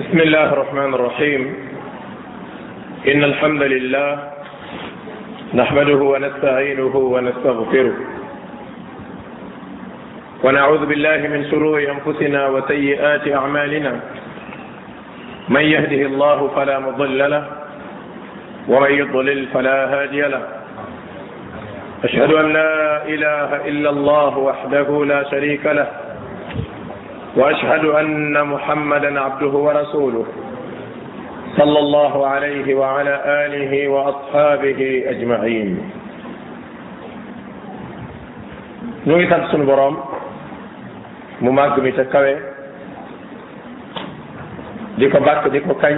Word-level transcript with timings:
بسم 0.00 0.20
الله 0.20 0.52
الرحمن 0.52 0.94
الرحيم 0.94 1.54
إن 3.08 3.24
الحمد 3.24 3.62
لله 3.62 4.30
نحمده 5.54 5.96
ونستعينه 5.96 6.96
ونستغفره 6.96 7.94
ونعوذ 10.44 10.86
بالله 10.86 11.16
من 11.16 11.50
شرور 11.50 11.76
أنفسنا 11.94 12.46
وسيئات 12.48 13.28
أعمالنا 13.34 14.00
من 15.48 15.62
يهده 15.62 16.02
الله 16.06 16.48
فلا 16.56 16.78
مضل 16.78 17.30
له 17.30 17.44
ومن 18.68 18.90
يضلل 18.92 19.46
فلا 19.46 19.78
هادي 19.94 20.20
له 20.22 20.42
أشهد 22.04 22.32
أن 22.32 22.52
لا 22.52 23.04
إله 23.06 23.50
إلا 23.68 23.90
الله 23.90 24.38
وحده 24.38 25.04
لا 25.04 25.30
شريك 25.30 25.66
له 25.66 25.88
واشهد 27.38 27.84
ان 27.84 28.42
محمدا 28.52 29.20
عبده 29.20 29.46
ورسوله 29.66 30.24
صلى 31.58 31.78
الله 31.84 32.26
عليه 32.32 32.66
وعلى 32.80 33.14
اله 33.42 33.72
ngi 39.08 39.24
sant 39.30 39.44
sunu 39.54 39.64
boroom 39.70 39.94
mu 41.46 41.50
màgg 41.58 41.78
mi 41.84 41.92
ca 41.96 42.04
kawe 42.12 42.32
di 44.98 45.06
ko 45.12 45.18
bàkk 45.28 45.44
di 45.54 45.60
ko 45.66 45.72
kañ 45.82 45.96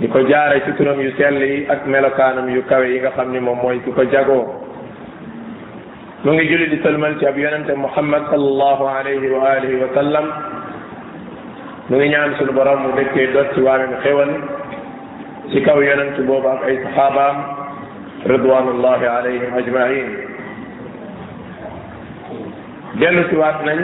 di 0.00 0.06
ko 0.14 0.20
jaare 0.30 0.56
ci 0.64 0.70
turam 0.78 0.98
yu 1.06 1.10
sell 1.18 1.36
ak 1.74 1.80
melokaanam 1.92 2.46
yu 2.56 2.62
kawe 2.70 2.86
yi 2.92 3.00
nga 3.02 3.10
xam 3.16 3.28
ni 3.34 3.40
moom 3.46 3.58
mooy 3.64 3.76
ki 3.84 3.90
ko 3.96 4.02
jagoo 4.12 4.59
نجي 6.24 6.44
جولي 6.52 6.66
دي 6.68 6.78
سلمان 6.84 7.16
تي 7.18 7.24
ابي 7.32 7.44
محمد 7.80 8.22
صلى 8.32 8.48
الله 8.54 8.80
عليه 8.90 9.24
واله 9.40 9.72
وسلم 9.82 10.26
نجي 11.90 12.08
نيان 12.12 12.34
سونو 12.38 12.52
بروم 12.52 12.82
مو 12.82 12.90
ديكي 12.96 13.26
دوت 13.32 13.54
سي 13.56 13.60
وامي 13.64 13.96
خيوان 14.04 14.30
سي 15.52 15.60
كاو 15.64 15.80
يونت 15.82 16.20
بوبا 16.28 16.52
اي 16.68 16.76
صحابه 16.84 17.26
رضوان 18.34 18.66
الله 18.74 19.00
عليهم 19.16 19.50
اجمعين 19.64 20.08
دلو 23.00 23.22
سي 23.32 23.36
وات 23.40 23.58
نان 23.66 23.80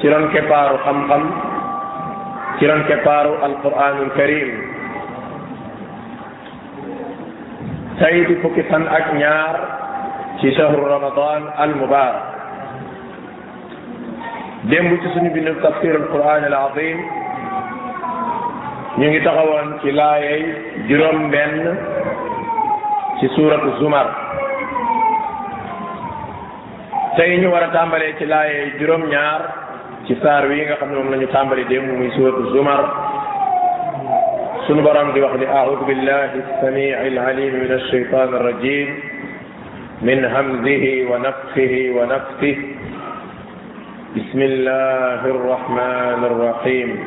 سي 0.00 0.08
رون 0.08 0.24
كبارو 0.34 0.76
خم 0.88 0.98
خم 1.08 1.22
سي 2.58 2.64
رون 2.68 2.82
كبارو 2.90 3.40
القران 3.48 3.96
الكريم 4.08 4.48
سيدي 8.00 8.34
فوكي 8.42 8.62
سان 8.72 8.82
اك 8.88 9.06
نيار 9.14 9.83
ci 10.44 10.52
shahru 10.60 10.84
ramadan 10.84 11.48
al 11.64 11.72
mubarak 11.80 12.24
démb 14.70 14.90
ci 15.02 15.08
suñu 15.14 15.30
bindu 15.36 15.52
tafsir 15.64 15.94
al 16.00 16.04
quran 16.12 16.42
al 16.48 16.54
azim 16.60 16.98
ñu 18.98 19.06
ngi 19.08 19.20
taxawoon 19.26 19.68
ci 19.80 19.90
laayay 19.98 20.42
juróom 20.88 21.18
benn 21.34 21.60
ci 23.20 23.26
suratu 23.36 23.70
zumar 23.80 24.04
tey 27.16 27.30
ñu 27.40 27.48
war 27.54 27.62
a 27.68 27.70
tàmbalee 27.76 28.12
ci 28.18 28.26
laayay 28.32 28.68
juróom 28.78 29.08
ñaar 29.14 29.40
ci 30.06 30.14
saar 30.20 30.42
wi 30.52 30.60
nga 30.64 30.76
xam 30.80 30.90
ne 30.92 30.98
moom 31.00 31.10
la 31.12 31.16
ñu 31.22 31.26
tàmbali 31.36 31.64
démb 31.72 31.96
muy 32.00 32.10
suratu 32.18 32.44
zumar 32.56 32.82
سنو 34.68 34.80
برام 34.86 35.10
دي 35.12 35.20
واخدي 35.22 35.46
اعوذ 35.58 35.80
بالله 35.88 36.30
السميع 36.44 36.96
العليم 37.12 37.54
من 37.64 37.72
الشيطان 37.80 38.28
الرجيم 38.38 38.88
من 40.04 40.24
همزه 40.24 41.06
ونفخه 41.12 41.92
ونفخه 41.92 42.56
بسم 44.16 44.42
الله 44.42 45.20
الرحمن 45.34 46.24
الرحيم 46.24 46.98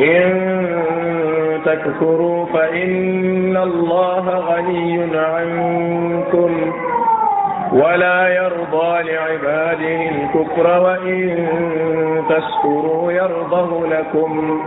إن 0.00 0.28
تكفروا 1.64 2.46
فإن 2.46 3.56
الله 3.56 4.24
غني 4.48 5.16
عنكم 5.16 6.72
ولا 7.72 8.28
يرضى 8.28 8.92
لعباده 9.08 10.00
الكفر 10.12 10.80
وإن 10.84 11.46
تشكروا 12.28 13.12
يرضه 13.12 13.86
لكم 13.90 14.60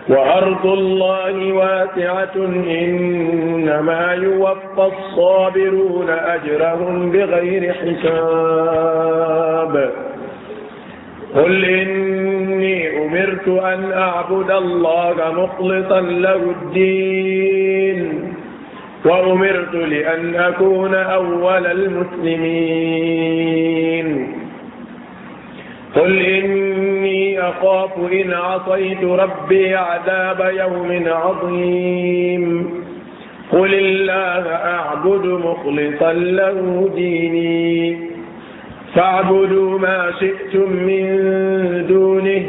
وأرض 0.10 0.66
الله 0.66 1.54
واسعة 1.54 2.36
إنما 2.68 4.14
يوفى 4.14 4.92
الصابرون 4.98 6.10
أجرهم 6.10 7.12
بغير 7.12 7.74
حساب 7.74 9.92
قل 11.38 11.66
إني 11.66 12.98
أمرت 13.06 13.48
أن 13.48 13.92
أعبد 13.92 14.52
الله 14.52 15.16
مخلصا 15.36 16.02
له 16.02 16.52
الدين 16.62 18.24
وأمرت 19.06 19.74
لأن 19.74 20.36
أكون 20.36 20.94
أول 20.96 21.66
المسلمين 21.68 24.28
قل 25.96 26.20
إني 26.26 27.42
أخاف 27.42 27.90
إن 28.12 28.34
عصيت 28.34 29.04
ربي 29.04 29.76
عذاب 29.76 30.52
يوم 30.58 31.04
عظيم 31.08 32.70
قل 33.52 33.74
الله 33.74 34.54
أعبد 34.56 35.26
مخلصا 35.26 36.14
له 36.14 36.90
ديني 36.96 38.17
فاعبدوا 38.98 39.80
ما 39.80 40.12
شئتم 40.20 40.70
من 40.70 41.06
دونه 41.88 42.42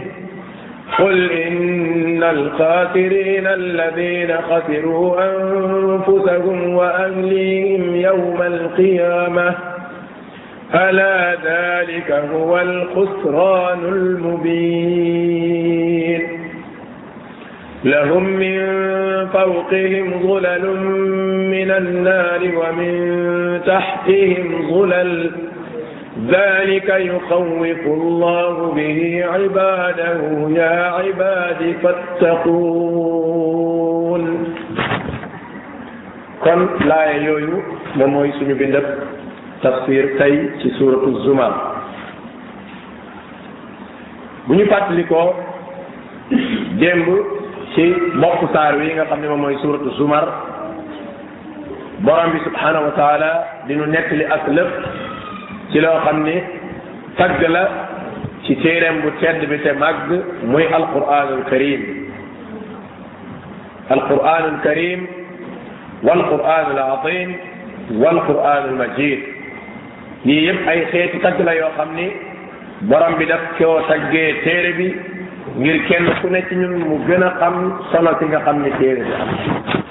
قل 0.98 1.30
إن 1.32 2.22
الخاسرين 2.22 3.46
الذين 3.46 4.36
خسروا 4.36 5.20
أنفسهم 5.24 6.74
وأهليهم 6.74 7.96
يوم 7.96 8.42
القيامة 8.42 9.54
ألا 10.74 11.36
ذلك 11.44 12.10
هو 12.32 12.58
الخسران 12.60 13.78
المبين 13.88 16.22
لهم 17.84 18.24
من 18.24 18.86
فوقهم 19.32 20.10
ظلل 20.26 20.76
من 21.50 21.70
النار 21.70 22.40
ومن 22.56 22.94
تحتهم 23.66 24.68
ظلل 24.72 25.30
ذلك 26.28 26.88
يخوف 26.98 27.80
الله 27.86 28.54
به 28.76 29.00
عباده 29.34 30.20
يا 30.60 30.76
عباد 31.00 31.60
فاتقون 31.82 34.22
كم 36.44 36.60
لا 36.88 37.02
يوي 37.26 37.48
نموي 37.96 38.30
سنو 38.36 38.54
بندب 38.60 38.86
تفسير 39.64 40.02
تاي 40.20 40.34
في 40.60 40.68
سورة 40.78 41.00
الزمر 41.12 41.52
بني 44.48 44.64
فاتليكو 44.72 45.22
ديمب 46.80 47.08
سي 47.74 47.84
موك 48.22 48.40
سار 48.54 48.72
ويغا 48.78 48.92
nga 48.96 49.04
xam 49.10 49.18
ne 49.22 49.26
moom 49.32 49.40
mooy 49.44 49.56
suratu 49.64 49.88
zumar 49.98 50.26
borom 52.06 52.28
bi 52.34 52.38
subhanahu 52.46 52.84
wa 52.88 52.94
taala 53.00 53.30
dinu 53.68 53.84
nettali 53.94 54.24
ak 54.36 54.42
lëpp 54.58 54.74
ci 55.72 55.78
loo 55.80 56.00
xam 56.04 56.22
ne 56.24 56.36
tagg 57.16 57.42
la 57.48 57.64
ci 58.42 58.54
téereem 58.62 59.00
bu 59.02 59.08
tedd 59.20 59.40
bi 59.50 59.58
te 59.62 59.72
màgg 59.82 60.08
muy 60.52 60.64
alquran 60.64 61.28
alkarim 61.32 61.82
alquran 63.94 64.26
alkarim 64.44 65.00
walquran 66.06 66.66
azim 66.92 67.30
walquran 68.02 68.46
almajid 68.54 69.20
lii 70.24 70.40
yépp 70.46 70.66
ay 70.72 70.80
xeeti 70.90 71.18
tagg 71.24 71.40
la 71.46 71.52
yoo 71.60 71.70
xam 71.76 71.88
ni 71.96 72.06
borom 72.88 73.14
bi 73.18 73.24
daf 73.26 73.40
koo 73.58 73.80
taggee 73.88 74.26
téere 74.44 74.72
bi 74.78 74.88
ngir 75.60 75.78
kenn 75.88 76.06
ku 76.20 76.28
ne 76.28 76.40
ci 76.48 76.54
ñun 76.56 76.74
mu 76.88 76.96
gën 77.06 77.22
a 77.28 77.30
xam 77.40 77.54
solo 77.92 78.10
si 78.18 78.24
nga 78.26 78.40
xam 78.44 78.56
ni 78.62 78.70
téere 78.78 79.02
bi 79.04 79.12
am 79.12 79.87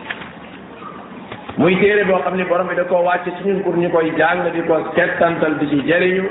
muy 1.57 1.75
téere 1.81 2.04
boo 2.06 2.19
xam 2.21 2.36
ne 2.38 2.44
borom 2.45 2.68
bi 2.69 2.75
da 2.77 2.83
koo 2.83 3.01
wàcce 3.04 3.31
ci 3.38 3.44
ñun 3.44 3.63
pour 3.63 3.75
ñu 3.81 3.89
koy 3.89 4.12
jàng 4.18 4.39
di 4.54 4.62
ko 4.68 4.75
settantal 4.95 5.57
di 5.59 5.65
jariñu 5.65 5.88
jëriñu 5.89 6.25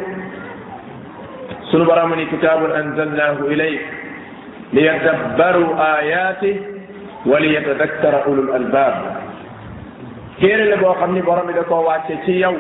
sunu 1.69 1.85
borom 1.85 2.15
ni 2.15 2.27
kitaabun 2.31 2.71
anzalnaahu 2.71 3.51
ilayk 3.53 3.81
li 4.73 4.81
yadabbaru 4.87 5.65
ayaati 5.79 6.61
wa 7.27 7.39
li 7.41 7.53
yatadakkara 7.55 8.23
ulul 8.31 8.53
albaab 8.55 8.95
téere 10.39 10.65
la 10.71 10.77
boo 10.77 10.95
xam 10.95 11.13
ni 11.15 11.21
borom 11.23 11.47
bi 11.47 11.53
da 11.55 11.63
koo 11.65 11.83
wàcce 11.83 12.21
ci 12.25 12.33
yow 12.39 12.55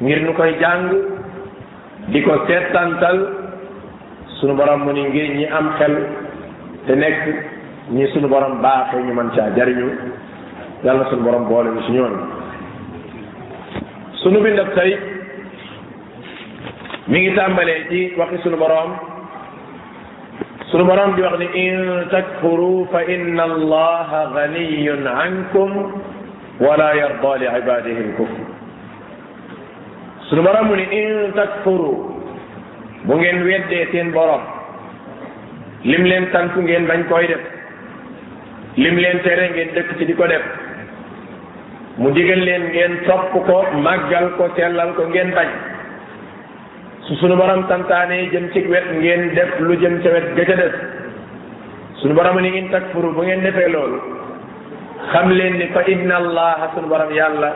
ngir 0.00 0.22
ñu 0.24 0.32
koy 0.32 0.56
jàng 0.60 0.90
di 2.06 2.22
ko 2.22 2.46
settantal 2.46 3.18
sunu 4.40 4.54
borom 4.54 4.80
mu 4.84 4.92
ni 4.92 5.02
ngir 5.04 5.36
ñi 5.36 5.44
am 5.44 5.72
xel 5.78 5.94
te 6.86 6.94
nekk 6.94 7.20
ñi 7.90 8.06
sunu 8.14 8.28
borom 8.28 8.62
baaxee 8.62 9.02
ñu 9.02 9.12
mën 9.14 9.28
caa 9.36 9.50
jariñu 9.56 9.88
yàlla 10.84 11.04
sun 11.10 11.24
borom 11.24 11.48
boole 11.50 11.70
ci 11.86 11.92
ñoon 11.92 12.14
sunu 14.22 14.38
bind 14.44 14.58
ak 14.62 14.70
tay 14.76 14.92
mi 17.10 17.18
ngi 17.20 17.32
tambale 17.36 17.74
ci 17.88 18.00
waxi 18.18 18.38
sunu 18.42 18.56
borom 18.62 18.90
sunu 20.70 20.84
borom 20.88 21.10
di 21.16 21.22
wax 21.26 21.34
ni 21.38 21.48
in 21.66 21.78
takfuru 22.12 22.86
fa 22.92 23.00
inna 23.14 23.42
allah 23.50 24.10
ganiyun 24.34 25.02
ankum 25.24 25.72
wala 26.64 26.88
yarda 27.02 27.32
li 27.40 27.46
ibadihi 27.62 28.06
lkufr 28.12 28.40
sunu 30.28 30.42
borom 30.46 30.70
ni 30.78 30.84
in 31.00 31.14
takfuru 31.38 31.92
bu 33.06 33.12
ngeen 33.18 33.38
wedde 33.48 33.78
seen 33.90 34.08
borom 34.16 34.40
lim 35.90 36.04
leen 36.10 36.24
tànku 36.32 36.58
ngeen 36.62 36.86
bañ 36.90 37.02
koy 37.10 37.26
def 37.30 37.40
lim 38.82 38.94
leen 39.02 39.18
tere 39.26 39.44
ngeen 39.52 39.74
dëkk 39.74 39.90
ci 39.98 40.04
di 40.10 40.14
ko 40.20 40.26
def 40.34 40.42
mu 41.98 42.14
digal 42.14 42.40
leen 42.46 42.62
ngeen 42.70 42.92
topp 43.10 43.34
ko 43.34 43.42
màggal 43.82 44.38
ko 44.38 44.46
sellal 44.54 44.94
ko 44.94 45.02
ngeen 45.10 45.34
bañ 45.34 45.48
su 47.06 47.12
sunu 47.18 47.34
borom 47.34 47.66
santaane 47.68 48.30
jëm 48.30 48.46
ci 48.54 48.60
wet 48.70 48.86
ngeen 49.02 49.34
def 49.34 49.50
lu 49.60 49.74
jëm 49.82 49.94
ca 50.02 50.08
wet 50.14 50.26
ga 50.36 50.44
ca 50.48 50.56
des 50.62 50.74
sunu 52.00 52.14
borom 52.14 52.38
ni 52.40 52.50
ngeen 52.50 52.70
takfuru 52.70 53.10
bu 53.16 53.22
ngeen 53.22 53.42
defee 53.42 53.68
loolu 53.74 53.98
xam 55.10 55.26
leen 55.38 55.54
ni 55.58 55.66
fa 55.74 55.82
inna 55.92 56.18
sunu 56.74 56.86
borom 56.86 57.10
yàlla 57.18 57.50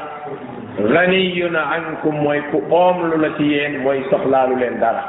ganiyun 0.90 1.54
ankum 1.74 2.16
mooy 2.24 2.40
ku 2.50 2.58
oom 2.70 2.96
lu 3.10 3.16
la 3.22 3.28
ci 3.36 3.44
yéen 3.52 3.72
mooy 3.84 4.02
soxlaalu 4.10 4.56
leen 4.58 4.74
dara 4.82 5.04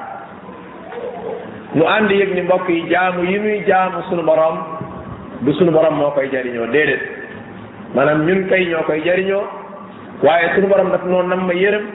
nu 1.76 1.84
ànd 1.96 2.10
yëg 2.20 2.32
ni 2.36 2.42
mbokk 2.42 2.70
yi 2.70 2.84
jaamu 2.92 3.24
yi 3.32 3.38
muy 3.44 3.58
jaamu 3.66 4.00
sunu 4.10 4.22
borom 4.30 4.58
du 5.44 5.52
sunu 5.58 5.72
borom 5.72 5.96
moo 5.98 6.12
koy 6.16 6.30
jariñoo 6.34 6.68
déedéet 6.76 7.13
maanaam 7.96 8.26
ñun 8.28 8.44
tey 8.50 8.66
ñoo 8.70 8.84
koy 8.88 9.02
jariñoo 9.06 9.44
waaye 10.26 10.50
suñu 10.56 10.68
borom 10.68 10.90
daf 10.92 11.04
noon 11.06 11.30
nam 11.30 11.42
ma 11.48 11.54
yërëm 11.54 11.86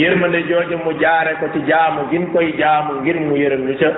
yërmande 0.00 0.40
jooju 0.48 0.76
mu 0.84 0.92
jaare 1.00 1.32
ko 1.40 1.46
ci 1.52 1.60
jaamu 1.68 2.00
gin 2.10 2.26
koy 2.32 2.52
jaamu 2.58 3.00
ngir 3.00 3.16
mu 3.20 3.34
yërëm 3.36 3.62
ñu 3.68 3.74
ca 3.80 3.88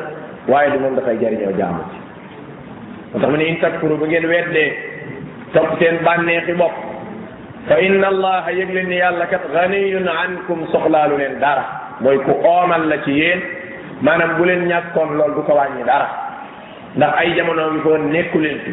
waaye 0.48 0.70
du 0.70 0.78
moom 0.78 0.94
dafay 0.94 1.16
jariñoo 1.22 1.52
jaamu 1.58 1.82
ci 1.90 3.18
moo 3.18 3.20
tax 3.20 3.30
mu 3.30 3.36
ne 3.36 3.44
in 3.48 3.58
takfuru 3.60 3.98
bu 3.98 4.04
ngeen 4.06 4.26
weddee 4.26 4.70
topp 5.52 5.78
seen 5.80 5.96
bànneexi 6.04 6.52
bopp 6.60 6.74
fa 7.68 7.78
inna 7.80 8.06
allaha 8.12 8.50
yëg 8.58 8.70
leen 8.74 8.88
ni 8.88 8.96
yàlla 9.02 9.26
kat 9.26 9.42
ganiyun 9.54 10.06
ankum 10.22 10.60
soxlaalu 10.72 11.16
leen 11.18 11.38
dara 11.40 11.64
mooy 12.02 12.18
ku 12.22 12.30
oomal 12.38 12.86
la 12.86 12.98
ci 13.02 13.10
yéen 13.18 13.40
maanaam 14.00 14.36
bu 14.38 14.44
leen 14.44 14.68
ñàkkoon 14.70 15.10
lool 15.18 15.34
du 15.34 15.42
ko 15.42 15.54
wàññi 15.58 15.84
dara 15.90 16.08
ndax 16.96 17.12
ay 17.18 17.34
jamono 17.34 17.70
bi 17.70 17.80
ko 17.80 17.96
nekku 17.98 18.38
leen 18.38 18.58
fi 18.64 18.72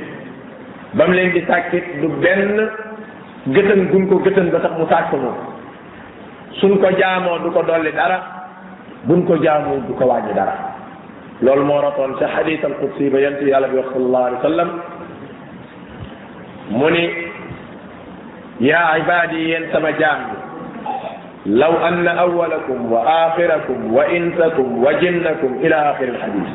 bam 0.98 1.12
leen 1.14 1.32
di 1.36 1.42
sàkkit 1.48 2.02
du 2.02 2.08
benn 2.22 2.58
gëtën 3.56 3.82
guñ 3.92 4.08
ko 4.10 4.16
gëtën 4.26 4.50
ba 4.52 4.60
tax 4.60 4.72
mu 4.80 4.86
sàkk 4.90 5.14
moom 5.14 5.38
suñ 6.62 6.78
ko 6.82 6.88
jaamoo 7.00 7.38
du 7.44 7.52
ko 7.52 7.62
dolli 7.64 7.92
dara 7.92 8.18
buñ 9.06 9.24
ko 9.26 9.36
jaamoo 9.44 9.80
du 9.88 9.94
ko 9.94 10.06
wàññi 10.06 10.34
dara 10.36 10.56
loolu 11.42 11.66
moo 11.66 11.82
ratoon 11.82 12.16
ca 12.20 12.26
xadis 12.36 12.64
al 12.64 12.74
qudsi 12.82 13.10
ba 13.10 13.20
yent 13.20 13.42
yàlla 13.42 13.68
bi 13.68 13.78
wax 13.78 13.86
sallallahu 13.94 14.24
alayhi 14.28 14.36
wa 14.42 14.50
sallam 14.50 14.70
mu 16.70 16.90
ni 16.92 17.04
yaa 18.60 18.98
ibaadi 18.98 19.48
yéen 19.48 19.66
sama 19.72 19.92
jaam 19.94 20.20
bi 20.32 20.36
law 21.60 21.74
anna 21.84 22.12
awalakum 22.18 22.92
wa 22.92 23.00
axirakum 23.26 23.94
wa 23.96 24.04
insakum 24.18 24.84
wa 24.84 24.92
jinnakum 25.02 25.52
ila 25.64 25.78
axiri 25.90 26.10
alxadis 26.10 26.52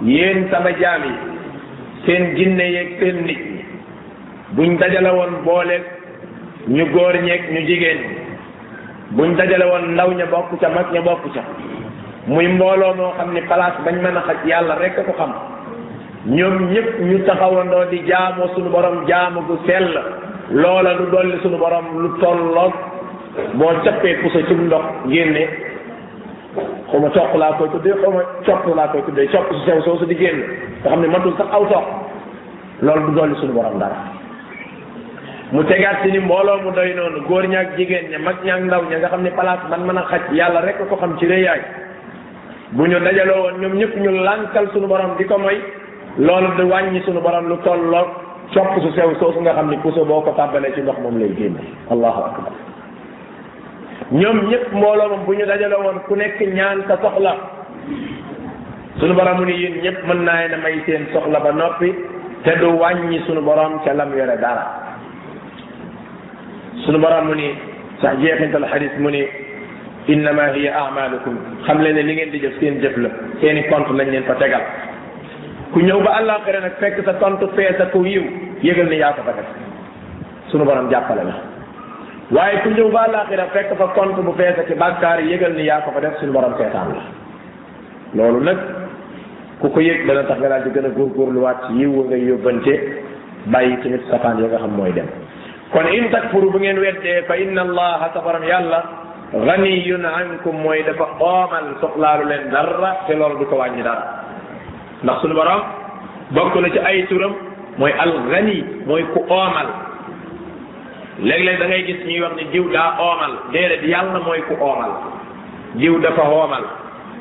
yéen 0.00 0.48
sama 0.50 0.72
jaam 0.80 1.02
yi 1.04 1.14
seen 2.06 2.24
jinne 2.36 2.66
yeeg 2.74 2.90
seen 3.00 3.16
nit 3.26 3.48
buñ 4.52 4.76
dajale 4.78 5.10
woon 5.16 5.44
boole 5.44 5.76
ñu 6.68 6.84
góor 6.92 7.14
ñeeg 7.22 7.42
ñu 7.52 7.60
jigéen 7.68 7.98
buñ 9.10 9.36
dajale 9.36 9.64
woon 9.64 9.94
ndaw 9.94 10.10
ña 10.12 10.26
bokk 10.26 10.58
ca 10.60 10.68
mag 10.68 10.86
ña 10.92 11.00
bokk 11.00 11.22
ca 11.34 11.42
muy 12.26 12.46
mbooloo 12.48 12.94
moo 12.96 13.12
xam 13.16 13.32
ni 13.34 13.40
place 13.42 13.82
bañ 13.84 13.94
mën 14.02 14.16
a 14.16 14.20
xaj 14.26 14.44
yàlla 14.48 14.74
rek 14.80 14.96
ko 15.06 15.12
xam 15.18 15.32
ñoom 16.26 16.70
ñëpp 16.72 16.88
ñu 17.00 17.18
taxawandoo 17.26 17.84
di 17.90 17.98
jaamoo 18.08 18.48
suñu 18.54 18.70
borom 18.70 19.06
jaamu 19.06 19.40
gu 19.46 19.56
sell 19.66 19.88
loola 20.50 20.92
lu 20.94 21.04
dolli 21.12 21.36
suñu 21.42 21.56
borom 21.58 21.86
lu 22.02 22.08
tolloog 22.20 22.72
boo 23.54 23.74
cappee 23.84 24.16
puso 24.20 24.40
ci 24.46 24.54
ndox 24.54 24.84
génne 25.12 25.44
xuma 26.90 27.08
coq 27.14 27.34
laa 27.36 27.52
koy 27.54 27.68
tuddee 27.72 27.94
xuma 28.02 28.22
copp 28.46 28.66
laa 28.76 28.88
koy 28.88 29.02
tuddee 29.04 29.28
copp 29.32 29.46
su 29.52 29.60
sew 29.66 29.80
soosu 29.84 30.06
xam 30.82 31.00
ne 31.00 31.06
matul 31.06 31.34
sax 31.38 31.46
aw 31.52 31.64
toog 31.70 31.86
loolu 32.82 33.06
du 33.06 33.14
dolli 33.14 33.34
suñu 33.36 33.52
borom 33.52 33.78
dara 33.78 34.00
mu 35.52 35.66
tegaat 35.66 36.06
ci 36.06 36.14
ni 36.14 36.20
mbooloo 36.22 36.62
mu 36.62 36.70
doy 36.70 36.94
noonu 36.94 37.26
góor 37.26 37.42
ñaak 37.46 37.74
jigéen 37.76 38.06
ña 38.10 38.18
mag 38.22 38.36
ñaa 38.44 38.60
ndaw 38.60 38.82
ña 38.90 38.98
nga 39.02 39.08
xam 39.10 39.22
ne 39.22 39.30
place 39.34 39.66
ban 39.70 39.82
mën 39.82 39.98
a 39.98 40.02
xaj 40.10 40.22
yàlla 40.32 40.60
rek 40.62 40.78
ko 40.88 40.94
xam 40.96 41.18
ci 41.18 41.26
rëyaay 41.26 41.60
bu 42.72 42.86
ñu 42.86 42.98
dajaloo 43.02 43.42
woon 43.42 43.58
ñoom 43.60 43.74
ñëpp 43.74 43.96
ñu 43.98 44.10
lànkal 44.22 44.70
suñu 44.72 44.86
borom 44.86 45.16
di 45.18 45.24
ko 45.26 45.38
moy 45.38 45.58
loolu 46.18 46.62
wàññi 46.70 47.02
suñu 47.02 47.20
borom 47.20 47.48
lu 47.48 47.56
tolloo 47.64 48.06
copp 48.54 48.78
su 48.82 48.92
sew 48.94 49.10
soosu 49.18 49.40
nga 49.42 49.52
xam 49.54 49.70
ni 49.70 49.76
puso 49.78 50.04
boo 50.04 50.22
ko 50.22 50.30
tàbbalee 50.38 50.70
ci 50.74 50.80
ndox 50.82 50.98
moom 51.02 51.18
lay 51.18 51.34
génne 51.34 51.60
allahu 51.90 52.46
ñëpp 54.12 54.72
mbooloo 54.72 55.08
moom 55.10 55.34
ñu 55.34 55.46
dajaloo 55.46 55.82
woon 55.82 55.98
ku 56.06 56.14
nekk 56.14 56.38
ñaan 56.40 56.84
sa 56.86 56.94
soxla 57.02 57.34
suñu 59.02 59.14
borom 59.18 59.38
mu 59.42 59.44
ni 59.50 59.82
ñëpp 59.82 59.98
mën 60.06 60.20
naa 60.24 60.46
ne 60.46 60.56
may 60.62 60.78
seen 60.86 61.06
soxla 61.12 61.40
ba 61.42 61.50
noppi 61.50 61.90
te 62.44 62.54
du 62.62 62.70
wàññi 62.78 63.18
suñu 63.26 63.40
borom 63.42 63.80
ca 63.84 63.92
lam 63.98 64.14
yore 64.14 64.38
dara 64.38 64.89
sunu 66.84 66.98
borom 67.00 67.28
mu 67.28 67.34
ni 67.34 67.48
sax 68.00 68.16
jeexintal 68.22 68.64
xadis 68.72 68.92
mu 69.00 69.08
ni 69.14 69.22
innama 70.12 70.48
hiya 70.54 70.72
amalukum 70.88 71.34
xam 71.66 71.80
leen 71.84 71.96
ne 71.96 72.02
li 72.02 72.14
ngeen 72.16 72.30
di 72.30 72.38
jëf 72.40 72.54
seen 72.60 72.80
jëf 72.82 72.96
la 72.96 73.08
seeni 73.40 73.62
compte 73.68 73.92
lañ 73.98 74.08
leen 74.10 74.24
fa 74.24 74.34
tegal 74.40 74.62
ku 75.72 75.80
ñëw 75.80 76.00
ba 76.02 76.10
àllaaxira 76.18 76.60
nag 76.60 76.74
fekk 76.80 77.02
sa 77.04 77.12
tontu 77.20 77.46
fee 77.56 77.74
sa 77.78 77.84
ko 77.92 78.04
yiw 78.04 78.24
yëgal 78.62 78.88
ne 78.88 78.96
yaa 78.96 79.12
ko 79.12 79.22
fa 79.22 79.32
def 79.38 79.48
sunu 80.50 80.64
borom 80.64 80.88
jàppale 80.90 81.22
la 81.28 81.34
waaye 82.30 82.60
ku 82.64 82.68
ñëw 82.70 82.88
ba 82.90 83.00
àllaaxira 83.08 83.46
fekk 83.52 83.76
fa 83.78 83.86
compte 83.98 84.20
bu 84.20 84.32
fees 84.38 84.56
ak 84.58 84.72
bàkkaar 84.76 85.20
yëgal 85.20 85.52
ni 85.54 85.62
yaa 85.68 85.80
ko 85.84 85.90
fa 85.92 86.00
def 86.00 86.16
sunu 86.20 86.32
borom 86.32 86.54
seetaan 86.58 86.94
la 86.96 87.02
loolu 88.14 88.40
nag 88.44 88.58
ku 89.60 89.68
ko 89.70 89.80
yëg 89.80 90.06
dana 90.06 90.24
tax 90.24 90.38
nga 90.40 90.48
daal 90.48 90.62
di 90.64 90.70
gën 90.70 90.86
a 90.86 90.88
góorgóorluwaat 90.88 91.66
ci 91.66 91.72
yiw 91.80 91.92
wa 91.92 92.04
ngay 92.08 92.22
yóbbante 92.24 92.72
bàyyi 93.52 93.76
tamit 93.82 94.02
safaan 94.10 94.38
ya 94.40 94.48
nga 94.48 94.58
xam 94.64 94.72
mooy 94.76 94.92
dem 94.96 95.06
kon 95.72 95.86
in 95.86 96.10
takfuru 96.10 96.50
bu 96.50 96.58
ngeen 96.58 96.78
weddee 96.82 97.22
fa 97.28 97.34
inna 97.36 97.62
allaha 97.62 98.08
tabaram 98.14 98.42
yàlla 98.44 98.80
ganiyun 99.32 100.04
ankum 100.04 100.54
mooy 100.66 100.82
dafa 100.86 101.06
oomal 101.26 101.66
soxlaalu 101.80 102.24
leen 102.30 102.50
dara 102.52 102.90
te 103.06 103.14
loolu 103.14 103.38
du 103.38 103.46
ko 103.46 103.56
wàññi 103.56 103.82
dara 103.82 104.02
ndax 105.02 105.16
suñu 105.22 105.34
borom 105.34 105.62
bokk 106.34 106.54
na 106.60 106.68
ci 106.74 106.78
ay 106.90 107.06
turam 107.08 107.32
mooy 107.78 107.92
al 108.04 108.12
gani 108.30 108.58
mooy 108.86 109.02
ku 109.14 109.20
oomal 109.28 109.66
léeg-léeg 111.28 111.58
da 111.60 111.66
gis 111.86 112.00
ñuy 112.06 112.20
wax 112.20 112.34
ne 112.38 112.44
jiw 112.52 112.66
daa 112.72 112.90
oomal 113.06 113.32
déedéet 113.52 113.82
yàlla 113.92 114.18
mooy 114.26 114.40
ku 114.48 114.54
oomal 114.60 114.92
jiw 115.80 115.94
dafa 116.02 116.22
oomal 116.30 116.64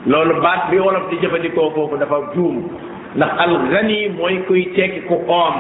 loolu 0.09 0.33
baat 0.41 0.61
bi 0.71 0.79
wolof 0.85 1.05
di 1.09 1.17
jëfandikoo 1.21 1.69
foofu 1.75 1.95
dafa 2.01 2.17
juum 2.33 2.57
ndax 3.15 3.31
al 3.45 3.53
gani 3.73 3.99
mooy 4.19 4.35
kuy 4.47 4.63
tekki 4.75 5.01
ku 5.09 5.15
oom 5.27 5.55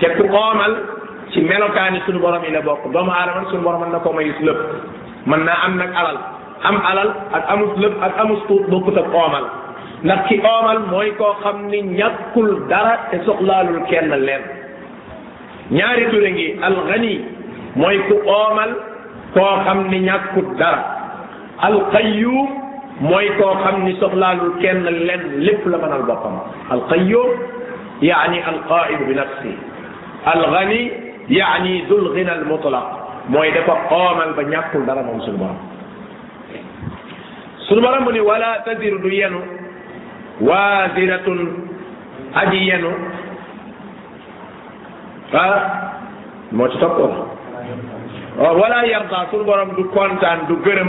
te 0.00 0.08
oomal 0.22 1.03
ci 1.34 1.42
melokaani 1.42 1.98
suñu 2.06 2.20
borom 2.22 2.44
yi 2.46 2.52
la 2.54 2.62
bokk 2.62 2.86
doomu 2.94 3.10
aadama 3.10 3.50
suñu 3.50 3.62
borom 3.66 3.82
mën 3.82 3.90
na 3.92 3.98
ko 3.98 4.12
mayus 4.12 4.38
lépp 4.40 4.60
mën 5.26 5.42
naa 5.44 5.58
am 5.66 5.76
nag 5.76 5.90
alal 5.90 6.18
am 6.62 6.76
alal 6.90 7.10
ak 7.34 7.42
amus 7.52 7.74
lépp 7.82 7.94
ak 8.02 8.12
amus 8.22 8.40
tuut 8.46 8.64
bokkut 8.70 8.96
ak 8.96 9.08
oomal 9.14 9.44
ndax 10.06 10.22
ki 10.30 10.38
oomal 10.38 10.78
mooy 10.90 11.10
koo 11.18 11.34
xam 11.42 11.66
ni 11.70 11.80
ñàkkul 11.82 12.50
dara 12.70 12.96
te 13.10 13.18
soxlaalul 13.26 13.82
kenn 13.90 14.14
leen 14.22 14.42
ñaari 15.74 16.04
ture 16.10 16.30
ngi 16.30 16.48
al 16.62 16.74
gani 16.88 17.12
mooy 17.76 17.98
ku 18.08 18.14
oomal 18.30 18.70
koo 19.34 19.54
xam 19.66 19.88
ni 19.90 19.98
ñàkkul 20.06 20.54
dara 20.56 20.80
al 21.66 21.80
qayyum 21.92 22.46
mooy 23.10 23.26
koo 23.38 23.54
xam 23.64 23.82
ni 23.84 23.92
soxlaalul 24.00 24.54
kenn 24.62 24.84
leen 24.86 25.22
lépp 25.46 25.66
la 25.66 25.78
mënal 25.82 26.06
boppam 26.06 26.38
al 26.70 26.82
qayyum 26.92 27.30
yaani 28.02 28.38
al 28.52 28.60
qaid 28.70 29.00
bi 29.08 29.14
nafsi 29.14 29.52
al 30.32 30.42
gani 30.54 31.03
yaani 31.30 31.88
dul 31.88 32.12
xinal 32.12 32.44
mutlaq 32.44 32.86
mooy 33.32 33.48
dafa 33.54 33.74
xoomal 33.88 34.30
ba 34.36 34.42
ñàkkul 34.42 34.84
dara 34.86 35.02
moom 35.02 35.20
suñu 35.24 35.38
borom 35.38 35.56
suñu 37.68 37.80
borom 37.80 38.04
mu 38.04 38.12
ni 38.12 38.20
wala 38.20 38.60
tadiru 38.64 38.98
du 39.00 39.08
yenu 39.08 39.40
waasiratun 40.40 41.40
aji 42.34 42.58
yenu 42.68 42.90
ah 45.32 45.54
moo 46.52 46.68
ci 46.68 46.76
topp 46.78 46.98
waaw 46.98 48.50
oh, 48.50 48.52
wala 48.60 48.84
yarda 48.84 49.26
suñu 49.30 49.44
borom 49.48 49.72
du 49.76 49.84
kontaan 49.88 50.44
du 50.48 50.56
gërëm 50.60 50.88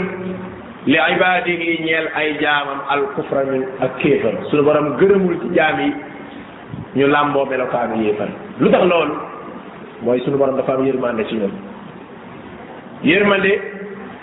li 0.86 0.98
ibaadihi 1.16 1.82
ñeel 1.84 2.06
ay 2.14 2.36
jaamam 2.38 2.80
al 2.92 3.02
kufra 3.16 3.44
min 3.48 3.64
ak 3.80 3.96
kéefar 4.04 4.44
suñu 4.52 4.62
borom 4.68 4.96
gërëmul 5.00 5.40
ci 5.40 5.48
jaam 5.56 5.80
yi 5.80 5.90
ñu 6.98 7.06
làmboo 7.08 7.46
melokaanu 7.48 7.96
yéefar 8.04 8.28
lu 8.60 8.68
tax 8.70 8.84
loolu 8.84 9.35
mooy 10.02 10.20
sunu 10.24 10.36
borom 10.36 10.56
dafa 10.58 10.76
am 10.76 10.84
yërmande 10.84 11.24
ci 11.28 11.36
ñun 11.38 11.52
yërmande 13.04 13.52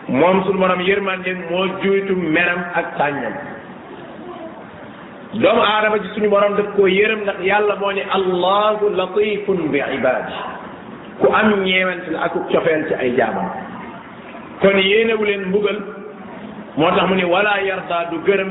moom 0.10 0.44
sunu 0.46 0.60
borom 0.60 0.82
yërmande 0.82 1.32
moo 1.50 1.65
juytu 1.82 2.15
meram 2.15 2.62
ak 2.75 2.98
tàññam 2.98 3.34
doom 5.42 5.58
aadama 5.60 5.98
ci 6.00 6.08
suñu 6.13 6.30
borom 6.30 6.56
daf 6.56 6.75
koo 6.75 6.86
yërëm 6.88 7.20
ndax 7.25 7.39
yàlla 7.42 7.75
moo 7.82 7.92
ne 7.92 8.03
allahu 8.15 8.89
latifun 8.94 9.58
bi 9.72 9.80
ibaadi 9.82 10.34
ku 11.20 11.34
am 11.34 11.63
ñeewante 11.63 12.13
ak 12.22 12.34
cofeel 12.51 12.86
ci 12.88 12.94
ay 12.94 13.15
jaamam 13.18 13.50
kon 14.62 14.77
yéenewu 14.77 15.24
leen 15.25 15.46
mbugal 15.50 15.80
moo 16.77 16.92
tax 16.94 17.08
mu 17.10 17.15
ne 17.15 17.24
wala 17.25 17.60
yarda 17.65 18.10
du 18.13 18.22
gërëm 18.25 18.50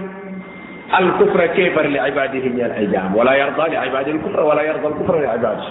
al 0.93 1.13
kufra 1.23 1.49
kéefar 1.55 1.87
li 1.87 1.99
ibaadihi 2.11 2.49
ñeel 2.51 2.73
ay 2.75 2.87
jaam 2.93 3.15
wala 3.15 3.37
yarda 3.39 3.69
li 3.71 3.77
ibaadi 3.87 4.11
al 4.11 4.19
kufra 4.27 4.43
wala 4.45 4.63
yarda 4.67 4.87
al 4.89 4.95
kufra 4.99 5.19
li 5.23 5.29
ibaadi 5.39 5.67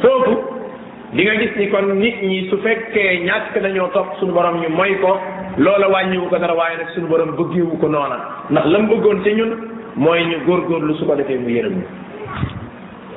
foofu 0.00 0.36
di 1.12 1.22
nga 1.28 1.36
gis 1.36 1.52
ni 1.60 1.68
kon 1.68 1.92
nit 2.00 2.22
ñi 2.24 2.48
su 2.48 2.56
fekkee 2.64 3.20
ñàkk 3.24 3.58
dañoo 3.62 3.88
topp 3.92 4.16
suñu 4.20 4.32
borom 4.32 4.60
ñu 4.62 4.68
moy 4.70 4.94
ko 5.02 5.18
loola 5.58 5.88
wàññiwu 5.90 6.28
ko 6.28 6.38
dara 6.38 6.54
waaye 6.54 6.76
nag 6.78 6.88
suñu 6.94 7.06
borom 7.08 7.36
bëggeewu 7.36 7.76
ko 7.80 7.86
noona 7.88 8.16
ndax 8.50 8.64
la 8.72 8.78
mu 8.78 8.88
bëggoon 8.94 9.22
ci 9.24 9.32
ñun 9.34 9.52
mooy 9.96 10.24
ñu 10.24 10.36
góorgóorlu 10.46 10.94
su 10.96 11.04
ko 11.04 11.14
defee 11.14 11.36
mu 11.36 11.48
yërëm 11.50 11.74
ñu 11.76 11.84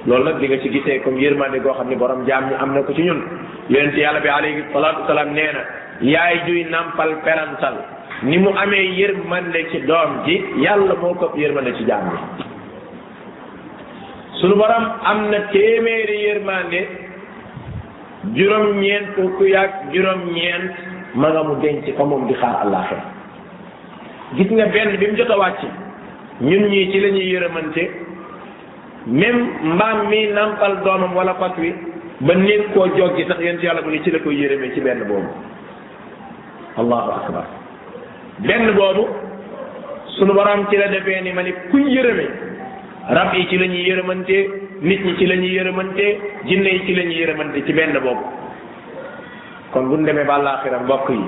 loolu 0.08 0.24
nag 0.26 0.40
li 0.42 0.48
nga 0.48 0.60
ci 0.60 0.70
gisee 0.72 1.00
comme 1.02 1.20
yërmande 1.20 1.62
goo 1.64 1.74
xam 1.74 1.88
ne 1.88 1.96
borom 1.96 2.26
jaam 2.26 2.48
ñi 2.50 2.56
am 2.60 2.74
na 2.74 2.82
ko 2.84 2.94
ci 2.94 3.02
ñun 3.04 3.22
yonent 3.70 3.96
yàlla 3.96 4.20
bi 4.20 4.28
alayhi 4.28 4.64
salaatu 4.74 5.00
wasalaam 5.02 5.32
nee 5.34 5.52
na 5.54 5.62
yaay 6.02 6.42
juy 6.46 6.66
nampal 6.70 7.16
perantal 7.24 7.76
ni 8.24 8.38
mu 8.38 8.50
amee 8.56 8.92
yërmande 9.00 9.68
ci 9.72 9.80
doom 9.86 10.24
ji 10.26 10.44
yàlla 10.60 10.96
moo 11.00 11.14
ko 11.14 11.32
yërmande 11.38 11.72
ci 11.78 11.84
jaam 11.88 12.12
bi 12.38 12.45
sunu 14.46 14.56
borom 14.62 14.86
am 15.04 15.30
na 15.32 15.40
téeméeri 15.52 16.18
yërmande 16.26 16.80
juróom-ñeent 18.38 19.08
fukk 19.16 19.40
yaag 19.42 19.72
juróom-ñeent 19.92 20.72
ma 21.16 21.30
nga 21.34 21.42
mu 21.48 21.56
denc 21.64 21.86
fa 21.98 22.04
moom 22.06 22.28
di 22.28 22.34
xaar 22.34 22.56
àllaaxira 22.64 23.02
gis 24.38 24.50
nga 24.52 24.66
benn 24.74 24.98
bi 25.00 25.08
mu 25.08 25.18
jot 25.18 25.32
a 25.32 25.38
wàcc 25.38 25.62
ñun 26.42 26.64
ñii 26.70 26.92
ci 26.92 27.00
la 27.00 27.08
yërëmante 27.08 27.84
même 29.20 29.50
mbaam 29.74 30.08
mi 30.10 30.28
nampal 30.34 30.78
doomam 30.84 31.16
wala 31.16 31.34
fas 31.40 31.56
wi 31.58 31.74
ba 32.22 32.34
néeg 32.36 32.72
koo 32.74 32.88
joggi 32.98 33.26
sax 33.26 33.40
yéen 33.42 33.58
ci 33.60 33.66
yàlla 33.66 33.82
mu 33.82 33.90
ni 33.90 34.02
ci 34.04 34.12
la 34.12 34.20
koy 34.20 34.36
yërëmee 34.36 34.74
ci 34.74 34.82
benn 34.82 35.08
boobu 35.08 35.30
allahu 36.78 37.12
akbar 37.20 37.46
benn 38.48 38.72
boobu 38.78 39.08
sunu 40.18 40.34
borom 40.34 40.68
ci 40.70 40.78
la 40.78 40.88
defee 40.88 41.22
ni 41.22 41.32
ma 41.34 41.42
ni 41.42 41.54
kuy 41.72 41.82
yërëmee 41.98 42.54
rab 43.14 43.34
yi 43.38 43.46
ci 43.50 43.58
la 43.58 43.66
ñuy 43.68 43.84
yërëmante 43.86 44.36
nit 44.82 45.04
ñi 45.06 45.16
ci 45.18 45.26
la 45.28 45.36
ñuy 45.36 45.52
yërëmante 45.54 46.06
jinne 46.46 46.70
yi 46.74 46.82
ci 46.86 46.96
la 46.96 47.04
ñuy 47.04 47.18
yërëmante 47.22 47.66
ci 47.66 47.74
benn 47.74 47.98
boobu 48.02 48.24
kon 49.72 49.88
bu 49.90 49.98
ñu 49.98 50.06
demee 50.06 50.24
ba 50.26 50.34
àllaaxira 50.38 50.80
mbokk 50.80 51.10
yi 51.10 51.24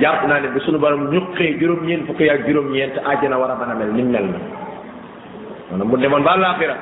jàpp 0.00 0.26
naa 0.26 0.38
ne 0.40 0.48
bu 0.48 0.60
suñu 0.60 0.78
borom 0.78 1.08
ñuqee 1.10 1.56
juróom-ñeent 1.58 2.06
fukki 2.06 2.28
ak 2.28 2.44
juróom-ñeent 2.46 2.96
war 3.34 3.50
a 3.50 3.56
mën 3.56 3.70
a 3.70 3.74
mel 3.74 3.90
ni 3.94 4.02
na 4.02 4.18
maanaam 4.20 5.96
demoon 6.00 6.22
ba 6.22 6.30
àllaaxira 6.36 6.76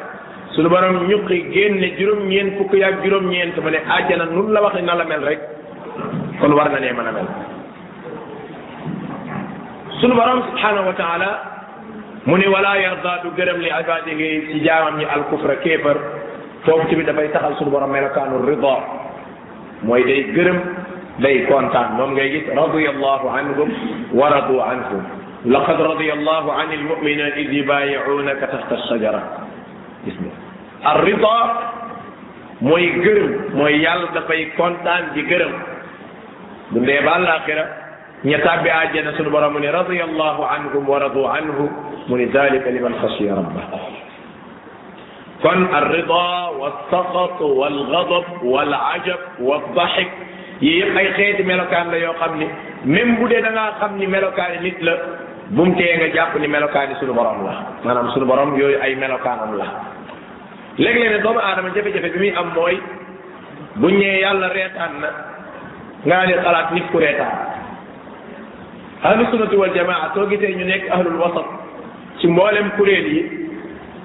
suñu 0.51 0.69
borom 0.69 1.07
ñuqi 1.07 1.53
génne 1.53 1.95
juróom-ñeent 1.99 2.57
fukki 2.59 2.83
ak 2.83 3.05
juróom-ñeent 3.05 3.57
ma 3.63 3.71
ne 3.71 3.79
àjjana 3.89 4.25
nun 4.25 4.51
la 4.51 4.61
wax 4.61 4.75
ne 4.75 4.81
na 4.81 4.95
la 4.95 5.05
mel 5.05 5.23
rek 5.23 5.39
kon 6.41 6.53
war 6.53 6.69
na 6.69 6.79
nee 6.81 6.93
mën 6.93 7.07
a 7.07 7.13
mel 7.13 7.29
suñu 10.01 10.15
borom 10.17 10.43
subhaanahu 10.51 10.87
wa 10.87 11.52
mu 12.27 12.39
wala 12.39 12.79
yarda 12.79 13.21
du 13.27 13.31
gërëm 13.35 13.59
li 13.59 13.71
ngi 14.15 14.29
ci 14.53 14.59
jaamam 14.65 14.97
ñi 14.97 15.05
al 15.05 15.25
kufra 15.27 15.57
kefer 15.57 15.97
fofu 16.65 16.89
ci 16.89 16.95
bi 16.95 17.03
da 17.05 17.13
fay 17.15 17.29
taxal 17.33 17.57
suñu 17.57 17.71
borom 17.71 17.91
melakanu 17.91 18.47
rida 18.47 18.77
moy 19.83 20.05
day 20.05 20.31
gërëm 20.31 20.59
day 21.19 21.47
kontan 21.47 21.97
mom 21.97 22.15
ngay 22.15 22.31
gis 22.31 22.47
radiyallahu 22.55 23.29
anhum 23.29 23.69
wa 24.15 24.29
radu 24.31 24.63
anhum 24.63 25.03
laqad 25.47 25.79
radiyallahu 25.81 26.49
anil 26.63 26.83
mu'minina 26.95 27.35
id 27.43 27.51
yubayi'unaka 27.51 28.47
tahta 28.47 28.75
ash-shajara 28.79 29.23
gis 30.07 30.15
ar-rida 30.85 31.37
moy 32.61 32.87
gërëm 33.03 33.51
moy 33.59 33.75
yàlla 33.83 34.15
da 34.15 34.23
fay 34.31 34.47
kontan 34.57 35.11
di 35.15 35.27
gërëm 35.27 35.53
bu 36.71 36.87
dee 36.87 37.03
ba 37.03 37.19
l'akhirah 37.19 37.82
نتابع 38.25 38.83
أجل 38.83 39.15
نسل 39.15 39.31
برمون 39.31 39.65
رضي 39.65 40.05
الله 40.05 40.47
عنهم 40.47 40.89
ورضوا 40.91 41.29
عنه 41.29 41.59
من 42.09 42.25
ذلك 42.31 42.65
لمن 42.67 42.95
خشي 43.03 43.31
ربه 43.31 43.63
فن 45.43 45.63
الرضا 45.75 46.49
والسخط 46.49 47.41
والغضب 47.43 48.43
والعجب 48.43 49.19
والضحك 49.41 50.09
يقي 50.63 51.13
خيط 51.13 51.47
ملوكان 51.47 51.91
لا 51.91 51.97
يقبني 51.97 52.49
من 52.85 53.15
بودي 53.19 53.41
نغا 53.41 53.87
ملوكان 53.91 54.51
نتل 54.65 54.89
بمتي 55.51 55.83
ينغا 55.93 56.47
ملوكان 56.55 56.89
سل 57.03 57.11
الله 57.11 57.57
نعم 57.85 58.11
سل 58.15 58.23
يوي 58.63 58.83
أي 58.83 58.95
ملوكان 58.95 59.39
الله 59.51 59.69
لكن 60.79 61.01
لن 61.01 61.23
دوم 61.23 61.39
آدم 61.39 61.69
جفة 61.75 61.91
جفة 61.91 62.09
بمي 62.17 62.39
أموي 62.39 62.79
بني 63.77 64.21
يالا 64.23 64.47
ريتان 64.53 64.93
نالي 66.07 66.35
خلات 66.43 66.73
نفكو 66.73 66.99
ريتان 66.99 67.52
ahlu 69.03 69.23
sunnati 69.31 69.57
wal 69.59 69.75
jamaa 69.75 70.15
soo 70.15 70.27
ñu 70.31 70.65
nekk 70.65 70.87
ahlul 70.91 71.19
wasat 71.19 71.47
ci 72.23 72.27
mboolem 72.31 72.71
kuréel 72.79 73.07
yi 73.13 73.23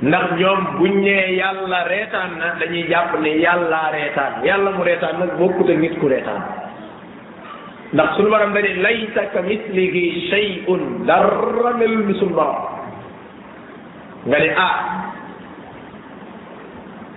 ndax 0.01 0.25
ñoom 0.39 0.59
buñ 0.81 0.93
nee 1.05 1.37
yàlla 1.37 1.85
reetaan 1.87 2.37
na 2.41 2.57
dañuy 2.59 2.85
jàpp 2.89 3.17
ne 3.21 3.29
yàllaa 3.45 3.89
reetaan 3.93 4.33
yàlla 4.45 4.71
mu 4.73 4.83
reetaan 4.83 5.15
nag 5.21 5.31
bokkut 5.37 5.69
ak 5.69 5.77
nit 5.77 5.95
ku 6.01 6.07
reetaan 6.09 6.41
ndax 7.93 8.09
suñu 8.17 8.29
baram 8.29 8.53
dañu 8.53 8.81
laysa 8.81 9.21
ka 9.33 9.41
mislihi 9.41 10.03
shay'un 10.33 11.05
dara 11.05 11.73
melul 11.77 12.05
ni 12.09 12.13
suñu 12.19 12.33
baram 12.33 12.89
nga 14.25 14.37
ne 14.39 14.49
ah 14.53 14.77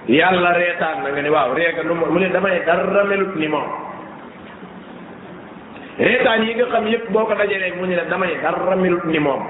yàlla 0.09 0.53
reetaan 0.53 1.03
na 1.05 1.11
nga 1.17 1.21
ne 1.23 1.31
waaw 1.33 1.53
reega 1.57 1.81
nu 1.85 1.95
mu 1.97 2.19
ne 2.21 2.29
damay 2.29 2.61
dara 2.67 3.05
melut 3.09 3.37
ni 3.41 3.49
moom 3.49 3.89
reetaan 6.01 6.49
yi 6.49 6.55
nga 6.57 6.67
xam 6.73 6.87
yëpp 6.89 7.13
boo 7.13 7.25
ko 7.29 7.35
dajalee 7.37 7.77
mu 7.77 7.87
ne 7.87 7.97
la 7.97 8.05
damay 8.11 8.33
dara 8.43 8.77
melut 8.77 9.05
ni 9.05 9.19
moom 9.21 9.43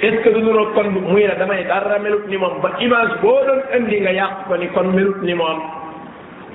est-ce 0.00 0.28
du 0.34 0.40
nuroog 0.42 0.72
kon 0.74 0.88
muy 0.90 1.24
la 1.28 1.34
damay 1.34 1.64
dara 1.64 1.98
melut 1.98 2.24
ni 2.28 2.36
moom 2.36 2.60
ba 2.62 2.70
image 2.80 3.20
boo 3.20 3.36
doon 3.46 3.60
indi 3.76 3.96
yàq 4.00 4.48
ko 4.48 4.56
ni 4.56 4.68
kon 4.68 4.88
melut 4.96 5.20
ni 5.22 5.34
moom 5.34 5.60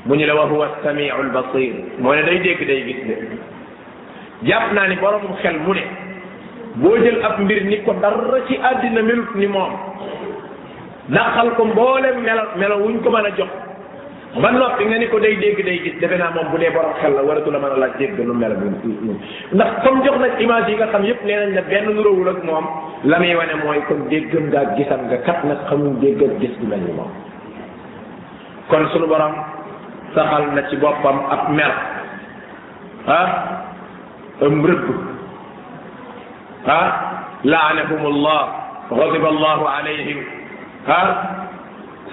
mu 0.05 0.15
ñu 0.17 0.25
la 0.25 0.33
wa 0.35 0.45
huwa 0.49 0.67
samiu 0.83 1.13
albasir 1.13 1.73
moo 1.99 2.15
ne 2.15 2.23
day 2.23 2.39
dégg 2.39 2.65
day 2.67 2.81
gis 2.83 3.01
de 3.07 4.55
naa 4.73 4.87
ni 4.87 4.95
boromum 4.95 5.35
xel 5.43 5.59
mu 5.59 5.73
ne 5.77 5.83
boo 6.81 6.97
jël 6.97 7.21
ab 7.23 7.39
mbir 7.39 7.63
ni 7.65 7.77
ko 7.85 7.93
dara 8.01 8.41
ci 8.49 8.57
àddina 8.71 9.01
melut 9.03 9.35
ni 9.35 9.47
moom 9.47 9.73
daqal 11.09 11.53
ko 11.55 11.65
mboolem 11.65 12.17
melo 12.25 12.43
melo 12.57 12.75
wuñ 12.83 13.01
ko 13.05 13.09
mën 13.11 13.25
a 13.25 13.31
jox 13.37 13.51
ba 14.39 14.47
noppi 14.47 14.87
nga 14.87 14.95
ni 14.95 15.11
ko 15.11 15.19
day 15.19 15.35
dégg 15.35 15.59
day 15.59 15.83
gis 15.83 15.99
defe 15.99 16.15
naa 16.15 16.31
moom 16.31 16.47
bu 16.55 16.57
dee 16.57 16.71
borom 16.71 16.93
xel 17.03 17.11
la 17.19 17.23
waratu 17.27 17.51
la 17.51 17.59
mën 17.59 17.71
a 17.75 17.75
laaj 17.83 17.97
dégg 17.99 18.15
nu 18.19 18.31
mel 18.33 18.55
ndax 19.51 19.71
comme 19.83 19.99
jox 20.07 20.15
nañ 20.23 20.39
image 20.39 20.69
yi 20.71 20.75
nga 20.79 20.87
xam 20.87 21.03
yépp 21.03 21.19
nee 21.25 21.35
nañ 21.35 21.53
la 21.55 21.61
benn 21.67 21.85
nuróowul 21.91 22.29
ak 22.31 22.39
moom 22.43 22.65
la 23.03 23.19
muy 23.19 23.35
wane 23.35 23.55
mooy 23.63 23.81
kon 23.87 24.07
déggam 24.07 24.47
nga 24.47 24.59
ak 24.63 24.75
gisam 24.79 25.01
nga 25.09 25.17
kat 25.27 25.43
nag 25.43 25.59
xamul 25.67 25.99
dégg 25.99 26.23
ak 26.23 26.39
gis 26.39 26.55
du 26.61 26.65
mel 26.67 26.79
ni 26.79 26.93
moom 26.95 27.11
kon 28.69 28.87
sunu 28.93 29.07
borom 29.11 29.35
saxal 30.15 30.43
na 30.55 30.61
ci 30.69 30.75
boppam 30.77 31.17
ab 31.29 31.49
mer 31.51 31.73
ah 33.07 33.27
am 34.47 34.63
rëbb 34.63 34.85
ah 36.67 36.89
laanahum 37.43 38.03
allah 38.15 38.41
ghadiba 38.95 39.27
allahu 39.27 39.63
alayhim 39.67 40.23
ah 40.87 41.07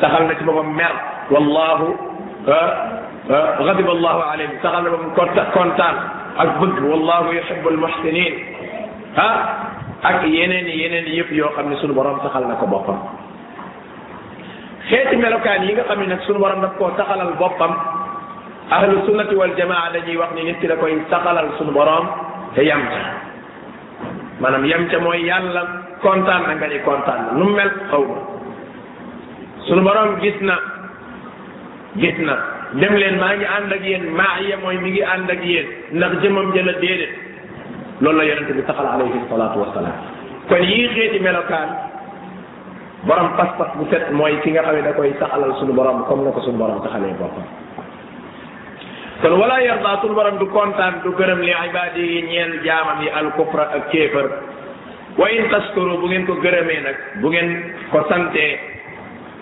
saxal 0.01 0.27
na 0.27 0.35
ci 0.35 0.43
boppam 0.45 0.75
mer 0.75 0.91
wallahu 1.31 2.08
غضب 3.61 3.89
الله 3.91 4.17
عليه 4.25 4.51
تغلب 4.65 4.95
كونتان 5.55 5.95
اك 6.43 6.51
بغ 6.61 6.77
والله 6.91 7.25
يحب 7.41 7.65
المحسنين 7.73 8.33
ها 9.21 9.31
اك 10.11 10.21
ينين 10.39 10.67
ينين 10.83 11.07
ييب 11.17 11.29
يو 11.39 11.49
خامي 11.57 11.77
سونو 11.83 11.93
بروم 11.99 12.19
تخال 12.25 12.45
نكو 12.51 12.67
بوبام 12.73 12.99
خيت 14.89 15.11
ملوكان 15.21 15.63
ييغا 15.69 15.83
خامي 15.91 16.07
نك 16.13 16.21
سونو 16.29 16.39
بروم 16.45 16.61
داكو 16.67 16.85
تخالال 16.99 17.33
بوبام 17.43 17.73
اهل 18.77 18.91
السنه 19.03 19.31
والجماعه 19.41 19.87
دجي 19.99 20.15
واخني 20.21 20.41
نيت 20.49 20.63
لاكوي 20.71 20.93
تخالال 21.13 21.47
سونو 21.59 21.73
بروم 21.79 22.05
تي 22.55 22.65
يامتا 22.71 23.01
مانام 24.43 24.63
يامتا 24.73 24.99
موي 25.05 25.21
يالا 25.31 25.63
كونتان 26.05 26.41
نغالي 26.55 26.79
كونتان 26.87 27.21
نو 27.41 27.45
مل 27.57 27.71
خاو 27.91 28.05
سونو 29.67 29.83
بروم 29.89 30.11
غيسنا 30.25 30.57
gis 31.97 32.13
na 32.21 32.37
dem 32.77 32.93
leen 32.93 33.17
maa 33.17 33.33
ngi 33.33 33.47
ànd 33.49 33.71
ak 33.73 33.81
yéen 33.81 34.05
maa 34.13 34.37
ya 34.45 34.57
mooy 34.61 34.77
mi 34.77 34.91
ngi 34.93 35.01
ànd 35.03 35.31
ak 35.31 35.41
yéen 35.45 35.67
ndax 35.97 36.13
jëmam 36.21 36.53
jëla 36.53 36.73
déedéet 36.81 37.15
loolu 38.01 38.19
la 38.19 38.25
yonente 38.25 38.53
bi 38.53 38.63
saxal 38.69 38.85
alayhi 38.87 39.21
salaatu 39.33 39.57
wasalaam 39.65 39.97
kon 40.53 40.61
yii 40.63 40.89
xeeti 40.95 41.19
melokaan 41.25 41.69
borom 43.09 43.29
pas-pas 43.41 43.73
bu 43.81 43.89
set 43.91 44.11
mooy 44.13 44.37
ki 44.45 44.51
nga 44.53 44.63
xam 44.69 44.75
ne 44.77 44.83
da 44.85 44.93
koy 44.93 45.15
saxalal 45.19 45.57
suñu 45.59 45.73
borom 45.73 46.05
comme 46.05 46.25
na 46.29 46.33
ko 46.37 46.41
suñu 46.45 46.59
borom 46.61 46.83
saxalee 46.85 47.15
boppam 47.19 47.47
kon 49.25 49.35
wala 49.41 49.57
yarda 49.65 50.01
suñu 50.05 50.13
borom 50.15 50.37
du 50.39 50.47
kontaan 50.53 51.01
du 51.03 51.11
gërëm 51.17 51.41
li 51.41 51.53
ibaadi 51.73 52.03
yi 52.05 52.21
ñeel 52.29 52.53
jaamam 52.69 53.01
yi 53.03 53.09
alkufra 53.09 53.73
ak 53.73 53.95
wa 55.19 55.27
in 55.31 55.49
taskuru 55.51 55.99
bu 55.99 56.07
ngeen 56.07 56.27
ko 56.29 56.35
gërëmee 56.37 56.81
nag 56.85 56.97
bu 57.25 57.31
ngeen 57.33 57.49
ko 57.91 58.05
santee 58.13 58.77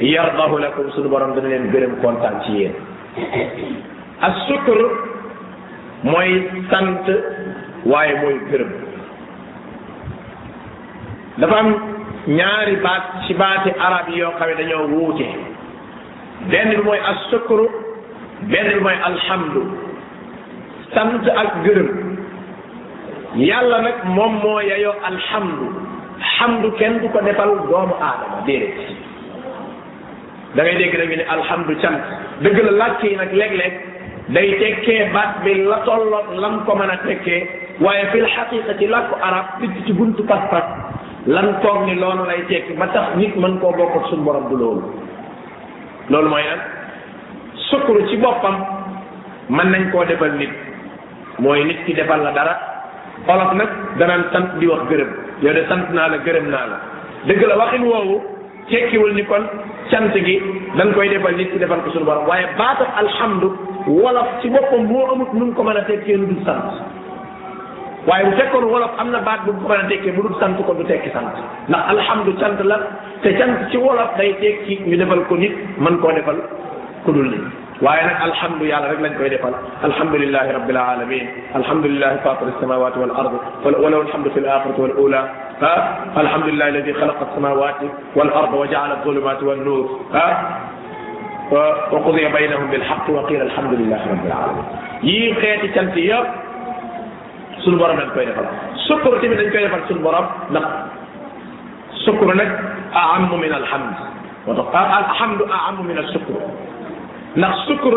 yardahu 0.01 0.59
lakum 0.61 0.93
suñu 0.93 1.09
borom 1.09 1.33
dana 1.35 1.49
leen 1.49 1.71
gërëm 1.73 2.01
kontaan 2.05 2.43
ci 2.45 2.53
yéen 2.53 2.75
sukkur 4.49 4.79
mooy 6.05 6.51
sant 6.71 7.07
waaye 7.85 8.15
mooy 8.21 8.37
gërëm 8.53 8.69
dafa 11.39 11.57
am 11.57 11.69
ñaari 12.29 12.77
baat 12.85 13.25
ci 13.27 13.33
baati 13.35 13.71
arab 13.81 14.09
yi 14.13 14.19
yoo 14.21 14.33
xam 14.39 14.49
ne 14.49 14.55
dañoo 14.55 14.87
wuute 14.93 15.27
benn 16.51 16.69
bi 16.77 16.83
mooy 16.85 16.99
as 17.01 17.25
sukkur 17.31 17.65
benn 18.53 18.69
bi 18.77 18.81
mooy 18.81 18.99
alhamdu 19.05 19.63
sant 20.93 21.25
ak 21.37 21.65
gërëm 21.65 21.89
yàlla 23.37 23.81
nag 23.81 23.97
moom 24.05 24.35
moo 24.45 24.61
yeyoo 24.61 24.95
alhamdu 25.09 25.67
hamdu 26.21 26.69
kenn 26.79 26.99
du 27.01 27.09
ko 27.09 27.21
defal 27.25 27.57
doomu 27.69 27.95
aadama 28.01 28.45
déedéet 28.47 28.96
dangay 30.57 30.77
dégg 30.79 30.97
nag 30.99 31.09
ñu 31.11 31.17
ne 31.17 31.25
alhamdu 31.35 31.77
cant 31.83 32.01
dëgg 32.41 32.59
la 32.65 32.71
làkk 32.81 33.03
yi 33.05 33.17
nag 33.17 33.33
léeg-léeg 33.41 33.75
day 34.29 34.47
tekkee 34.61 35.11
baat 35.13 35.31
bi 35.45 35.55
la 35.71 35.79
tolloog 35.85 36.29
lam 36.43 36.65
ko 36.65 36.75
mën 36.77 36.91
a 36.91 36.97
tekkee 37.07 37.49
waaye 37.81 38.07
fil 38.13 38.27
xaqiqati 38.37 38.87
làkku 38.89 39.15
arab 39.29 39.47
picc 39.61 39.77
ci 39.87 39.93
buntu 39.93 40.23
pas-pas 40.23 40.67
lan 41.35 41.49
toog 41.63 41.85
ni 41.87 41.95
loolu 41.95 42.25
lay 42.27 42.43
tekki 42.49 42.73
ba 42.79 42.87
tax 42.89 43.07
nit 43.17 43.37
mën 43.37 43.59
koo 43.61 43.73
bokk 43.79 43.97
ak 43.97 44.05
suñu 44.11 44.25
borom 44.25 44.49
du 44.51 44.57
loolu 44.57 44.83
loolu 46.11 46.29
mooy 46.29 46.43
lan 46.51 46.59
sukuru 47.69 48.09
ci 48.09 48.17
boppam 48.17 48.57
mën 49.49 49.71
nañ 49.71 49.91
koo 49.93 50.05
defal 50.05 50.33
nit 50.37 50.51
mooy 51.39 51.65
nit 51.65 51.85
ki 51.87 51.93
defal 51.95 52.23
la 52.23 52.33
dara 52.33 52.57
olof 53.29 53.53
nag 53.55 53.69
danaan 53.99 54.25
sant 54.33 54.59
di 54.59 54.67
wax 54.67 54.83
gërëm 54.91 55.11
yow 55.43 55.53
de 55.53 55.63
sant 55.69 55.85
naa 55.93 56.09
la 56.09 56.17
gërëm 56.17 56.47
naa 56.51 56.67
la 56.71 56.79
dëgg 57.27 57.43
la 57.49 57.57
waxin 57.57 57.85
woowu 57.85 58.36
tekkiwul 58.71 59.13
ni 59.15 59.23
kon 59.27 59.47
cant 59.91 60.15
gi 60.15 60.35
dañ 60.79 60.93
koy 60.95 61.09
defal 61.09 61.35
nit 61.37 61.51
ki 61.53 61.59
defal 61.59 61.81
ko 61.85 61.91
suñu 61.91 62.05
borom 62.05 62.27
waaye 62.27 62.47
baatam 62.59 62.87
alhamdu 62.99 63.49
wolof 63.87 64.27
ci 64.43 64.51
boppam 64.51 64.83
moo 64.91 65.07
amut 65.15 65.31
nu 65.35 65.53
ko 65.55 65.63
mën 65.63 65.77
a 65.77 65.83
tekkee 65.87 66.17
lu 66.19 66.27
dul 66.27 66.43
sant 66.43 66.67
waaye 68.07 68.25
bu 68.27 68.33
fekkoon 68.37 68.65
wolof 68.67 68.91
am 68.99 69.11
na 69.11 69.21
baat 69.23 69.45
bu 69.47 69.53
ko 69.63 69.69
mën 69.69 69.85
a 69.87 69.87
tekkee 69.89 70.13
bu 70.19 70.23
dul 70.23 70.35
sant 70.41 70.59
ko 70.67 70.75
du 70.75 70.85
tekki 70.85 71.11
sant 71.15 71.31
ndax 71.69 71.83
alhamdu 71.95 72.35
cant 72.41 72.59
la 72.65 72.79
te 73.23 73.31
cant 73.39 73.71
ci 73.71 73.77
wolof 73.77 74.17
day 74.19 74.33
tekki 74.43 74.81
ñu 74.87 74.97
defal 74.99 75.23
ko 75.29 75.37
nit 75.37 75.55
mën 75.79 75.99
koo 76.03 76.13
defal 76.13 76.37
ku 77.05 77.13
dul 77.13 77.31
nit 77.31 77.43
waaye 77.81 78.03
nag 78.07 78.19
alhamdu 78.27 78.65
yàlla 78.67 78.91
rek 78.93 79.01
lañ 79.01 79.15
koy 79.17 79.29
defal 79.31 79.55
alhamdulilahi 79.87 80.51
rabbil 80.59 80.77
alamin 80.91 81.27
alhamdulilahi 81.55 82.19
fatir 82.25 82.49
alsamawati 82.51 82.99
wal 82.99 83.15
ard 83.21 83.35
walaw 83.65 84.01
alhamdu 84.03 84.29
fi 84.35 84.41
l 84.41 84.49
axirati 84.51 84.81
wal 84.83 84.95
ula 85.07 85.23
ها 85.63 85.99
الحمد 86.17 86.45
لله 86.47 86.69
الذي 86.69 86.93
خلق 86.95 87.31
السماوات 87.31 87.75
والارض 88.17 88.55
وجعل 88.55 88.93
الظلمات 88.93 89.43
والنور 89.43 90.01
ها 90.15 90.59
وقضي 91.93 92.29
بينهم 92.29 92.71
بالحق 92.71 93.11
وقيل 93.11 93.43
الحمد 93.43 93.73
لله 93.81 94.01
رب 94.13 94.27
العالمين 94.27 94.65
يي 95.03 95.35
خيتي 95.35 95.69
تانتي 95.69 96.01
ياب 96.01 96.27
سونو 97.65 97.77
بروم 97.81 97.97
نكاي 98.01 98.25
ديفال 98.29 98.47
شكر 98.89 99.13
تي 99.21 99.29
من 99.29 99.37
نكاي 99.39 99.63
ديفال 99.65 99.81
سونو 99.89 100.01
بروم 100.07 100.27
لا 100.55 100.61
شكر 102.07 102.27
نك 102.41 102.51
اعم 103.03 103.31
من 103.45 103.53
الحمد 103.61 103.95
وتقى 104.47 104.83
الحمد 105.01 105.41
اعم 105.57 105.79
من 105.91 105.99
الشكر 106.05 106.33
لا 107.37 107.49
شكر 107.69 107.95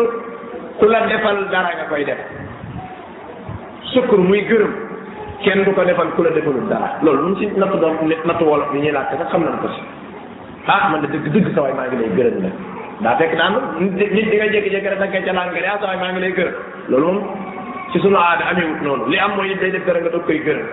كولا 0.80 0.98
ديفال 1.12 1.36
دارا 1.52 1.70
نكاي 1.82 2.04
ديف 2.08 2.20
شكر 3.94 4.16
موي 4.28 4.40
غيرم 4.48 4.72
kenn 5.44 5.64
du 5.64 5.72
ko 5.72 5.84
defal 5.84 6.12
ku 6.16 6.22
la 6.22 6.30
defalul 6.30 6.68
dara 6.68 6.98
loolu 7.02 7.20
lu 7.22 7.28
mu 7.32 7.36
si 7.40 7.46
nattu 7.56 7.78
doon 7.78 7.96
nattu 8.28 8.44
wolof 8.44 8.72
yi 8.74 8.80
ñuy 8.80 8.92
laajte 8.92 9.16
sax 9.18 9.28
xam 9.32 9.42
nañ 9.44 9.56
ko 9.62 9.68
si 9.74 9.80
ah 10.68 10.88
man 10.92 11.00
de 11.00 11.08
dëgg 11.12 11.32
dëgg 11.34 11.54
sa 11.54 11.62
waay 11.62 11.72
maa 11.72 11.86
ngi 11.88 11.96
lay 12.00 12.10
gërëm 12.16 12.36
nag 12.44 12.52
daa 13.00 13.16
fekk 13.16 13.36
daan 13.40 13.54
nit 13.78 14.28
di 14.30 14.36
nga 14.36 14.48
jékki-jékki 14.52 14.88
rek 14.88 14.98
da 14.98 15.06
nga 15.06 15.20
ca 15.26 15.32
naan 15.32 15.48
nga 15.50 15.60
ne 15.60 15.68
ah 15.72 15.78
sa 15.80 15.86
waay 15.86 15.98
maa 16.00 16.12
ngi 16.12 16.20
lay 16.20 16.32
gërëm 16.38 16.54
loolu 16.88 17.06
moom 17.12 17.18
ci 17.92 17.98
sunu 18.00 18.16
aada 18.20 18.44
ameewut 18.50 18.80
noonu 18.84 19.04
li 19.08 19.18
am 19.18 19.32
mooy 19.36 19.48
nit 19.48 19.60
day 19.60 19.70
def 19.70 19.84
dara 19.86 20.00
nga 20.00 20.10
doog 20.12 20.24
koy 20.28 20.38
gërëm 20.46 20.66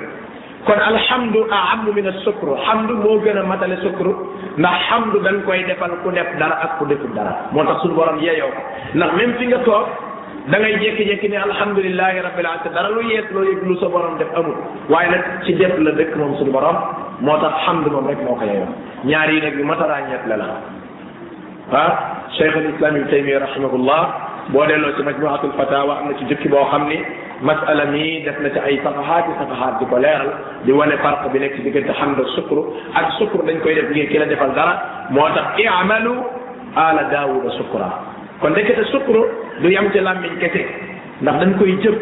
kon 0.67 0.79
alhamdu 0.91 1.39
aammu 1.59 1.91
min 1.97 2.07
asukru 2.13 2.51
hamdu 2.65 2.93
moo 3.03 3.17
gën 3.23 3.37
a 3.39 3.43
matale 3.43 3.77
sukru 3.85 4.11
ndax 4.59 4.79
hamdu 4.91 5.17
dañ 5.25 5.37
koy 5.47 5.63
defal 5.63 5.91
ku 6.03 6.11
def 6.11 6.29
dara 6.39 6.55
ak 6.63 6.71
ku 6.79 6.83
deful 6.91 7.11
dara 7.15 7.33
moo 7.53 7.63
tax 7.63 7.79
suñu 7.81 7.95
borom 7.95 8.19
yeeyoo 8.19 9.63
ko 9.65 9.77
da 10.47 10.57
ngay 10.59 10.77
jékki-jékki 10.81 11.27
ne 11.29 11.37
alhamdulilahi 11.43 12.19
rabbil 12.23 12.45
alamin 12.47 12.73
dara 12.73 12.89
lu 12.95 13.01
yees 13.11 13.27
loo 13.35 13.43
yëg 13.43 13.61
lu 13.67 13.75
sa 13.83 13.89
borom 13.91 14.15
def 14.17 14.31
amul 14.33 14.55
waaye 14.89 15.09
nag 15.11 15.23
ci 15.43 15.53
def 15.59 15.73
la 15.79 15.91
dëkk 15.91 16.15
moom 16.15 16.37
suñu 16.39 16.51
borom 16.51 16.77
moo 17.19 17.37
tax 17.41 17.51
xamd 17.65 17.87
moom 17.91 18.07
rek 18.07 18.19
moo 18.23 18.35
ko 18.35 18.45
yeyoo 18.47 18.67
ñaar 19.03 19.29
yi 19.33 19.41
nag 19.41 19.59
yu 19.59 19.65
mat 19.65 19.81
a 19.83 19.87
ràññeet 19.91 20.23
la 20.27 20.37
la 20.37 20.47
ah 21.73 21.91
cheikh 22.37 22.55
al 22.55 22.65
islam 22.71 22.95
ibn 22.95 23.09
taymi 23.11 23.35
rahimahullah 23.45 24.01
boo 24.55 24.65
delloo 24.67 24.95
ci 24.95 25.03
majmuatul 25.03 25.51
fatawa 25.59 25.97
am 25.99 26.07
na 26.11 26.17
ci 26.17 26.23
jukki 26.31 26.47
boo 26.49 26.63
xam 26.71 26.87
ni 26.87 26.95
masala 27.41 27.83
mi 27.91 28.23
def 28.23 28.39
na 28.39 28.49
ci 28.49 28.59
ay 28.59 28.79
safahaati 28.83 29.31
safahaat 29.39 29.79
di 29.79 29.85
ko 29.85 29.97
leeral 29.99 30.31
di 30.63 30.71
wane 30.71 30.95
farq 31.03 31.27
bi 31.33 31.39
nekk 31.39 31.55
ci 31.55 31.61
diggante 31.61 31.91
xamd 31.93 32.23
sukru 32.39 32.63
ak 32.95 33.11
sukru 33.19 33.43
dañ 33.43 33.59
koy 33.59 33.75
def 33.75 33.91
ngir 33.91 34.07
ki 34.07 34.17
la 34.17 34.25
defal 34.25 34.55
dara 34.55 34.79
moo 35.09 35.27
tax 35.35 35.59
i'malu 35.59 36.15
ala 36.75 37.03
daawuda 37.11 37.49
sukra 37.51 37.91
kon 38.39 38.53
nekkete 38.55 38.85
sukru 38.95 39.27
du 39.61 39.69
yam 39.69 39.91
ci 39.91 39.99
làmmiñ 39.99 40.37
kese 40.39 40.65
ndax 41.21 41.35
dañ 41.39 41.57
koy 41.59 41.77
jëf 41.81 41.95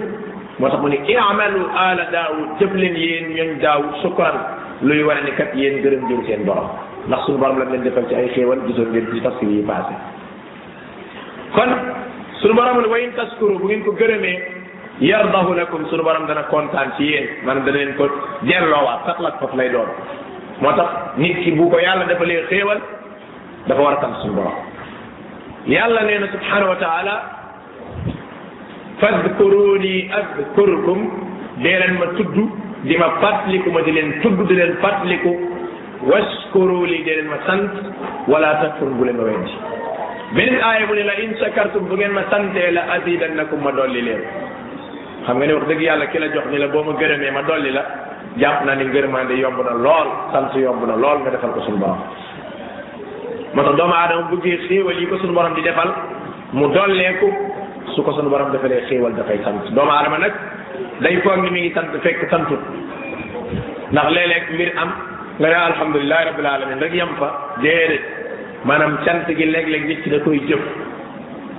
moo 0.59 0.69
tax 0.69 0.79
mu 0.81 0.87
ne 0.89 0.97
i'malu 1.07 1.61
ala 1.75 2.05
daawud 2.11 2.59
jëf 2.59 2.73
leen 2.73 2.95
yéen 2.97 3.27
ñooñ 3.35 3.59
daawud 3.61 3.95
sukkuran 4.01 4.35
luy 4.81 5.03
wane 5.03 5.23
ni 5.25 5.31
kat 5.35 5.55
yéen 5.55 5.81
gërëm 5.83 6.03
jëm 6.09 6.23
seen 6.27 6.43
borom 6.45 6.67
ndax 7.07 7.23
suñu 7.25 7.37
borom 7.37 7.57
lañ 7.59 7.69
leen 7.71 7.83
defal 7.83 8.05
ci 8.09 8.15
ay 8.15 8.27
xéewal 8.35 8.59
gisoon 8.67 8.89
ngeen 8.91 9.07
ci 9.13 9.21
tafsir 9.21 9.47
yi 9.49 9.61
passé 9.63 9.95
kon 11.55 11.69
sun 11.71 12.41
suñu 12.41 12.53
borom 12.55 12.77
ne 12.81 12.87
wa 12.87 12.99
in 12.99 13.11
taskuru 13.15 13.57
bu 13.59 13.65
ngeen 13.67 13.83
ko 13.85 13.91
gërëmee 13.91 14.43
yardahu 14.99 15.53
lakum 15.55 15.85
suñu 15.89 16.03
borom 16.03 16.27
dana 16.27 16.43
kontaan 16.51 16.91
ci 16.97 17.03
yéen 17.05 17.25
maanaam 17.45 17.65
dana 17.65 17.77
leen 17.77 17.95
ko 17.95 18.09
delloowaat 18.41 18.99
satlak 19.05 19.39
foofu 19.39 19.55
lay 19.57 19.69
doon 19.69 19.87
moo 20.61 20.71
tax 20.75 21.15
nit 21.17 21.39
ki 21.43 21.51
bu 21.51 21.69
ko 21.69 21.79
yàlla 21.79 22.03
defalee 22.05 22.43
xéewal 22.49 22.81
dafa 23.67 23.81
war 23.81 23.93
a 23.93 24.01
sant 24.01 24.15
suñu 24.23 24.33
borom 24.33 24.57
yàlla 25.65 26.03
nee 26.03 26.19
wa 26.67 26.75
taala 26.75 27.44
fadkuruni 29.01 29.95
adkurkum 30.19 30.99
dee 31.63 31.77
leen 31.81 31.93
ma 32.01 32.07
tudd 32.17 32.35
di 32.87 32.95
ma 33.01 33.09
fàttaliku 33.23 33.69
ma 33.75 33.81
di 33.87 33.91
leen 33.97 34.09
tudd 34.23 34.39
di 34.49 34.55
leen 34.59 34.73
fàttaliku 34.83 35.31
waskuru 36.11 36.79
li 36.91 36.99
dee 37.07 37.21
ma 37.31 37.37
sant 37.47 37.73
wala 38.31 38.49
takfur 38.61 38.89
bu 38.99 39.03
leen 39.05 39.17
ma 39.19 39.23
weddi 39.29 39.51
beneen 40.37 40.59
aaya 40.69 40.85
bu 40.89 40.93
ne 40.99 41.03
la 41.09 41.13
in 41.25 41.31
shakartum 41.41 41.83
bu 41.89 41.95
ngeen 41.99 42.11
ma 42.17 42.23
santee 42.31 42.71
la 42.75 42.83
azidannakum 42.95 43.59
ma 43.65 43.71
dolli 43.77 44.01
leen 44.07 44.21
xam 45.25 45.35
nga 45.37 45.45
ne 45.45 45.53
wax 45.57 45.69
yàlla 45.87 46.05
ki 46.11 46.17
jox 46.35 46.45
la 46.63 46.67
boo 46.73 46.83
ma 46.87 46.93
gërëmee 47.01 47.31
ma 47.37 47.41
dolli 47.49 47.71
la 47.77 47.83
jàpp 48.41 48.59
naa 48.65 48.75
ni 48.75 48.83
ngërëmaande 48.85 49.33
yomb 49.43 49.59
na 49.67 49.73
lool 49.85 50.09
sant 50.31 50.51
yomb 50.65 50.81
na 50.89 50.95
lool 51.03 51.17
nga 51.21 51.29
defal 51.33 51.51
ko 51.55 51.59
suñu 51.65 51.77
borom 51.83 52.01
moo 53.53 53.63
tax 53.65 53.75
doomu 53.79 53.93
aadama 53.97 54.23
bëggee 54.31 54.57
xéewal 54.67 54.99
yi 55.01 55.07
di 55.55 55.61
defal 55.67 55.91
mu 56.57 56.65
dolleeku 56.73 57.29
su 57.93 58.03
ko 58.03 58.13
sunu 58.17 58.29
borom 58.29 58.51
defalee 58.55 58.81
xéewal 58.89 59.13
dafay 59.17 59.37
sant 59.45 59.61
doomu 59.75 59.91
aadama 59.93 60.17
nag 60.23 60.33
day 61.03 61.15
foog 61.23 61.43
ni 61.45 61.49
mi 61.55 61.61
ngi 61.61 61.71
sant 61.73 61.91
fekk 62.03 62.25
santut 62.31 62.59
ndax 63.91 64.07
léeg-léeg 64.15 64.45
mbir 64.55 64.71
am 64.81 64.89
nga 65.39 65.49
ne 65.51 65.55
alhamdulilahi 65.55 66.25
rabbil 66.29 66.47
alamin 66.49 66.79
rek 66.81 66.93
yam 66.95 67.11
fa 67.19 67.27
déedéet 67.61 68.03
maanaam 68.65 68.97
sant 69.05 69.27
gi 69.27 69.45
léeg-léeg 69.45 69.85
nit 69.87 70.01
ki 70.03 70.09
da 70.09 70.19
koy 70.25 70.41
jëf 70.49 70.63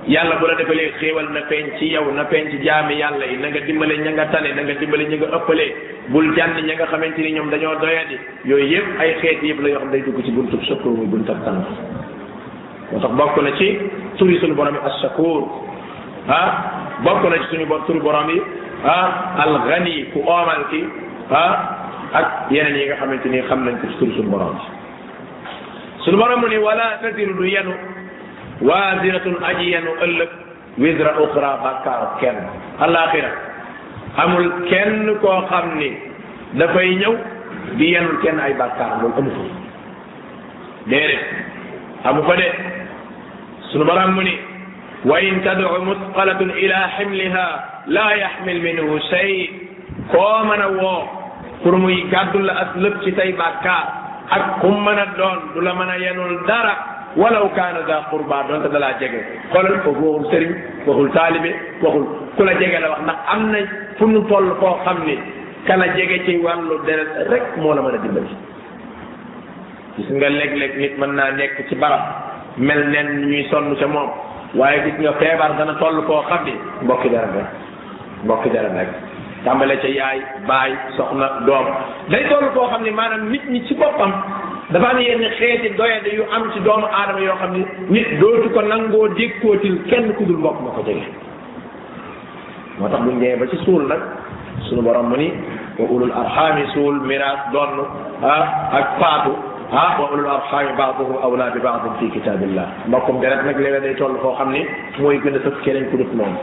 yàlla 0.07 0.35
bu 0.41 0.47
la 0.47 0.55
defalee 0.59 0.91
xéewal 0.99 1.29
na 1.31 1.41
feeñ 1.49 1.65
ci 1.79 1.85
yow 1.95 2.11
na 2.11 2.25
feeñ 2.25 2.49
ci 2.51 2.57
jaami 2.65 2.95
yàlla 2.95 3.25
yi 3.25 3.37
nanga 3.37 3.59
dimbale 3.59 3.95
ña 4.03 4.11
nga 4.11 4.25
tane 4.27 4.51
na 4.55 4.61
nga 4.67 4.73
dimbale 4.79 5.07
ña 5.07 5.15
nga 5.17 5.29
ëppalee 5.37 5.75
bul 6.09 6.27
jànn 6.35 6.59
ña 6.67 6.73
nga 6.75 6.85
xamante 6.91 7.21
ni 7.21 7.31
ñoom 7.31 7.49
dañoo 7.49 7.75
doyadi 7.79 8.17
yooyu 8.45 8.65
yëpp 8.73 8.99
ay 8.99 9.13
xeet 9.21 9.39
yëpp 9.47 9.59
la 9.61 9.69
yoo 9.69 9.79
xam 9.79 9.91
day 9.91 10.01
dugg 10.01 10.19
ci 10.25 10.31
buntub 10.31 10.61
sukkur 10.67 10.91
muy 10.91 11.05
buntab 11.07 11.39
sant 11.45 13.07
moo 13.17 14.71
tax 14.83 15.03
ah 16.27 16.47
bokk 17.03 17.23
na 17.31 17.37
ci 17.39 17.43
suñu 17.55 17.65
bor 17.65 17.81
turu 17.87 17.99
borom 18.03 18.27
yi 18.29 18.39
ah 18.83 19.39
alxani 19.43 20.05
ku 20.13 20.21
oomal 20.21 20.63
ak 22.13 22.25
yeneen 22.51 22.75
yi 22.75 22.85
nga 22.87 22.95
xamante 23.03 23.27
ni 23.27 23.41
xam 23.47 23.65
nañ 23.65 23.75
ko 23.79 23.85
ci 23.87 23.95
turu 23.99 24.11
suñu 24.13 24.29
borom 26.17 26.41
bi 26.47 26.57
wala 26.57 26.97
taziru 27.01 27.33
du 27.33 27.43
yenu 27.47 27.73
waaziratun 28.61 29.35
aji 29.49 29.71
yenu 29.71 29.91
ëllëg 30.05 30.29
wisra 30.77 31.11
uxra 31.23 31.49
bàkkaaru 31.63 32.07
kenn 32.19 32.37
alaxira 32.79 33.29
amul 34.17 34.51
kenn 34.69 35.15
koo 35.21 35.41
xam 35.49 35.65
dafay 36.59 36.89
ñëw 36.95 37.13
yenu 37.79 37.87
yenul 37.91 38.17
kenn 38.23 38.37
ay 38.39 38.53
bàkkaar 38.53 38.89
loolu 39.01 39.15
amu 39.17 39.31
fa 39.31 39.43
déedéet 40.89 41.23
amu 42.03 42.21
fa 42.27 42.35
sunu 43.71 43.83
borom 43.85 44.11
وإن 45.07 45.33
تدع 45.41 45.71
مثقلة 45.89 46.39
إلى 46.41 46.73
حملها 46.95 47.49
لا 47.87 48.07
يحمل 48.11 48.57
منه 48.67 48.89
شيء 49.13 49.43
كومن 50.11 50.61
و 50.65 51.07
كرمي 51.63 51.97
كدل 52.13 52.47
أسلب 52.63 52.93
شتي 53.03 53.31
باكا 53.39 53.77
أك 54.35 54.45
كومن 54.61 54.97
الدون 55.07 55.37
دل 55.55 55.67
من 55.79 55.89
ينول 56.07 56.33
دارا 56.51 56.75
ولو 57.21 57.45
كان 57.57 57.75
ذا 57.87 57.97
قربا 58.11 58.37
دون 58.47 58.57
تدلا 58.67 58.91
جيغل 58.99 59.21
قول 59.55 59.65
الفقور 59.73 60.17
سريم 60.31 60.51
وقول 60.87 61.07
طالب 61.17 61.45
وقول 61.83 62.05
كل 62.37 62.49
جيغل 62.61 62.83
وقنا 62.91 63.13
أمنا 63.35 63.59
فن 63.99 64.13
طول 64.29 64.45
فو 64.61 64.69
خمني 64.85 65.15
كلا 65.67 65.87
جيغل 65.97 66.19
شي 66.27 66.35
وانلو 66.45 66.75
دارت 66.87 67.11
رك 67.31 67.45
مولا 67.63 67.81
من 67.81 67.93
الدبالي 67.95 68.35
جسنغل 69.97 70.33
لك 70.41 70.51
لك 70.61 70.71
نتمنى 70.81 71.25
نك 71.39 71.53
تبارا 71.71 71.99
ملنن 72.67 73.07
نيسون 73.31 73.63
مشا 73.71 74.26
waaye 74.57 74.81
gis 74.89 74.97
nga 74.99 75.13
feebar 75.21 75.53
dana 75.57 75.73
toll 75.79 75.97
koo 76.09 76.21
xam 76.27 76.41
ni 76.49 76.53
mbokki 76.81 77.09
dara 77.13 77.29
rek 77.37 77.47
mbokki 78.25 78.49
dara 78.55 78.69
rek 78.77 78.89
tàmbale 79.45 79.75
ca 79.83 79.89
yaay 79.97 80.17
baay 80.49 80.71
soxna 80.97 81.27
doom 81.47 81.67
day 82.11 82.23
toll 82.29 82.47
koo 82.55 82.65
xam 82.73 82.83
ni 82.83 82.91
maanaam 82.91 83.29
nit 83.31 83.45
ñi 83.53 83.61
ci 83.67 83.73
boppam 83.81 84.11
dafa 84.73 84.87
am 84.89 84.99
yenn 84.99 85.29
xeeti 85.37 85.69
doyade 85.77 86.09
yu 86.17 86.25
am 86.35 86.49
ci 86.53 86.59
doomu 86.67 86.87
aadama 87.01 87.19
yoo 87.27 87.37
xam 87.41 87.51
ni 87.53 87.63
nit 87.95 88.07
dootu 88.19 88.49
ko 88.53 88.61
nangoo 88.61 89.07
dékkootil 89.17 89.77
kenn 89.89 90.13
ku 90.17 90.23
dul 90.25 90.37
mbokk 90.41 90.57
ma 90.63 90.69
ko 90.75 90.81
jege 90.87 91.05
moo 92.79 92.89
tax 92.89 93.01
bu 93.03 93.11
ñu 93.11 93.37
ba 93.39 93.45
ci 93.47 93.57
suul 93.65 93.83
nag 93.87 94.01
suñu 94.67 94.81
borom 94.81 95.07
mu 95.09 95.15
ni 95.17 95.29
wa 95.77 95.85
ulul 95.85 96.11
arxaami 96.21 96.63
suul 96.73 96.95
miraas 97.07 97.39
donn 97.53 97.73
ah, 98.23 98.73
ak 98.79 98.87
faatu 98.99 99.33
ah 99.71 99.99
wa 99.99 100.07
ulul 100.15 100.31
absari 100.31 100.71
baaduhu 100.79 101.19
awlaa 101.27 101.51
bi 101.51 101.59
baadin 101.59 101.99
fi 101.99 102.07
kitabillah 102.15 102.87
mbokkum 102.87 103.19
deret 103.19 103.43
nag 103.43 103.59
léeg 103.59 103.75
day 103.83 103.95
toll 103.99 104.15
foo 104.23 104.33
xam 104.39 104.51
ni 104.55 104.63
mooy 104.99 105.19
gën 105.19 105.35
a 105.35 105.39
sëf 105.43 105.57
keneen 105.63 105.89
ku 105.91 105.97
dut 105.97 106.11
moom 106.15 106.33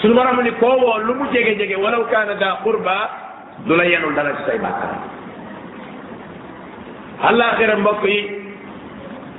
suñu 0.00 0.14
borom 0.18 0.38
ni 0.46 0.50
koo 0.62 0.76
woo 0.82 0.98
lu 1.06 1.14
mu 1.18 1.24
jege 1.32 1.58
jege 1.58 1.74
kaana 2.12 2.34
daa 2.42 2.54
qurba 2.64 2.96
du 3.66 3.74
la 3.76 3.82
yenul 3.90 4.14
dara 4.14 4.30
ci 4.36 4.42
say 4.46 4.58
bàkkaar 4.64 4.94
àllaaxira 7.28 7.76
mbokk 7.82 8.02
yi 8.06 8.20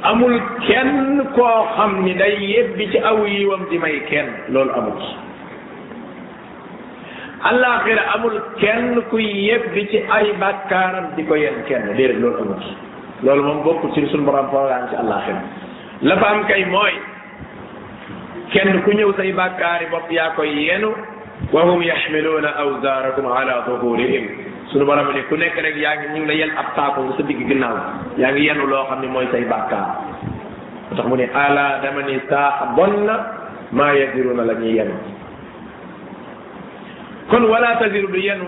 amul 0.10 0.38
kenn 0.68 1.24
koo 1.36 1.58
xam 1.76 2.04
ni 2.06 2.14
day 2.14 2.36
yebbi 2.52 2.92
ci 2.92 2.98
aw 3.00 3.18
yiwam 3.26 3.64
di 3.70 3.78
may 3.78 4.00
kenn 4.12 4.28
loolu 4.50 4.72
amul 4.80 5.00
allaaxira 7.46 8.04
amul 8.18 8.36
kenn 8.58 8.98
kuy 9.14 9.26
yebbi 9.50 9.82
ci 9.94 9.98
ay 10.10 10.34
bàkkaaram 10.42 11.14
di 11.16 11.24
ko 11.30 11.36
yenn 11.38 11.62
kenn 11.70 11.94
déedéet 11.96 12.18
lool 12.22 12.38
amul 12.42 12.62
loolu 13.24 13.42
moom 13.44 13.60
bokkul 13.64 13.94
ci 13.94 14.08
suñu 14.12 14.26
borom 14.26 14.50
programme 14.50 14.90
ci 14.90 14.96
allaaxira 14.98 15.42
la 16.02 16.18
fa 16.18 16.26
am 16.34 16.42
kay 16.50 16.66
mooy 16.66 16.96
kenn 18.52 18.82
ku 18.82 18.90
ñëw 18.92 19.14
say 19.18 19.32
bàkkaari 19.32 19.86
bopp 19.94 20.10
yaa 20.12 20.34
koy 20.36 20.50
yenu 20.50 20.90
wa 21.54 21.62
hum 21.70 21.82
yaxmiluuna 21.86 22.50
awzaarakum 22.50 23.26
ala 23.30 23.62
duhurihim 23.70 24.26
suñu 24.74 24.86
borom 24.90 25.14
ne 25.14 25.22
ku 25.30 25.36
nekk 25.38 25.54
rek 25.62 25.76
yaa 25.78 25.96
ñu 26.02 26.08
ngi 26.26 26.26
la 26.26 26.34
yen 26.34 26.52
ab 26.58 26.74
saako 26.76 27.14
sa 27.18 27.24
digg 27.30 27.46
ginnaaw 27.48 27.76
yaa 28.18 28.32
yenu 28.34 28.66
loo 28.66 28.86
xam 28.90 29.02
ne 29.06 29.08
mooy 29.08 29.28
say 29.32 29.46
bàkkaar 29.46 30.02
mu 31.08 31.14
ne 31.16 31.30
ala 31.34 31.78
saa 32.30 32.74
bon 32.76 33.06
na 33.06 33.16
maa 33.72 33.94
yadiruuna 33.94 34.44
la 34.50 34.54
kon 37.30 37.46
wala 37.50 37.76
taziru 37.82 38.08
du 38.08 38.20
yenu 38.22 38.46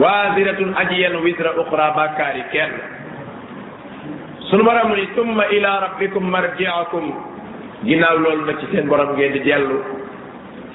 waaziratun 0.00 0.72
aji 0.80 1.00
yenu 1.02 1.20
wisra 1.26 1.52
uxra 1.60 1.90
bàkkaari 1.96 2.42
kenn 2.52 2.72
sunu 4.50 4.64
borom 4.64 4.96
ni 4.96 5.06
tumma 5.16 5.44
ila 5.56 5.70
rabbikum 5.86 6.24
marjiakum 6.24 7.04
ginnaaw 7.84 8.16
loolu 8.18 8.44
na 8.48 8.54
ci 8.60 8.66
seen 8.72 8.88
borom 8.88 9.12
ngeen 9.12 9.32
di 9.36 9.40
dellu 9.44 9.78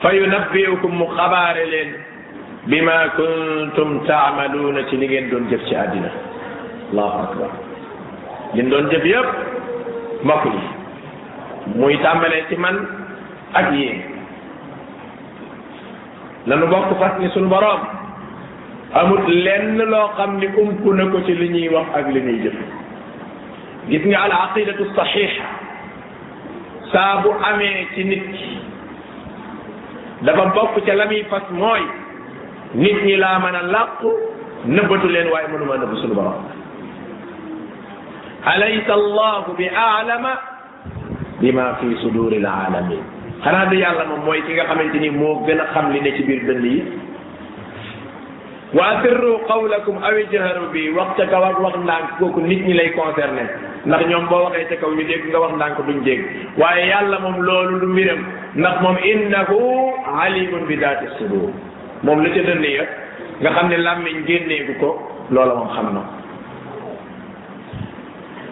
fa 0.01 0.13
yunabbiukum 0.13 0.91
mu 0.93 1.05
xabaare 1.09 1.65
leen 1.73 1.91
bima 2.69 3.09
kuntum 3.17 4.05
taamaluuna 4.05 4.85
ci 4.89 4.95
li 5.01 5.07
ngeen 5.09 5.29
doon 5.33 5.49
jëf 5.49 5.63
ci 5.67 5.73
àddina 5.75 6.09
allahu 6.91 7.19
akbar 7.25 7.51
li 8.53 8.63
doon 8.69 8.89
jëf 8.93 9.05
yëpp 9.13 9.29
mbokk 10.23 10.43
yi 10.53 10.61
muy 11.81 11.97
tàmbalee 11.97 12.43
ci 12.49 12.55
man 12.61 12.77
ak 13.57 13.73
yéen 13.73 14.12
lanu 16.49 16.67
bokk 16.67 16.95
fas 16.99 17.15
ni 17.21 17.29
sunu 17.31 17.47
borom 17.51 17.79
amut 18.99 19.23
lenn 19.27 19.79
loo 19.91 20.07
xam 20.19 20.39
ni 20.43 20.47
umpu 20.63 20.91
na 20.93 21.05
ko 21.11 21.21
ci 21.25 21.33
li 21.39 21.47
ñuy 21.55 21.67
wax 21.75 21.87
ak 21.97 22.05
li 22.13 22.19
ñuy 22.25 22.37
jëf 22.43 22.57
gis 23.89 24.03
nga 24.11 24.19
al 24.27 24.33
aqidatu 24.43 24.83
sahiha 24.95 25.47
saa 26.91 27.23
bu 27.23 27.31
amee 27.49 27.87
ci 27.95 28.01
nit 28.03 28.23
ki 28.37 28.51
dafa 30.27 30.45
bokk 30.55 30.83
ca 30.85 30.93
la 30.95 31.05
muy 31.07 31.23
fas 31.31 31.47
mooy 31.51 31.83
nit 32.75 32.97
ñi 33.07 33.15
laa 33.17 33.39
mën 33.39 33.55
a 33.55 33.63
làqu 33.73 34.09
nëbbatu 34.67 35.07
leen 35.07 35.31
waaye 35.31 35.47
ma 35.47 35.57
nëbb 35.79 35.93
sunu 36.03 36.13
borom 36.15 36.43
alaysa 38.51 38.93
allahu 38.99 39.55
bi 39.57 39.69
aalama 39.71 40.33
bima 41.39 41.73
fi 41.79 41.87
suduri 42.03 42.37
al 42.43 42.51
alamin 42.51 43.12
xanaa 43.43 43.65
du 43.69 43.75
yàlla 43.83 44.03
moom 44.09 44.25
mooy 44.25 44.39
ki 44.45 44.53
nga 44.53 44.65
xamante 44.69 44.97
ni 44.99 45.09
moo 45.09 45.35
gën 45.45 45.59
a 45.63 45.65
xam 45.73 45.91
li 45.93 45.99
ne 46.01 46.11
ci 46.17 46.23
biir 46.27 46.41
dënn 46.47 46.65
yi 46.71 46.79
wa 48.77 48.83
asirru 48.93 49.31
qawlakum 49.49 49.95
awi 50.07 50.23
jaharu 50.31 50.65
bi 50.73 50.89
wax 50.97 51.09
ca 51.17 51.25
kaw 51.31 51.43
ak 51.49 51.59
wax 51.63 51.75
ndànk 51.83 52.07
kooku 52.19 52.39
nit 52.41 52.61
ñi 52.67 52.73
lay 52.73 52.89
concerné 52.97 53.43
ndax 53.85 54.01
ñoom 54.09 54.25
boo 54.29 54.43
waxee 54.45 54.65
ca 54.69 54.75
kaw 54.81 54.89
ñu 54.95 55.03
dégg 55.09 55.23
nga 55.29 55.39
wax 55.43 55.51
ndànk 55.55 55.77
duñ 55.87 55.99
dégg 56.07 56.21
waaye 56.59 56.87
yàlla 56.91 57.19
moom 57.19 57.37
loolu 57.47 57.75
lu 57.81 57.87
mbiram 57.87 58.21
ndax 58.55 58.75
moom 58.83 58.97
innahu 59.11 59.59
alimun 60.23 60.63
bi 60.67 60.75
daati 60.81 61.05
sudur 61.17 61.49
moom 62.03 62.23
la 62.23 62.29
ca 62.35 62.41
dënn 62.47 62.63
ya 62.77 62.85
nga 63.41 63.49
xam 63.55 63.67
ne 63.69 63.77
làmmiñ 63.77 64.17
génneegu 64.27 64.73
ko 64.81 64.89
loola 65.31 65.53
moom 65.55 65.69
xam 65.75 65.87
na 65.93 66.01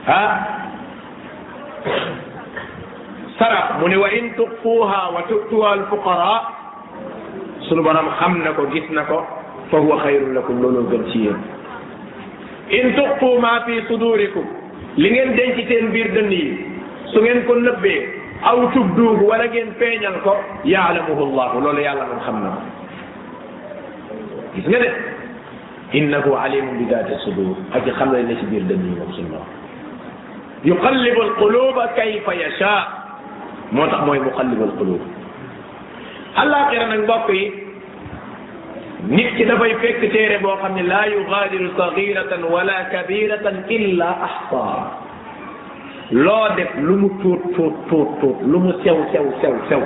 ah 0.08 0.32
sarax 3.38 3.78
mu 3.80 3.88
ne 3.88 3.96
wa 4.00 4.10
in 4.12 4.34
tuqfuuha 4.36 5.02
wa 5.14 5.22
tu'tuha 5.30 5.68
alfuqara 5.78 6.36
sunu 7.70 7.84
borom 7.84 8.10
xam 8.20 8.42
na 8.44 8.52
ko 8.54 8.66
gis 8.74 8.88
na 8.92 9.04
ko 9.06 9.24
fa 9.70 9.78
huwa 9.80 10.00
xayrun 10.04 10.34
lakum 10.36 10.60
looloo 10.60 10.88
gën 10.90 11.04
ci 11.12 11.20
yéen 11.28 11.38
in 12.72 12.96
tuqfu 12.96 13.40
ma 13.40 13.62
fi 13.66 13.80
sudurikum 13.88 14.46
li 14.98 15.10
ngeen 15.12 15.36
denc 15.36 15.56
seen 15.68 15.92
biir 15.92 16.12
dënn 16.12 16.32
yi 16.32 16.48
su 17.14 17.22
ngeen 17.22 17.46
ko 17.46 17.56
nëbbee 17.56 18.00
aw 18.44 18.58
tubduuhu 18.74 19.24
wala 19.28 19.48
ngeen 19.48 19.72
feeñal 19.80 20.18
ko 20.24 20.36
yaalamuhu 20.66 21.24
llahu 21.36 21.62
loolu 21.62 21.82
yàlla 21.82 22.06
moom 22.08 22.20
xam 22.26 22.44
na 22.44 22.50
ko 22.52 22.62
gis 24.56 24.68
nga 24.68 24.80
de 24.80 24.92
innahu 25.94 26.36
alimun 26.36 26.78
bi 26.84 26.86
daati 26.92 27.16
sudur 27.24 27.56
aji 27.76 27.92
xam 27.92 28.12
na 28.12 28.20
ne 28.20 28.36
ci 28.36 28.46
biir 28.46 28.64
dënn 28.68 28.82
yi 28.90 28.96
moom 29.00 29.12
sunu 29.14 29.30
borom 29.32 29.50
yuqallibu 30.64 31.22
alquluba 31.22 31.88
kayfa 31.96 32.36
yasha 32.36 33.01
motax 33.72 34.00
moy 34.06 34.20
muqallibul 34.28 34.72
qulub 34.80 35.00
qulub 35.00 35.02
alaxira 36.44 36.86
nak 36.92 37.04
bokk 37.10 37.28
yi 37.36 37.44
nit 39.16 39.30
ki 39.38 39.46
dafay 39.50 39.74
fekk 39.84 40.04
téere 40.14 40.38
boo 40.44 40.58
xam 40.62 40.76
ne 40.76 40.84
laa 40.90 41.08
yugaadiru 41.14 41.72
sagiratan 41.80 42.44
wala 42.56 42.78
kabiratan 42.92 43.64
illa 43.78 44.10
ahsa 44.28 44.66
lo 46.12 46.40
def 46.58 46.72
lu 46.88 46.96
mu 47.04 47.10
tuut 47.24 47.40
tuut 47.56 47.76
tuut 47.90 48.10
tuut 48.22 48.38
lu 48.44 48.60
mu 48.60 48.72
sew 48.84 48.98
sew 49.16 49.26
sew 49.42 49.56
sew 49.72 49.84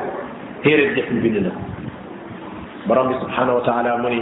téré 0.66 0.94
def 0.98 1.06
ni 1.14 1.22
bindina 1.22 1.50
na 1.54 1.62
borom 2.90 3.14
subhanahu 3.22 3.62
wa 3.62 3.64
taala 3.70 3.98
mu 4.02 4.10
ni 4.10 4.22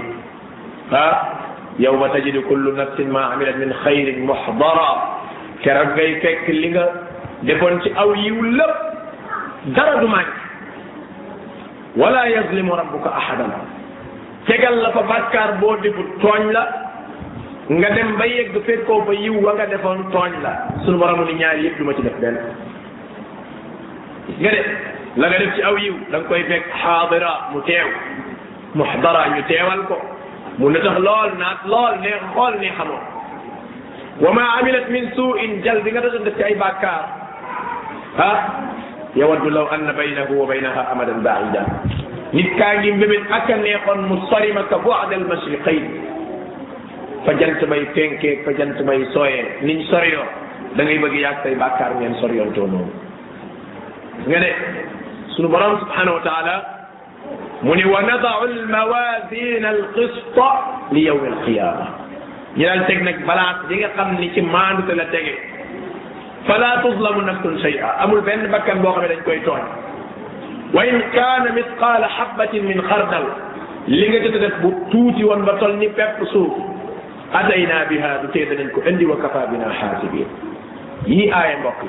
يوم 1.82 1.98
تجد 2.06 2.38
كل 2.46 2.66
نفس 2.78 2.98
ما 3.10 3.34
عملت 3.34 3.58
من 3.58 3.74
خير 3.74 4.08
محضرا 4.30 4.90
كرب 5.66 5.98
keroog 5.98 5.98
ngay 5.98 6.12
fekk 6.22 6.94
ديفون 7.50 7.74
سي 7.82 7.90
او 7.98 8.14
يولب 8.14 8.93
dara 9.72 10.00
du 10.02 10.08
mànk 10.08 10.28
wala 11.96 12.26
yazlimu 12.30 12.74
rabbuka 12.76 13.10
ahadan 13.16 13.52
tegal 14.48 14.76
la 14.82 14.92
fa 14.92 15.02
bàkkaar 15.08 15.50
boo 15.62 15.76
deful 15.82 16.06
tooñ 16.22 16.52
la 16.52 16.64
nga 17.70 17.90
dem 17.96 18.16
ba 18.18 18.26
yegg 18.28 18.52
fekkoo 18.66 19.02
fa 19.08 19.14
yiw 19.14 19.40
wa 19.40 19.54
nga 19.56 19.66
defoon 19.70 20.04
tooñ 20.12 20.34
la 20.44 20.54
sunu 20.86 20.98
boromu 20.98 21.24
ni 21.26 21.34
ñaari 21.40 21.64
yëpp 21.66 21.78
du 21.78 21.84
ma 21.86 21.94
ci 21.94 22.02
def 22.02 22.18
benn 22.20 22.40
la 25.18 25.30
nga 25.30 25.38
def 25.40 25.56
ci 25.56 25.62
aw 25.62 25.78
yiw 25.78 25.96
da 26.12 26.18
nga 26.18 26.28
koy 26.28 26.44
fekk 26.44 26.66
xaadira 26.84 27.32
mu 27.54 27.62
teew 27.64 27.88
muxdara 28.76 29.28
ñu 29.36 29.44
teewal 29.48 29.86
ko 29.88 29.98
mu 30.58 30.70
ne 30.70 30.80
tax 30.80 30.98
lool 31.08 31.32
naat 31.40 31.60
lool 31.72 31.96
nee 32.04 32.20
xool 32.34 32.54
nee 32.60 32.74
xamoon 32.78 33.04
wa 34.20 34.34
ma 34.34 34.44
amilat 34.60 34.90
min 34.90 35.10
suin 35.16 35.62
jal 35.64 35.82
bi 35.84 35.92
nga 35.92 36.02
doon 36.02 36.24
def 36.24 36.36
ci 36.38 36.44
ay 36.44 36.56
bàkkaar 36.56 37.04
ah 38.18 38.40
يود 39.16 39.46
لو 39.46 39.66
أن 39.70 39.92
بينه 39.94 40.28
وبينها 40.32 40.92
أمدا 40.92 41.22
بعيدا 41.24 41.64
نيت 42.34 42.50
كاغي 42.60 42.92
ميمت 42.98 43.30
اكا 43.32 43.56
نيخون 43.62 44.00
مصرمه 44.10 44.62
كبعد 44.74 45.12
المشرقين 45.14 45.84
فجنت 47.28 47.62
ماي 47.70 47.86
تنكي 47.94 48.42
فجنت 48.46 48.82
باي 48.82 49.06
سوي 49.14 49.34
نين 49.64 49.82
سوريو 49.92 50.22
دا 50.78 50.82
ngay 50.86 50.98
بغي 51.04 51.22
ياك 51.22 51.38
تاي 51.46 51.54
باكار 51.56 52.00
نين 52.02 52.14
سوريو 52.22 52.50
تونو 52.58 52.86
غني 54.32 54.52
سونو 55.38 55.48
برام 55.54 55.76
سبحانه 55.86 56.14
وتعالى 56.18 56.56
من 57.70 57.80
ونضع 57.94 58.36
الموازين 58.44 59.64
القسط 59.66 60.38
ليوم 60.92 61.22
القيامه 61.34 61.86
يلا 62.58 62.84
تك 62.90 62.98
نك 63.06 63.18
بلاص 63.30 63.58
ديغا 63.70 63.90
خامني 63.98 64.30
سي 64.36 64.42
ماندو 64.42 64.82
تلا 64.90 65.06
تيغي 65.14 65.38
فلا 66.48 66.72
تظلم 66.84 67.18
نفس 67.30 67.46
شيئا 67.64 68.04
امول 68.04 68.20
بن 68.22 68.48
بكام 68.52 68.80
بو 68.84 68.92
خامي 68.92 69.08
دنجكاي 69.08 69.40
توي 69.48 69.64
وان 70.74 70.96
كان 71.16 71.44
مثقال 71.58 72.04
حبه 72.06 72.54
من 72.60 72.78
خردل 72.90 73.26
ليغا 73.88 74.18
تي 74.24 74.40
ديف 74.40 74.56
بو 74.62 74.70
توتي 74.92 75.24
وون 75.24 75.42
با 75.48 75.56
تول 75.60 75.76
ني 75.80 75.88
بيب 75.96 76.20
سوف 76.36 76.54
ادينا 77.40 77.78
بها 77.90 78.12
تي 78.34 78.44
دنجكو 78.46 78.80
اندي 78.90 79.06
وكفى 79.08 79.42
بنا 79.52 79.72
حاسبين 79.80 80.28
يي 81.08 81.22
اي 81.42 81.56
مبوك 81.64 81.80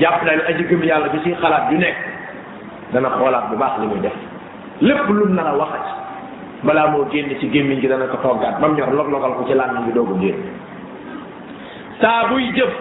جاب 0.00 0.18
نا 0.26 0.32
ادي 0.50 0.64
گم 0.70 0.80
يالا 0.88 1.12
بي 1.12 1.18
سي 1.24 1.34
خلات 1.42 1.64
يو 1.72 1.76
نيك 1.84 1.96
دا 2.96 3.00
نا 3.00 3.08
خولات 3.16 3.44
بو 3.52 3.56
باخ 3.62 3.74
لي 3.80 3.86
مو 3.86 3.96
ديف 4.04 4.16
لب 4.88 5.06
لو 5.16 5.24
نانا 5.28 5.52
واخا 5.60 5.80
بلا 6.66 6.84
مو 6.92 7.04
جين 7.12 7.28
سي 7.40 7.46
گيمين 7.52 7.78
جي 7.84 7.88
دا 7.92 7.96
نا 8.00 8.06
كو 8.12 8.16
توغات 8.24 8.54
بام 8.64 8.72
نيور 8.76 8.88
لوك 8.98 9.08
لوكال 9.14 9.32
كو 9.38 9.44
سي 9.48 9.54
لان 9.60 9.74
ني 9.86 9.92
دوغو 9.96 10.16
جين 10.22 10.36
تابوي 12.02 12.48
جيف 12.58 12.74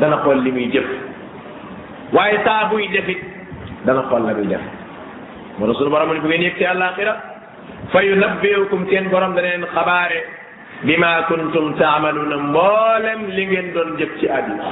dana 0.00 0.16
xool 0.24 0.38
li 0.44 0.52
muy 0.52 0.66
jëf 0.72 0.86
waaye 2.12 2.38
saa 2.44 2.68
buy 2.70 2.86
defit 2.92 3.20
dana 3.86 4.02
xool 4.10 4.26
la 4.26 4.34
muy 4.34 4.46
def 4.46 4.60
moo 5.58 5.66
tax 5.66 5.76
sunu 5.78 5.90
borom 5.90 6.12
ne 6.14 6.20
bu 6.20 6.28
ngeen 6.28 6.42
yëg 6.46 6.56
ci 6.58 6.64
àllaaxira 6.66 7.14
fa 7.92 8.02
yunabbiukum 8.04 8.86
seen 8.90 9.08
borom 9.10 9.34
dana 9.34 9.48
leen 9.48 9.64
xabaare 9.74 10.20
bima 10.84 11.10
kuntum 11.28 11.66
taamaluuna 11.80 12.36
mboolem 12.38 13.20
li 13.36 13.44
ngeen 13.46 13.72
doon 13.74 13.90
jëf 13.98 14.12
ci 14.20 14.26
àddina 14.36 14.64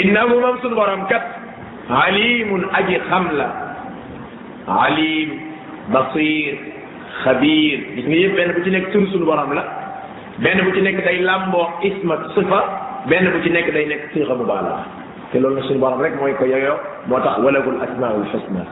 innahu 0.00 0.40
moom 0.40 0.60
sunu 0.62 0.74
borom 0.80 1.06
kat 1.10 1.24
alimun 2.06 2.62
aji 2.78 2.98
xam 3.08 3.24
la 3.38 3.48
alim 4.84 5.30
basir 5.92 6.54
xabir 7.22 7.78
gis 7.94 8.06
nga 8.08 8.16
yëpp 8.24 8.36
benn 8.38 8.52
bu 8.54 8.62
ci 8.64 8.70
nekk 8.70 8.90
tur 8.92 9.04
sunu 9.12 9.24
borom 9.24 9.50
la 9.56 9.64
benn 10.42 10.64
bu 10.64 10.70
ci 10.74 10.80
nekk 10.82 10.98
day 11.04 11.18
làmboo 11.28 11.68
isma 11.88 12.14
sifa 12.36 12.60
benn 13.08 13.30
bu 13.32 13.38
ci 13.44 13.48
nekk 13.50 13.72
day 13.74 13.86
nekk 13.88 14.12
siixa 14.12 14.34
mubaalaga 14.36 14.84
te 15.32 15.38
loolu 15.40 15.56
na 15.56 15.62
suñu 15.64 15.78
borom 15.80 16.02
rek 16.02 16.16
mooy 16.20 16.34
ko 16.38 16.44
yoyoo 16.44 16.76
moo 17.08 17.20
tax 17.24 17.38
walagul 17.44 17.78
asmaul 17.82 18.24
xusna 18.32 18.62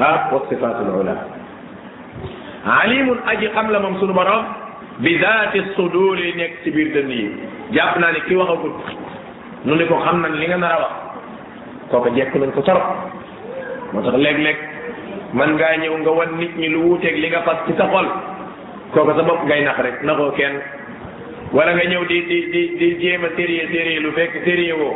ah 0.00 0.32
wa 0.32 0.40
sifaatul 0.48 1.00
ula 1.04 1.14
alimun 2.80 3.18
aji 3.26 3.46
xam 3.54 3.68
la 3.70 3.78
moom 3.80 3.98
suñu 4.00 4.14
borom 4.14 4.44
bi 5.00 5.18
daati 5.18 5.60
suduur 5.76 6.16
yi 6.18 6.32
nekk 6.36 6.52
ci 6.64 6.70
biir 6.70 6.88
dënn 6.94 7.10
yi 7.10 7.24
jàpp 7.72 7.98
naa 7.98 8.12
ne 8.12 8.20
ki 8.26 8.34
waxagut 8.34 8.74
nu 9.64 9.74
ni 9.74 9.86
ko 9.86 10.00
xam 10.04 10.20
nañ 10.22 10.32
li 10.40 10.46
nga 10.46 10.56
nar 10.56 10.72
a 10.72 10.78
wax 10.82 10.94
kooku 11.90 12.08
jekk 12.16 12.34
nañ 12.34 12.50
ko 12.52 12.62
torop 12.62 12.88
moo 13.92 14.02
tax 14.02 14.14
léeg-léeg 14.14 14.56
man 15.34 15.52
ngaa 15.52 15.76
ñëw 15.82 15.94
nga 15.98 16.10
wan 16.10 16.30
nit 16.38 16.52
ñi 16.56 16.68
lu 16.68 16.78
wuuteeg 16.84 17.16
li 17.18 17.28
nga 17.28 17.42
fas 17.42 17.56
ci 17.66 17.72
sa 17.78 17.86
xol 17.92 18.06
kooku 18.94 19.12
sa 19.16 19.22
bopp 19.22 19.44
ngay 19.44 19.60
nax 19.64 19.78
rek 19.86 19.96
naxoo 20.02 20.32
kenn 20.38 20.56
wala 21.56 21.72
nga 21.72 21.88
ñëw 21.88 22.04
di 22.04 22.16
di 22.76 22.86
jéem 23.00 23.24
a 23.24 23.32
sérié 23.32 23.96
lu 24.04 24.12
fekk 24.12 24.44
sérié 24.44 24.76
woo 24.76 24.92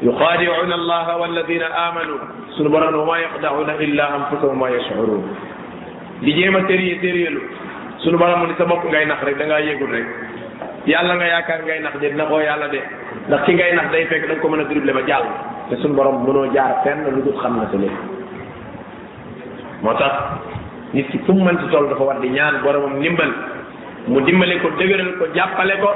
yuxaadicuuna 0.00 0.74
allaha 0.80 1.20
walladina 1.20 1.68
amanu 1.68 2.16
sunu 2.56 2.72
borom 2.72 2.96
wa 3.04 3.12
ma 3.12 3.20
yaxdacuuna 3.20 3.76
illa 3.84 4.04
anfusahum 4.16 4.56
wa 4.56 4.72
yashcuruun 4.72 5.28
di 6.24 6.32
jéem 6.32 6.56
a 6.56 6.64
sérié 6.64 6.96
sérié 7.04 7.28
lu 7.28 7.42
sunu 8.00 8.16
borom 8.16 8.40
mu 8.40 8.46
ni 8.48 8.54
sa 8.56 8.64
bopp 8.64 8.88
ngay 8.88 9.04
nax 9.04 9.20
rek 9.20 9.36
da 9.36 9.44
ngaa 9.52 9.60
yëgul 9.68 9.90
rek 9.92 10.06
yàlla 10.88 11.14
nga 11.20 11.26
yaakaar 11.28 11.60
ngay 11.68 11.80
nax 11.84 12.00
na 12.00 12.08
naxoo 12.24 12.40
yàlla 12.40 12.68
de 12.72 12.80
na 13.28 13.36
ki 13.44 13.52
ngay 13.52 13.72
nax 13.76 13.90
day 13.92 14.04
fekk 14.08 14.24
da 14.28 14.32
nga 14.40 14.40
ko 14.40 14.48
mën 14.48 14.60
a 14.64 14.64
dribble 14.64 14.92
ba 14.96 15.04
jàll 15.04 15.28
te 15.68 15.76
sunu 15.76 15.92
borom 15.94 16.24
mënoo 16.24 16.48
jaar 16.56 16.80
fenn 16.88 17.04
lu 17.04 17.20
dul 17.20 17.36
xam 17.42 17.60
na 17.60 17.68
sa 17.68 17.76
lépp 17.76 18.00
moo 19.84 19.92
tax 19.92 20.16
nit 20.96 21.04
ki 21.12 21.18
fu 21.28 21.36
mu 21.36 21.44
mën 21.44 21.58
ci 21.60 21.68
war 22.00 22.16
di 22.20 22.28
ñaan 22.32 22.62
boromam 22.64 22.96
ndimbal 22.96 23.47
mu 24.08 24.24
dimbale 24.24 24.56
ko 24.64 24.72
dëgëral 24.80 25.10
ko 25.20 25.24
jàppale 25.36 25.74
ko 25.84 25.90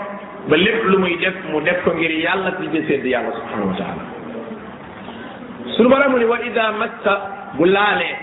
ba 0.48 0.56
lépp 0.58 0.84
lu 0.88 0.96
muy 1.00 1.16
def 1.18 1.34
mu 1.50 1.62
def 1.64 1.80
ko 1.84 1.92
ngir 1.96 2.10
yàlla 2.20 2.52
ti 2.58 2.68
ci 2.72 2.80
sedd 2.88 3.04
yàlla 3.06 3.32
subhanahu 3.32 3.72
wa 3.72 3.76
taala 3.80 4.02
suñu 5.74 5.88
baramu 5.88 6.18
ni 6.20 6.24
wa 6.28 6.38
ida 6.44 6.66
massa 6.76 7.12
bu 7.56 7.64
laalee 7.64 8.16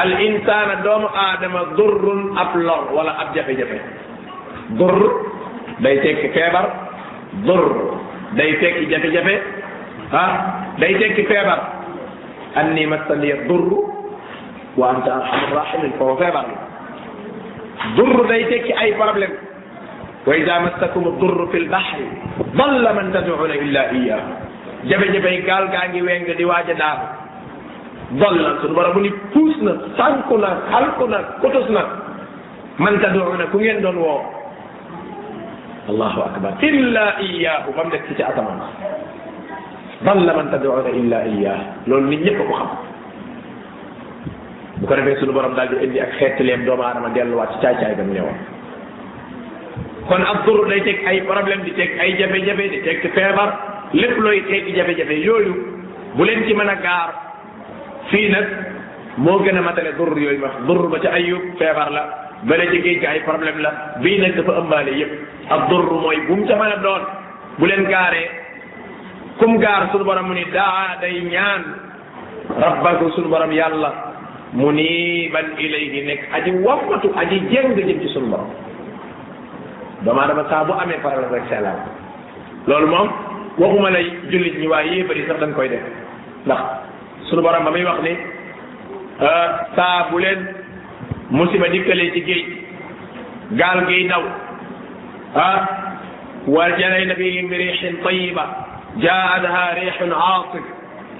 al 0.00 0.12
insana 0.20 0.76
doomu 0.86 1.08
aadama 1.12 1.60
durrun 1.76 2.32
ab 2.38 2.56
lor 2.56 2.84
wala 2.94 3.12
ab 3.20 3.34
jafe-jafe 3.34 3.80
dur 4.80 4.96
day 5.84 6.00
tekki 6.00 6.28
feebar 6.32 6.66
dur 7.44 7.66
day 8.38 8.54
tekki 8.62 8.88
jafe-jafe 8.94 9.36
ah 10.12 10.32
day 10.80 10.94
tekki 11.02 11.26
feebar 11.28 11.60
anni 12.56 12.86
massaniya 12.86 13.44
dur 13.50 13.66
wa 14.80 14.88
anta 14.94 15.12
arhamar 15.20 15.52
rahimin 15.58 15.92
foofu 15.98 16.16
feebar 16.24 16.46
la 16.48 16.63
durr 17.92 18.24
day 18.30 18.44
tekki 18.48 18.72
ay 18.72 18.96
problème 18.96 19.36
wa 20.26 20.32
ida 20.36 20.54
massakum 20.64 21.04
durr 21.20 21.48
fi 21.52 21.58
lbahri 21.68 22.06
dalla 22.56 22.90
man 22.96 23.12
tad'una 23.12 23.54
illa 23.60 23.82
iyahu 23.92 24.28
jafe-jafey 24.88 25.36
gaal 25.44 25.68
gaa 25.74 25.84
ngi 25.92 26.00
weng 26.02 26.24
di 26.38 26.44
waaj 26.48 26.70
a 26.70 26.74
daanu 26.82 27.06
dalla 28.22 28.50
suñu 28.62 28.74
borom 28.74 28.92
bu 28.96 29.00
ni 29.04 29.10
puus 29.36 29.56
na 29.62 29.72
sànku 30.00 30.36
na 30.40 30.50
xalku 30.72 31.04
na 31.12 31.18
kutus 31.44 31.68
na 31.76 31.82
man 32.78 32.94
tad'una 33.04 33.44
ku 33.52 33.58
ngeen 33.60 33.78
doon 33.84 33.96
woo 34.04 34.22
allahu 35.90 36.20
akbar 36.28 36.52
illa 36.68 37.04
iyahu 37.20 37.68
ba 37.76 37.84
mu 37.84 37.90
def 37.92 38.02
ci 38.08 38.14
ci 38.16 38.22
asamaan 38.22 38.60
dalla 40.06 40.32
man 40.38 40.48
tad'una 40.52 40.88
illa 41.00 41.18
iyahu 41.32 41.64
loolu 41.88 42.06
nit 42.08 42.20
ñëpp 42.24 42.40
ko 42.48 42.54
xam 42.60 42.68
bu 44.80 44.86
ko 44.86 44.96
defee 44.96 45.16
suñu 45.20 45.32
borom 45.36 45.54
daal 45.54 45.68
di 45.70 45.76
indi 45.84 46.00
ak 46.00 46.12
xeetileem 46.18 46.64
doomu 46.66 46.82
aadama 46.82 47.08
delluwaat 47.14 47.50
ci 47.52 47.58
caay-caay 47.62 47.94
ba 47.98 48.02
mu 48.02 48.14
newoon 48.14 48.36
kon 50.08 50.22
ab 50.22 50.44
duru 50.46 50.68
day 50.68 50.80
teg 50.82 50.98
ay 51.06 51.20
problème 51.22 51.62
di 51.62 51.72
teg 51.78 51.90
ay 52.00 52.16
jafe-jafe 52.18 52.68
di 53.02 53.08
feebar 53.14 53.50
lépp 53.92 54.18
looy 54.18 54.38
jafe-jafe 54.76 55.14
yooyu 55.26 55.54
bu 56.16 56.24
leen 56.24 56.44
ci 56.46 56.54
mën 56.54 56.68
a 56.68 56.74
gaar 56.74 57.10
fii 58.10 58.28
nag 58.30 58.46
moo 59.16 59.38
gën 59.38 59.56
a 59.56 59.62
matale 59.62 59.94
dur 59.96 60.16
yooyu 60.18 60.40
wax 60.42 60.54
dur 60.66 60.88
ba 60.90 60.98
ca 60.98 61.08
ayub 61.12 61.40
feebar 61.58 61.90
la 61.90 62.02
bële 62.42 62.66
ci 62.70 62.80
géej 62.82 63.04
ay 63.06 63.20
problème 63.22 63.58
la 63.62 63.70
bii 64.02 64.20
nag 64.20 64.34
dafa 64.36 64.58
ëmbaale 64.60 64.96
yépp 64.98 65.12
ab 65.50 65.68
dur 65.70 65.84
mooy 66.02 66.18
bu 66.26 66.34
mu 66.36 66.46
ca 66.46 66.76
doon 66.82 67.02
bu 67.58 67.66
leen 67.66 67.84
gaaree 67.86 68.28
kum 69.38 69.56
gaar 69.58 69.88
suñu 69.92 70.22
mu 70.22 70.34
ni 70.34 70.44
daa 70.52 70.98
day 71.00 71.22
ñaan 71.30 71.62
rabbaku 72.58 73.10
suñu 73.14 73.28
borom 73.28 73.52
yàlla 73.52 74.13
muniban 74.54 75.46
ilayhi 75.58 76.02
nek 76.06 76.20
aji 76.32 76.50
wakatu 76.62 77.10
aji 77.18 77.42
jeng 77.50 77.74
jeng 77.74 77.90
ci 78.00 78.06
sun 78.14 78.30
borom 78.30 78.46
dama 80.06 80.30
dama 80.30 80.46
eh, 80.46 80.48
sa 80.48 80.62
bu 80.64 80.72
amé 80.78 80.94
problème 81.02 81.32
rek 81.34 81.42
salam 81.50 81.74
lolou 82.70 82.86
mom 82.86 83.08
waxuma 83.58 83.90
lay 83.90 84.04
julit 84.30 84.54
ñi 84.58 84.66
waye 84.70 85.02
bari 85.10 85.26
sax 85.26 85.38
dang 85.42 85.54
koy 85.58 85.68
def 85.68 85.82
ndax 86.46 86.60
sunu 87.28 87.42
borom 87.42 87.64
bamay 87.66 87.82
wax 87.84 87.98
ni 88.06 88.12
euh 89.26 89.48
sa 89.74 90.06
bu 90.10 90.18
len 90.22 90.38
musiba 91.34 91.66
di 91.74 91.82
kele 91.82 92.06
ci 92.14 92.20
geej 92.22 92.44
gal 93.58 93.82
gi 93.90 94.06
daw 94.08 94.22
ha 95.34 95.48
wal 96.46 96.72
jalay 96.78 97.04
nabi 97.10 97.26
imrihin 97.42 97.98
tayyiba 98.06 98.44
ja'adha 99.02 99.64
rihun 99.82 100.12
'atif 100.14 100.64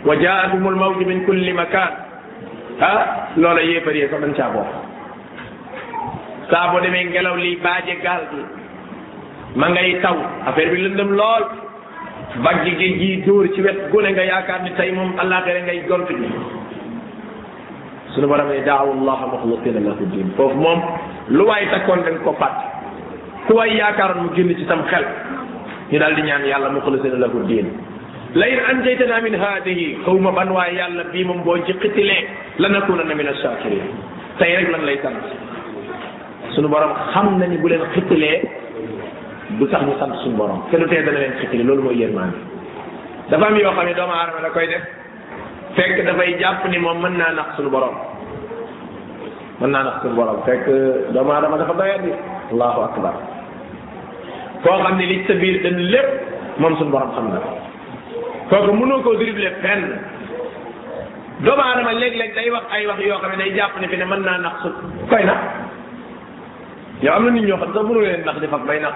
وجاءكم 0.04 0.68
الموج 0.68 0.96
من 1.08 1.24
كل 1.24 1.48
مكان 1.54 1.92
ah 2.80 3.30
loola 3.36 3.60
a 3.60 3.64
yee 3.64 3.80
ko 3.84 4.18
dañ 4.18 4.34
caa 4.34 4.50
bokk 4.50 4.70
saa 6.50 6.72
boo 6.72 6.80
demee 6.82 7.04
ngelaw 7.06 7.36
lii 7.36 7.58
baaje 7.64 7.94
gaal 8.02 8.22
gi 8.30 8.42
man 9.58 9.72
ngay 9.72 10.00
taw 10.02 10.16
affaire 10.46 10.70
bi 10.72 10.78
lëndëm 10.82 11.10
lool 11.14 11.44
baggi 12.44 12.70
géej 12.78 12.98
gi 13.00 13.22
dóor 13.26 13.46
ci 13.54 13.60
wet 13.62 13.78
gune 13.90 14.10
nga 14.10 14.22
yaakaar 14.24 14.62
ni 14.62 14.70
tey 14.76 14.90
moom 14.92 15.10
àllaaxira 15.20 15.60
ngay 15.62 15.80
gont 15.88 16.06
bi 16.08 16.14
suñu 18.12 18.26
borom 18.26 18.48
ne 18.50 18.64
daawu 18.66 18.90
llaha 19.06 19.24
muxlisina 19.32 19.80
lahu 19.88 20.04
diin 20.12 20.28
foofu 20.36 20.56
moom 20.64 20.80
lu 21.36 21.44
waay 21.46 21.66
takkoon 21.70 22.02
dañ 22.06 22.18
ko 22.24 22.32
fàtt 22.40 22.58
ku 23.46 23.54
waay 23.54 23.76
yaakaaroon 23.76 24.22
mu 24.24 24.34
génn 24.34 24.54
ci 24.58 24.64
tam 24.66 24.82
xel 24.90 25.04
ñu 25.90 25.98
daal 25.98 26.14
di 26.14 26.22
ñaan 26.22 26.42
yàlla 26.50 26.68
muxlisina 26.70 27.18
lahu 27.22 27.46
diin 27.50 27.70
la 28.34 28.46
in 28.50 28.58
anjaytana 28.70 29.16
min 29.26 29.34
haadihi 29.42 29.86
xaw 30.04 30.16
ma 30.26 30.30
ban 30.36 30.48
waaye 30.56 30.72
yàlla 30.80 31.02
bii 31.12 31.24
moom 31.28 31.40
boo 31.46 31.56
ci 31.66 31.72
xittilee 31.80 32.22
lanakunanna 32.62 33.14
min 33.20 33.28
ash-shakirin 33.32 33.84
tey 34.38 34.50
rek 34.56 34.68
lan 34.74 34.82
lay 34.88 34.98
sant 35.04 35.22
suñu 36.54 36.68
borom 36.74 36.92
xam 37.12 37.26
na 37.38 37.46
ni 37.50 37.56
bu 37.62 37.68
leen 37.72 37.84
xittilee 37.94 38.38
du 39.58 39.64
tax 39.70 39.82
ñu 39.86 39.94
sant 40.00 40.12
suñu 40.22 40.36
borom 40.40 40.60
te 40.70 40.76
du 40.80 40.86
tee 40.92 41.02
dana 41.06 41.18
leen 41.22 41.32
xittilee 41.40 41.64
loolu 41.68 41.82
mooy 41.86 42.00
yërmaande 42.02 42.34
dafa 43.30 43.44
am 43.48 43.56
yoo 43.64 43.72
xam 43.76 43.86
ne 43.88 43.94
doomu 43.98 44.12
aadama 44.20 44.40
da 44.44 44.50
koy 44.56 44.66
def 44.72 44.82
fekk 45.76 45.96
dafay 46.06 46.30
jàpp 46.40 46.62
ni 46.72 46.78
moom 46.86 46.98
mën 47.02 47.14
naa 47.20 47.32
nax 47.38 47.48
suñu 47.56 47.70
borom 47.76 47.94
mën 49.60 49.70
naa 49.74 49.82
nax 49.86 49.96
suñu 50.02 50.14
borom 50.20 50.38
fekk 50.46 50.66
doomu 51.14 51.32
aadama 51.34 51.56
dafa 51.60 51.72
doyat 51.80 52.00
bi 52.06 52.10
allahu 52.52 52.80
akbar 52.88 53.14
koo 54.66 54.76
xam 54.82 54.96
ne 54.98 55.04
li 55.10 55.16
sa 55.26 55.34
biir 55.42 55.56
dañ 55.64 55.76
lépp 55.92 56.10
moom 56.60 56.72
suñu 56.78 56.90
borom 56.94 57.12
xam 57.16 57.28
na 57.34 57.40
kooku 58.50 58.70
mënoo 58.76 59.00
koo 59.04 59.14
dribble 59.20 59.50
fenn 59.62 59.84
doomu 61.44 61.62
aadama 61.64 61.92
léeg-léeg 62.00 62.34
day 62.36 62.50
wax 62.52 62.66
ay 62.70 62.86
wax 62.86 62.98
yoo 63.06 63.18
xam 63.22 63.30
ne 63.30 63.36
day 63.40 63.52
jàpp 63.56 63.80
ne 63.80 63.88
fi 63.88 63.96
ne 63.96 64.04
man 64.04 64.22
naa 64.22 64.38
nax 64.38 64.62
su 64.62 64.68
koy 65.10 65.24
nax 65.24 65.40
yow 67.02 67.14
am 67.16 67.24
na 67.26 67.30
nit 67.30 67.44
ñoo 67.48 67.56
xam 67.56 67.70
sax 67.74 67.82
mënoo 67.88 68.00
leen 68.04 68.24
nax 68.26 68.40
di 68.40 68.46
fag 68.46 68.66
bay 68.66 68.80
nax 68.80 68.94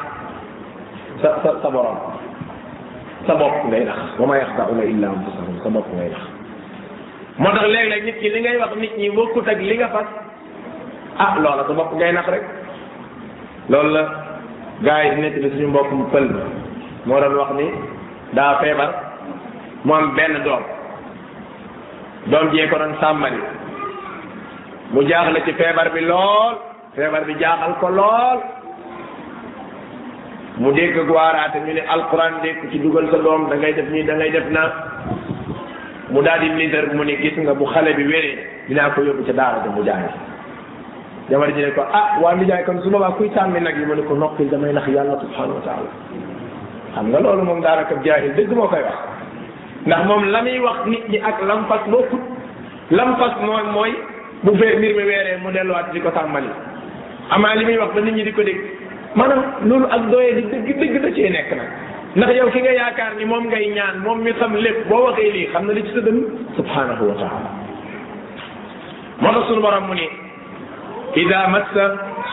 sa 1.22 1.28
sa 1.42 1.50
sa 1.62 1.70
bopp 1.70 3.56
ngay 3.68 3.84
nax 3.84 3.98
moo 7.38 7.48
tax 7.54 7.66
léeg-léeg 7.74 8.04
nit 8.04 8.18
ki 8.20 8.30
ngay 8.40 8.56
wax 8.58 8.76
nit 8.76 8.96
ñi 8.98 9.10
bokkut 9.10 9.48
ak 9.48 9.58
li 9.60 9.76
nga 9.78 9.88
fas 9.88 10.06
ah 11.18 11.34
loola 11.42 11.64
sa 11.66 11.72
bopp 11.72 11.94
ngay 11.94 12.12
nax 12.12 12.26
rek 12.28 12.42
loolu 13.68 13.90
la 13.94 14.04
gars 14.82 15.04
yi 15.14 15.20
nekk 15.20 15.36
di 15.42 15.48
suñu 15.50 15.68
mbokkum 15.68 16.10
pël 16.12 16.28
moo 17.06 17.20
doon 17.20 17.36
wax 17.38 17.50
ni 17.56 17.66
daa 18.32 18.58
feebar 18.60 19.07
mu 19.84 19.94
benn 20.16 20.34
doom 20.44 20.62
doom 22.32 22.50
jee 22.52 22.66
ko 22.70 22.78
doon 22.78 22.94
sàmmali 23.00 23.40
mu 24.92 25.02
jaaxle 25.10 25.40
ci 25.44 25.52
feebar 25.52 25.88
bi 25.94 26.00
lool 26.00 26.54
feebar 26.96 27.22
bi 27.26 27.34
jaaxal 27.38 27.74
ko 27.80 27.88
lool 27.88 28.38
mu 30.58 30.72
dégg 30.72 30.96
waaraate 31.10 31.58
ñu 31.62 31.72
ne 31.74 31.80
alquran 31.80 32.32
dégg 32.42 32.70
ci 32.70 32.78
dugal 32.80 33.06
sa 33.10 33.18
doom 33.18 33.48
da 33.48 33.54
ngay 33.56 33.74
def 33.74 33.88
nii 33.90 34.02
da 34.04 34.14
ngay 34.14 34.30
def 34.30 34.46
na 34.50 34.62
mu 36.10 36.22
daal 36.22 36.40
di 36.40 36.48
liitar 36.58 36.94
mu 36.94 37.02
ne 37.04 37.14
gis 37.22 37.36
nga 37.38 37.54
bu 37.54 37.64
xale 37.64 37.94
bi 37.94 38.02
wéree 38.04 38.36
dinaa 38.68 38.90
ko 38.90 39.02
yóbbu 39.02 39.22
ca 39.26 39.32
daara 39.32 39.58
ja 39.64 39.70
mu 39.70 39.82
jàng 39.84 40.06
jabar 41.30 41.52
ji 41.54 41.62
ne 41.62 41.70
ko 41.70 41.82
ah 41.92 42.18
waa 42.20 42.34
nijaay 42.34 42.64
kon 42.64 42.82
su 42.82 42.90
boobaa 42.90 43.10
kuy 43.16 43.30
sàmmi 43.34 43.60
nag 43.60 43.78
yi 43.78 43.86
mu 43.86 43.94
ne 43.94 44.02
ko 44.02 44.14
noppil 44.16 44.50
damay 44.50 44.72
nax 44.72 44.86
yàlla 44.88 45.20
subhanahu 45.20 45.54
wa 45.58 45.62
taala 45.68 45.90
xam 46.94 47.06
nga 47.10 47.20
loolu 47.20 47.42
moom 47.42 47.60
daanaka 47.62 47.94
jaahil 48.04 48.34
dëgg 48.34 48.50
moo 48.56 48.66
koy 48.66 48.82
wax 48.82 48.98
ndax 49.86 50.00
moom 50.08 50.22
la 50.32 50.42
muy 50.42 50.58
wax 50.58 50.86
nit 50.86 51.04
ñi 51.10 51.18
ak 51.22 51.40
lam 51.42 51.66
fas 51.68 51.86
bokkut 51.88 52.20
lam 52.90 53.14
fas 53.18 53.34
mooy 53.74 53.92
bu 54.42 54.56
fee 54.58 54.74
mbir 54.76 54.94
mi 54.96 55.02
weeree 55.06 55.38
mu 55.42 55.50
delluwaat 55.52 55.92
di 55.92 56.00
ko 56.00 56.10
tàmbali 56.10 56.48
amaa 57.30 57.54
li 57.54 57.64
muy 57.64 57.78
wax 57.78 57.92
ba 57.94 58.00
nit 58.00 58.14
ñi 58.14 58.22
di 58.24 58.32
ko 58.32 58.42
dégg 58.42 58.58
maanaam 59.14 59.42
loolu 59.68 59.86
ak 59.90 60.02
doyee 60.10 60.34
di 60.34 60.42
dëgg 60.42 60.78
dëgg 60.80 61.00
da 61.02 61.10
cee 61.14 61.30
nekk 61.30 61.50
nag 61.54 61.66
ndax 62.16 62.34
yow 62.36 62.50
ki 62.50 62.60
nga 62.60 62.70
yaakaar 62.72 63.14
ni 63.18 63.24
moom 63.24 63.44
ngay 63.46 63.66
ñaan 63.74 64.00
moom 64.04 64.18
mi 64.20 64.32
xam 64.32 64.56
lépp 64.56 64.88
boo 64.88 65.04
waxee 65.06 65.30
lii 65.32 65.46
xam 65.52 65.66
na 65.66 65.72
li 65.72 65.82
ci 65.86 65.92
sa 65.94 66.00
dënn 66.00 66.20
subhanahu 66.56 67.04
wa 67.10 67.14
taala 67.14 67.50
moo 69.20 69.30
tax 69.32 69.46
sunu 69.48 69.60
borom 69.60 69.86
mu 69.86 69.94
ni 69.94 70.08
ida 71.22 71.46
massa 71.48 71.84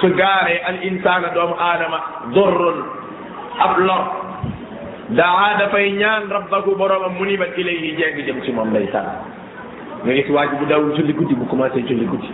su 0.01 0.07
gaaree 0.17 0.59
al 0.65 0.77
insaana 0.83 1.29
doomu 1.33 1.53
aadama 1.59 1.99
dorrun 2.33 2.79
ab 3.59 3.77
lor 3.79 4.03
daa 5.13 5.53
dafay 5.61 5.91
ñaan 5.93 6.31
rabbahu 6.33 6.73
boroomam 6.75 7.13
muniban 7.19 7.53
ilayhi 7.61 7.93
jéng 7.95 8.25
jëm 8.25 8.41
ci 8.41 8.51
moom 8.51 8.73
day 8.73 8.89
sànn 8.91 9.05
nga 10.03 10.13
gis 10.15 10.27
waa 10.33 10.45
ji 10.49 10.55
bu 10.57 10.65
daawul 10.65 10.95
julli 10.97 11.13
guddi 11.13 11.35
mu 11.35 11.45
commencé 11.45 11.83
julli 11.85 12.07
guddi 12.09 12.27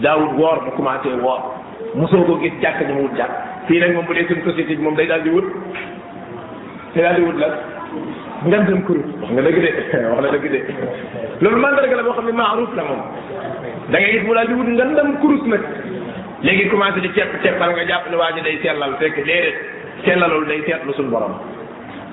daawul 0.00 0.32
woor 0.40 0.64
mu 0.64 0.70
commencé 0.76 1.08
woor 1.20 1.52
mosoo 1.94 2.24
ko 2.24 2.38
gis 2.40 2.54
jàkk 2.62 2.86
ñu 2.88 2.94
mu 2.94 3.02
wut 3.02 3.16
jàkk 3.18 3.32
fii 3.68 3.80
nag 3.80 3.94
moom 3.94 4.06
bu 4.06 4.14
dee 4.14 4.64
bi 4.64 4.76
moom 4.78 4.94
day 4.96 5.06
daal 5.06 5.22
di 5.22 5.28
wut 5.28 5.44
day 6.94 7.02
daal 7.04 7.16
di 7.16 7.20
nga 7.22 7.36
lan 7.36 7.52
ngandam 8.46 8.82
kuru 8.86 9.02
wax 9.20 9.30
nga 9.30 9.42
dëgg 9.42 9.60
de 9.60 9.70
wax 10.10 10.20
na 10.22 10.30
dëgg 10.32 10.50
de 10.52 10.60
loolu 11.44 11.56
mandarga 11.60 11.96
la 11.96 12.02
boo 12.02 12.12
xam 12.16 12.24
ne 12.26 12.32
maaruf 12.32 12.74
la 12.76 12.82
moom 12.82 13.02
da 13.92 13.98
ngay 14.00 14.12
gis 14.12 14.22
mu 14.24 14.32
daal 14.34 14.46
di 14.48 14.54
wut 14.54 14.68
ngandam 14.72 15.16
kurus 15.20 15.44
nag 15.52 15.62
léegi 16.40 16.68
commencé 16.70 17.00
di 17.00 17.12
cepp 17.12 17.36
ceppal 17.42 17.76
nga 17.76 17.84
jàpp 17.84 18.08
ne 18.10 18.16
waa 18.16 18.32
ji 18.34 18.40
day 18.40 18.56
sellal 18.62 18.96
fekk 18.96 19.16
déedéet 19.22 19.58
sellalul 20.04 20.46
day 20.48 20.62
seetlu 20.64 20.92
suñu 20.94 21.10
borom 21.12 21.36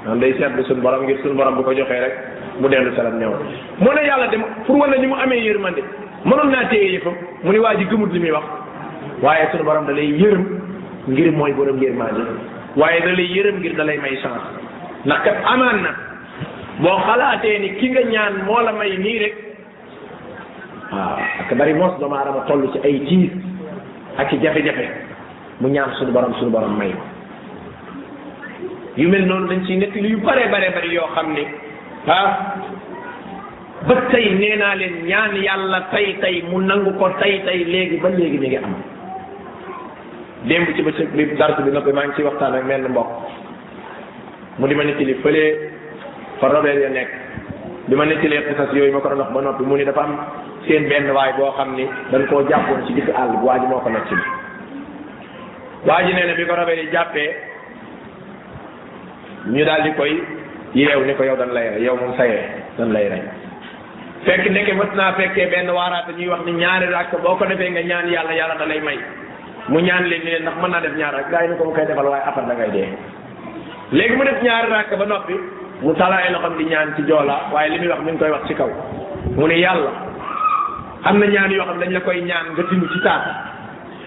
naan 0.05 0.19
day 0.21 0.33
seetlu 0.37 0.63
suñu 0.67 0.81
borom 0.83 1.03
ngir 1.07 1.17
suñu 1.23 1.35
borom 1.37 1.55
bu 1.55 1.63
ko 1.63 1.71
joxee 1.73 1.99
rek 2.01 2.13
mu 2.59 2.67
dellu 2.67 2.91
salam 2.95 3.19
ñëw 3.19 3.31
mu 3.79 3.89
ne 3.95 4.01
yàlla 4.07 4.27
dem 4.27 4.43
pour 4.65 4.77
wane 4.77 4.97
ni 4.99 5.07
mu 5.07 5.15
amee 5.15 5.39
yërmande 5.41 5.81
mënoon 6.25 6.49
naa 6.51 6.65
téye 6.69 6.91
yëfam 6.97 7.13
mu 7.43 7.51
ni 7.51 7.59
waa 7.59 7.73
ji 7.75 7.85
gëmut 7.85 8.11
li 8.11 8.19
muy 8.19 8.31
wax 8.31 8.43
waaye 9.23 9.47
suñu 9.51 9.63
borom 9.63 9.85
dalay 9.85 10.07
lay 10.07 10.19
yërëm 10.19 10.41
ngir 11.07 11.31
mooy 11.31 11.53
borom 11.53 11.79
yërmande 11.81 12.19
waaye 12.75 12.99
dalay 12.99 13.15
lay 13.15 13.29
yërëm 13.35 13.57
ngir 13.63 13.75
dalay 13.79 13.97
may 13.97 14.15
chance 14.21 14.43
ndax 15.05 15.23
kat 15.23 15.37
amaan 15.53 15.79
na 15.87 15.91
boo 16.79 16.99
xalaatee 17.07 17.57
ni 17.59 17.69
ki 17.79 17.89
nga 17.89 18.03
ñaan 18.11 18.33
moo 18.45 18.59
la 18.61 18.71
may 18.73 18.97
nii 18.97 19.19
rek 19.23 19.35
waaw 20.91 21.15
ak 21.41 21.55
bari 21.57 21.73
mos 21.73 21.95
doomu 21.99 22.15
aadama 22.15 22.43
toll 22.47 22.67
ci 22.73 22.79
ay 22.83 22.99
tiis 23.07 23.29
ak 24.17 24.33
i 24.33 24.37
jafe-jafe 24.43 24.87
mu 25.61 25.67
ñaan 25.69 25.95
suñu 25.95 26.11
borom 26.11 26.33
suñu 26.35 26.51
borom 26.51 26.75
may 26.77 26.91
yu 28.97 29.09
mel 29.09 29.25
noonu 29.25 29.47
dañ 29.49 29.65
ciy 29.65 29.77
nekk 29.77 29.95
yu 29.95 30.19
bare 30.21 30.49
bare 30.49 30.69
bari 30.75 30.93
yoo 30.93 31.07
xam 31.15 31.33
ne 31.33 31.43
ah 32.07 32.57
ba 33.87 33.95
tey 34.11 34.29
nee 34.39 34.55
naa 34.55 34.75
leen 34.75 35.05
ñaan 35.05 35.31
yàlla 35.43 35.79
tey 35.91 36.15
tey 36.21 36.43
mu 36.49 36.61
nangu 36.61 36.91
ko 36.99 37.09
tey 37.19 37.41
tey 37.45 37.63
léegi 37.63 37.97
ba 37.97 38.09
léegi 38.09 38.37
mi 38.37 38.47
ngi 38.47 38.55
am 38.57 38.75
démb 40.47 40.75
ci 40.75 40.81
bëccëg 40.83 41.07
bi 41.15 41.33
dars 41.37 41.59
bi 41.61 41.71
noppi 41.71 41.91
maa 41.91 42.05
ngi 42.05 42.13
ciy 42.15 42.25
waxtaan 42.25 42.53
ak 42.55 42.65
menn 42.65 42.85
mbokk 42.89 43.09
mu 44.57 44.67
di 44.67 44.75
ma 44.75 44.83
nettali 44.83 45.13
fële 45.23 45.43
fa 46.39 46.47
Robert 46.47 46.79
ya 46.81 46.89
nekk 46.89 47.09
bi 47.87 47.95
ma 47.95 48.05
nettalee 48.05 48.41
xisas 48.45 48.73
yooyu 48.73 48.91
ma 48.93 48.99
ko 48.99 49.09
doon 49.09 49.33
ba 49.33 49.41
noppi 49.41 49.63
mu 49.65 49.75
ni 49.75 49.83
dafa 49.85 50.01
am 50.01 50.13
seen 50.67 50.87
benn 50.87 51.09
waay 51.09 51.33
boo 51.37 51.49
xam 51.57 51.73
ni 51.75 51.85
dañ 52.11 52.25
koo 52.27 52.45
jàppoon 52.45 52.85
ci 52.85 52.93
digg 52.93 53.09
àll 53.09 53.29
bi 53.31 53.37
waa 53.45 53.57
ji 53.57 53.65
moo 53.65 53.79
ko 53.81 53.89
nettali 53.89 54.21
waa 55.85 56.03
ji 56.05 56.13
nee 56.13 56.27
na 56.27 56.33
bi 56.35 56.45
ko 56.45 56.55
Robert 56.55 56.91
jàppee 56.93 57.51
ñu 59.47 59.63
daal 59.65 59.83
di 59.83 59.89
koy 59.97 60.11
yeew 60.73 61.03
ni 61.05 61.13
ko 61.13 61.23
yow 61.23 61.35
dan 61.35 61.51
lay 61.51 61.69
rey 61.69 61.83
yow 61.83 61.95
moom 61.95 62.15
sayee 62.17 62.43
dan 62.79 62.93
lay 62.93 63.09
rey 63.09 63.19
fekk 64.25 64.47
ndeke 64.51 64.73
mën 64.73 64.95
naa 64.95 65.11
fekkee 65.17 65.47
benn 65.51 65.69
waaraate 65.69 66.13
ñuy 66.17 66.27
wax 66.31 66.39
ni 66.45 66.51
ñaari 66.53 66.85
rakk 66.91 67.11
boo 67.23 67.35
ko 67.35 67.45
defee 67.45 67.69
nga 67.71 67.81
ñaan 67.83 68.07
yàlla 68.09 68.33
yàlla 68.33 68.55
da 68.59 68.65
lay 68.65 68.79
may 68.79 68.97
mu 69.67 69.79
ñaan 69.79 70.07
leen 70.09 70.21
ni 70.23 70.31
leen 70.31 70.41
ndax 70.43 70.53
mën 70.61 70.71
naa 70.71 70.81
def 70.81 70.95
ñaar 70.95 71.13
rek 71.15 71.25
gars 71.31 71.49
yi 71.49 71.57
ko 71.57 71.63
mu 71.65 71.73
koy 71.75 71.85
defal 71.85 72.05
waaye 72.05 72.23
affaire 72.23 72.47
da 72.47 72.53
ngay 72.55 72.71
dee 72.71 72.87
léegi 73.91 74.15
mu 74.15 74.23
def 74.23 74.41
ñaari 74.43 74.67
rakk 74.71 74.97
ba 74.99 75.05
noppi 75.05 75.33
mu 75.81 75.93
talaay 75.93 76.31
loxoom 76.31 76.57
di 76.57 76.63
ñaan 76.65 76.93
ci 76.95 77.03
joola 77.03 77.35
waaye 77.51 77.69
li 77.69 77.77
muy 77.79 77.87
wax 77.87 77.99
mi 78.01 78.11
ngi 78.11 78.19
koy 78.19 78.31
wax 78.31 78.47
ci 78.47 78.53
kaw 78.55 78.69
mu 79.35 79.47
ne 79.47 79.55
yàlla 79.59 79.91
am 81.03 81.19
na 81.19 81.25
ñaan 81.27 81.51
yoo 81.51 81.65
xam 81.65 81.79
dañ 81.79 81.91
la 81.93 81.99
koy 81.99 82.21
ñaan 82.21 82.45
nga 82.53 82.63
timu 82.69 82.85
ci 82.93 82.99
taat 83.03 83.23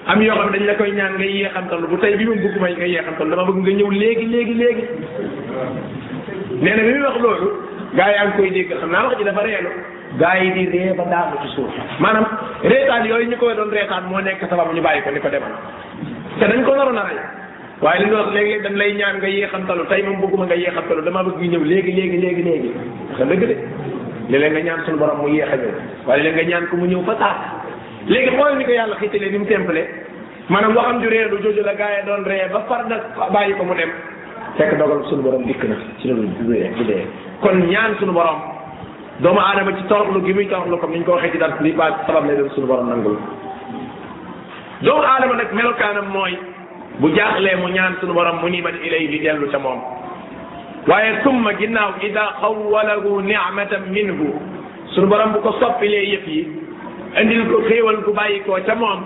am 0.09 0.21
yoo 0.23 0.35
xam 0.35 0.51
ne 0.51 0.59
dañ 0.59 0.67
la 0.67 0.75
koy 0.75 0.91
ñaan 0.93 1.15
nga 1.19 1.27
yeexantal 1.27 1.81
bu 1.91 1.97
tey 1.99 2.15
bi 2.17 2.25
moom 2.27 2.39
bëgguma 2.39 2.69
nga 2.71 2.87
yeexantal 2.87 3.29
dama 3.31 3.43
bëgg 3.49 3.59
nga 3.67 3.73
ñëw 3.79 3.91
léegi 3.91 4.27
léegi 4.35 4.55
léegi 4.55 4.85
nee 6.63 6.75
na 6.77 6.83
bi 6.87 6.91
muy 6.95 7.03
wax 7.07 7.17
loolu 7.23 7.49
gaa 7.97 8.11
yaa 8.15 8.25
ngi 8.27 8.35
koy 8.39 8.51
ji 8.55 9.25
dafa 9.25 9.43
reelu 9.43 9.71
gaa 10.21 10.37
yi 10.39 10.51
di 10.55 10.65
ree 10.73 10.95
ba 10.99 11.05
daanu 11.11 11.37
ci 11.43 11.49
suuf 11.57 11.71
maanaam 11.99 12.25
reetaan 12.63 13.05
yooyu 13.07 13.31
ñu 13.31 13.37
koy 13.37 13.55
doon 13.57 13.71
reetaan 13.73 14.05
moo 14.09 14.21
nekk 14.21 14.47
sababu 14.51 14.73
ñu 14.75 14.81
bàyyi 14.83 15.03
ko 15.03 15.11
ni 15.11 15.21
ko 15.21 15.29
demal 15.29 15.53
te 16.39 16.47
ko 16.67 16.77
naroon 16.77 16.99
a 17.03 17.05
rey 17.09 17.23
waaye 17.83 17.99
li 18.05 18.11
ñu 18.11 18.17
wax 18.17 18.31
léeg 18.31 18.77
lay 18.77 18.93
ñaan 18.95 19.17
nga 19.19 19.27
yeexantalu 19.29 19.87
tey 19.91 20.03
moom 20.07 20.21
bëgguma 20.23 20.47
nga 20.47 20.55
yeexantalu 20.55 21.03
dama 21.03 21.23
bëgg 21.25 21.39
nga 21.41 21.49
ñëw 21.51 21.65
léegi 21.65 21.93
léegi 21.99 22.19
léegi 22.25 22.43
léegi 22.49 22.71
wax 23.11 23.27
dëgg 23.31 23.43
de 24.31 24.39
léeg 24.39 24.53
nga 24.55 24.61
ñaan 24.63 24.81
suñu 24.87 24.99
borom 25.01 25.19
mu 25.23 25.29
yeex 25.35 25.51
a 25.53 25.57
ñëw 25.57 25.75
waaye 26.07 26.23
léeg 26.23 26.35
nga 26.37 26.45
ñaan 26.51 26.67
ko 26.71 26.77
mu 26.77 26.87
ñëw 26.87 27.03
ba 27.03 27.15
taat 27.25 27.66
léegi 28.07 28.31
xool 28.37 28.57
ni 28.59 28.65
ko 28.65 28.71
yàlla 28.73 28.97
xiitalee 29.01 29.31
ni 29.31 29.39
mu 29.39 29.47
simple 29.47 29.83
maanaam 30.49 30.75
waxam 30.77 31.03
ju 31.03 31.09
réer 31.11 31.31
la 31.67 31.75
gaa 31.75 31.91
yi 31.97 32.07
doon 32.07 32.23
ree 32.25 32.47
ba 32.53 32.61
far 32.69 32.87
nag 32.87 33.01
bàyyi 33.33 33.55
ko 33.55 33.65
mu 33.65 33.75
dem 33.75 33.91
fekk 34.57 34.79
dogal 34.79 35.03
suñu 35.09 35.43
dikk 35.47 35.63
na 35.65 35.77
ci 35.99 36.09
loolu 36.09 36.29
du 36.39 36.45
dee 36.53 37.05
kon 37.41 37.59
ñaan 37.67 37.97
suñu 37.99 38.13
borom 38.13 38.39
doomu 39.23 39.41
aadama 39.41 39.77
ci 39.77 39.83
toroxlu 39.89 40.25
gi 40.25 40.33
muy 40.35 40.47
toroxlu 40.47 40.77
comme 40.79 40.93
ni 40.93 40.99
ñu 41.01 41.05
ko 41.05 41.13
waxee 41.15 41.33
ci 41.33 41.39
dars 41.39 41.59
li 41.61 41.73
ba 41.73 41.87
sabab 42.07 42.27
lay 42.27 42.37
doon 42.37 42.51
suñu 42.51 42.67
borom 42.67 42.89
nangul 42.89 43.19
doomu 44.83 45.03
aadama 45.03 45.35
nag 45.37 45.51
melokaanam 45.53 46.07
mooy 46.13 46.39
bu 47.01 47.11
jaaxlee 47.17 47.57
mu 47.57 47.69
ñaan 47.73 47.97
suñu 48.01 48.13
borom 48.15 48.37
mu 48.41 48.49
niiman 48.49 48.75
ilayhi 48.87 49.19
dellu 49.21 49.51
ca 49.51 49.59
moom 49.59 49.81
waaye 50.89 51.11
summa 51.25 51.51
ginnaaw 51.59 51.91
ida 52.07 52.23
xawalahu 52.41 53.11
nicmatan 53.31 53.83
minhu 53.95 54.29
suñu 54.95 55.09
borom 55.09 55.33
bu 55.33 55.39
ko 55.41 55.51
soppilee 55.61 56.07
yëf 56.13 56.27
yi 56.29 56.66
indil 57.17 57.43
ko 57.49 57.57
xéewal 57.69 57.97
gu 58.05 58.12
bàyyi 58.12 58.45
koo 58.45 58.59
ca 58.67 58.75
moom 58.77 59.01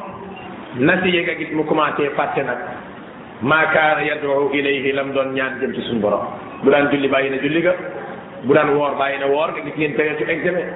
nasiye 0.79 1.23
nga 1.25 1.35
gis 1.39 1.51
mu 1.55 1.63
commencé 1.65 2.11
fàtte 2.17 2.43
nag 2.43 2.59
maa 3.43 3.67
kaana 3.71 4.03
yad'u 4.03 4.51
ilayhi 4.53 4.93
lam 4.93 5.13
doon 5.13 5.35
ñaan 5.35 5.61
jëm 5.61 5.75
ci 5.75 5.83
suñu 5.83 6.01
borom 6.01 6.23
bu 6.63 6.71
daan 6.71 6.91
julli 6.91 7.09
bàyyi 7.09 7.31
na 7.31 7.37
julli 7.37 7.63
ga 7.63 7.75
bu 8.43 8.55
daan 8.55 8.71
woor 8.75 8.95
bàyyi 8.99 9.19
na 9.19 9.27
woor 9.27 9.49
nga 9.53 9.61
gis 9.61 9.77
ngeen 9.77 9.95
période 9.95 10.19
su 10.19 10.25
examen 10.31 10.67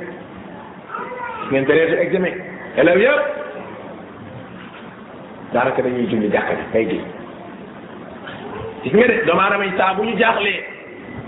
gis 1.40 1.50
ngeen 1.50 1.66
période 1.66 1.90
su 1.90 1.96
examen 2.04 2.34
élèves 2.76 3.02
yëpp 3.02 3.22
daanaka 5.52 5.82
dañuy 5.82 6.06
julli 6.06 6.30
jàkka 6.30 6.54
bi 6.54 6.62
kay 6.72 6.84
gis 6.92 7.02
gis 8.82 8.92
nga 8.94 9.06
de 9.06 9.24
doomu 9.26 9.40
aadama 9.40 9.64
yi 9.64 9.72
saa 9.76 9.94
bu 9.94 10.04
ñu 10.04 10.14
jaaxlee 10.18 10.62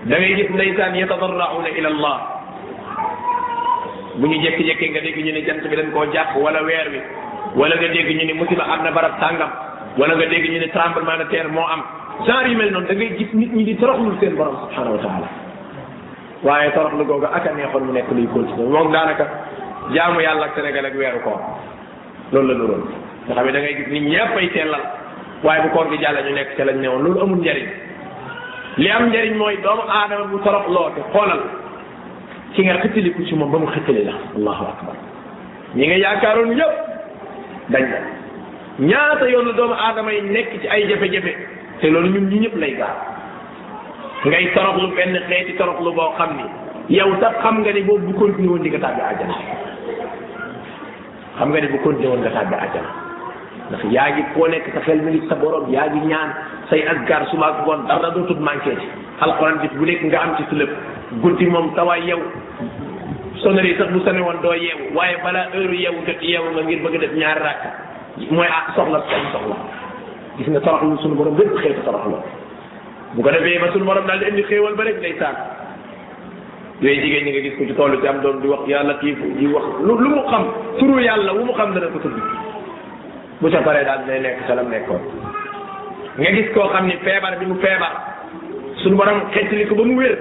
da 0.05 0.19
ngay 0.19 0.35
gis 0.35 0.51
ndeysaan 0.55 0.95
yatadarrauna 0.95 1.69
ila 1.79 1.89
allah 1.89 2.36
bu 4.21 4.27
ñu 4.27 4.37
jékki-jékki 4.43 4.89
nga 4.91 5.01
dégg 5.01 5.19
ñu 5.25 5.33
ne 5.33 5.41
jant 5.45 5.61
bi 5.69 5.77
dañ 5.77 5.91
koo 5.93 6.05
jàpp 6.13 6.37
wala 6.37 6.63
weer 6.63 6.89
wi 6.93 7.01
wala 7.55 7.75
nga 7.77 7.89
dégg 7.89 8.09
ñu 8.17 8.25
ne 8.25 8.33
musiba 8.35 8.65
am 8.65 8.83
na 8.83 8.91
barab 8.91 9.19
sàngam 9.21 9.51
wala 9.99 10.15
nga 10.17 10.27
dégg 10.27 10.47
ñu 10.51 10.59
ne 10.59 10.69
tremblement 10.69 11.19
de 11.31 11.43
moo 11.53 11.67
am 11.69 11.83
genre 12.25 12.49
yu 12.49 12.57
mel 12.57 12.71
noonu 12.71 12.87
da 12.87 12.95
ngay 12.95 13.17
gis 13.19 13.33
nit 13.35 13.53
ñi 13.53 13.65
di 13.65 13.77
toroxlul 13.77 14.17
seen 14.21 14.35
borom 14.37 14.57
subhanahu 14.63 14.95
wa 14.95 14.99
taala 15.05 15.29
waaye 16.45 16.73
toroxlu 16.73 17.05
googu 17.05 17.27
ak 17.27 17.47
a 17.47 17.51
neexoon 17.53 17.85
mu 17.87 17.93
nekk 17.93 18.09
luy 18.13 18.27
continuer 18.33 18.69
moom 18.71 18.91
daanaka 18.93 19.25
jaamu 19.93 20.21
yàlla 20.21 20.45
ak 20.47 20.55
Sénégal 20.55 20.87
ak 20.87 20.95
weeru 20.97 21.21
koor 21.23 21.41
loolu 22.33 22.49
la 22.49 22.55
nuroon 22.55 22.85
nga 23.29 23.35
xam 23.37 23.47
ne 23.47 23.53
da 23.53 23.59
ngay 23.61 23.75
gis 23.77 23.89
nit 23.89 24.03
ñëpp 24.13 24.37
ay 24.37 24.49
sellal 24.55 24.85
waaye 25.45 25.63
bu 25.63 25.69
koon 25.75 25.91
gi 25.91 25.99
jàll 26.01 26.17
ñu 26.25 26.33
nekk 26.35 26.57
ca 26.57 26.65
lañ 26.65 26.77
newoon 26.81 27.03
loolu 27.03 27.21
amul 27.21 27.39
njariñ 27.39 27.69
li 28.79 28.91
am 28.91 29.07
njariñ 29.11 29.37
mooy 29.37 29.59
doomu 29.63 29.83
aadama 29.89 30.25
bu 30.25 30.41
loo 30.73 30.89
te 30.97 31.03
xoolal 31.13 31.41
ci 32.55 32.63
nga 32.63 32.79
xëttaliku 32.79 33.23
ci 33.27 33.35
moom 33.35 33.51
ba 33.51 33.59
mu 33.59 33.67
xëttali 33.67 34.05
la 34.07 34.13
allahu 34.37 34.65
akbar 34.65 34.97
ñi 35.75 35.85
nga 35.87 35.97
yaakaaroon 36.03 36.53
yëpp 36.59 36.75
dañ 37.73 37.85
la 37.91 37.99
ñaata 38.87 39.27
yoon 39.33 39.49
doomu 39.57 39.75
aadama 39.75 40.13
yi 40.13 40.23
nekk 40.31 40.51
ci 40.61 40.69
ay 40.69 40.87
jafe-jafe 40.89 41.33
te 41.81 41.89
loolu 41.91 42.09
ñu 42.13 42.21
ñu 42.31 42.39
ñëpp 42.41 42.57
lay 42.61 42.73
gaal 42.77 42.97
ngay 44.27 44.47
toroxlu 44.55 44.89
benn 44.97 45.19
xeeti 45.29 45.53
toroxlu 45.57 45.91
boo 45.93 46.13
xam 46.19 46.31
ni 46.37 46.45
yow 46.97 47.11
sax 47.21 47.35
xam 47.43 47.59
nga 47.61 47.73
ni 47.73 47.83
boobu 47.83 48.07
bu 48.07 48.15
continué 48.15 48.49
woon 48.51 48.63
di 48.63 48.69
nga 48.71 48.79
tàbbi 48.79 49.01
àjjana 49.11 49.37
xam 51.39 51.49
nga 51.51 51.61
ni 51.61 51.69
bu 51.69 51.79
continué 51.81 52.09
woon 52.11 52.21
nga 52.21 52.31
tàbbi 52.31 52.55
àjjana 52.55 53.06
ndax 53.71 53.83
yaa 53.95 54.09
ngi 54.15 54.23
koo 54.35 54.47
nekk 54.51 54.67
sa 54.75 54.81
xel 54.87 55.01
mi 55.03 55.11
ngi 55.13 55.23
sa 55.29 55.35
borom 55.41 55.65
yaa 55.73 55.91
ngi 55.91 56.01
ñaan 56.11 56.31
say 56.71 56.81
azkar 56.87 57.27
suba 57.31 57.47
ak 57.51 57.67
ngoon 57.67 57.87
dara 57.89 58.11
dootul 58.15 58.39
manqué 58.39 58.71
ci 58.79 58.87
alxuraan 59.21 59.59
bis 59.61 59.75
bu 59.75 59.85
nekk 59.85 60.03
nga 60.05 60.19
am 60.23 60.37
ci 60.37 60.43
si 60.51 60.55
lépp 60.55 60.71
guddi 61.23 61.47
moom 61.47 61.75
sawaay 61.75 62.03
yow 62.09 62.21
sonnerie 63.43 63.77
sax 63.79 63.91
bu 63.93 64.01
sone 64.05 64.21
doo 64.43 64.55
yeewu 64.55 64.95
waaye 64.95 65.17
balaa 65.25 65.51
heure 65.53 65.75
yeewu 65.75 65.99
jot 66.07 66.23
ngir 66.65 66.81
bëgg 66.85 67.01
def 67.01 67.15
ñaari 67.17 67.41
rakk 67.43 67.61
mooy 68.31 68.47
ah 68.47 68.71
soxla 68.77 69.03
say 69.11 69.21
soxla 69.33 69.57
gis 70.39 70.47
nga 70.49 70.61
toroxlu 70.61 70.99
suñu 71.03 71.15
borom 71.15 71.37
lépp 71.39 71.59
xëy 71.63 71.75
toroxlu 71.85 72.17
bu 73.15 73.23
ko 73.23 73.31
defee 73.31 73.59
ba 73.59 73.73
suñu 73.73 73.85
borom 73.85 74.07
daal 74.07 74.19
di 74.19 74.27
indi 74.29 74.43
xéewal 74.49 74.77
day 74.77 75.17
saan 75.19 75.35
yooyu 76.83 77.01
jigéen 77.03 77.25
ñi 77.27 77.31
nga 77.35 77.43
gis 77.43 77.57
ko 77.59 77.65
ci 77.67 77.75
di 78.43 78.47
wax 78.47 78.61
yàlla 78.69 78.95
kii 79.01 79.15
di 79.39 79.47
wax 79.47 79.65
lu 79.83 79.99
lu 79.99 80.09
mu 80.11 80.23
xam 80.31 80.45
turu 80.79 81.01
yàlla 81.03 81.33
wu 81.35 81.45
mu 81.45 81.53
xam 81.53 81.75
dana 81.75 81.87
ko 81.91 81.99
tudd 81.99 82.55
bu 83.43 83.47
ca 83.53 83.61
paree 83.65 83.85
daal 83.85 84.01
dinay 84.05 84.21
nekk 84.25 84.49
ca 84.49 84.55
lam 84.57 84.69
nekkoon 84.73 85.03
nga 86.17 86.31
gis 86.33 86.49
koo 86.57 86.69
xam 86.73 86.87
ni 86.89 86.97
feebar 87.05 87.37
bi 87.39 87.45
mu 87.47 87.61
feebar 87.61 87.93
suñu 88.81 88.97
borom 88.97 89.29
xettali 89.33 89.69
ko 89.69 89.77
ba 89.77 89.85
mu 89.85 89.97
wér 90.01 90.17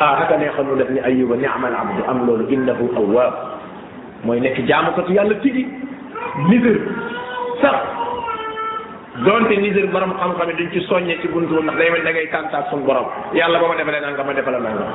ah 0.00 0.16
haka 0.24 0.36
neexoon 0.40 0.66
mu 0.72 0.76
def 0.80 0.88
ni 0.88 1.00
ayuba 1.04 1.36
ni'mal 1.36 1.74
abdu 1.74 2.00
am 2.08 2.18
loolu 2.26 2.48
innahu 2.48 2.88
awwaab 2.96 3.34
mooy 4.24 4.40
nekk 4.40 4.56
jaamu 4.64 4.92
ko 4.96 5.02
ci 5.04 5.12
yàlla 5.20 5.36
tigi 5.44 5.68
nisër 6.48 6.80
sax 7.60 7.76
doonte 9.26 9.60
nisër 9.60 9.86
borom 9.92 10.16
xam-xam 10.16 10.48
yi 10.48 10.54
duñ 10.56 10.70
ci 10.72 10.80
soññe 10.88 11.20
ci 11.20 11.28
buntu 11.28 11.60
ndax 11.60 11.76
day 11.78 11.90
mel 11.90 12.02
da 12.04 12.10
ngay 12.12 12.28
borom 12.88 13.06
yàlla 13.36 13.58
ba 13.60 13.68
ma 13.68 13.74
defalee 13.76 14.00
nangam 14.00 14.26
ma 14.26 14.32
defalee 14.32 14.60
nangam 14.60 14.90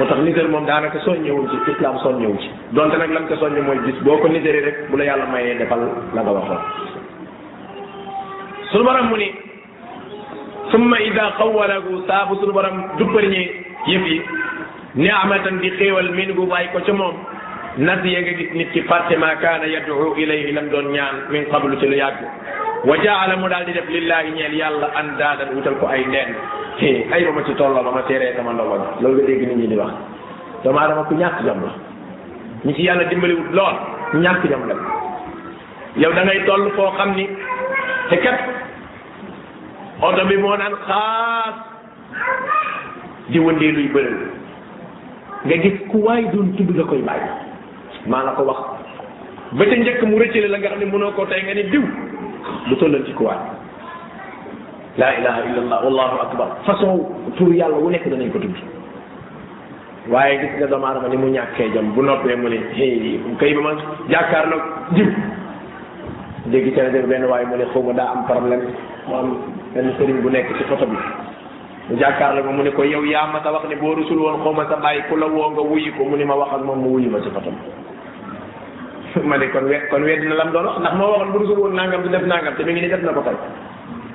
moo 0.00 0.06
tax 0.08 0.18
Niger 0.24 0.48
moom 0.48 0.64
daanaka 0.66 0.98
soññewu 1.04 1.44
ci 1.52 1.56
islam 1.72 1.96
soññewu 2.02 2.36
ci 2.42 2.48
donte 2.74 2.96
nag 2.98 3.10
lan 3.14 3.26
ko 3.28 3.34
soññe 3.40 3.60
mooy 3.66 3.78
gis 3.84 3.98
boo 4.04 4.16
ko 4.22 4.28
Niger 4.28 4.54
rek 4.66 4.76
bu 4.90 4.96
la 4.96 5.04
yàlla 5.04 5.26
mayee 5.32 5.58
defal 5.58 5.80
la 6.14 6.20
nga 6.22 6.32
waxoon 6.32 6.60
sunu 8.70 8.84
borom 8.84 9.06
mu 9.10 9.16
ni 9.18 9.28
summa 10.72 10.96
ida 11.08 11.24
xawwalahu 11.38 12.02
saabu 12.08 12.34
sunu 12.40 12.52
borom 12.52 12.76
duppariñee 12.98 13.48
yëf 13.90 14.02
yi 14.10 14.18
niamatan 14.96 15.60
di 15.62 15.68
xéewal 15.78 16.08
min 16.16 16.32
gu 16.36 16.46
bàyyi 16.46 16.68
ko 16.72 16.78
ca 16.86 16.92
moom 16.92 17.16
nasiya 17.78 18.20
nga 18.22 18.32
nit 18.58 18.70
ki 18.72 18.80
fàtte 18.88 19.14
ma 19.18 19.36
kaana 19.42 19.66
yad'u 19.66 20.14
ilayhi 20.16 20.52
lam 20.52 20.68
doon 20.70 20.88
ñaan 20.96 21.14
min 21.30 21.44
qablu 21.50 21.76
ci 21.80 21.86
lu 21.86 21.94
yàgg 21.96 22.20
wa 22.88 22.96
jaala 23.04 23.36
mu 23.36 23.48
daal 23.48 23.64
di 23.66 23.72
def 23.72 23.88
lillahi 23.88 24.30
ñeel 24.36 24.54
yàlla 24.60 24.86
andaadan 25.00 25.54
wutal 25.54 25.76
ko 25.80 25.86
ay 25.86 26.04
ndeen 26.06 26.32
te 26.78 27.06
ay 27.10 27.24
ba 27.24 27.32
ma 27.32 27.42
ci 27.44 27.54
tolloo 27.54 27.82
ba 27.82 27.90
ma 27.90 28.02
teeree 28.02 28.34
sama 28.36 28.52
ndogo 28.52 28.76
bi 28.78 29.02
loolu 29.02 29.16
nga 29.18 29.26
dégg 29.26 29.42
nit 29.48 29.56
ñi 29.56 29.66
di 29.68 29.76
wax 29.76 29.92
doomu 30.64 30.78
aadama 30.78 31.04
ku 31.08 31.14
ñàkk 31.14 31.42
jom 31.44 31.60
la 31.66 31.72
ñu 32.64 32.72
ci 32.74 32.82
yàlla 32.82 33.04
dimbaliwut 33.08 33.52
lool 33.52 33.76
ñu 34.14 34.18
ñàkk 34.20 34.44
jom 34.48 34.68
la 34.68 34.74
yow 35.96 36.12
da 36.12 36.22
ngay 36.24 36.44
toll 36.46 36.70
foo 36.76 36.90
xam 36.98 37.14
ni 37.16 37.28
te 38.08 38.16
kat 38.18 38.38
bi 40.28 40.36
moo 40.36 40.56
naan 40.56 40.74
xaas 40.86 41.54
di 43.28 43.38
wëndee 43.38 43.72
luy 43.72 43.88
bëri 43.88 44.14
nga 45.46 45.56
gis 45.56 45.80
ku 45.88 45.98
waay 46.04 46.24
doon 46.32 46.52
tudd 46.56 46.70
nga 46.74 46.84
koy 46.84 47.02
bàyyi 47.02 47.28
maa 48.06 48.24
la 48.24 48.32
ko 48.32 48.42
wax 48.44 48.58
ba 49.52 49.64
ca 49.64 49.76
njëkk 49.76 50.02
mu 50.02 50.18
rëccale 50.18 50.48
la 50.48 50.58
nga 50.58 50.68
xam 50.68 50.78
ne 50.78 50.86
mënoo 50.86 51.12
koo 51.12 51.26
tey 51.26 51.42
nga 51.42 51.54
ne 51.54 51.62
diw 51.68 51.82
du 52.68 52.76
tollal 52.76 53.04
ci 53.04 53.12
ku 53.12 53.26
laa 54.98 55.14
ilaha 55.14 55.40
illallah 55.46 55.78
wallahu 55.86 56.16
akbar 56.26 56.48
façon 56.66 57.04
tur 57.38 57.54
yàlla 57.54 57.78
wu 57.78 57.90
nekk 57.94 58.10
danañ 58.10 58.30
ko 58.34 58.38
tudd 58.42 58.56
waaye 60.10 60.38
gis 60.42 60.50
nga 60.58 60.66
doomu 60.66 60.86
aadama 60.86 61.08
ni 61.08 61.16
mu 61.16 61.28
ñàkkee 61.30 61.68
jom 61.74 61.92
bu 61.94 62.02
noppee 62.02 62.34
mu 62.36 62.48
ne 62.50 62.58
hey 62.74 63.20
kay 63.38 63.54
ba 63.54 63.60
ma 63.62 63.70
jàkkaarloog 64.10 64.62
jiw 64.98 65.06
dégg 66.50 66.74
ca 66.74 66.82
rajo 66.90 67.06
benn 67.06 67.24
waaye 67.30 67.46
mu 67.46 67.56
ne 67.56 67.64
xaw 67.72 67.86
daa 67.94 68.10
am 68.10 68.26
problème 68.26 68.64
mu 69.06 69.14
am 69.16 69.28
benn 69.74 69.92
sëriñ 69.98 70.18
bu 70.26 70.28
nekk 70.30 70.50
ci 70.58 70.64
photo 70.66 70.86
bi 70.86 70.96
mu 71.90 71.94
jàkkaarloog 71.96 72.44
ma 72.50 72.52
mu 72.52 72.62
ne 72.62 72.70
ko 72.74 72.82
yow 72.82 73.04
yaa 73.06 73.30
ma 73.30 73.38
sa 73.46 73.52
wax 73.54 73.68
ne 73.70 73.76
boo 73.78 73.94
rusul 73.94 74.18
woon 74.18 74.42
xaw 74.42 74.52
ma 74.52 74.66
sa 74.68 74.76
bàyyi 74.82 75.02
ku 75.08 75.14
la 75.16 75.26
woo 75.30 75.50
nga 75.54 75.60
wuyu 75.62 75.92
ko 75.96 76.02
mu 76.04 76.16
ne 76.18 76.24
ma 76.26 76.34
wax 76.34 76.52
ak 76.58 76.62
moom 76.66 76.78
mu 76.82 76.90
wuyu 76.98 77.10
ma 77.10 77.20
ci 77.22 77.30
photo 77.30 77.50
bi 77.54 77.62
ma 79.30 79.36
ne 79.38 79.46
kon 79.54 79.64
we 79.70 79.78
kon 79.90 80.02
wedd 80.02 80.24
na 80.26 80.34
lam 80.34 80.50
doon 80.50 80.66
wax 80.66 80.78
ndax 80.82 80.94
moo 80.98 81.10
waxoon 81.14 81.30
bu 81.32 81.38
rusul 81.38 81.58
woon 81.62 81.74
nangam 81.78 82.02
du 82.02 82.08
def 82.10 82.26
nangam 82.26 82.54
te 82.58 82.62
mi 82.66 82.72
ngi 82.74 82.80
ni 82.82 82.88
def 82.90 83.02
na 83.06 83.12
ko 83.14 83.20
tey 83.22 83.34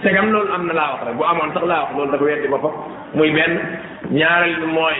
tegam 0.05 0.29
loolu 0.29 0.53
am 0.53 0.63
na 0.69 0.73
laa 0.77 0.89
wax 0.93 1.01
rek 1.09 1.17
bu 1.17 1.23
amoon 1.31 1.49
sax 1.57 1.65
laa 1.69 1.81
wax 1.89 1.91
loolu 1.97 2.11
dafa 2.13 2.25
weddi 2.29 2.47
boppam 2.53 2.73
muy 3.17 3.29
benn 3.37 3.53
ñaareel 4.19 4.55
bi 4.61 4.67
mooy 4.77 4.97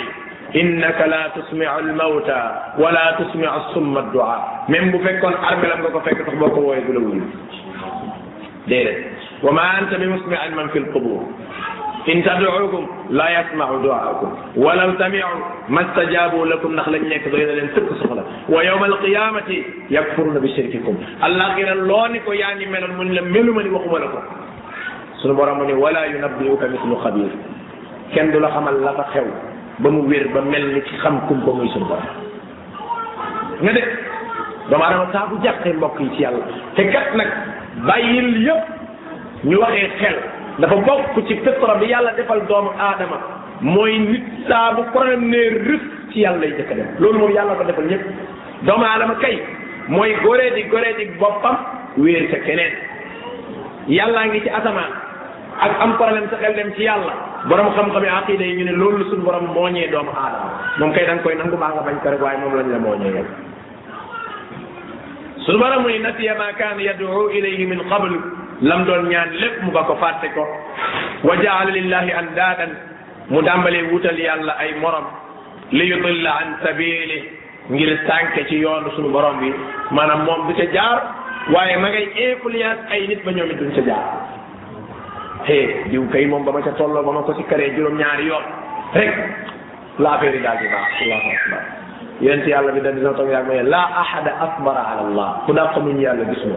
innaka 0.62 1.06
la 1.14 1.22
tusmiu 1.36 1.70
almawta 1.74 2.38
wala 2.82 3.04
tusmiu 3.20 3.52
summa 3.74 4.00
addua 4.02 4.34
même 4.74 4.90
bu 4.92 4.98
fekkoon 5.06 5.36
arbelam 5.50 5.80
nga 5.84 5.90
ko 5.94 6.00
fekk 6.08 6.20
sax 6.26 6.36
boo 6.42 6.50
ko 6.56 6.60
wooyee 6.68 6.82
du 6.88 6.94
la 6.98 7.02
wuyu 7.06 7.24
déedéet 8.66 9.06
wa 9.46 9.52
ma 9.52 9.62
anta 9.78 9.96
bi 10.02 10.08
musmiin 10.16 10.54
man 10.58 10.70
fi 10.74 10.80
lqubur 10.80 11.22
in 12.12 12.22
tadcuukum 12.26 12.84
la 13.20 13.28
yasmacu 13.36 13.78
duaakum 13.86 14.30
walaw 14.66 14.90
samicu 14.98 15.38
ma 15.70 15.86
stajabu 15.92 16.46
lakum 16.50 16.74
ndax 16.74 16.88
lañ 16.94 17.04
nekk 17.14 17.30
doy 17.32 17.46
na 17.46 17.54
leen 17.60 17.70
sëkk 17.78 17.90
soxla 18.02 18.24
wa 18.50 18.66
yowma 18.70 18.86
alqiyamati 18.90 19.58
yakfuruna 19.98 20.40
bi 20.40 20.50
shirkikum 20.58 20.98
allah 21.22 21.54
gira 21.58 21.76
loo 21.76 22.08
ni 22.10 22.20
ko 22.26 22.34
yaa 22.34 22.56
ngi 22.58 22.66
meloon 22.74 22.94
mu 22.98 23.04
ni 23.06 23.14
la 23.16 23.22
meluma 23.22 23.62
ni 23.62 23.70
waxuma 23.70 24.00
la 24.00 24.10
ko 24.16 24.22
suñu 25.26 25.36
borom 25.36 25.58
mu 25.60 25.66
ne 25.66 25.74
wala 25.74 26.06
yunabbiuka 26.08 26.68
mislu 26.68 26.96
xabir 27.04 27.32
kenn 28.14 28.32
du 28.32 28.40
la 28.40 28.50
xamal 28.50 28.76
la 28.84 28.94
fa 28.94 29.04
xew 29.14 29.26
ba 29.80 29.90
mu 29.90 30.02
wér 30.10 30.28
ba 30.34 30.42
mel 30.42 30.68
ni 30.74 30.82
ci 30.86 30.96
xam 31.02 31.22
kumpa 31.28 31.52
muy 31.52 31.68
suñu 31.70 31.86
borom 31.86 32.04
nga 33.62 33.72
dégg 33.74 33.90
doomu 34.70 34.84
adama 34.84 35.06
saa 35.12 35.26
bu 35.30 35.36
mbokk 35.74 36.00
yi 36.00 36.10
ci 36.16 36.22
yàlla 36.24 36.42
te 36.76 36.84
kat 36.92 37.16
nag 37.16 37.28
bàyyil 37.88 38.44
yépp 38.44 38.64
ñu 39.46 39.58
waxee 39.60 39.90
xel 40.00 40.16
dafa 40.60 40.76
bokk 40.76 41.28
ci 41.28 41.36
fitra 41.38 41.76
bi 41.76 41.86
yàlla 41.86 42.12
defal 42.14 42.42
doomu 42.48 42.70
aadama 42.80 43.18
mooy 43.62 43.98
nit 43.98 44.24
saa 44.48 44.74
bu 44.76 44.84
problème 44.92 45.28
ne 45.28 45.38
rëf 45.38 45.82
ci 46.12 46.20
yàlla 46.22 46.40
lay 46.40 46.52
jëkk 46.52 46.70
dem 46.76 46.88
loolu 47.00 47.20
moom 47.20 47.32
yàlla 47.32 47.56
ko 47.56 47.64
defal 47.64 47.86
ñëpp 47.86 48.04
doomu 48.64 48.84
aadama 48.86 49.16
kay 49.22 49.42
mooy 49.88 50.16
góoree 50.22 50.52
di 50.96 51.04
boppam 51.20 51.58
wéer 51.98 52.30
sa 52.32 52.38
keneen 52.46 52.72
yàllaa 53.88 54.26
ngi 54.26 54.42
ci 54.42 54.50
asamaan 54.50 55.05
ak 55.56 55.72
am 55.80 55.96
problème 55.96 56.28
sa 56.30 56.36
xel 56.42 56.54
dem 56.56 56.74
ci 56.76 56.84
yàlla 56.84 57.14
borom 57.48 57.72
xam-xami 57.76 58.08
aqida 58.10 58.44
yi 58.44 58.56
ñu 58.60 58.66
ne 58.66 58.72
loolu 58.76 58.98
la 58.98 59.06
suñu 59.10 59.24
borom 59.24 59.46
mooñee 59.56 59.88
doomu 59.92 60.12
aadama 60.12 60.52
moom 60.80 60.92
kay 60.94 61.06
da 61.06 61.14
nga 61.16 61.24
koy 61.24 61.36
nangu 61.36 61.56
baa 61.58 61.72
nga 61.74 61.82
bañ 61.88 61.96
ko 62.04 62.10
rek 62.10 62.22
waaye 62.22 62.38
moom 62.44 62.56
lañ 62.56 62.68
la 62.74 62.80
mooñee 62.80 63.12
yow 63.16 63.26
suñu 65.46 65.58
borom 65.58 65.82
mu 65.84 65.90
ne 65.90 66.00
nasiya 66.00 66.36
ma 66.36 66.52
kaana 66.60 66.82
yad'u 66.82 67.30
ilayhi 67.38 67.66
min 67.72 67.80
qabl 67.92 68.12
lam 68.62 68.82
mu 69.64 69.72
ba 69.72 69.84
ko 69.84 69.96
fàtte 69.96 70.28
ko 70.36 70.44
wa 71.24 71.34
jaala 71.42 71.72
lillahi 71.72 72.12
andaadan 72.12 72.72
mu 73.30 73.42
dàmbalee 73.42 73.84
wutal 73.94 74.18
yàlla 74.28 74.54
ay 74.60 74.74
morom 74.82 75.06
li 75.72 75.84
yudilla 75.86 76.32
an 76.42 76.50
sabili 76.64 77.20
ngir 77.70 77.98
sànke 78.08 78.46
ci 78.50 78.56
yoonu 78.58 78.92
suñu 78.96 79.10
borom 79.10 79.40
bi 79.40 79.54
maanaam 79.92 80.26
moom 80.28 80.48
du 80.48 80.54
ca 80.56 80.66
jaar 80.74 81.00
waaye 81.54 81.78
ma 81.78 81.88
ngay 81.90 82.06
influence 82.28 82.82
ay 82.92 83.08
nit 83.08 83.24
ba 83.24 83.32
ñoom 83.32 83.52
it 83.52 83.58
duñ 83.58 83.72
ca 83.76 83.82
jaar 83.92 84.35
he 85.46 85.54
eh, 85.54 85.66
jiw 85.94 86.06
kay 86.10 86.26
moom 86.26 86.42
ba 86.42 86.52
ma 86.54 86.62
ca 86.62 86.74
tolloo 86.74 87.06
ba 87.06 87.12
ma 87.14 87.22
ko 87.26 87.38
sikkaree 87.38 87.78
juróom-ñaari 87.78 88.26
yoon 88.26 88.46
rek 88.98 89.12
la 90.02 90.18
affaire 90.18 90.34
yi 90.36 90.42
daal 90.42 90.58
di 90.58 90.68
baax 90.70 90.92
allahu 91.06 91.30
akbar 91.38 91.64
yonent 92.22 92.46
yàlla 92.50 92.72
bi 92.74 92.82
dañ 92.82 92.96
dina 92.98 93.14
toog 93.14 93.30
yàgg 93.30 93.46
ma 93.48 93.54
la 93.62 93.82
ahada 94.02 94.32
akbara 94.46 94.82
ala 94.92 95.02
allah 95.06 95.30
ku 95.46 95.54
dàq 95.54 95.78
muñ 95.86 96.02
yàlla 96.02 96.26
gis 96.34 96.44
ma 96.50 96.56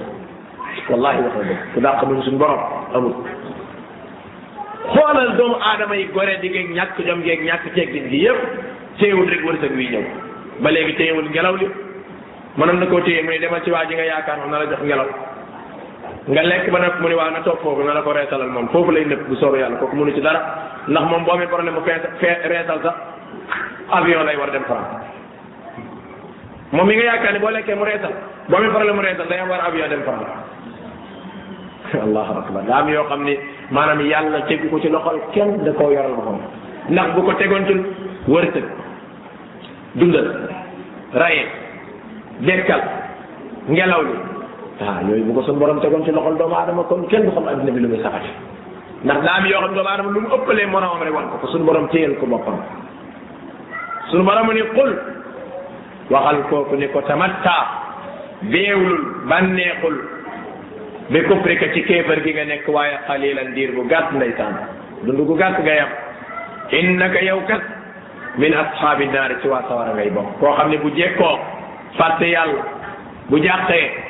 wallahi 0.88 1.20
wax 1.22 1.34
na 1.36 1.44
dëgg 1.44 1.62
ku 1.74 1.78
dàq 1.84 2.02
muñ 2.08 2.18
doomu 5.36 5.56
aadama 5.60 5.94
yi 5.96 6.08
gore 6.12 6.38
di 6.40 6.48
geeg 6.48 6.72
ñàkk 6.72 6.96
jom 7.06 7.20
geeg 7.22 7.44
ñàkk 7.44 7.64
teggin 7.76 8.08
gi 8.08 8.24
yëpp 8.24 8.40
téewul 8.98 9.28
rek 9.28 9.44
wërsëg 9.44 9.72
wi 9.76 9.86
ñëw 9.92 10.04
ba 10.64 10.70
léegi 10.72 10.96
téewul 10.96 11.28
gelaw 11.32 11.54
li 11.60 11.68
mënoon 12.56 12.78
na 12.80 12.86
koo 12.88 13.00
téye 13.04 13.20
mu 13.22 13.30
ne 13.36 13.38
demal 13.38 13.60
ci 13.62 13.70
waa 13.70 13.84
ji 13.84 13.94
nga 13.94 14.04
yaakaar 14.04 14.48
na 14.48 14.58
la 14.64 14.66
jox 14.66 14.80
ngelaw 14.82 15.06
nga 16.28 16.42
lekk 16.44 16.68
ba 16.70 16.78
nag 16.78 17.00
mu 17.00 17.08
ni 17.08 17.16
waa 17.16 17.30
na 17.32 17.40
toog 17.40 17.60
foofu 17.64 17.80
na 17.84 17.94
la 17.96 18.04
ko 18.04 18.12
reetalal 18.12 18.52
moom 18.52 18.68
foofu 18.68 18.92
lay 18.92 19.04
nëpp 19.06 19.28
bu 19.32 19.36
sooru 19.40 19.56
yàlla 19.60 19.78
kooku 19.80 19.96
mënu 19.96 20.12
ci 20.12 20.20
dara 20.20 20.40
ndax 20.88 21.04
moom 21.10 21.24
boo 21.24 21.32
amee 21.32 21.46
problème 21.48 21.72
mu 21.74 21.80
fee 21.88 21.96
fee 22.20 22.36
reetal 22.48 22.80
sax 22.84 22.96
lay 24.26 24.36
war 24.36 24.50
dem 24.52 24.64
France 24.68 24.92
moom 26.72 26.86
mi 26.86 26.96
nga 26.96 27.38
boo 27.40 27.48
lekkee 27.48 27.74
mu 27.74 27.84
reetal 27.84 28.12
boo 28.48 28.56
amee 28.56 28.68
problème 28.70 28.96
mu 28.96 29.02
reetal 29.02 29.26
day 29.26 29.38
am 29.40 29.48
war 29.48 29.60
avion 29.64 29.88
dem 29.88 30.02
France 30.02 30.28
allahu 31.96 32.32
akbar 32.44 32.62
daa 32.68 32.78
am 32.84 32.88
yoo 32.90 33.08
xam 33.08 33.24
ni 33.24 33.38
maanaam 33.70 34.00
yàlla 34.00 34.42
tegu 34.46 34.68
ko 34.68 34.78
ci 34.80 34.88
loxol 34.88 35.20
kenn 35.32 35.64
da 35.64 35.72
koo 35.72 35.90
yoral 35.90 36.12
boppam 36.12 36.40
ndax 36.90 37.08
bu 37.14 37.22
ko 37.22 37.32
tegoon 37.40 37.66
ci 37.68 37.74
wërsëg 38.28 38.64
dundal 39.94 40.28
raye 41.12 41.46
dekkal 42.40 42.82
ngelaw 43.68 44.02
li 44.02 44.27
waaw 44.80 45.02
ah, 45.02 45.02
yooyu 45.02 45.26
bu 45.26 45.34
ko 45.34 45.42
suñu 45.42 45.58
borom 45.58 45.80
tegoon 45.82 46.04
ci 46.06 46.12
loxol 46.14 46.38
doomu 46.38 46.54
aadama 46.54 46.82
kon 46.86 47.02
kenn 47.10 47.24
du 47.26 47.30
xam 47.34 47.46
adduna 47.48 47.72
bi 47.72 47.80
lu 47.82 47.88
muy 47.88 47.98
safati 48.02 48.28
ndax 49.02 49.18
daa 49.26 49.34
am 49.42 49.46
yoo 49.50 49.58
xam 49.60 49.74
doomu 49.74 49.88
aadama 49.90 50.10
lu 50.14 50.20
mu 50.20 50.28
ëppalee 50.30 50.66
moroomam 50.70 51.02
rek 51.02 51.14
wan 51.14 51.28
ko 51.34 51.36
ko 51.42 51.46
suñu 51.50 51.64
borom 51.66 51.88
téyel 51.88 52.14
ko 52.20 52.26
boppam 52.26 52.62
suñu 54.10 54.22
borom 54.24 54.46
ni 54.54 54.62
qul 54.74 54.92
waxal 56.10 56.38
kooku 56.48 56.76
ni 56.78 56.88
ko 56.94 57.00
tamatta 57.02 57.56
beewlul 58.42 59.00
bànneexul 59.28 59.96
bi 61.10 61.20
kufrika 61.26 61.72
ci 61.74 61.82
kéefar 61.82 62.22
gi 62.22 62.30
nga 62.32 62.44
nekk 62.44 62.68
waaye 62.70 62.98
xalilan 63.08 63.54
diir 63.54 63.70
bu 63.74 63.82
gàtt 63.90 64.12
ndeysaan 64.14 64.54
dund 65.02 65.18
gu 65.26 65.34
gàtt 65.34 65.58
nga 65.60 65.74
yam 65.74 65.90
innaka 66.70 67.18
yow 67.26 67.42
kat 67.50 67.62
min 68.38 68.54
ashaabi 68.54 69.06
naari 69.10 69.34
ci 69.42 69.48
waa 69.50 69.62
sawara 69.68 69.90
ngay 69.98 70.10
bokk 70.14 70.38
koo 70.38 70.54
xam 70.54 70.70
ne 70.70 70.78
bu 70.78 70.88
jekkoo 70.94 71.38
fàtte 71.98 72.24
yàlla 72.30 72.62
bu 73.28 73.36
jàqee 73.42 74.06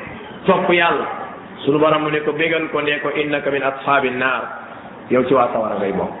topp 0.49 0.65
yàlla 0.73 1.05
sunu 1.61 1.77
borom 1.79 2.03
mu 2.09 2.11
ne 2.11 2.19
ko 2.25 2.33
bégal 2.33 2.65
ko 2.73 2.81
ne 2.81 2.97
ko 3.05 3.13
innaka 3.13 3.53
min 3.53 3.61
ashaabin 3.63 4.17
naar 4.17 4.41
yow 5.13 5.21
ci 5.29 5.33
waa 5.37 5.47
sawara 5.53 5.77
ngay 5.77 5.93
bokk 5.93 6.13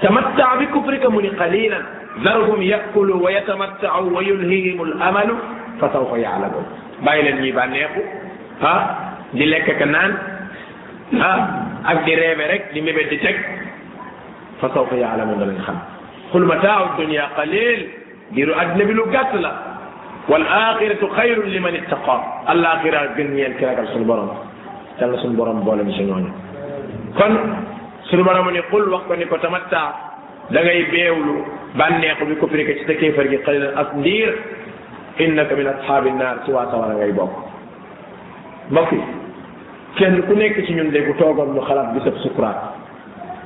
tamatta 0.00 0.56
bi 0.62 0.66
kufrika 0.70 1.10
mu 1.10 1.18
ni 1.26 1.30
qalilan 1.34 1.82
zarhum 2.22 2.62
yakulu 2.62 3.18
wa 3.18 3.28
yatamattau 3.34 4.06
wa 4.14 4.22
yulhihim 4.22 4.78
al 4.86 4.92
amalu 5.08 5.34
fa 5.82 5.90
sawfa 5.92 6.16
yaalamun 6.22 6.64
bàyyi 7.04 7.22
leen 7.26 7.36
ñuy 7.42 7.52
bànneexu 7.58 8.00
ah 8.62 8.80
di 9.34 9.44
lekk 9.50 9.66
ka 9.78 9.86
naan 9.90 10.12
ah 11.28 11.38
ak 11.90 11.98
di 12.06 12.14
reebe 12.14 12.44
rek 12.52 12.62
di 12.72 12.80
mébét 12.86 13.10
di 13.10 13.18
teg 13.18 13.36
fa 14.62 14.68
sawfa 14.74 14.94
yaalamun 15.02 15.38
danañ 15.42 15.58
xam 15.66 15.78
xul 16.32 16.44
mataau 16.46 16.94
dunia 17.00 17.26
qalil 17.36 17.80
diiru 18.34 18.52
addina 18.60 18.84
bi 18.88 18.94
lu 18.94 19.04
gàtt 19.14 19.30
la 19.44 19.71
wal 20.30 20.42
axiratu 20.46 21.06
xayrun 21.18 21.50
li 21.50 21.58
man 21.58 21.74
ittaqa 21.74 22.16
alaxira 22.46 23.06
gën 23.16 23.30
ñeen 23.34 23.54
ki 23.58 23.64
ragal 23.64 23.86
suñu 23.90 24.04
borom 24.04 24.30
dal 24.98 25.10
na 25.10 25.18
suñu 25.18 25.34
borom 25.36 25.64
boole 25.66 25.82
ñu 25.84 25.92
si 25.94 26.02
ñooñu 26.04 26.30
kon 27.18 27.34
suñu 28.08 28.22
borom 28.24 28.50
ni 28.52 28.60
qul 28.70 28.86
wax 28.90 29.02
ko 29.08 29.14
ni 29.16 29.24
ko 29.26 29.38
tamatta 29.42 29.82
da 30.50 30.60
ngay 30.62 30.84
beewlu 30.92 31.42
bànneexu 31.74 32.24
bi 32.26 32.36
ko 32.36 32.46
firike 32.46 32.78
ci 32.78 32.84
sa 32.86 32.94
kéefar 32.94 33.26
gi 33.28 33.38
xalilan 33.42 33.72
as 33.76 33.88
ndiir 33.98 34.30
innaka 35.18 35.54
min 35.56 35.66
ashaabi 35.66 36.10
naar 36.12 36.42
ci 36.46 36.50
waa 36.52 36.70
sawara 36.70 36.94
ngay 36.94 37.12
bokk 37.12 37.32
mbokk 38.70 38.92
yi 38.92 39.02
kenn 39.96 40.22
ku 40.26 40.34
nekk 40.38 40.54
ci 40.66 40.72
ñun 40.74 40.90
de 40.94 41.00
bu 41.02 41.14
toogoon 41.18 41.50
mu 41.50 41.60
xalaat 41.66 41.94
bisab 41.98 42.14
sukuraat 42.22 42.62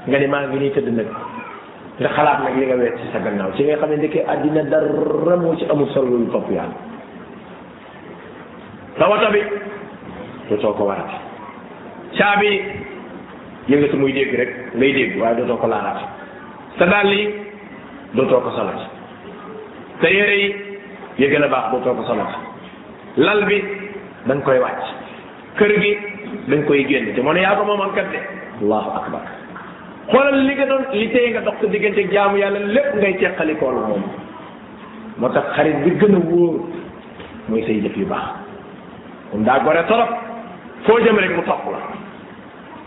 nga 0.06 0.18
ni 0.18 0.26
maa 0.28 0.44
ngi 0.46 0.58
nii 0.60 0.70
tëdd 0.76 0.92
nag 0.92 1.08
te 1.96 2.04
xalaat 2.04 2.42
nag 2.44 2.56
li 2.60 2.66
nga 2.68 2.76
weet 2.76 2.94
ci 3.00 3.04
sa 3.10 3.18
ci 3.56 3.62
nga 3.64 3.76
xam 3.80 3.90
ne 3.92 3.96
ndeke 3.96 4.20
àddina 4.28 4.62
dara 4.68 5.36
moo 5.40 5.56
ci 5.56 5.64
amul 5.70 5.88
solo 5.92 6.12
lu 6.16 6.28
topp 6.28 6.48
yàlla 6.52 6.76
tawata 8.98 9.30
bi 9.32 9.40
dootoo 10.50 10.74
ko 10.76 10.84
warati 10.84 11.16
caabi 12.18 12.50
yëngatu 13.68 13.96
muy 13.96 14.12
dégg 14.12 14.34
rek 14.36 14.50
ngay 14.76 14.92
dégg 14.92 15.20
waaye 15.20 15.36
dootoo 15.40 15.56
ko 15.56 15.66
laalaat 15.66 16.00
sa 16.78 16.84
dàll 16.86 17.08
yi 17.12 17.24
dootoo 18.12 18.40
ko 18.44 18.50
solaat 18.50 18.82
sa 20.00 20.08
yére 20.10 20.36
yi 20.38 20.48
yi 21.18 21.28
gën 21.32 21.42
a 21.44 21.48
baax 21.48 21.70
dootoo 21.72 21.94
ko 21.96 22.02
solaat 22.04 22.34
lal 23.16 23.44
bi 23.48 23.64
da 24.26 24.36
koy 24.44 24.58
wàcc 24.58 24.84
kër 25.56 25.72
gi 25.80 25.98
dañ 26.48 26.64
koy 26.66 26.84
génn 26.88 27.14
te 27.14 27.22
moo 27.22 27.32
ne 27.32 27.40
yaa 27.40 27.56
ko 27.56 27.64
moomoon 27.64 27.94
kat 27.94 28.12
de 28.12 28.20
akbar 28.72 29.35
xoolal 30.10 30.38
li 30.46 30.54
nga 30.54 30.66
doon 30.70 30.84
li 30.94 31.08
tey 31.10 31.28
nga 31.34 31.40
dox 31.42 31.58
sa 31.60 31.66
diggante 31.66 32.02
jaamu 32.12 32.38
yàlla 32.38 32.60
lépp 32.74 32.90
ngay 32.94 33.14
ceqalikool 33.20 33.74
moom 33.88 34.02
moo 35.18 35.30
tax 35.34 35.46
xarit 35.56 35.76
bi 35.84 35.90
gën 36.00 36.14
a 36.14 36.20
wóor 36.30 36.54
mooy 37.48 37.62
say 37.66 37.80
jëf 37.82 37.96
yu 37.98 38.06
baax 38.12 38.26
moom 39.32 39.42
daa 39.44 39.58
gore 39.64 39.82
torop 39.90 40.12
foo 40.86 41.00
jëm 41.04 41.18
rek 41.22 41.34
mu 41.36 41.42
topp 41.42 41.64
la 41.72 41.80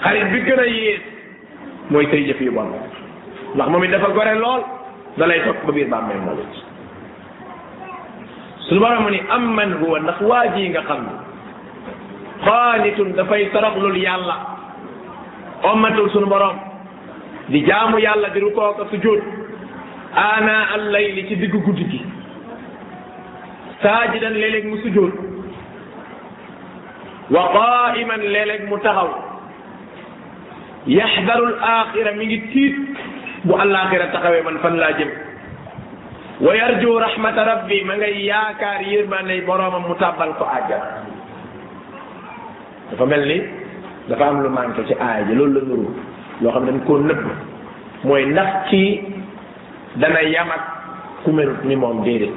xarit 0.04 0.28
bi 0.32 0.40
gën 0.48 0.60
a 0.64 0.66
yées 0.66 1.02
mooy 1.92 2.06
say 2.12 2.24
jëf 2.28 2.40
yu 2.42 2.52
bon 2.56 2.72
ndax 3.56 3.68
moom 3.70 3.84
i 3.84 3.88
dafa 3.92 4.14
gore 4.16 4.34
lool 4.40 4.62
dalay 5.18 5.38
lay 5.40 5.46
topp 5.46 5.60
ba 5.66 5.72
biir 5.72 5.90
bàmmeel 5.92 6.22
moom 6.26 6.40
it 6.40 6.64
suñu 8.70 8.80
borom 8.80 9.12
am 9.36 9.46
man 9.56 9.72
huwa 9.82 10.00
ndax 10.00 10.20
waa 10.30 10.48
ji 10.56 10.70
nga 10.70 10.82
xam 10.88 11.02
ne 11.04 11.14
xaanitun 12.46 13.12
dafay 13.18 13.44
toroxlul 13.52 13.98
yàlla 14.08 14.38
ommatul 15.72 16.10
sunu 16.16 16.26
borom 16.32 16.69
di 17.50 17.66
jaamu 17.66 17.98
yàlla 17.98 18.30
di 18.30 18.40
rukoo 18.40 18.74
ko 18.78 18.84
sujjóot 18.94 19.22
ana 20.14 20.70
allayli 20.78 21.26
ci 21.28 21.36
diggu 21.36 21.60
guddi 21.66 21.86
gi 21.90 22.02
saajidan 23.82 24.34
léeg-léeg 24.38 24.66
mu 24.70 24.78
sujjóot 24.86 25.14
wa 27.34 27.44
qaiman 27.58 28.22
léeg 28.34 28.62
mu 28.70 28.78
taxaw 28.86 29.10
yaxdaru 30.86 31.46
al 31.46 31.54
axira 31.74 32.14
tiit 32.54 32.76
bu 33.44 33.54
alaxira 33.58 34.08
taxawee 34.14 34.42
man 34.46 34.58
fan 34.62 34.78
laa 34.78 34.94
jëm 35.00 35.10
wa 36.46 36.54
yarju 36.56 37.00
rahmata 37.02 37.44
rabbi 37.46 37.82
ma 37.86 37.96
ngay 37.98 38.14
yaakaar 38.30 38.82
yërmande 38.94 39.46
boroomam 39.50 39.84
mu 39.90 39.96
tàbbal 40.00 40.34
ko 40.38 40.44
àjjana 40.46 41.02
dafa 42.94 43.06
mel 43.10 43.26
ni 43.28 43.38
dafa 44.08 44.24
am 44.28 44.38
lu 44.46 44.50
manqué 44.54 44.86
ci 44.88 44.94
aaya 44.94 45.26
ji 45.26 45.34
loolu 45.36 45.58
la 45.60 45.66
nuru 45.70 45.90
lo 46.42 46.52
xamne 46.52 46.72
dañ 46.72 46.80
ko 46.88 46.94
nepp 47.00 47.20
moy 48.04 48.26
ndax 48.32 48.50
ci 48.70 48.82
dana 49.98 50.22
yamak 50.24 50.64
ku 51.24 51.32
mer 51.32 51.50
ni 51.68 51.76
mom 51.76 52.04
dedet 52.04 52.32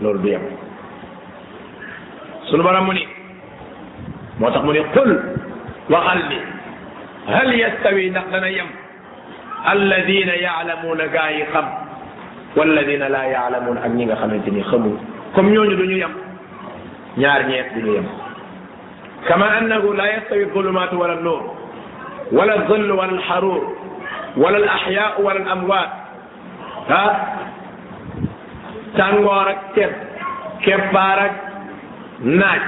lolou 0.00 0.20
du 0.22 0.28
yam 0.28 0.40
sunu 2.48 2.62
borom 2.62 2.86
muni 2.86 3.04
motax 4.40 4.62
muni 4.64 4.80
qul 4.92 5.10
wa 5.92 6.00
khalli 6.00 6.40
هل 7.26 7.58
يستوي 7.60 8.10
نحن 8.10 8.34
يم 8.54 8.68
الذين 9.72 10.28
يعلمون 10.28 11.00
غاي 11.00 11.46
خم 11.50 11.66
والذين 12.56 13.02
لا 13.02 13.22
يعلمون 13.24 13.76
ان 13.78 13.90
نيغا 13.98 14.14
خامتيني 14.14 14.62
خمو 14.70 14.92
كوم 15.34 15.46
ньо 15.50 15.62
ญ 15.66 15.68
و 15.74 15.74
دونيو 15.82 15.98
يم 16.06 16.14
ñaar 17.18 17.40
ñeet 17.50 17.68
دونيو 17.74 17.94
يم 17.98 18.06
كما 19.28 19.58
انه 19.58 19.82
لا 19.98 20.06
يستوي 20.16 20.44
الظلمات 20.54 20.92
ولا 20.94 21.14
النور 21.18 21.55
ولا 22.32 22.54
الظل 22.56 22.90
ولا 22.90 23.10
الحرور 23.12 23.72
ولا 24.36 24.56
الأحياء 24.58 25.22
ولا 25.22 25.38
الأموات 25.40 25.88
ها 26.88 27.36
تنوارك 28.96 29.58
كيف 29.74 29.90
كيف 30.64 30.92
بارك 30.94 31.32
ناج 32.20 32.60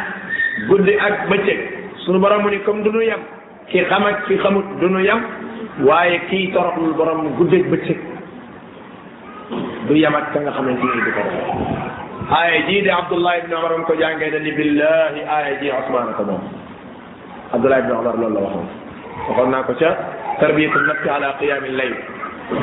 قد 0.70 0.86
أك 0.88 1.18
بچك 1.30 1.60
سنبرم 2.06 2.44
لكم 2.48 2.76
دنو 2.84 3.00
كي 3.72 3.80
خمك 3.88 4.16
في 4.28 4.38
خمك 4.38 4.64
دنو 4.82 4.98
يم 5.00 5.20
واي 5.88 6.18
كي 6.30 6.46
ترق 6.54 6.74
البرم 6.78 7.38
قد 7.38 7.50
أك 7.54 7.66
بچك 7.72 8.00
دو 9.88 9.94
يمك 9.94 10.24
تنغ 10.34 10.50
خمك 10.56 10.78
آية 12.38 12.60
جيد 12.68 12.88
عبد 12.92 13.12
الله 13.12 13.32
بن 13.48 13.52
عمر 13.56 13.72
مكو 13.80 13.94
جانجي 13.96 14.50
بالله 14.52 15.14
آية 15.38 15.54
جيد 15.64 15.70
عثمان 15.72 16.12
قدام 16.18 16.42
عبد 17.56 17.64
الله 17.64 17.80
بن 17.80 17.90
عمر 17.96 18.14
لله 18.20 18.42
وحمد 18.44 18.72
waxoon 19.28 19.50
naa 19.54 19.62
ko 19.68 19.72
ca 19.80 19.90
tarbiyatul 20.40 20.84
nafsi 20.90 21.08
ala 21.16 21.28
qiyamil 21.40 21.74
layl 21.78 21.94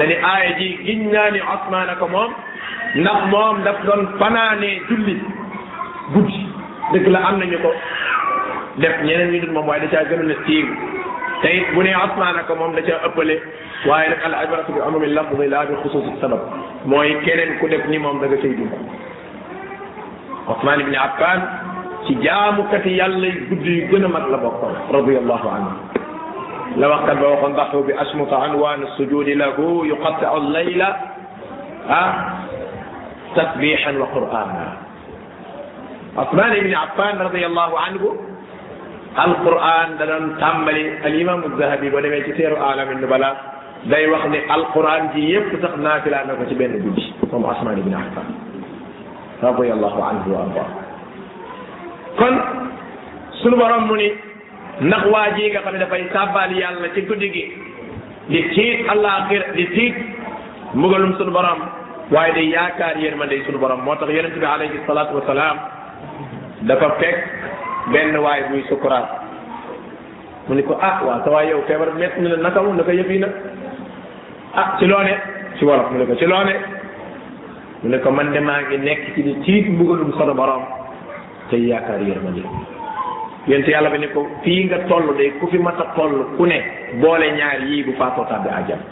dani 0.01 0.15
aaya 0.33 0.51
ji 0.57 0.67
giñ 0.85 0.99
naa 1.13 1.29
ni 1.35 1.39
osmaana 1.55 1.93
ko 2.01 2.05
moom 2.15 2.31
ndax 3.03 3.19
moom 3.33 3.55
daf 3.67 3.77
doon 3.87 4.01
fanaanee 4.21 4.73
julli 4.89 5.15
guddi 6.13 6.41
dëgg 6.91 7.07
la 7.13 7.19
am 7.29 7.35
nañu 7.41 7.57
ko 7.65 7.71
def 8.81 8.95
ñeneen 9.05 9.29
ñu 9.33 9.39
dul 9.45 9.53
moom 9.55 9.67
waaye 9.69 9.81
da 9.85 9.89
caa 9.95 10.05
gënoon 10.09 10.31
a 10.33 10.37
siiw 10.45 10.67
te 11.41 11.47
it 11.57 11.67
bu 11.75 11.81
nee 11.83 11.95
osmaana 12.05 12.43
ko 12.49 12.55
moom 12.57 12.71
da 12.75 12.81
caa 12.89 13.01
ëppale 13.09 13.33
waaye 13.89 14.07
nag 14.09 14.21
al 14.27 14.35
ibaratu 14.45 14.71
bi 14.75 14.79
amumi 14.87 15.07
lafdi 15.13 15.47
laa 15.53 15.65
bi 15.69 15.75
xusuusi 15.83 16.17
sabab 16.21 16.41
mooy 16.89 17.11
keneen 17.25 17.59
ku 17.59 17.67
def 17.69 17.83
ni 17.89 17.97
moom 18.05 18.19
da 18.21 18.27
nga 18.27 18.37
cay 18.41 18.53
dund 18.57 18.73
osmaan 20.51 20.79
ibni 20.81 20.97
affan 21.05 21.39
ci 22.07 22.13
jaamukati 22.25 22.97
yàlla 23.01 23.27
guddi 23.49 23.71
yu 23.79 23.85
gën 23.91 24.05
a 24.05 24.09
mag 24.15 24.25
la 24.31 24.37
bokkoon 24.45 24.73
radiallahu 24.97 25.47
anhu 25.57 26.03
لو 26.77 26.93
أقل 26.93 27.15
بوخن 27.15 27.53
ضحو 27.53 27.81
بأشمط 27.81 28.33
عنوان 28.33 28.83
السجود 28.83 29.29
له 29.29 29.81
يقطع 29.85 30.37
الليل 30.37 30.81
أه؟ 30.81 32.15
تسبيحا 33.35 33.91
وقرآنا 33.91 34.73
عثمان 36.17 36.59
بن 36.59 36.73
عفان 36.75 37.17
رضي 37.17 37.45
الله 37.45 37.79
عنه 37.79 38.15
القرآن 39.19 39.97
دلن 39.99 40.37
تعملي 40.39 41.07
الإمام 41.07 41.43
الذهبي 41.43 41.95
ولم 41.95 42.13
يكتير 42.13 42.61
أعلم 42.63 42.89
النبلاء 42.91 43.37
داي 43.85 44.07
وخني 44.11 44.53
القرآن 44.55 45.09
دي 45.13 45.33
يفتق 45.33 45.77
نافلة 45.77 46.23
نفس 46.23 46.53
بين 46.53 46.73
البيج 46.73 47.03
ثم 47.31 47.45
عثمان 47.45 47.75
بن 47.75 47.93
عفان 47.93 48.27
رضي 49.43 49.73
الله 49.73 50.03
عنه 50.05 50.23
وأرضاه 50.27 50.65
كن 52.19 52.41
سنبرم 53.43 53.91
مني 53.91 54.11
ndax 54.81 55.05
waa 55.13 55.29
jii 55.31 55.49
nga 55.51 55.61
xam 55.61 55.73
ne 55.73 55.79
dafay 55.79 56.03
sàbbaal 56.13 56.51
yàlla 56.57 56.87
ci 56.93 57.01
guddi 57.01 57.29
gi 57.33 57.43
di 58.29 58.41
tiit 58.53 58.79
àllaaxira 58.93 59.45
di 59.55 59.65
tiit 59.67 59.95
mbugalum 60.73 61.15
sunu 61.17 61.31
borom 61.31 61.59
waaye 62.11 62.33
day 62.33 62.47
yaakaar 62.49 62.97
yërmande 62.99 63.45
sunu 63.45 63.57
borom 63.57 63.81
moo 63.83 63.95
tax 63.95 64.09
yonente 64.09 64.39
bi 64.39 64.45
alayhi 64.45 64.77
salaatu 64.87 65.15
wasalaam 65.15 65.57
dafa 66.61 66.89
fekk 66.99 67.17
benn 67.91 68.15
waay 68.17 68.43
buy 68.51 68.61
sukuraat 68.69 69.07
mu 70.47 70.55
ni 70.55 70.63
ko 70.63 70.77
ah 70.81 70.99
waaw 71.07 71.23
sa 71.23 71.31
waay 71.31 71.49
yow 71.49 71.61
feebar 71.67 71.93
métti 71.95 72.21
na 72.21 72.29
la 72.29 72.37
naka 72.37 72.59
ko 72.85 72.91
yëf 72.91 73.09
nag 73.19 73.31
ah 74.55 74.75
ci 74.79 74.85
loone 74.87 75.15
ci 75.57 75.65
wolof 75.65 75.91
mu 75.91 75.97
ne 75.99 76.05
ko 76.05 76.15
ci 76.19 76.25
loone 76.25 76.55
mu 77.83 77.89
ne 77.89 77.97
ko 77.99 78.11
man 78.11 78.31
de 78.31 78.39
maa 78.39 78.61
ngi 78.61 78.77
nekk 78.77 79.13
ci 79.15 79.21
di 79.23 79.33
tiit 79.45 79.67
mbugalum 79.69 80.11
sunu 80.13 80.33
borom 80.33 80.63
te 81.49 81.55
yaakaar 81.55 82.01
yërmande 82.03 82.43
yonent 83.47 83.67
yàlla 83.71 83.89
bi 83.93 83.99
ne 84.01 84.07
ko 84.13 84.21
fii 84.43 84.65
nga 84.65 84.77
toll 84.89 85.05
de 85.17 85.29
ku 85.39 85.47
fi 85.47 85.57
mas 85.57 85.75
a 85.77 85.93
ku 86.37 86.45
ne 86.45 86.57
boole 87.01 87.23
ñaar 87.37 87.61
yii 87.65 87.83
bu 87.83 87.91
faatoo 87.97 88.25
tàbbi 88.25 88.49
àjjana 88.49 88.83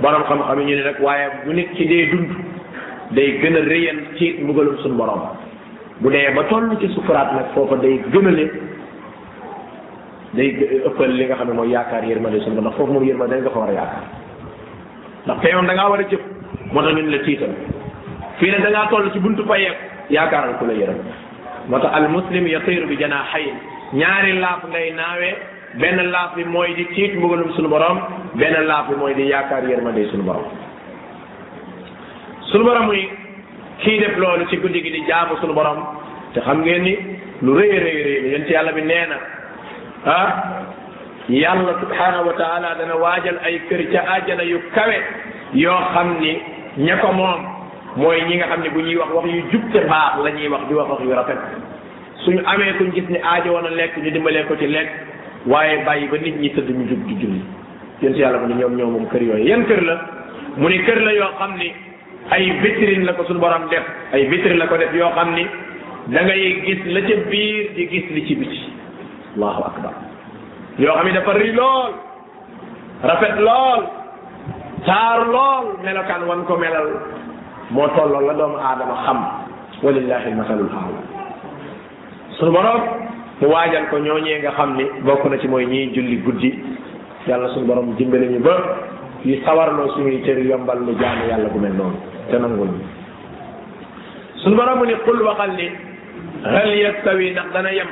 borom 0.00 0.22
xam-xam 0.28 0.58
yi 0.60 0.64
ñu 0.66 0.76
ne 0.76 0.84
nag 0.84 1.00
waaye 1.00 1.28
bu 1.44 1.52
nit 1.52 1.68
ci 1.76 1.86
dee 1.86 2.10
dund 2.10 2.28
day 3.10 3.38
gën 3.40 3.56
a 3.56 3.60
rëyan 3.60 3.98
ci 4.18 4.36
mbugalum 4.42 4.76
suñu 4.78 4.94
borom 4.96 5.20
bu 6.00 6.10
dee 6.10 6.30
ba 6.34 6.42
toll 6.44 6.76
ci 6.80 6.88
sukuraat 6.94 7.32
nag 7.32 7.46
foofa 7.54 7.76
day 7.76 8.00
gën 8.12 8.26
a 8.26 8.30
le 8.30 8.50
day 10.32 10.80
ëppal 10.84 11.10
li 11.12 11.24
nga 11.24 11.34
xam 11.36 11.48
ne 11.48 11.54
mooy 11.54 11.70
yaakaar 11.70 12.04
yërmande 12.04 12.40
suñu 12.40 12.52
borom 12.54 12.60
ndax 12.62 12.76
foofu 12.76 12.92
moom 12.92 13.04
yërmande 13.04 13.40
nga 13.40 13.50
fa 13.50 13.58
war 13.58 13.68
a 13.70 13.72
yaakaar 13.72 14.04
ndax 15.24 15.40
te 15.40 15.48
yoon 15.52 15.66
da 15.66 15.72
ngaa 15.74 15.88
war 15.90 16.00
a 16.00 16.04
jëf 16.04 16.20
moo 16.72 16.82
tax 16.82 16.92
ñu 16.94 17.02
ne 17.02 17.16
la 17.16 17.18
tiital 17.24 17.52
fii 18.38 18.50
ne 18.50 18.58
dangaa 18.62 18.70
ngaa 18.70 18.88
toll 18.90 19.10
ci 19.12 19.18
buntu 19.20 19.42
payeeku 19.46 19.82
yaakaaral 20.12 20.58
ku 20.58 20.64
la 20.66 20.72
yërëm 20.74 21.00
moo 21.68 21.78
tax 21.82 21.92
al 21.96 22.08
muslim 22.08 22.46
yatiiru 22.46 22.86
bi 22.88 22.96
janaahayn 23.00 23.54
ñaari 23.92 24.32
laaf 24.32 24.64
ngay 24.70 24.90
naawe 24.92 25.30
benn 25.80 26.10
laaf 26.10 26.34
bi 26.36 26.44
mooy 26.44 26.74
di 26.74 26.84
tiit 26.94 27.14
mbugalum 27.16 27.52
sunu 27.56 27.68
borom 27.68 27.98
benn 28.34 28.54
laaf 28.66 28.88
bi 28.88 28.94
mooy 29.00 29.14
di 29.14 29.22
yaakaar 29.30 29.64
yërmande 29.70 30.06
sunu 30.10 30.22
borom 30.24 30.44
sunu 32.52 32.64
borom 32.64 32.86
muy 32.86 33.08
kii 33.78 33.98
def 34.00 34.16
loolu 34.18 34.46
ci 34.50 34.56
guddi 34.56 34.82
gi 34.82 34.90
di 34.90 35.02
jaamu 35.08 35.36
sunu 35.40 35.52
borom 35.54 35.78
te 36.34 36.40
xam 36.40 36.60
ngeen 36.60 36.82
ni 36.82 36.94
lu 37.40 37.56
rëy 37.58 37.70
rëy 37.70 37.96
rëy 37.96 38.14
la 38.20 38.28
yonent 38.30 38.50
yàlla 38.50 38.72
bi 38.72 38.80
nee 38.82 39.06
na 39.08 39.16
ah 40.06 40.30
yàlla 41.28 41.72
subhaanahu 41.80 42.26
wa 42.28 42.34
taala 42.42 42.74
dana 42.78 42.94
waajal 42.96 43.38
ay 43.44 43.60
kër 43.68 43.82
ca 43.92 44.00
àjjana 44.16 44.42
yu 44.44 44.60
kawe 44.74 44.96
yoo 45.54 45.80
xam 45.94 46.08
ni 46.20 46.32
ña 46.84 46.96
ko 47.00 47.12
moom 47.12 47.53
mooy 47.96 48.20
ñi 48.26 48.36
nga 48.36 48.46
xam 48.50 48.60
ne 48.62 48.68
bu 48.70 48.80
ñuy 48.80 48.96
wax 48.96 49.10
wax 49.14 49.26
yu 49.30 49.42
jub 49.52 49.62
te 49.72 49.80
baax 49.88 50.18
la 50.24 50.30
ñuy 50.30 50.48
wax 50.48 50.62
di 50.68 50.74
wax 50.74 50.88
wax 50.90 51.00
yu 51.04 51.12
rafet 51.14 51.38
suñu 52.24 52.42
amee 52.46 52.72
kuñ 52.78 52.90
gis 52.94 53.08
ni 53.08 53.18
aajo 53.22 53.50
woon 53.54 53.66
a 53.66 53.70
lekk 53.70 53.96
ñu 53.96 54.10
dimbalee 54.10 54.44
ko 54.44 54.56
ci 54.56 54.66
lekk 54.66 54.88
waaye 55.46 55.84
bàyyi 55.84 56.06
ba 56.10 56.16
nit 56.18 56.36
ñi 56.40 56.50
tëdd 56.50 56.70
ñu 56.70 56.84
jub 56.88 57.02
di 57.06 57.14
julli 57.22 57.40
yéen 58.02 58.14
si 58.14 58.20
yàlla 58.20 58.38
mu 58.38 58.46
ne 58.48 58.54
ñoom 58.54 58.76
ñoo 58.76 58.90
moom 58.90 59.06
kër 59.08 59.22
yooyu 59.22 59.44
yan 59.46 59.64
kër 59.66 59.82
la 59.84 59.96
mu 60.56 60.68
ne 60.68 60.78
kër 60.82 61.00
la 61.02 61.12
yoo 61.14 61.28
xam 61.38 61.54
ni 61.56 61.72
ay 62.30 62.50
vitrine 62.60 63.04
la 63.04 63.12
ko 63.12 63.24
suñu 63.26 63.38
borom 63.40 63.68
def 63.70 63.84
ay 64.12 64.24
vitrine 64.26 64.56
la 64.58 64.66
ko 64.66 64.76
yoo 64.76 65.10
xam 65.14 65.34
ni 65.34 65.46
dangay 66.08 66.38
ngay 66.38 66.62
gis 66.66 66.80
la 66.92 67.00
ca 67.00 67.14
biir 67.30 67.70
di 67.74 67.86
gis 67.88 68.10
li 68.10 68.26
ci 68.26 68.34
biti 68.34 68.60
allahu 69.36 69.62
akbar 69.70 69.92
yoo 70.78 70.94
xam 70.94 71.06
ni 71.06 71.12
dafa 71.12 71.32
rëy 71.32 71.52
lool 71.52 71.92
rafet 73.04 73.36
lool 73.38 73.84
taar 74.84 75.18
lool 75.26 75.78
melokaan 75.84 76.22
wan 76.26 76.44
ko 76.44 76.56
melal 76.56 77.22
moo 77.74 77.88
tolloo 77.98 78.20
la 78.22 78.34
doomu 78.38 78.56
aadama 78.68 78.94
xam 79.04 79.18
walillahi 79.82 80.26
almasalul 80.32 80.70
aala 80.78 81.00
sunu 82.38 82.52
borom 82.52 82.80
mu 83.40 83.46
waajal 83.52 83.90
ko 83.90 83.98
ñooñee 83.98 84.38
nga 84.40 84.52
xam 84.56 84.76
ni 84.78 84.84
bokk 85.02 85.22
na 85.26 85.36
ci 85.42 85.48
mooy 85.48 85.66
ñiy 85.66 85.90
julli 85.92 86.16
guddi 86.22 86.50
yàlla 87.26 87.48
sunu 87.54 87.66
borom 87.66 87.94
dimbale 87.98 88.30
ñu 88.30 88.38
ba 88.46 88.54
yi 89.24 89.42
sawarloo 89.44 89.90
suñuy 89.94 90.22
cër 90.22 90.38
yombal 90.46 90.80
nu 90.86 90.94
jaamu 91.00 91.26
yàlla 91.30 91.48
bu 91.50 91.58
mel 91.58 91.72
noonu 91.74 91.98
te 92.30 92.36
nangul 92.38 92.68
ñu 92.78 92.84
sunu 94.42 94.54
borom 94.56 94.78
mu 94.78 94.84
ni 94.86 94.94
qul 95.04 95.18
waxal 95.24 95.50
ni 95.58 95.66
hal 96.44 96.70
yastawi 96.78 97.30
ndax 97.32 97.48
dana 97.52 97.70
yem 97.72 97.88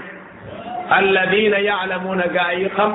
alladina 0.91 1.59
yaalamuuna 1.61 2.29
gaa 2.31 2.53
yi 2.55 2.69
xam 2.71 2.93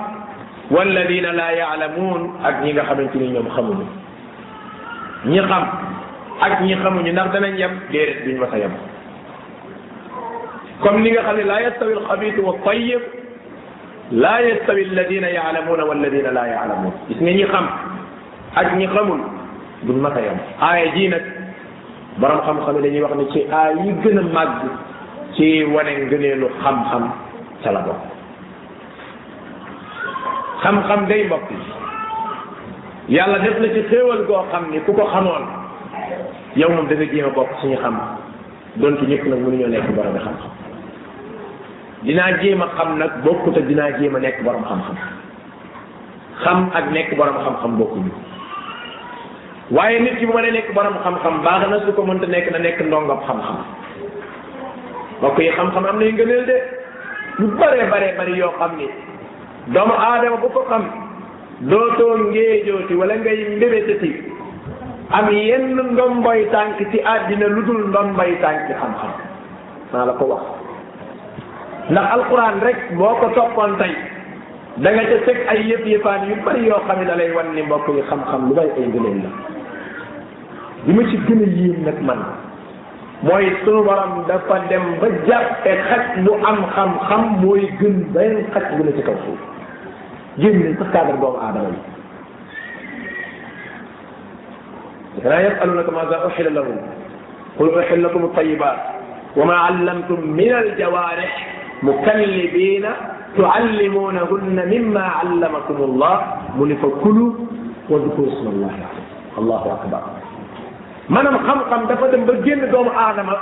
walladina 0.71 1.33
laa 1.33 1.51
yaalamuun 1.51 2.39
ak 2.47 2.63
ñi 2.63 2.71
nga 2.73 2.83
xamante 2.87 3.15
ni 3.17 3.27
ñoom 3.27 3.47
xamuñu 3.55 3.85
xam 5.49 5.65
ak 6.39 6.61
ñi 6.61 6.75
xamuñu 6.83 7.11
ndax 7.11 7.31
danañ 7.33 7.57
yem 7.57 7.71
déedéet 7.91 8.25
duñ 8.25 8.37
mas 8.37 8.53
a 8.53 8.57
yem 8.57 8.71
comme 10.81 11.01
ni 11.01 11.11
nga 11.11 11.21
xam 11.23 11.35
ne 11.37 11.43
laa 11.43 11.61
yastawi 11.61 11.93
alxabitu 11.93 12.41
wa 12.45 12.53
tayyib 12.65 13.01
laa 14.11 14.41
yastawi 14.41 14.83
alladina 14.85 15.27
yaalamuuna 15.31 15.85
walladina 15.85 16.31
laa 16.31 16.47
yaalamuun 16.47 16.93
gis 17.09 17.17
nga 17.21 17.31
ñi 17.31 17.43
xam 17.43 17.67
ak 18.55 18.75
ñi 18.77 18.85
xamul 18.87 19.21
duñ 19.83 19.97
mas 19.97 20.13
a 20.15 20.21
yem 20.21 20.37
aaya 20.61 20.91
jii 20.93 21.07
nag 21.09 21.23
borom 22.17 22.41
xam-xam 22.41 23.01
wax 23.01 23.13
ni 23.17 23.25
ci 23.33 23.39
aay 23.51 23.73
gën 24.03 24.17
a 24.17 24.21
màgg 24.33 24.61
ci 25.33 25.63
wane 25.65 25.89
ngëneelu 26.05 26.47
xam-xam 26.61 27.11
ca 27.63 27.71
la 27.71 27.83
xam-xam 30.61 31.07
day 31.07 31.25
mbokk 31.25 31.49
yàlla 33.09 33.39
def 33.39 33.59
na 33.59 33.67
ci 33.73 33.81
xéewal 33.89 34.21
goo 34.27 34.45
xam 34.51 34.69
ni 34.71 34.79
ku 34.85 34.93
ko 34.93 35.03
xamoon 35.05 35.56
yow 36.57 36.69
moom 36.73 36.87
dafay 36.89 37.09
jéem 37.13 37.25
a 37.25 37.29
bokk 37.37 37.49
suñu 37.61 37.77
xam 37.77 37.95
donte 38.75 39.05
ñëpp 39.07 39.25
nag 39.29 39.39
mënuñoo 39.39 39.67
nekk 39.69 39.87
borom 39.95 40.13
bi 40.13 40.19
xam-xam 40.25 40.51
dinaa 42.05 42.31
jéem 42.41 42.61
a 42.61 42.67
xam 42.77 42.97
nag 42.99 43.11
bokkut 43.23 43.55
ak 43.57 43.65
dinaa 43.67 43.91
jéem 43.97 44.15
a 44.15 44.19
nekk 44.19 44.43
boroom 44.45 44.63
xam-xam 44.69 44.95
xam 46.43 46.57
ak 46.79 46.85
nekk 46.91 47.15
borom 47.17 47.37
xam-xam 47.43 47.77
bokkuñu 47.79 48.11
waaye 49.71 49.99
nit 49.99 50.17
ki 50.19 50.25
bu 50.25 50.33
ma 50.33 50.41
nekk 50.41 50.73
borom 50.73 50.97
xam-xam 51.03 51.41
baax 51.45 51.61
na 51.69 51.77
su 51.85 51.91
ko 51.93 52.03
nekk 52.07 52.51
na 52.51 52.57
nekk 52.59 52.81
ndongob 52.87 53.21
xam 53.27 53.37
mbokk 55.19 55.37
yi 55.39 55.51
xam-xam 55.57 55.85
am 55.85 55.99
nay 55.99 56.11
ngëneel 56.11 56.45
de 56.45 56.57
lu 57.37 57.47
bare 57.59 57.85
bare 57.91 58.13
bari 58.17 58.37
yoo 58.39 58.51
xam 58.59 58.71
ni 58.77 58.87
doomu 59.73 59.93
aadama 59.93 60.37
bu 60.41 60.49
ko 60.49 60.65
xam 60.69 60.83
dootoo 61.69 62.17
ngéejooti 62.17 62.93
wala 62.97 63.15
ngay 63.15 63.45
mbébétati 63.55 64.36
am 65.11 65.27
yenn 65.31 65.71
ndomboy 65.93 66.45
tànk 66.51 66.79
ci 66.91 66.99
àddina 67.03 67.47
lu 67.47 67.61
dul 67.65 67.83
ndomboy 67.89 68.33
tànk 68.41 68.67
ci 68.67 68.73
xam-xam 68.79 69.11
naa 69.93 70.05
la 70.05 70.13
ko 70.19 70.25
wax 70.25 70.43
ndax 71.91 72.07
alquran 72.15 72.59
rek 72.61 72.77
boo 72.97 73.15
ko 73.21 73.27
toppoon 73.35 73.77
tey 73.77 73.93
da 74.77 74.91
nga 74.91 75.03
ca 75.05 75.17
teg 75.25 75.37
ay 75.47 75.59
yëpp 75.67 75.85
yëppaan 75.87 76.27
yu 76.27 76.35
bari 76.45 76.67
yoo 76.67 76.79
xam 76.87 76.99
ne 76.99 77.05
da 77.05 77.15
lay 77.15 77.31
wan 77.31 77.53
ni 77.55 77.61
mbokk 77.61 77.87
yi 77.95 78.01
xam-xam 78.09 78.49
lu 78.49 78.55
bay 78.55 78.67
ay 78.77 78.87
gëneen 78.93 79.21
la 79.23 79.29
li 80.85 80.93
ma 80.93 81.03
ci 81.09 81.17
gën 81.27 81.43
a 81.43 81.47
yéem 81.55 81.83
nag 81.85 81.99
man 82.01 82.19
mooy 83.23 83.51
sunu 83.63 83.83
borom 83.83 84.25
dafa 84.27 84.59
dem 84.69 84.83
ba 84.99 85.07
jàppe 85.27 85.71
xaj 85.87 86.03
bu 86.25 86.31
am 86.43 86.59
xam-xam 86.75 87.23
mooy 87.41 87.69
gën 87.79 87.95
benn 88.13 88.43
xaj 88.53 88.65
bu 88.77 88.83
ne 88.83 88.91
ci 88.97 89.01
kaw 89.03 89.15
suuf 89.23 89.39
génn 90.37 90.75
sax 90.79 90.91
cadre 90.91 91.15
doomu 91.21 91.39
aadama 91.39 91.71
yi 91.71 91.95
laa 95.25 95.41
yasalunaka 95.41 95.91
maza 95.91 96.17
uxilla 96.27 96.51
lahum 96.57 96.77
qul 97.57 97.71
uxilla 97.77 98.05
lakum 98.09 98.25
altayibat 98.29 98.77
wa 99.37 99.43
ma 99.49 99.55
allamtum 99.69 100.19
min 100.39 100.51
aljawarix 100.63 101.31
mukallibina 101.89 102.89
tuallimunahunna 103.37 104.63
mimma 104.73 105.03
allamakum 105.23 105.77
allah 105.89 106.13
mu 106.57 106.65
ni 106.71 106.75
fa 106.83 106.89
kulu 107.03 107.25
wadkuru 107.93 108.29
sma 108.41 108.49
allahi 108.53 108.79
alayhi 108.85 109.41
allahu 109.41 109.67
akbar 109.77 110.01
maanaam 111.15 111.37
xam-xam 111.49 111.87
dafa 111.93 112.13
dem 112.15 112.25
ba 112.29 112.35
génn 112.45 112.65
doomu 112.75 112.93
aadama 113.05 113.33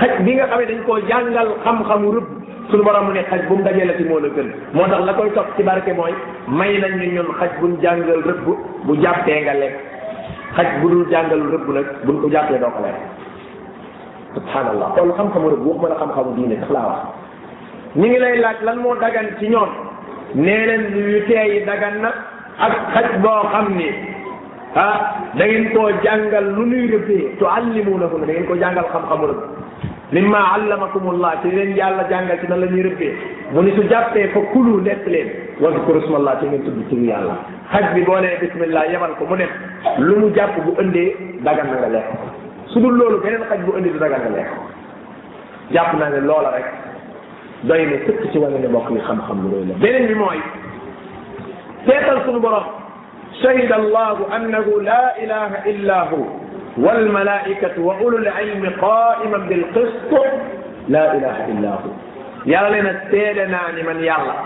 xaj 0.00 0.12
bi 0.24 0.32
nga 0.38 0.48
xamee 0.50 0.66
dañ 0.72 0.80
koo 0.88 0.98
jàngal 1.10 1.48
xam-xamu 1.64 2.12
rëbb 2.16 2.28
suñu 2.70 2.84
borom 2.88 3.04
mu 3.06 3.12
ne 3.16 3.22
xaj 3.30 3.40
bu 3.48 3.56
mu 3.56 3.62
dajee 3.68 3.84
la 3.88 3.94
ci 3.98 4.02
moo 4.10 4.18
la 4.24 4.28
gën 4.36 4.48
moo 4.74 4.86
tax 4.92 5.02
la 5.08 5.12
koy 5.16 5.30
topp 5.36 5.56
ci 5.56 5.62
barke 5.68 5.92
mooy 5.98 6.12
may 6.58 6.72
nañ 6.82 6.92
ñu 7.00 7.08
ñun 7.16 7.28
xaj 7.40 7.50
buñ 7.60 7.74
jàngal 7.82 8.22
rëbb 8.30 8.46
bu 8.86 8.96
jàppee 9.04 9.42
nga 9.44 9.52
lekk 9.62 9.76
xaj 10.56 10.66
bu 10.82 10.86
dul 10.92 11.02
jàngalul 11.12 11.50
rëbb 11.54 11.68
nag 11.76 11.86
buñ 12.06 12.16
ko 12.22 12.26
jàppee 12.34 12.58
doo 12.60 12.70
ko 12.76 12.80
lekk 12.84 12.98
subhanallah 14.34 14.86
kon 14.96 15.12
xam-xamu 15.16 15.48
rëbb 15.52 15.66
waxuma 15.68 15.88
la 15.88 15.96
xam-xamu 16.00 16.30
diine 16.36 16.56
sax 16.60 16.70
wax 16.70 16.98
ñu 17.96 18.04
ngi 18.08 18.18
lay 18.18 18.36
laaj 18.42 18.56
lan 18.66 18.76
moo 18.82 18.94
dagan 19.02 19.26
ci 19.38 19.46
ñoom 19.48 19.70
nee 20.34 20.66
leen 20.68 20.82
yu 21.12 21.20
teeyi 21.28 21.64
dagan 21.68 21.94
na 22.02 22.10
ak 22.66 22.72
xaj 22.94 23.08
boo 23.22 23.42
xam 23.52 23.66
ni 23.78 23.88
ah 24.74 24.96
da 25.38 25.44
ngeen 25.46 25.64
koo 25.74 25.88
jàngal 26.04 26.44
lu 26.56 26.64
nuy 26.70 26.86
rëbbee 26.92 27.22
tuallimunahu 27.38 28.16
da 28.26 28.32
ngeen 28.32 28.46
ko 28.48 28.54
jàngal 28.62 28.84
xam-xamu 28.92 29.26
rëbb 29.30 29.40
mimma 30.12 30.40
allamakumullah 30.56 31.32
ci 31.42 31.48
leen 31.56 31.76
yàlla 31.78 32.04
jàngal 32.10 32.38
ci 32.40 32.46
nan 32.48 32.60
la 32.60 32.66
ñuy 32.66 32.82
rëbbee 32.88 33.12
mu 33.52 33.62
ni 33.62 33.72
su 33.76 33.82
jàppee 33.90 34.26
fa 34.34 34.40
kulu 34.52 34.80
lekk 34.84 35.06
واذكر 35.62 35.94
اسم 36.04 36.14
الله 36.18 36.34
تيمين 36.42 36.60
تبت 36.66 36.88
تيمين 36.90 37.14
الله 37.22 37.36
حج 37.72 37.86
بي 37.94 38.02
بسم 38.42 38.60
الله 38.68 38.82
يمن 38.94 39.12
كو 39.20 39.34
لو 39.40 39.46
لمو 40.06 40.26
جاب 40.36 40.52
بو 40.66 40.70
اندي 40.82 41.04
داغان 41.46 41.66
نغا 41.72 41.88
ليه 41.94 42.04
سدو 42.72 42.88
لولو 42.98 43.16
بنين 43.24 43.42
حج 43.50 43.60
بو 43.66 43.72
اندي 43.78 43.88
داغان 44.02 44.20
نغا 44.22 44.32
ليه 44.36 44.46
جاب 45.74 45.88
نغا 46.02 46.20
لولا 46.28 46.50
رك 46.56 46.68
دايني 47.70 47.96
سكت 48.06 48.22
سوى 48.34 48.46
نغا 48.54 48.68
بوكي 48.74 48.98
خم 49.06 49.18
خم 49.26 49.38
لولا 49.52 49.74
بنين 49.82 50.04
بموي 50.10 50.40
تيتل 51.86 52.18
سنبرا 52.26 52.62
شهد 53.42 53.72
الله 53.82 54.16
أنه 54.36 54.66
لا 54.90 55.04
إله 55.22 55.50
إلا 55.70 55.98
هو 56.12 56.24
والملائكة 56.84 57.74
وأولو 57.86 58.16
العلم 58.24 58.64
قائما 58.88 59.38
بالقسط 59.48 60.12
لا 60.94 61.04
إله 61.16 61.36
إلا 61.52 61.70
هو 61.82 61.90
يالنا 62.52 62.92
سيدنا 63.12 63.60
من 63.88 63.98
يالله 64.10 64.36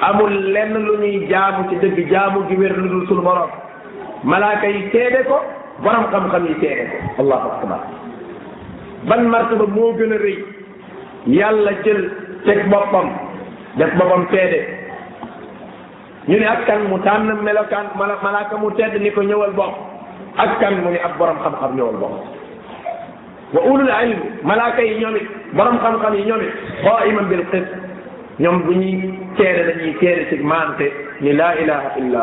amul 0.00 0.32
lenn 0.54 0.72
lu 0.84 0.94
ñuy 1.00 1.28
jaamu 1.30 1.68
ci 1.70 1.76
dëgg 1.82 2.08
jaamu 2.10 2.44
gi 2.48 2.56
wér 2.56 2.76
lu 2.76 3.06
sunu 3.06 3.22
borom 3.22 3.50
malaaka 4.24 4.66
yi 4.66 4.90
teede 4.90 5.24
ko 5.28 5.36
borom 5.82 6.06
xam-xam 6.10 6.46
yi 6.48 6.54
teede 6.60 6.84
ko 6.90 7.22
allahu 7.22 7.48
akbar 7.48 7.78
ban 9.08 9.22
martaba 9.28 9.66
moo 9.66 9.92
gën 9.96 10.12
a 10.12 10.16
rëy 10.24 10.38
yàlla 11.38 11.70
jël 11.84 12.02
teg 12.46 12.66
boppam 12.70 13.08
def 13.76 13.92
boppam 13.98 14.26
teede 14.30 14.60
ñu 16.28 16.38
ne 16.38 16.44
ak 16.46 16.64
kan 16.66 16.80
mu 16.88 16.98
tànn 17.00 17.36
melokaan 17.42 17.86
malaaka 17.96 18.56
mu 18.56 18.70
tedd 18.72 18.96
ni 19.02 19.10
ko 19.12 19.20
ñëwal 19.22 19.52
bopp 19.52 19.74
ak 20.36 20.58
kan 20.60 20.74
mu 20.82 20.90
ne 20.90 20.98
ak 21.04 21.18
borom 21.18 21.36
xam-xam 21.44 21.76
ñëwal 21.76 22.00
bopp 22.00 22.24
wa 23.52 23.60
ulul 23.66 23.90
ilm 24.04 24.18
malaaka 24.42 24.82
yi 24.82 24.98
ñoom 25.00 25.16
borom 25.52 25.78
xam-xam 25.78 26.14
yi 26.14 26.24
ñoom 26.24 26.40
qaiman 26.84 27.28
bil 27.28 27.44
qist 27.52 27.89
ñoom 28.42 28.58
bu 28.66 28.72
ñuy 28.72 28.94
ceere 29.36 29.62
dañuy 29.70 29.94
ceere 30.00 30.22
ci 30.30 30.36
maante 30.50 30.86
ni 31.20 31.32
laa 31.32 31.54
ilaha 31.62 31.88
illa 32.00 32.20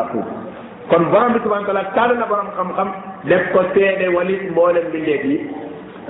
kon 0.90 1.02
borom 1.12 1.32
bi 1.34 1.40
subhanahu 1.44 1.94
taal 1.94 2.12
na 2.18 2.26
borom 2.30 2.48
xam-xam 2.56 2.88
def 3.30 3.42
ko 3.52 3.60
seede 3.74 4.06
walit 4.16 4.40
bi 4.42 4.52
mbindeef 4.88 5.24
yi 5.30 5.36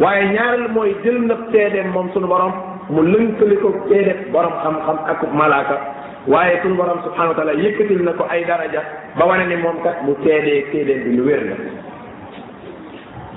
waaye 0.00 0.24
ñaareel 0.32 0.68
mooy 0.76 0.94
jël 1.04 1.18
na 1.28 1.34
seedeem 1.52 1.88
moom 1.94 2.08
sunu 2.14 2.26
borom 2.26 2.52
mu 2.88 3.02
lënkali 3.12 3.56
ko 3.62 3.68
seede 3.88 4.12
borom 4.32 4.54
xam-xam 4.62 4.96
ak 5.12 5.18
malaaka 5.40 5.76
waaye 6.26 6.58
sunu 6.62 6.74
borom 6.80 6.98
subhanahu 7.04 7.34
wa 7.34 7.38
taala 7.38 7.56
yëkkatil 7.64 8.02
na 8.04 8.12
ko 8.12 8.24
ay 8.30 8.44
daraja 8.46 8.80
ba 9.18 9.24
wane 9.26 9.44
ni 9.48 9.56
moom 9.56 9.76
kat 9.84 9.96
mu 10.04 10.16
seedee 10.24 10.64
seedeem 10.72 11.00
bi 11.04 11.16
lu 11.16 11.22
wér 11.28 11.42
la 11.50 11.54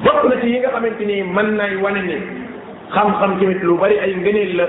bokk 0.06 0.24
na 0.30 0.40
ci 0.42 0.48
yi 0.54 0.60
nga 0.60 0.70
xamante 0.76 1.06
ni 1.06 1.22
mën 1.36 1.50
nay 1.60 1.76
wane 1.84 2.02
ni 2.08 2.18
xam-xam 2.96 3.32
tamit 3.40 3.62
lu 3.64 3.76
bari 3.78 4.00
ay 4.00 4.16
ngëneel 4.16 4.56
la 4.60 4.68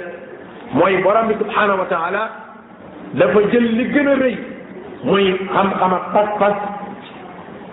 mooy 0.72 0.98
borom 1.04 1.28
bi 1.28 1.36
subhanahu 1.36 1.84
wa 1.84 1.88
taala 1.92 2.22
dafa 3.16 3.40
jël 3.52 3.66
li 3.76 3.84
gën 3.92 4.08
a 4.08 4.14
rëy 4.20 4.36
muy 5.04 5.26
xam-xam 5.52 5.92
ak 5.98 6.04
pas-pas 6.14 6.58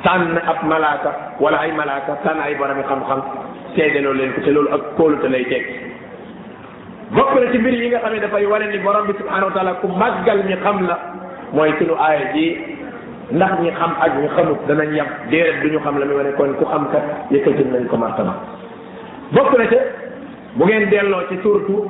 tànn 0.03 0.35
ab 0.43 0.63
malaaka 0.67 1.13
wala 1.39 1.57
ay 1.63 1.71
malaaka 1.71 2.19
tan 2.23 2.39
ay 2.43 2.55
borom 2.59 2.83
xam-xam 2.89 3.21
seedeloo 3.75 4.13
leen 4.13 4.33
ko 4.35 4.41
te 4.41 4.51
loolu 4.51 4.73
ak 4.75 4.83
kóolute 4.97 5.31
lay 5.31 5.45
teg 5.45 5.63
bokk 7.15 7.35
na 7.39 7.51
ci 7.51 7.57
mbir 7.59 7.73
yi 7.79 7.89
nga 7.93 7.99
xam 8.03 8.13
ne 8.13 8.19
dafa 8.19 8.43
wane 8.49 8.67
ni 8.71 8.83
borom 8.83 9.07
bi 9.07 9.13
subhanahu 9.17 9.47
wa 9.49 9.55
taala 9.55 9.73
ku 9.79 9.87
màggal 9.87 10.43
ñi 10.49 10.57
xam 10.63 10.87
la 10.87 10.97
mooy 11.53 11.71
sunu 11.79 11.95
aaya 11.95 12.33
ji 12.33 12.45
ndax 13.31 13.59
ñi 13.63 13.71
xam 13.79 13.95
ak 13.99 14.11
ñi 14.19 14.27
xamut 14.35 14.59
danañ 14.67 14.91
yam 14.93 15.07
déedéet 15.29 15.61
du 15.63 15.69
ñu 15.71 15.79
xam 15.79 15.99
la 15.99 16.05
muy 16.05 16.15
wane 16.19 16.33
kon 16.35 16.51
ku 16.59 16.65
xam 16.65 16.87
kat 16.91 17.31
yëkkatil 17.31 17.67
nañ 17.71 17.87
ko 17.87 17.97
martaba 17.97 18.35
bokk 19.31 19.57
na 19.57 19.65
ca 19.67 19.79
bu 20.57 20.65
ngeen 20.65 20.89
delloo 20.89 21.23
ci 21.29 21.39
surtout 21.43 21.87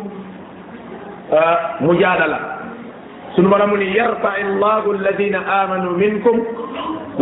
مجادله 1.88 2.40
سنو 3.36 3.50
برام 3.54 3.72
يرفع 4.02 4.36
الله 4.48 4.84
الذين 4.98 5.36
امنوا 5.64 5.94
منكم 6.04 6.36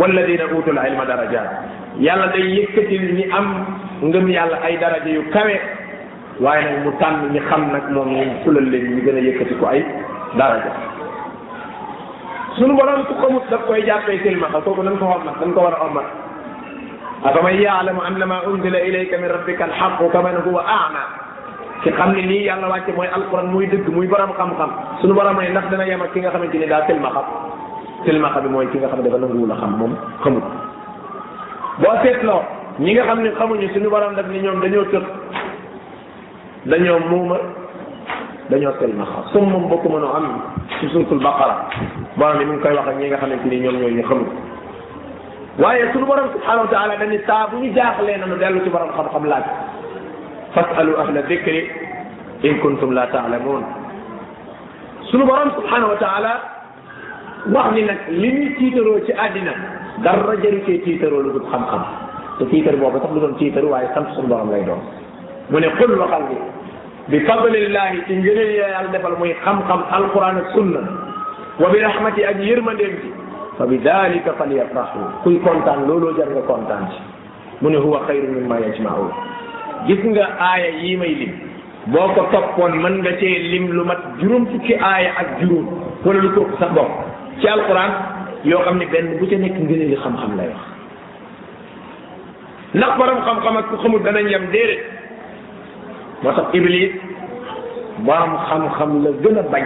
والذين 0.00 0.40
اوتوا 0.52 0.72
العلم 0.76 1.00
درجات 1.12 1.50
يالا 2.06 2.26
داي 2.32 2.42
ييكتي 2.56 2.96
لي 2.98 3.12
ني 4.24 4.32
يالا 4.38 4.56
اي 4.66 4.74
درجه 4.84 5.08
يو 5.16 5.22
كاوي 5.34 5.56
واي 6.44 6.58
نك 6.64 6.74
مو 6.84 6.90
تان 7.00 7.14
ني 7.34 7.40
خم 7.48 7.62
نك 7.74 7.84
موم 7.96 8.16
لي 8.72 8.80
ني 8.96 9.00
غنا 9.06 9.20
ييكتي 9.28 9.54
كو 9.60 9.64
اي 9.72 9.80
درجه 10.42 10.70
سنو 12.58 12.72
برام 12.80 13.02
كو 13.08 13.14
خمو 13.22 13.38
داك 13.52 13.60
كوي 13.68 13.80
جابي 13.88 14.18
سيل 14.24 14.38
مخا 14.42 14.60
كوكو 14.66 14.82
نان 14.86 14.96
كو 15.02 15.06
خمو 15.82 16.00
نان 17.26 17.56
يعلم 17.68 17.96
ان 18.08 18.18
ما 18.32 18.38
انزل 18.48 18.74
اليك 18.88 19.10
من 19.22 19.28
ربك 19.36 19.60
الحق 19.68 20.00
كمن 20.14 20.36
هو 20.46 20.56
اعمى 20.78 21.04
ki 21.82 21.90
xam 21.96 22.12
ne 22.12 22.22
lii 22.28 22.44
yàlla 22.46 22.66
wàcce 22.72 22.92
mooy 22.96 23.08
alquran 23.16 23.46
muy 23.52 23.66
dëgg 23.66 23.88
muy 23.94 24.06
baram 24.06 24.30
xam-xam 24.38 24.70
suñu 25.00 25.14
borom 25.14 25.38
ay 25.38 25.50
ndax 25.50 25.64
dana 25.70 25.84
yem 25.86 26.02
ak 26.02 26.12
ki 26.12 26.20
nga 26.20 26.30
xamante 26.30 26.54
ni 26.58 26.66
daa 26.66 26.82
silmaxa 26.86 27.22
silmaxa 28.04 28.40
bi 28.40 28.48
mooy 28.48 28.66
ki 28.72 28.78
nga 28.78 28.88
xam 28.88 28.98
ne 28.98 29.04
dafa 29.08 29.18
nanguwul 29.18 29.52
a 29.52 29.56
xam 29.56 29.72
moom 29.78 29.92
xamut 30.22 30.44
boo 31.80 31.96
seetloo 32.02 32.42
ñi 32.78 32.94
nga 32.94 33.04
xam 33.06 33.22
ne 33.22 33.30
xamuñu 33.38 33.68
suñu 33.74 33.90
borom 33.90 34.14
daf 34.14 34.26
ni 34.28 34.38
ñoom 34.40 34.60
dañoo 34.60 34.84
tëx 34.92 35.04
dañoo 36.66 37.00
muuma 37.10 37.36
dañoo 38.50 38.72
silmaxa 38.80 39.18
sum 39.32 39.50
moom 39.50 39.68
bokku 39.68 39.88
mën 39.88 40.02
a 40.06 40.16
am 40.16 40.26
ci 40.80 40.88
suuratul 40.88 41.20
baqara 41.22 41.56
borom 42.16 42.38
bi 42.38 42.44
mu 42.44 42.52
ngi 42.52 42.62
koy 42.62 42.74
wax 42.74 42.86
ak 42.88 42.96
ñi 42.98 43.06
nga 43.08 43.18
xamante 43.18 43.44
ni 43.48 43.60
ñoom 43.60 43.76
ñooy 43.80 43.94
ñu 43.94 44.02
xamut 44.08 44.30
waaye 45.60 45.92
suñu 45.92 46.06
borom 46.06 46.26
subhanahu 46.32 46.64
wa 46.64 46.70
taala 46.70 46.94
dañu 46.96 47.18
saa 47.26 47.46
bu 47.50 47.56
ñu 47.62 47.70
jaaxlee 47.72 48.16
nanu 48.18 48.36
dellu 48.40 48.60
ci 48.64 48.70
borom 48.70 48.90
xam-xam 48.96 49.24
laaj 49.28 49.44
fasalu 50.56 50.96
ahla 50.96 51.20
dikri 51.28 51.68
in 52.46 52.60
kuntum 52.64 52.94
la 52.94 53.08
taalamuun 53.12 53.64
sunu 55.10 55.26
borom 55.28 55.50
subhanahu 55.58 55.92
wa 55.92 55.98
taala 56.00 56.32
wax 57.52 57.66
ni 57.76 57.82
nag 57.88 57.98
li 58.16 58.30
ñuy 58.32 58.48
tiitaroo 58.60 59.00
ci 59.08 59.12
àddina 59.12 59.52
dara 60.06 60.36
jëri 60.42 60.62
cee 60.66 60.78
tiitaroo 60.86 61.22
lu 61.26 61.36
dul 61.38 61.48
xam-xam 61.52 61.84
te 62.38 62.44
tiitar 62.52 62.76
boobu 62.76 63.00
sax 63.02 63.10
lu 63.14 63.20
doon 63.24 63.36
tiitar 63.38 63.64
waaye 63.64 63.88
sant 63.94 64.08
sunu 64.14 64.28
borom 64.28 64.50
lay 64.52 64.64
doon 64.64 64.80
mu 65.50 65.60
ne 65.60 65.68
xul 65.78 65.92
waxal 66.00 66.24
bi 66.30 66.36
bi 67.08 67.24
fadlillahi 67.26 68.04
ci 68.06 68.14
ngëneel 68.16 68.52
yàlla 68.58 68.90
defal 68.92 69.16
muy 69.20 69.34
xam-xam 69.44 69.80
alquran 69.98 70.40
ak 70.42 70.48
sunna 70.56 70.80
wa 71.60 71.68
bi 71.72 71.78
rahmati 71.80 72.24
ak 72.24 72.36
yërmandeem 72.44 72.94
ci 73.04 73.10
fa 73.58 73.64
bi 73.66 73.76
dalika 73.80 74.32
falyafrahu 74.36 75.24
kuy 75.24 75.36
kontaan 75.44 75.84
looloo 75.88 76.12
jar 76.16 76.28
nga 76.32 76.42
kontaan 76.48 76.88
ci 76.92 77.00
mu 77.60 77.68
ne 77.70 77.76
huwa 77.80 78.06
xayru 78.06 78.28
mimma 78.32 78.60
yajmaun 78.66 79.10
gis 79.86 80.00
nga 80.02 80.26
aaya 80.40 80.74
yii 80.82 80.98
may 80.98 81.14
lim 81.14 81.32
boo 81.92 82.08
ko 82.16 82.26
toppoon 82.32 82.74
mën 82.82 82.96
nga 83.04 83.12
cee 83.22 83.38
lim 83.54 83.70
lu 83.70 83.84
mat 83.86 84.00
juróom 84.18 84.48
fukki 84.50 84.74
aaya 84.74 85.14
ak 85.22 85.28
juróom 85.44 85.68
wala 86.02 86.18
lu 86.18 86.30
ko 86.34 86.42
sax 86.58 86.72
bopp 86.74 86.90
ci 87.38 87.46
alquran 87.46 87.92
yoo 88.42 88.64
xam 88.64 88.78
ne 88.82 88.86
benn 88.90 89.16
bu 89.22 89.24
ca 89.28 89.36
nekk 89.38 89.54
ngëneeli 89.54 89.96
xam-xam 90.02 90.32
lay 90.40 90.48
wax 90.50 90.64
ndax 92.74 92.92
borom 92.98 93.20
xam-xam 93.28 93.54
ak 93.60 93.66
ku 93.70 93.76
xamul 93.78 94.02
danañ 94.02 94.26
yem 94.32 94.46
déedéet 94.50 94.82
moo 96.22 96.32
tax 96.34 96.48
iblis 96.54 96.92
borom 98.02 98.32
xam-xam 98.48 98.90
la 99.04 99.10
gën 99.22 99.38
a 99.38 99.42
bañ 99.52 99.64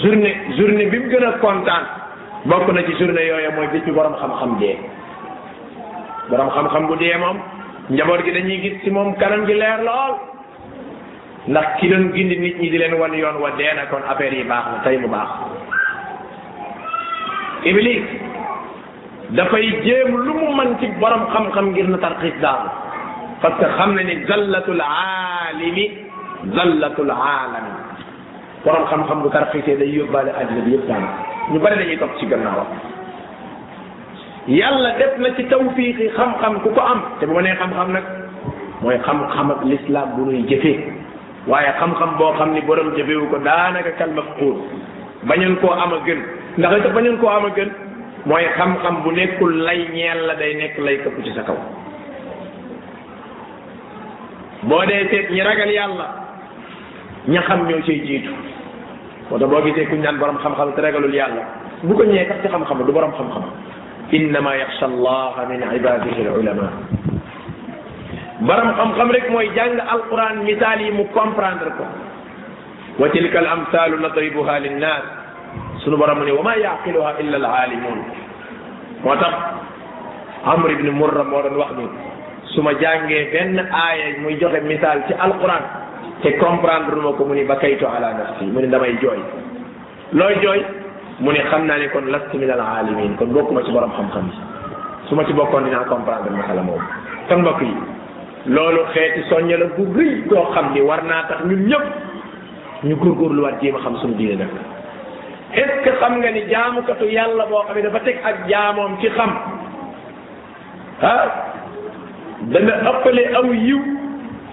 journée 0.00 0.34
journée 0.56 0.86
bi 0.86 0.98
mu 0.98 1.08
gën 1.10 1.24
a 1.24 1.32
kontaan 1.44 1.84
bokk 2.48 2.66
na 2.72 2.82
ci 2.86 2.92
journée 2.98 3.28
yooya 3.28 3.50
mooy 3.52 3.68
bis 3.72 3.84
bi 3.84 3.92
borom 3.92 4.14
xam-xam 4.18 4.58
dee 4.58 4.76
borom 6.30 6.50
xam-xam 6.50 6.86
bu 6.88 6.96
dee 6.96 7.16
moom 7.20 7.38
njaboot 7.90 8.20
gi 8.24 8.32
dañuy 8.32 8.60
gis 8.62 8.82
ci 8.84 8.90
moom 8.90 9.14
kanam 9.18 9.46
gi 9.46 9.54
leer 9.54 9.80
lool 9.82 10.14
ndax 11.48 11.68
ki 11.78 11.88
doon 11.88 12.12
gindi 12.12 12.36
nit 12.36 12.60
ñi 12.60 12.68
di 12.70 12.76
leen 12.78 12.94
wan 13.00 13.12
yoon 13.14 13.36
wa 13.40 13.50
dee 13.58 13.72
na 13.74 13.86
kon 13.86 14.02
affaire 14.08 14.36
yi 14.36 14.44
baax 14.44 14.64
na 14.72 14.78
tey 14.84 14.96
mu 14.98 15.08
baax 15.08 15.28
iblis 17.64 18.02
dafay 19.30 19.80
jéem 19.84 20.10
lu 20.20 20.32
mu 20.34 20.52
man 20.52 20.76
ci 20.80 20.86
borom 21.00 21.26
xam-xam 21.32 21.66
ngir 21.70 21.88
na 21.88 21.98
tarxiis 21.98 22.34
daal 22.40 22.68
parce 23.40 23.56
que 23.58 23.64
xam 23.78 23.94
na 23.94 24.02
ni 24.02 24.24
zallatul 24.26 24.80
aalimi 24.84 25.84
zallatul 26.54 27.10
aalami 27.10 27.72
borom 28.64 28.84
xam-xam 28.86 29.22
bu 29.22 29.28
tarxiisee 29.30 29.76
day 29.78 29.88
yóbbaale 29.88 30.28
àddina 30.40 30.60
bi 30.64 30.70
yëpp 30.76 30.86
daal 30.88 31.04
ñu 31.52 31.58
bari 31.58 31.76
dañuy 31.80 31.96
topp 31.96 32.16
ci 32.18 32.26
gannaawam 32.26 32.68
yàlla 34.48 34.96
def 34.98 35.18
na 35.20 35.28
ci 35.36 35.44
tawfiixi 35.44 36.08
xam-xam 36.16 36.60
ku 36.62 36.70
ko 36.74 36.80
am 36.80 37.00
te 37.20 37.26
bu 37.26 37.34
ma 37.34 37.42
nee 37.42 37.54
xam-xam 37.60 37.92
nag 37.92 38.04
mooy 38.82 38.96
xam-xam 39.04 39.50
ak 39.52 39.64
lislaam 39.64 40.08
bu 40.16 40.24
nuy 40.24 40.42
jëfee 40.48 40.78
waaye 41.46 41.72
xam-xam 41.78 42.16
boo 42.18 42.32
xam 42.38 42.54
ni 42.54 42.60
borom 42.62 42.94
jëfewu 42.96 43.28
ko 43.30 43.38
daanaka 43.44 43.90
kalmaf 43.98 44.24
xuur 44.38 44.54
bañeen 45.22 45.56
koo 45.60 45.70
am 45.70 45.92
a 45.92 45.98
gën 46.06 46.18
ndax 46.56 46.78
itam 46.78 46.92
bañeen 46.94 47.16
koo 47.18 47.28
am 47.28 47.44
a 47.44 47.48
gën 47.56 47.68
mooy 48.24 48.44
xam-xam 48.56 48.94
bu 49.04 49.10
nekkul 49.12 49.52
lay 49.66 49.86
ñeel 49.92 50.18
la 50.26 50.34
day 50.34 50.54
nekk 50.54 50.78
lay 50.78 50.96
këpp 51.02 51.22
ci 51.24 51.30
sa 51.36 51.42
kaw 51.42 51.56
boo 54.62 54.84
dee 54.88 55.08
seet 55.10 55.30
ñi 55.30 55.40
ragal 55.42 55.70
yàlla 55.76 56.06
ña 57.26 57.40
xam 57.42 57.68
ñoo 57.68 57.80
ciy 57.84 58.00
jiitu 58.06 58.30
moo 59.30 59.38
tax 59.38 59.48
boo 59.50 59.60
gisee 59.64 59.84
kuñ 59.86 60.00
naan 60.00 60.18
borom 60.18 60.38
xam-xam 60.42 60.72
te 60.74 60.80
ragalul 60.80 61.14
yàlla 61.14 61.42
bu 61.82 61.94
ko 61.96 62.02
ñëwee 62.04 62.28
tax 62.28 62.36
ci 62.42 62.48
xam-xam 62.48 62.78
du 62.86 62.92
boroom 62.92 63.12
xam-xam 63.12 63.42
innama 64.14 64.56
yaxsha 64.56 64.88
allaha 64.88 65.44
min 65.52 65.60
ibadihi 65.60 66.24
al 66.28 66.40
ulama 66.40 66.68
borom 68.40 68.68
xam-xam 68.78 69.08
rek 69.12 69.26
mooy 69.28 69.48
jàng 69.52 69.76
alquran 69.84 70.44
misaal 70.48 70.80
yi 70.80 70.90
mu 70.96 71.04
comprendre 71.16 71.68
ko 71.76 71.84
wa 73.04 73.06
tilka 73.12 73.38
al 73.44 73.48
amsalu 73.58 74.00
nadribuha 74.00 74.62
linnas 74.64 75.04
sunu 75.84 75.96
borom 76.00 76.24
ne 76.24 76.32
wa 76.32 76.42
ma 76.48 76.54
yaqiluha 76.56 77.18
illa 77.20 77.36
al 77.42 77.46
alimun 77.66 77.98
moo 79.04 79.16
tax 79.20 79.34
amr 80.56 80.68
ibn 80.72 80.88
murra 81.00 81.24
moo 81.28 81.42
doon 81.44 81.56
wax 81.60 81.72
ni 81.76 81.86
su 82.54 82.62
ma 82.64 82.72
jàngee 82.80 83.28
benn 83.32 83.58
aaya 83.60 84.16
muy 84.24 84.34
joxe 84.40 84.60
misaal 84.64 85.04
ci 85.06 85.12
alquran 85.26 85.62
te 86.24 86.32
comprendre 86.40 86.96
ma 86.96 87.12
ko 87.12 87.24
mu 87.28 87.34
ni 87.36 87.44
ba 87.44 87.56
kaytu 87.60 87.84
ala 87.86 88.14
nafsi 88.16 88.44
mu 88.48 88.60
ni 88.64 88.68
damay 88.72 88.96
jooy 89.04 89.20
looy 90.16 90.34
jooy 90.40 90.64
mu 91.20 91.32
ne 91.32 91.40
xam 91.50 91.66
naa 91.66 91.76
ne 91.78 91.88
kon 91.88 92.06
lastu 92.12 92.38
min 92.38 92.50
al 92.50 92.60
aalimin 92.60 93.16
kon 93.18 93.32
bokkuma 93.34 93.62
ci 93.62 93.72
borom 93.72 93.90
xam-xam 93.96 94.28
su 95.08 95.14
ma 95.14 95.24
ci 95.24 95.32
bokkoon 95.32 95.64
dinaa 95.64 95.84
comprendre 95.90 96.30
masala 96.30 96.62
moom 96.62 96.82
yi 97.60 97.72
loolu 98.46 98.80
xeeti 98.94 99.20
soñña 99.30 99.56
koo 100.30 100.44
xam 100.54 100.66
ni 100.74 100.80
war 100.80 101.02
naa 101.04 101.22
tax 101.28 101.40
ñun 101.44 101.66
ñëpp 101.70 101.86
ñu 102.88 102.94
góorgóorluwaat 102.96 103.60
jéem 103.60 103.74
a 103.76 103.80
xam 103.84 103.96
suñu 104.00 104.14
diine 104.14 104.46
nag 105.66 105.86
xam 106.00 106.18
nga 106.18 106.30
ni 106.30 106.42
jaamukatu 106.52 107.04
yàlla 107.06 107.46
boo 107.50 107.62
xam 107.66 107.74
ne 107.76 107.82
dafa 107.82 107.98
ak 108.24 108.36
jaamoom 108.48 108.98
ci 109.00 109.08
xam 109.08 109.30
ah 111.02 111.26
dana 112.40 112.74
ëppale 112.90 113.22
yiw 113.66 113.80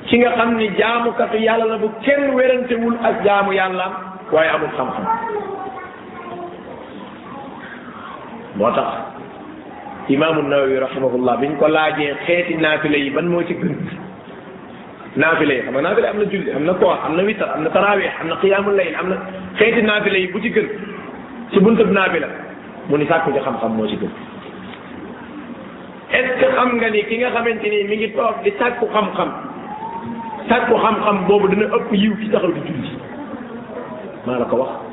ci 0.08 0.18
nga 0.18 0.32
xam 0.38 0.56
ni 0.58 0.70
jaamukatu 0.78 1.38
yàlla 1.38 1.66
la 1.66 1.78
bu 1.78 1.92
kenn 2.02 2.34
werantewul 2.36 2.98
ak 3.04 3.24
jaamu 3.24 3.52
yàllaam 3.54 3.94
waaye 4.32 4.50
amul 4.50 4.70
xam-xam 4.78 5.08
moo 8.58 8.72
tax 8.72 8.94
imaamu 10.08 10.42
nawawi 10.48 10.80
rahimahullah 10.80 11.38
biñ 11.42 11.58
ko 11.60 11.68
laajee 11.68 12.16
xeeti 12.26 12.56
naafile 12.58 12.96
yi 13.00 13.10
ban 13.12 13.28
moo 13.28 13.44
ci 13.44 13.54
gën 13.54 13.76
naafile 15.18 15.52
yi 15.56 15.62
xam 15.66 15.74
nga 15.74 15.82
naafile 15.82 16.08
am 16.08 16.18
na 16.20 16.26
julli 16.26 16.52
am 16.52 16.64
na 16.66 16.74
koor 16.74 16.98
am 17.06 17.16
na 17.18 17.24
witar 17.24 17.50
am 17.56 17.64
na 17.64 17.70
taraweex 17.70 18.12
am 18.22 18.28
na 18.30 18.36
qiyaamul 18.36 18.76
layl 18.76 18.96
am 19.00 19.10
na 19.10 19.16
xeeti 19.60 19.82
naafile 19.84 20.20
yi 20.22 20.28
bu 20.32 20.40
ci 20.42 20.50
gën 20.52 20.68
ci 21.52 21.60
buntab 21.60 21.92
naafila 21.92 22.28
mu 22.90 22.98
ni 22.98 23.06
sàkku 23.08 23.32
ci 23.34 23.40
xam-xam 23.40 23.72
moo 23.76 23.88
ci 23.88 23.98
gën 23.98 24.12
est 26.14 26.24
ce 26.24 26.46
que 26.46 26.52
xam 26.56 26.76
nga 26.80 26.90
ni 26.90 27.04
ki 27.06 27.16
nga 27.18 27.30
xamante 27.32 27.68
ni 27.70 27.84
mi 27.84 27.96
ngi 27.98 28.12
toog 28.16 28.36
di 28.44 28.52
sàkku 28.60 28.88
xam-xam 28.94 29.30
sàkku 30.50 30.78
xam-xam 30.80 31.26
boobu 31.28 31.48
dina 31.50 31.66
ëpp 31.76 31.92
yiw 31.92 32.16
ci 32.22 32.30
taxaw 32.32 32.52
di 32.52 32.62
julli 32.68 32.92
maa 34.26 34.40
la 34.40 34.46
ko 34.46 34.56
wax 34.56 34.85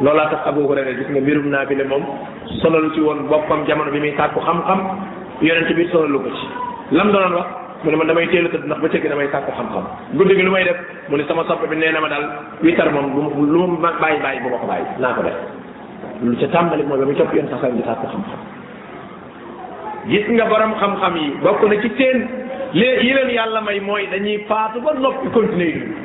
loolaa 0.00 0.28
tax 0.28 0.40
Abu 0.48 0.68
Hurayra 0.68 0.92
gis 0.98 1.08
nga 1.08 1.20
mbirum 1.20 1.48
naafile 1.48 1.84
moom 1.88 2.04
sonalu 2.60 2.92
ci 2.94 3.00
woon 3.00 3.28
boppam 3.28 3.64
jamono 3.66 3.90
bi 3.90 4.00
muy 4.00 4.12
sàkku 4.16 4.40
xam-xam 4.40 4.80
yonent 5.40 5.72
bi 5.72 5.88
sonalu 5.92 6.18
ko 6.24 6.30
ci 6.36 6.44
lam 6.92 7.12
doonoon 7.12 7.32
wax 7.40 7.48
mu 7.84 7.90
ne 7.90 7.96
man 7.96 8.06
damay 8.08 8.26
teel 8.28 8.46
a 8.46 8.48
tëdd 8.52 8.66
ndax 8.66 8.80
bëccëg 8.84 9.08
damay 9.08 9.28
sàkku 9.32 9.52
xam-xam 9.56 9.84
guddi 10.20 10.36
gi 10.36 10.42
lu 10.42 10.50
may 10.52 10.64
def 10.64 10.76
mu 11.08 11.16
ne 11.16 11.24
sama 11.26 11.44
sopp 11.48 11.64
bi 11.68 11.76
nee 11.76 11.92
na 11.92 12.00
ma 12.00 12.08
daal 12.08 12.26
witar 12.62 12.92
moom 12.92 13.08
lu 13.16 13.46
lu 13.48 13.66
ma 13.80 13.92
bàyyi 14.00 14.20
bàyyi 14.20 14.40
bu 14.44 14.48
ma 14.52 14.58
ko 14.60 14.66
bàyyi 14.68 14.84
naa 15.00 15.14
ko 15.16 15.22
def 15.24 15.38
lu 16.22 16.36
ca 16.40 16.46
tàmbali 16.52 16.82
mooy 16.84 16.98
ba 17.00 17.04
muy 17.06 17.14
topp 17.16 17.32
yoon 17.32 17.48
gis 20.12 20.26
nga 20.28 20.44
borom 20.44 20.74
xam-xam 20.78 21.16
yi 21.16 21.30
bokk 21.42 21.62
na 21.64 21.80
ci 21.80 21.88
teen 21.96 22.18
lée 22.76 23.00
yi 23.00 23.12
leen 23.16 23.30
yàlla 23.32 23.60
may 23.64 23.80
mooy 23.80 24.04
dañuy 24.12 24.44
faatu 24.48 24.76
ba 24.84 24.92
noppi 24.92 25.30
continuer 25.32 26.04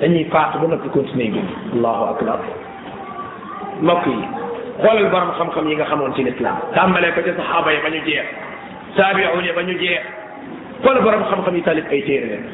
dañuy 0.00 0.24
faatu 0.30 0.58
ba 0.60 0.66
noppi 0.68 0.88
continuer 0.92 1.32
dund 1.36 1.50
allahu 1.76 2.02
akbar 2.12 2.40
mbokk 3.80 4.04
yi 4.06 4.16
xoolal 4.84 5.08
borom 5.10 5.32
xam-xam 5.40 5.68
yi 5.68 5.76
nga 5.76 5.86
xamoon 5.90 6.12
ci 6.14 6.22
lislaam 6.24 6.56
tàmbalee 6.76 7.12
ko 7.16 7.20
ci 7.24 7.32
saxaaba 7.36 7.72
yi 7.72 7.80
ba 7.82 7.88
ñu 7.88 8.00
jeex 8.04 8.26
taabi'un 8.96 9.44
yi 9.44 9.52
ba 9.56 9.62
ñu 9.64 9.74
jeex 9.80 10.04
xoolal 10.84 11.02
borom 11.02 11.22
xam-xam 11.32 11.54
yi 11.56 11.62
taalif 11.62 11.88
ay 11.90 12.02
téere 12.04 12.26
leen 12.28 12.44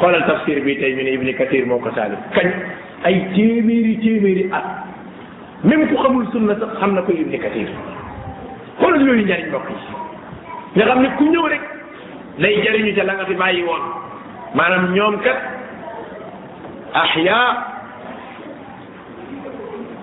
xoolal 0.00 0.22
tey 0.44 0.92
ñu 0.94 1.02
ne 1.04 1.10
Ibni 1.14 1.34
Kathir 1.38 1.66
moo 1.66 1.78
ko 1.78 1.90
taalif 1.94 2.18
kañ 2.34 2.48
ay 3.04 3.14
téeméeri 3.36 3.96
téeméeri 4.02 4.50
at 4.52 4.82
même 5.62 5.86
ku 5.88 5.96
xamul 6.02 6.26
sunna 6.32 6.54
sax 6.58 6.78
xam 6.82 6.94
na 6.98 7.02
ko 7.02 7.12
Ibni 7.14 7.38
Kathir 7.38 7.68
xoolal 8.80 9.06
yooyu 9.06 9.22
njariñ 9.24 9.48
mbokk 9.54 9.70
yi 10.74 10.82
xam 10.82 10.98
ne 11.02 11.08
ku 11.16 11.24
ñëw 11.30 11.46
rek 11.46 11.62
day 12.42 12.62
jariñu 12.66 12.90
ca 12.94 13.02
la 13.04 13.14
nga 13.14 13.24
fi 13.24 13.34
bàyyi 13.34 13.62
woon 13.62 13.82
maanaam 14.58 14.94
ñoom 14.98 15.18
kat. 15.22 15.61
ahya 16.92 17.38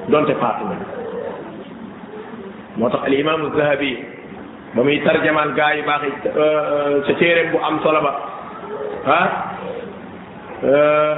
donte 0.09 0.33
faatu 0.41 0.63
nañ 0.65 0.81
tax 2.91 3.03
al 3.05 3.13
imaamu 3.13 3.53
zahabi 3.53 3.91
ba 4.73 4.81
muy 4.83 4.97
tarjamaan 5.05 5.53
gaa 5.53 5.73
yu 5.77 5.83
baax 5.85 6.01
yi 6.09 6.13
sa 7.05 7.13
euh, 7.13 7.49
bu 7.53 7.57
am 7.61 7.77
solo 7.85 8.01
ba 8.01 8.13
ah 9.05 9.27
euh, 10.69 11.13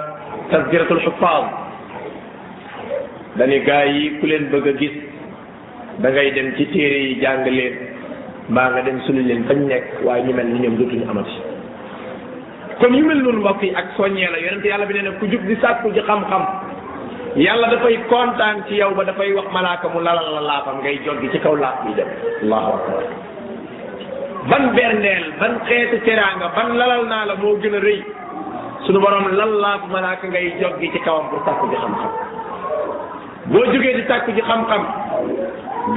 tazkiratul 0.52 1.02
xufaad 1.08 1.46
dañu 3.40 3.60
gaa 3.66 3.86
yi 3.88 4.20
ku 4.20 4.28
leen 4.28 4.50
bëgg 4.52 4.68
a 4.72 4.74
gis 4.76 4.96
da 6.04 6.08
ngay 6.12 6.28
dem 6.36 6.48
ci 6.58 6.66
téere 6.76 6.98
yi 7.08 7.20
jàng 7.24 7.46
leen 7.48 7.74
mbaa 8.52 8.70
nga 8.76 8.82
dem 8.88 9.00
suli 9.08 9.24
leen 9.24 9.44
fañ 9.48 9.58
nekk 9.72 9.88
waaye 10.04 10.24
ñu 10.28 10.34
mel 10.36 10.48
ni 10.52 10.60
ñoom 10.60 10.76
dootuñu 10.78 11.08
amati 11.10 11.51
kon 12.82 12.98
yu 12.98 13.06
mel 13.06 13.22
noonu 13.22 13.40
mbokk 13.46 13.62
yi 13.64 13.70
ak 13.78 13.94
soññee 13.96 14.26
la 14.34 14.40
yonent 14.44 14.66
yàlla 14.70 14.86
bi 14.90 14.94
nee 14.98 15.06
na 15.06 15.12
ku 15.22 15.26
jub 15.32 15.44
di 15.48 15.56
sàkku 15.62 15.94
ji 15.94 16.02
xam-xam 16.10 16.42
yàlla 17.46 17.68
dafay 17.72 17.96
kontaan 18.10 18.56
ci 18.68 18.74
yow 18.82 18.90
ba 18.98 19.04
dafay 19.10 19.30
wax 19.38 19.48
malaaka 19.56 19.88
mu 19.94 20.00
lalal 20.02 20.26
la 20.36 20.42
laafam 20.50 20.82
ngay 20.82 20.98
joggi 21.06 21.30
ci 21.32 21.40
kaw 21.46 21.56
laaf 21.64 21.76
bi 21.86 21.92
dem 21.98 22.10
allahu 22.42 22.72
akbar 22.78 23.04
ban 24.50 24.64
berndeel 24.76 25.26
ban 25.40 25.54
xeetu 25.68 26.00
teraanga 26.06 26.48
naa 27.06 27.26
la 27.30 27.36
moo 27.42 27.56
gën 27.62 27.76
a 27.76 27.80
sunu 28.86 29.00
borom 29.04 29.28
lal 29.40 29.54
laaf 29.64 29.82
malaaka 29.94 30.26
ngay 30.34 30.48
joggi 30.60 30.90
ci 30.94 31.00
kawam 31.06 31.30
pour 31.30 31.40
sàkku 31.46 31.66
ji 31.72 31.76
xam-xam 31.84 32.12
boo 33.52 33.66
jógee 33.72 33.94
di 34.00 34.04
sàkku 34.10 34.32
ji 34.38 34.42
xam-xam 34.50 34.82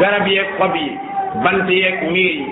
garab 0.00 0.24
yeeg 0.28 0.46
xob 0.58 0.74
yi 0.84 0.92
bant 1.44 1.68
yeeg 1.80 1.98
miir 2.12 2.34
yi 2.38 2.46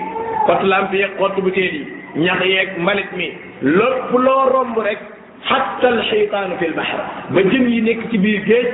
xottu 0.47 0.65
lamp 0.71 0.91
yeeg 0.93 1.11
xottu 1.19 1.39
butéel 1.45 1.73
yi 1.77 1.83
ñax 2.25 2.39
yeek 2.53 2.69
mbalit 2.81 3.11
mi 3.19 3.29
lépp 3.63 4.11
loo 4.17 4.49
romb 4.51 4.77
rek 4.77 4.99
xatta 5.47 5.87
al 5.87 6.01
shaytaanu 6.09 6.55
fil 6.59 6.73
ba 6.73 6.83
jën 7.41 7.65
yi 7.67 7.81
nekk 7.81 8.09
ci 8.11 8.17
biir 8.17 8.45
géej 8.45 8.67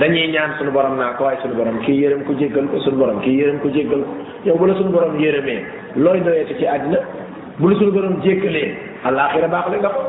dañuy 0.00 0.28
ñaan 0.32 0.50
suñu 0.58 0.70
borom 0.70 0.98
naa 0.98 1.12
ko 1.16 1.24
waaye 1.24 1.38
suñu 1.42 1.54
borom 1.54 1.78
kii 1.84 2.00
yërëm 2.02 2.22
ko 2.24 2.32
jéggal 2.38 2.68
ko 2.68 2.80
suñu 2.80 2.96
borom 2.96 3.20
kii 3.20 3.40
yërëm 3.40 3.58
ko 3.60 3.68
jéggal 3.68 4.00
ko 4.04 4.12
yow 4.44 4.56
bu 4.58 4.66
la 4.66 4.74
suñu 4.74 4.90
borom 4.92 5.16
yërëmee 5.18 5.64
looy 5.96 6.20
doyeetu 6.20 6.54
ci 6.58 6.66
àddina 6.66 6.98
la 7.60 7.74
suñu 7.78 7.90
borom 7.92 8.20
jéggalee 8.22 8.76
àllaaxira 9.04 9.48
baax 9.48 9.64
la 9.70 9.76
nga 9.78 9.88
ko 9.88 10.02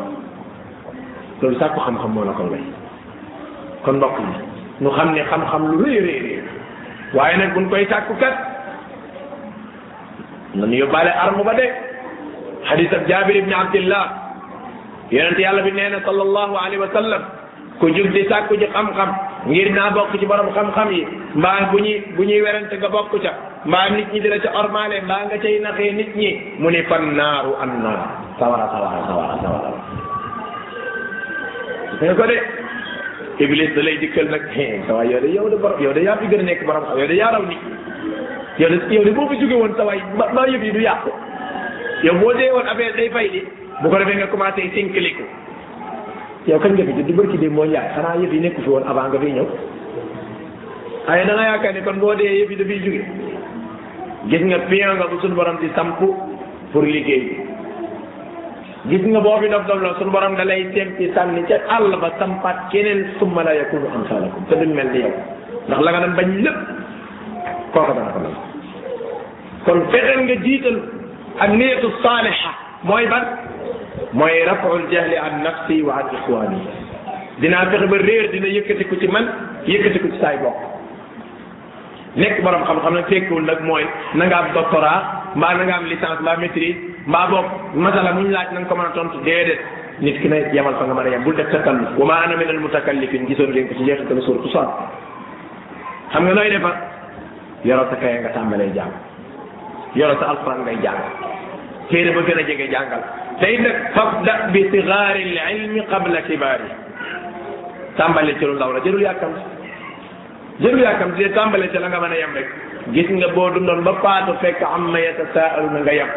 loolu 1.42 1.60
sàkku 1.60 1.80
xam-xam 1.80 2.12
moo 2.14 2.26
la 2.26 2.34
ko 2.34 2.44
may 2.52 2.64
kon 3.84 3.94
mbokk 3.96 4.20
yi 4.20 4.36
ñu 4.84 4.90
xam 4.90 5.14
ne 5.14 5.22
xam-xam 5.24 5.64
lu 5.80 5.86
rëy 5.86 6.00
rëy 6.06 6.20
rëy 6.20 6.42
waaye 7.14 7.38
nag 7.38 7.54
buñ 7.56 7.70
koy 7.70 7.86
sàkku 7.88 8.14
kat 8.20 8.36
nañu 10.56 10.76
yóbbaale 10.76 11.12
arme 11.24 11.44
ba 11.44 11.54
de 11.54 11.88
xadis 12.68 12.90
jaabir 13.10 13.38
ibni 13.42 13.54
abdillah 13.62 14.04
yonent 15.16 15.40
yàlla 15.46 15.62
bi 15.68 15.72
nee 15.78 15.88
na 15.96 16.00
sallallahu 16.08 16.54
alayhi 16.58 16.84
wa 16.84 17.16
naa 19.78 19.90
bokk 19.98 20.12
ci 20.20 20.26
borom 20.32 20.50
xam 20.54 20.90
yi 20.92 21.02
mbaa 21.36 21.70
bu 21.72 21.80
ñuy 21.80 22.04
bu 22.16 22.24
ñuy 22.24 22.42
bokk 22.92 23.14
ca 23.24 23.32
mbaa 23.66 23.90
nit 23.96 24.12
ñi 24.14 24.20
dina 24.20 24.38
ca 24.44 24.50
ormaale 24.60 25.02
mbaa 25.06 25.24
nga 25.28 25.38
cay 25.44 25.60
naxee 25.60 25.92
nit 25.92 26.12
ñi 26.16 26.30
mu 26.60 26.70
ni 26.72 26.82
fan 26.84 27.16
naaru 27.16 27.56
an 27.62 27.70
naar 27.84 28.00
sawara 28.40 28.68
sawara 28.74 29.00
sawara 29.08 29.36
sawara 29.44 29.70
nga 32.14 32.28
de 32.30 32.38
iblis 33.44 33.72
da 33.76 33.82
lay 33.82 34.00
yow 34.78 35.18
de 35.24 35.28
yow 35.36 35.50
de 35.50 35.56
borom 35.58 35.80
yow 35.82 35.94
de 35.94 36.02
yaa 36.04 36.18
fi 36.20 36.26
gën 36.28 36.40
a 36.40 36.44
nekk 36.44 36.62
de 37.08 37.16
yaa 37.16 37.32
raw 37.32 37.42
nit 37.42 37.62
mbaa 40.32 40.48
yëf 40.48 40.64
yi 40.66 40.72
du 40.72 40.80
yàqu 40.82 41.10
yow 42.06 42.16
boo 42.20 42.32
dee 42.38 42.48
woon 42.54 42.68
affaire 42.72 42.96
day 42.96 43.08
fay 43.12 43.28
di 43.34 43.40
bu 43.84 43.90
ko 43.92 43.96
defee 44.00 44.16
nga 44.20 44.28
commencé 44.32 44.64
sinkiliku 44.74 45.24
yow 46.48 46.60
kañ 46.64 46.74
nga 46.78 46.86
fi 46.88 46.94
judd 46.96 47.12
bërki 47.18 47.38
dee 47.44 47.52
moo 47.52 47.66
njaay 47.68 47.90
xanaa 47.96 48.20
yëf 48.24 48.32
yi 48.34 48.40
nekku 48.40 48.62
fi 48.64 48.70
woon 48.70 48.88
avant 48.88 49.08
nga 49.12 49.20
fiy 49.20 49.34
ñëw 49.36 49.48
waaye 51.08 51.26
da 51.28 51.34
nga 51.36 51.44
yaakaar 51.50 51.74
ne 51.74 51.82
kon 51.84 52.00
boo 52.00 52.16
dee 52.16 52.32
yëf 52.40 52.50
yi 52.52 52.56
dafay 52.56 52.80
jóge 52.86 53.02
gis 54.32 54.44
nga 54.48 54.60
pion 54.72 54.96
nga 54.98 55.08
bu 55.12 55.20
suñu 55.20 55.60
di 55.60 55.70
samp 55.76 56.00
pour 56.72 56.84
liggéey 56.84 57.36
gis 58.88 59.04
nga 59.12 59.20
boo 59.20 59.38
fi 59.44 59.50
dof 59.50 59.66
dof 59.68 59.82
la 59.84 59.94
suñu 60.00 60.12
borom 60.16 60.36
da 60.40 60.44
lay 60.48 60.72
sempi 60.74 61.12
sànni 61.14 61.44
ca 61.44 61.60
àll 61.68 61.92
ba 62.00 62.12
sampaat 62.20 62.72
keneen 62.72 63.12
summa 63.20 63.44
la 63.44 63.52
yakunu 63.56 63.92
amsalakum 63.92 64.46
te 64.48 64.56
duñ 64.56 64.72
mel 64.72 64.90
di 64.92 65.00
yow 65.00 65.12
ndax 65.68 65.80
la 65.84 65.92
nga 65.92 66.00
doon 66.00 66.16
bañ 66.16 66.30
lépp 66.44 66.60
koo 67.74 67.86
dana 67.92 68.12
ko 68.16 68.20
kon 69.66 69.80
fexeel 69.92 70.20
nga 70.24 70.36
jiital 70.48 70.80
ak 71.40 71.50
niyatu 71.56 71.88
saaliha 72.04 72.52
mooy 72.84 73.08
ban 73.08 73.24
mooy 74.14 74.44
raful 74.46 74.84
jahli 74.92 75.16
al 75.16 75.40
nafsi 75.44 75.82
wa 75.82 76.04
an 76.04 76.08
ixwaani 76.20 76.60
dinaa 77.40 77.66
fexe 77.72 77.88
ba 77.88 77.98
réer 78.04 78.26
dina 78.34 78.48
yëkkatiku 78.58 79.00
ci 79.00 79.08
man 79.08 79.26
yëkkatiku 79.72 80.12
ci 80.14 80.18
saay 80.20 80.38
bokk 80.44 80.60
nekk 82.20 82.44
borom 82.44 82.64
xam-xam 82.68 82.94
nag 83.00 83.08
tekkiwul 83.08 83.46
nag 83.48 83.60
mooy 83.64 83.86
na 84.20 84.28
nga 84.28 84.38
am 84.44 84.48
doctorat 84.54 85.04
mbaa 85.36 85.54
na 85.58 85.64
nga 85.64 85.76
am 85.80 85.86
licence 85.88 86.20
mbaa 86.22 86.38
maîtrise 86.44 86.78
mbaa 87.08 87.28
boog 87.32 87.48
masala 87.76 88.14
muñ 88.14 88.28
laaj 88.36 88.52
na 88.52 88.60
nga 88.60 88.68
ko 88.70 88.76
mën 88.76 88.88
a 88.92 88.96
tontu 88.98 89.18
déedéet 89.24 89.60
nit 90.04 90.20
ki 90.22 90.28
na 90.28 90.38
yemal 90.54 90.76
fa 90.76 90.84
nga 90.86 90.94
ma 90.94 91.04
a 91.08 91.10
yem 91.10 91.24
bul 91.24 91.36
def 91.36 91.48
takalluf 91.52 91.96
wa 91.98 92.06
ma 92.06 92.16
ana 92.28 92.36
min 92.36 92.48
al 92.50 92.60
mutakallifin 92.60 93.28
gisoon 93.28 93.50
ngeen 93.56 93.68
ko 93.68 93.74
ci 93.80 93.84
jeexitalu 93.86 94.52
xam 96.12 96.24
nga 96.24 96.34
nooy 96.36 96.52
defa 96.52 96.72
yoroo 97.64 99.00
yoro 99.96 100.14
sa 100.20 100.36
alquran 100.36 100.62
ngay 100.66 100.78
jàng 100.82 101.00
téere 101.90 102.12
ba 102.14 102.22
gën 102.22 102.38
a 102.38 102.42
jege 102.44 102.68
jàngal 102.72 103.02
tey 103.42 103.58
nag 103.58 103.76
fabda 103.96 104.34
bi 104.54 104.62
sigaari 104.72 105.24
l 105.26 105.38
ilmi 105.54 105.82
qabla 105.90 106.22
kibaari 106.22 106.70
tàmbale 107.98 108.36
ci 108.40 108.46
lu 108.46 108.54
ndaw 108.54 108.72
la 108.74 108.80
jërul 108.86 109.02
yàkkam 109.02 109.32
jërul 110.62 110.82
yàkkam 110.82 111.10
te 111.18 111.30
tàmbale 111.34 111.70
ci 111.72 111.78
la 111.80 111.88
nga 111.88 111.98
a 111.98 112.16
yem 112.22 112.34
rek 112.36 112.48
gis 112.94 113.10
nga 113.10 113.28
boo 113.34 113.50
dundoon 113.50 113.82
ba 113.84 113.94
paatu 114.02 114.34
fekk 114.42 114.62
amma 114.62 115.00
yatasaaluna 115.00 115.80
nga 115.80 115.92
yem 115.94 116.10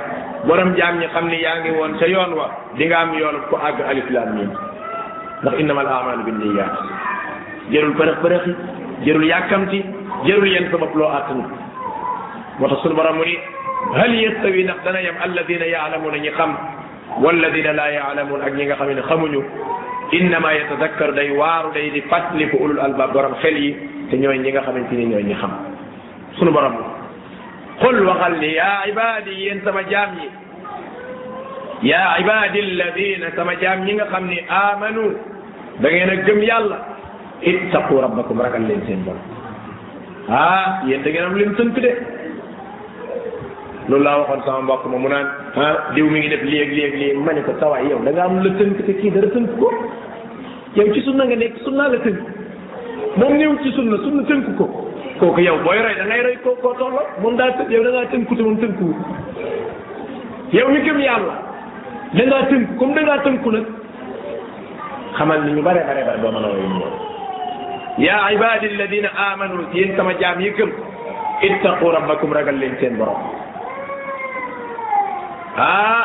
borom 0.45 0.75
jaam 0.77 0.99
ñi 1.01 1.07
xam 1.07 1.27
ni 1.29 1.41
yaa 1.43 1.59
ngi 1.61 1.71
woon 1.71 1.97
sa 1.99 2.07
yoon 2.07 2.33
wa 2.37 2.47
di 2.77 2.93
am 2.93 3.15
yoon 3.15 3.37
ku 3.49 3.57
àgg 3.57 3.81
alif 3.89 4.11
laam 4.11 4.35
miim 4.37 4.51
ndax 5.43 5.55
innamal 5.59 5.87
amalu 5.89 6.25
binniyaat 6.25 6.73
jërul 7.73 7.95
përëx 7.97 8.17
përëxi 8.23 8.53
jërul 9.05 9.25
yàkkamti 9.25 9.81
jërul 10.25 10.49
yéen 10.53 10.69
sa 10.71 10.77
bopp 10.77 10.95
loo 10.95 11.09
àttan 11.09 11.41
moo 12.59 13.25
ni 13.25 13.37
hal 13.91 14.13
yastawi 14.15 14.63
ndax 14.65 14.79
dana 14.87 15.01
yem 15.03 15.17
alladina 15.21 15.67
yaalamuuna 15.67 16.19
ñi 16.23 16.31
xam 16.39 16.51
walladina 17.25 17.73
laa 17.73 17.91
yaalamuun 17.91 18.41
ak 18.47 18.55
ñi 18.55 18.65
nga 18.67 18.77
xam 18.79 18.89
ne 18.95 19.03
xamuñu 19.03 19.43
innama 20.13 20.55
yatadakkar 20.55 21.13
day 21.15 21.31
waaru 21.31 21.73
day 21.75 21.91
di 21.91 22.01
fàttaliku 22.09 22.57
ulul 22.63 22.81
albaab 22.81 23.13
borom 23.13 23.35
xel 23.43 23.57
yi 23.59 23.73
te 24.11 24.17
ñooy 24.17 24.39
ñi 24.39 24.51
nga 24.53 24.63
xamante 24.63 24.93
ni 24.95 25.05
ñooy 25.07 25.23
ñi 25.25 25.35
xam 25.35 25.51
sunu 26.39 26.53
borom 26.53 26.77
qul 27.81 28.07
waxal 28.07 28.39
ni 28.39 28.55
yaa 28.55 28.87
ibaadi 28.87 29.31
yéen 29.43 29.61
sama 29.65 29.83
jaam 29.91 30.11
yi 30.23 30.29
yaa 31.91 32.17
ibaadi 32.21 32.59
alladina 32.61 33.27
sama 33.37 33.53
jaam 33.61 33.85
ñi 33.85 33.93
nga 33.95 34.07
xam 34.09 34.25
ni 34.29 34.39
amanu 34.49 35.05
da 35.81 35.89
ngeen 35.91 36.11
a 36.11 36.15
gëm 36.17 36.41
yàlla 36.41 36.79
ittaqu 37.43 38.01
rabbakum 38.01 38.41
ragal 38.41 38.63
leen 38.65 38.81
seen 38.87 39.05
borom 39.05 39.27
ah 40.31 40.81
yéen 40.89 41.03
da 41.03 41.11
ngeen 41.11 41.25
am 41.29 41.37
leen 41.37 41.55
sant 41.59 41.75
de 41.77 42.22
loolu 43.89 44.05
laa 44.05 44.19
waxoon 44.21 44.43
sama 44.47 44.61
mbokk 44.63 44.83
ma 44.91 44.99
mu 45.03 45.09
naan 45.11 45.27
ah 45.63 45.75
diw 45.95 46.07
mi 46.11 46.19
ngi 46.21 46.29
def 46.33 46.43
lii 46.51 46.63
ak 46.65 46.71
lii 46.77 46.85
ak 46.89 46.95
lii 47.01 47.13
ma 47.27 47.33
ne 47.35 47.43
ko 47.47 47.55
sawaay 47.63 47.89
yow 47.91 47.99
da 48.07 48.13
nga 48.13 48.23
am 48.25 48.37
la 48.45 48.51
tënk 48.59 48.79
te 48.87 48.93
kii 49.01 49.11
dara 49.17 49.29
tënk 49.35 49.57
ko 49.61 49.69
yow 50.77 50.87
ci 50.95 51.03
sunna 51.07 51.25
nga 51.27 51.37
nekk 51.41 51.57
sunna 51.65 51.89
la 51.95 51.99
tënk 52.05 52.19
moom 53.19 53.35
néew 53.39 53.57
ci 53.63 53.73
sunna 53.79 53.97
sunna 54.05 54.23
tënk 54.31 54.47
ko 54.61 54.69
kooku 55.21 55.41
yow 55.47 55.57
booy 55.67 55.83
roy 55.87 55.95
da 56.01 56.05
ngay 56.07 56.23
roy 56.29 56.37
koo 56.47 56.55
koo 56.63 56.75
tolloo 56.83 57.07
moom 57.23 57.37
daa 57.43 57.51
tënk 57.59 57.71
yow 57.77 57.83
da 57.89 57.95
ngaa 57.97 58.11
te 58.15 58.43
moom 58.45 58.57
tënkuwul 58.63 58.97
yow 60.61 60.67
mi 60.73 60.81
gëm 60.87 60.99
yàlla 61.09 61.35
da 62.15 62.23
ngaa 62.31 62.47
tënku 62.55 62.79
comme 62.81 62.95
da 63.03 63.07
ngaa 63.09 63.21
tënku 63.29 63.51
nag 63.51 63.67
xamal 65.21 65.43
ni 65.47 65.53
ñu 65.59 65.63
bare 65.69 65.83
bare 65.91 66.05
bare 66.09 66.19
doo 66.23 66.33
mën 66.39 66.45
a 66.51 66.57
roy 66.57 66.67
ñu 66.73 68.03
yaa 68.07 68.27
ibadi 68.39 68.67
alladina 68.75 69.09
amanu 69.29 69.67
yéen 69.75 69.97
sama 70.01 70.15
jaam 70.25 70.41
yi 70.49 70.55
gëm 70.59 70.71
ittaqu 71.49 71.91
rabbakum 71.97 72.33
ragal 72.39 72.59
leen 72.63 72.77
seen 72.81 72.97
borom 73.03 73.42
ah 75.59 76.05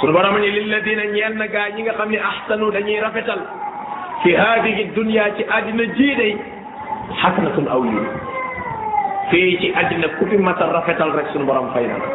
sunu 0.00 0.12
borom 0.16 0.40
ni 0.40 0.48
lilladina 0.48 1.04
ñenn 1.12 1.38
gaa 1.52 1.68
ñi 1.76 1.82
nga 1.84 1.92
xam 1.98 2.10
ne 2.10 2.18
ahsanu 2.18 2.72
dañuy 2.72 3.00
rafetal 3.00 3.40
fi 4.22 4.34
haadihi 4.34 4.92
dunya 4.96 5.28
ci 5.36 5.44
àddina 5.44 5.84
jii 5.94 6.14
day 6.16 6.32
xasanatun 7.20 7.68
aw 7.68 7.84
yiw 7.84 8.04
fii 9.30 9.58
ci 9.60 9.68
àddina 9.76 10.08
ku 10.18 10.26
fi 10.26 10.36
masa 10.38 10.72
rafetal 10.72 11.12
rek 11.12 11.28
sunu 11.32 11.44
borom 11.44 11.68
fay 11.76 11.86
na 11.86 11.98
la 12.00 12.08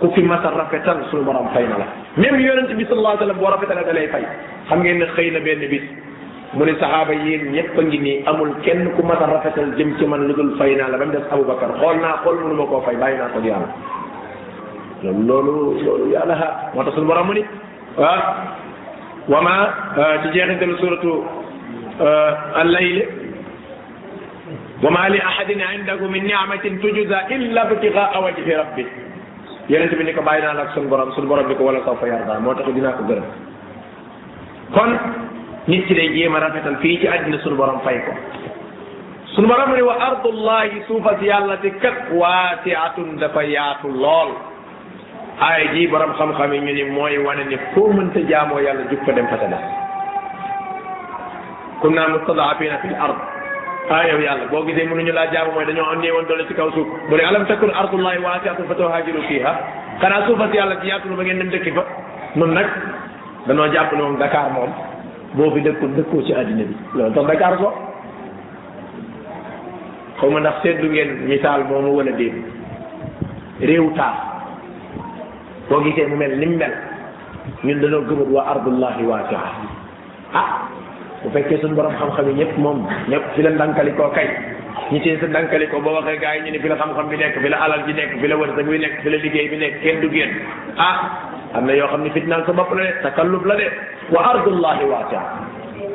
ku 0.00 0.10
fi 0.10 0.22
masa 0.22 0.50
rafetal 0.50 0.98
sunu 1.10 1.22
borom 1.22 1.48
fay 1.54 1.64
na 1.70 1.78
la 1.86 1.86
même 2.18 2.40
yonent 2.40 2.74
bi 2.74 2.84
sallallahu 2.84 3.14
alayhi 3.14 3.22
wa 3.22 3.26
sallam 3.30 3.38
boo 3.38 3.50
rafetale 3.54 3.86
da 3.86 3.92
lay 3.94 4.08
fay 4.10 4.24
xam 4.68 4.82
ngeen 4.82 4.98
ne 4.98 5.06
xëy 5.14 5.30
na 5.30 5.38
benn 5.38 5.62
bis 5.70 5.86
mu 6.52 6.64
ne 6.66 6.72
saxaaba 6.82 7.12
yéen 7.14 7.54
ñëpp 7.54 7.78
a 7.78 7.82
ngi 7.82 7.98
nii 7.98 8.22
amul 8.26 8.50
kenn 8.66 8.90
ku 8.98 9.06
masa 9.06 9.30
rafetal 9.30 9.70
jëm 9.78 9.94
ci 9.98 10.04
man 10.04 10.26
lu 10.26 10.34
dul 10.34 10.56
fay 10.58 10.74
naa 10.74 10.88
la 10.90 10.98
ba 10.98 11.04
mu 11.04 11.12
des 11.14 11.22
Aboubacar 11.30 11.78
xool 11.78 11.96
na 12.02 12.18
xool 12.26 12.36
mënu 12.42 12.54
ma 12.58 12.64
koo 12.66 12.80
fay 12.82 12.96
bàyyi 12.98 13.16
naa 13.22 13.30
ko 13.30 13.38
yàlla 13.38 13.70
loolu 15.02 15.80
loolu 15.84 16.06
yàlla 16.12 16.34
ha 16.36 16.48
moo 16.74 16.84
tax 16.84 16.94
suñu 16.94 17.06
borom 17.06 17.26
mu 17.28 17.34
ni 17.34 17.42
ah 18.04 18.20
wama 19.28 19.54
ci 20.22 20.28
jeexintal 20.34 20.76
suratu 20.82 21.12
al-layl 22.62 22.98
wama 24.82 25.08
li 25.08 25.18
ahadin 25.30 25.62
indahu 25.74 26.08
min 26.08 26.24
ni'matin 26.24 26.78
tujza 26.84 27.18
illa 27.36 27.62
ibtigha'a 27.70 28.18
wajhi 28.24 28.54
rabbih 28.62 28.88
yonent 29.70 29.94
bi 29.98 30.04
ni 30.04 30.12
ko 30.12 30.22
bàyyi 30.22 30.42
naa 30.44 30.52
la 30.54 30.62
ak 30.68 30.70
suñu 30.74 30.88
borom 30.92 31.12
suñu 31.14 31.28
borom 31.28 31.46
bi 31.48 31.54
ko 31.54 31.64
wala 31.64 31.80
saw 31.84 31.96
fa 31.96 32.06
yarda 32.12 32.40
moo 32.44 32.54
tax 32.54 32.66
dinaa 32.76 32.92
ko 32.98 33.02
gërëm 33.08 33.24
kon 34.76 34.90
nit 35.66 35.82
ki 35.86 35.94
day 35.94 36.08
jéem 36.14 36.34
a 36.36 36.40
rafetal 36.40 36.76
fii 36.82 37.00
ci 37.00 37.06
àddina 37.08 37.38
suñu 37.40 37.56
borom 37.56 37.80
fay 37.86 37.96
ko 38.04 38.12
suñu 39.34 39.48
borom 39.48 39.72
ni 39.74 39.82
wa 39.82 39.94
ardullahi 40.08 40.82
suufa 40.88 41.16
si 41.18 41.24
yàlla 41.32 41.56
si 41.62 41.70
kat 41.82 41.96
waasiatun 42.20 43.16
dafa 43.18 43.40
yaatu 43.56 43.88
lool 43.88 44.32
aay 45.46 45.68
ji 45.74 45.82
borom 45.92 46.12
xam-xam 46.18 46.52
yi 46.54 46.84
mooy 46.96 47.16
wane 47.26 47.44
ni 47.50 47.56
foo 47.74 47.88
mënta 47.96 48.20
jaamoo 48.30 48.60
yàlla 48.66 48.84
jug 48.90 49.00
fa 49.06 49.12
dem 49.18 49.26
fa 49.32 49.36
des 49.36 49.58
kum 51.80 51.94
naa 51.98 52.08
mustadaafina 52.14 52.76
fil 52.82 52.94
ard 53.06 53.18
ah 53.96 54.02
yow 54.10 54.18
yàlla 54.26 54.44
boo 54.52 54.62
gisee 54.66 54.84
ñu 54.84 55.12
laa 55.18 55.26
jaamu 55.34 55.52
mooy 55.56 55.64
dañoo 55.68 55.86
am 55.92 56.00
néewoon 56.04 56.26
doole 56.30 56.44
ci 56.48 56.54
kaw 56.60 56.68
suuf 56.76 56.88
mu 57.08 57.14
ne 57.16 57.22
alam 57.30 57.44
takun 57.50 57.70
ardullahi 57.82 58.18
waasi'atun 58.26 58.66
fa 58.70 58.74
tuhaajiru 58.80 59.22
fiiha 59.28 59.52
xanaa 60.00 60.22
suufas 60.26 60.54
yàlla 60.60 60.76
ci 60.80 60.88
yaatu 60.92 61.08
na 61.10 61.16
ba 61.20 61.24
ngeen 61.24 61.38
dem 61.42 61.50
dëkki 61.54 61.72
fa 61.76 61.84
nag 62.56 62.66
danoo 63.46 63.68
jàpp 63.74 63.92
ne 63.96 64.02
moom 64.04 64.18
Dakar 64.24 64.46
moom 64.56 64.70
boo 65.36 65.50
fi 65.54 65.60
dëkkul 65.66 65.94
dëkkoo 65.96 66.22
ci 66.26 66.32
àddina 66.40 66.64
bi 66.70 66.74
loolu 66.98 67.12
tax 67.14 67.26
Dakar 67.32 67.54
ko 67.62 67.68
xaw 70.20 70.30
ma 70.32 70.40
ndax 70.40 70.62
seetlu 70.64 70.90
ngeen 70.92 71.16
misaal 71.30 71.64
moom 71.70 71.88
wala 72.00 72.12
déet 72.20 73.70
réew 73.70 73.86
boo 75.70 75.80
gisee 75.86 76.06
mu 76.10 76.16
mel 76.18 76.34
nim 76.36 76.58
mel 76.58 76.74
ñun 77.62 77.78
dañoo 77.80 78.02
gëmut 78.10 78.28
waa 78.34 78.46
ardullahi 78.52 79.06
waasia 79.06 79.38
ah 80.34 80.66
bu 81.22 81.30
fekkee 81.34 81.62
suñu 81.62 81.78
borom 81.78 81.94
xam-xam 81.98 82.26
ñëpp 82.34 82.58
moom 82.58 82.78
ñëpp 83.08 83.24
fi 83.36 83.42
la 83.42 83.50
ndànkali 83.50 83.92
koo 83.96 84.10
kay 84.10 84.26
ñi 84.90 85.00
ci 85.00 85.14
sa 85.22 85.28
ko 85.70 85.80
boo 85.80 85.94
waxee 85.94 86.18
gars 86.18 86.34
yi 86.34 86.42
ñu 86.42 86.50
ne 86.50 86.58
fi 86.58 86.68
la 86.68 86.74
xam 86.76 86.92
bi 87.08 87.16
nekk 87.16 87.36
fi 87.42 87.48
la 87.48 87.56
alal 87.62 87.82
bi 87.86 87.92
nekk 87.94 88.10
fi 88.20 88.26
la 88.28 88.36
wërsëg 88.36 88.66
bi 88.66 88.78
nekk 88.82 88.94
fi 89.02 89.08
la 89.10 89.16
liggéey 89.22 89.48
bi 89.48 89.56
nekk 89.62 89.74
kenn 89.82 90.00
du 90.00 90.08
génn 90.10 90.32
ah 90.76 90.96
am 91.54 91.64
na 91.66 91.72
yoo 91.78 91.86
xam 91.90 92.02
ne 92.02 92.10
fitnaal 92.10 92.42
sa 92.46 92.52
bopp 92.52 92.74
la 92.74 92.82
de 92.84 92.92
takalluf 93.02 93.44
la 93.46 93.54
de 93.56 93.68
wa 94.10 94.20
ardullahi 94.32 94.84
waasia 94.90 95.22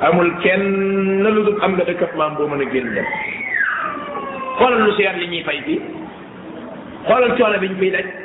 amul 0.08 0.32
kenn 0.44 1.24
lu 1.24 1.44
dul 1.44 1.58
am 1.64 1.72
nga 1.76 1.84
dëkkat 1.92 2.16
maam 2.16 2.36
boo 2.38 2.48
mën 2.48 2.64
a 2.68 2.72
génn 2.72 2.94
dem 2.96 3.06
xoolal 4.58 4.82
lu 4.86 4.92
seer 4.98 5.16
li 5.20 5.28
ñuy 5.28 5.44
fay 5.44 5.60
bi 5.68 5.76
xoolal 7.08 7.32
coono 7.38 7.60
bi 7.60 7.68
ñu 7.70 7.76
fiy 7.82 8.24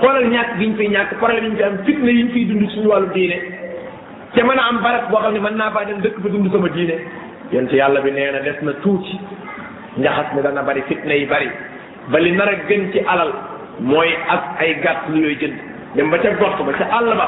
xoolal 0.00 0.24
ñàkk 0.32 0.58
gi 0.58 0.66
ñu 0.66 0.76
fiy 0.78 0.88
ñàkk 0.88 1.10
problème 1.18 1.44
yi 1.46 1.50
ñu 1.50 1.56
fi 1.56 1.64
am 1.64 1.76
fitna 1.86 2.10
yi 2.10 2.22
ñu 2.22 2.32
fiy 2.34 2.44
dund 2.48 2.70
suñu 2.72 2.88
wàllu 2.92 3.08
diine 3.14 3.36
te 4.34 4.42
mën 4.42 4.58
a 4.58 4.64
am 4.68 4.78
barab 4.84 5.10
boo 5.10 5.20
xam 5.22 5.32
ne 5.34 5.40
mën 5.40 5.56
naa 5.56 5.70
faa 5.74 5.84
dem 5.84 6.00
dëkk 6.04 6.16
ba 6.22 6.28
dund 6.32 6.52
sama 6.52 6.68
diine 6.68 6.94
yonent 7.52 7.72
yàlla 7.72 8.00
bi 8.00 8.10
nee 8.10 8.30
na 8.32 8.38
des 8.46 8.58
na 8.62 8.72
tuuti 8.82 9.14
njaxas 9.96 10.28
mi 10.34 10.42
dana 10.42 10.62
bari 10.62 10.82
fitna 10.88 11.14
yi 11.20 11.26
bari 11.32 11.50
ba 12.10 12.18
li 12.18 12.30
nar 12.32 12.48
a 12.48 12.54
gën 12.68 12.82
ci 12.92 12.98
alal 13.12 13.32
mooy 13.80 14.10
ak 14.28 14.42
ay 14.60 14.74
gàtt 14.82 15.00
lu 15.12 15.18
yooyu 15.24 15.36
jënd 15.40 15.56
dem 15.94 16.10
ba 16.10 16.18
ca 16.18 16.28
gox 16.40 16.54
ba 16.66 16.72
ca 16.78 16.84
àll 16.98 17.08
ba 17.20 17.26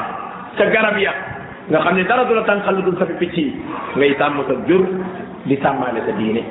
ca 0.57 0.65
garab 0.73 0.97
ya 0.99 1.13
nga 1.69 1.79
xam 1.83 1.95
ne 1.95 2.03
dara 2.03 2.23
du 2.25 2.33
la 2.33 2.43
tànqal 2.49 2.75
lu 2.75 2.81
dul 2.85 2.95
picc 3.19 3.33
yi 3.37 3.53
ngay 3.95 4.13
sàmm 4.19 4.37
sa 4.47 4.53
jur 4.67 4.83
di 5.47 5.55
sàmmaale 5.63 5.99
sa 6.05 6.11
diine 6.19 6.43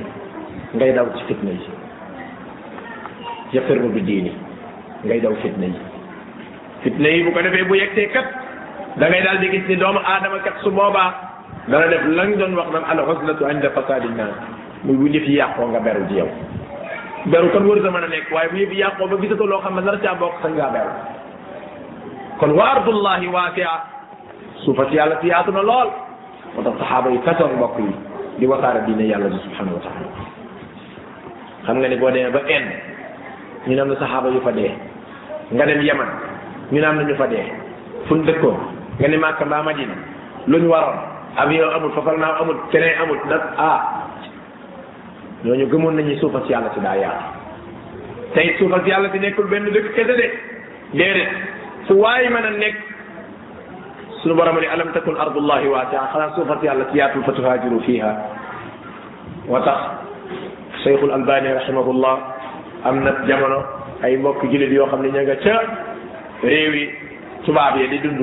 ngay 0.77 0.93
daw 0.97 1.07
ci 1.17 1.23
fitna 1.29 1.51
yi 1.51 1.61
yafirru 3.53 3.89
bi 3.95 4.01
diini 4.09 4.33
ngay 5.05 5.21
daw 5.21 5.33
fitna 5.43 5.67
yi 5.67 5.79
fitna 6.85 7.09
yi 7.11 7.23
bu 7.27 7.31
ko 7.33 7.43
defee 7.43 7.65
bu 7.69 7.75
yegtee 7.77 8.07
kat 8.15 8.25
da 9.01 9.07
ngay 9.11 9.23
daal 9.27 9.39
di 9.43 9.49
gis 9.55 9.65
ni 9.71 9.77
doomu 9.81 9.99
aadama 10.03 10.39
kat 10.47 10.55
su 10.63 10.71
boobaa 10.71 11.11
dana 11.71 11.87
def 11.93 12.05
lañ 12.19 12.37
doon 12.39 12.55
wax 12.59 12.67
naan 12.75 12.87
al 12.99 13.03
huznatu 13.09 13.43
inda 13.51 13.71
fasadi 13.71 14.09
nnaas 14.09 14.35
muy 14.85 14.97
bu 15.01 15.07
yëf 15.17 15.27
yi 15.31 15.39
yàqoo 15.43 15.67
nga 15.73 15.81
beru 15.87 16.05
ci 16.09 16.15
yow 16.21 16.29
beru 17.27 17.51
kon 17.51 17.67
wër 17.69 17.83
sa 17.83 17.91
mën 17.91 18.05
a 18.05 18.09
nekk 18.09 18.31
waaye 18.33 18.49
bu 18.51 18.57
yëf 18.57 18.73
yi 18.73 18.79
yàqoo 18.83 19.09
ba 19.09 19.17
gisatoo 19.21 19.47
loo 19.47 19.61
xam 19.61 19.75
ne 19.75 19.83
nar 19.83 19.99
caa 20.03 20.15
bokk 20.19 20.35
sañ 20.43 20.53
ngaa 20.57 20.71
beru 20.77 20.93
kon 22.39 22.51
wa 22.55 22.65
ardullahi 22.75 23.27
waasia 23.27 23.71
suufas 24.65 24.91
yàlla 24.95 25.19
si 25.21 25.27
yaatu 25.29 25.51
na 25.53 25.63
lool 25.63 25.91
moo 26.55 26.63
tax 26.63 26.75
saxaaba 26.79 27.11
yi 27.11 27.19
façon 27.27 27.51
mbokk 27.57 27.75
yi 27.79 27.91
di 28.39 28.47
wasaare 28.47 28.85
diine 28.87 29.05
yàlla 29.11 29.29
bi 29.29 29.39
subhanahu 29.45 29.75
wa 29.79 29.83
taala 29.83 30.09
xam 31.67 31.77
nga 31.79 31.89
ni 31.89 31.97
boo 31.97 32.11
demee 32.11 32.31
ba 32.31 32.41
Inde 32.59 32.73
ñu 33.67 33.75
ne 33.75 33.81
am 33.81 33.89
na 33.91 33.97
saxaaba 33.99 34.29
yu 34.31 34.41
fa 34.47 34.51
dee 34.53 34.73
nga 35.51 35.65
dem 35.67 35.83
Yaman 35.83 36.09
ñu 36.73 36.81
ne 36.81 36.85
am 36.87 36.97
na 36.99 37.03
ñu 37.05 37.15
fa 37.17 37.27
dee 37.29 37.45
fu 38.07 38.15
ñu 38.17 38.23
dëkkoon 38.25 38.57
nga 38.99 39.09
ne 39.09 39.17
Màkka 39.17 39.45
mbaa 39.45 39.63
Madina 39.63 39.95
lu 40.47 40.59
ñu 40.61 40.69
waroon 40.71 40.99
avion 41.37 41.71
amul 41.75 41.93
fafarnaaw 41.93 42.43
amul 42.43 42.57
terrain 42.71 42.99
amul 43.03 43.17
nag 43.29 43.41
ah 43.57 43.81
ñooñu 45.45 45.67
gëmoon 45.71 45.93
nañu 45.97 46.17
suufas 46.21 46.45
yàlla 46.49 46.71
si 46.75 46.81
daa 46.81 46.97
yaatu 46.97 47.25
tey 48.35 48.55
suufas 48.59 48.85
yàlla 48.87 49.09
si 49.13 49.19
nekkul 49.19 49.47
benn 49.49 49.65
dëkk 49.73 49.95
kese 49.95 50.07
de 50.17 50.31
déedéet 50.93 51.29
fu 51.87 51.95
waay 51.95 52.29
mën 52.29 52.45
a 52.45 52.51
nekk 52.51 52.77
suñu 54.23 54.35
borom 54.35 54.61
ne 54.61 54.67
alam 54.67 54.93
takun 54.93 55.17
ardullahi 55.19 55.69
waasia 55.69 56.01
xanaa 56.13 56.35
suufas 56.35 56.61
yàlla 56.63 56.85
si 56.93 56.99
yaatul 56.99 57.25
fa 57.25 57.33
tuhaajiru 57.33 57.81
fiha 57.81 58.11
wa 59.49 59.61
tax 59.63 59.81
cheikhul 60.85 61.13
albani 61.13 61.49
rahimahullah 61.55 62.17
am 62.85 63.05
na 63.05 63.13
jamono 63.27 63.65
ay 64.03 64.17
mbokk 64.19 64.43
jullit 64.45 64.71
yoo 64.71 64.87
xam 64.87 65.03
ne 65.03 65.09
ña 65.09 65.25
ca 65.25 65.35
réew 66.43 66.71
yi 66.75 66.85
tubaab 67.45 67.75
yee 67.83 67.89
di 67.91 67.99
dund 67.99 68.23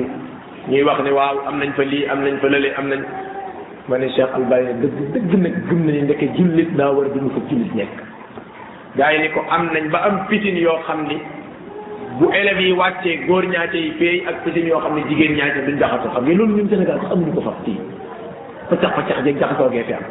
ñuy 0.72 0.82
wax 0.88 1.02
ne 1.04 1.10
waaw 1.12 1.36
am 1.46 1.58
nañ 1.60 1.70
fa 1.76 1.82
lii 1.84 2.04
am 2.06 2.24
nañ 2.24 2.36
fa 2.40 2.48
lële 2.48 2.72
am 2.76 2.88
nañ 2.88 3.00
ma 3.88 3.98
ne 3.98 4.08
Cheikh 4.16 4.32
Albani 4.34 4.72
dëgg 4.80 5.12
dëgg 5.14 5.32
nag 5.36 5.54
gëm 5.68 5.80
nañu 5.86 6.02
nekk 6.08 6.22
jullit 6.36 6.70
daa 6.76 6.90
war 6.96 7.06
dund 7.14 7.28
fa 7.34 7.40
jullit 7.48 7.74
nekk 7.76 7.92
gaa 8.96 9.12
yi 9.12 9.18
ni 9.18 9.28
ko 9.28 9.40
am 9.50 9.68
nañ 9.74 9.88
ba 9.92 9.98
am 10.08 10.16
piscine 10.28 10.58
yoo 10.64 10.78
xam 10.86 11.04
ni 11.08 11.18
bu 12.18 12.30
élèves 12.32 12.62
yi 12.64 12.72
wàccee 12.72 13.20
góor 13.28 13.44
ñaata 13.44 13.76
yi 13.78 13.92
feey 13.98 14.24
ak 14.26 14.40
piscine 14.44 14.66
yoo 14.68 14.80
xam 14.80 14.94
ne 14.96 15.02
jigéen 15.08 15.36
ñaata 15.36 15.60
duñ 15.66 15.76
jaxasoo 15.80 16.12
xam 16.14 16.24
nga 16.24 16.34
loolu 16.38 16.56
ñun 16.56 16.68
Sénégal 16.70 16.98
sax 17.00 17.12
amuñu 17.12 17.34
ko 17.36 17.40
fa 17.48 17.52
fii 17.64 17.80
paccax 18.68 18.92
paccax 18.96 19.18
jeeg 19.24 19.36
jaxasoo 19.40 19.70
gee 19.74 19.84
fi 19.88 19.92
am 19.92 20.04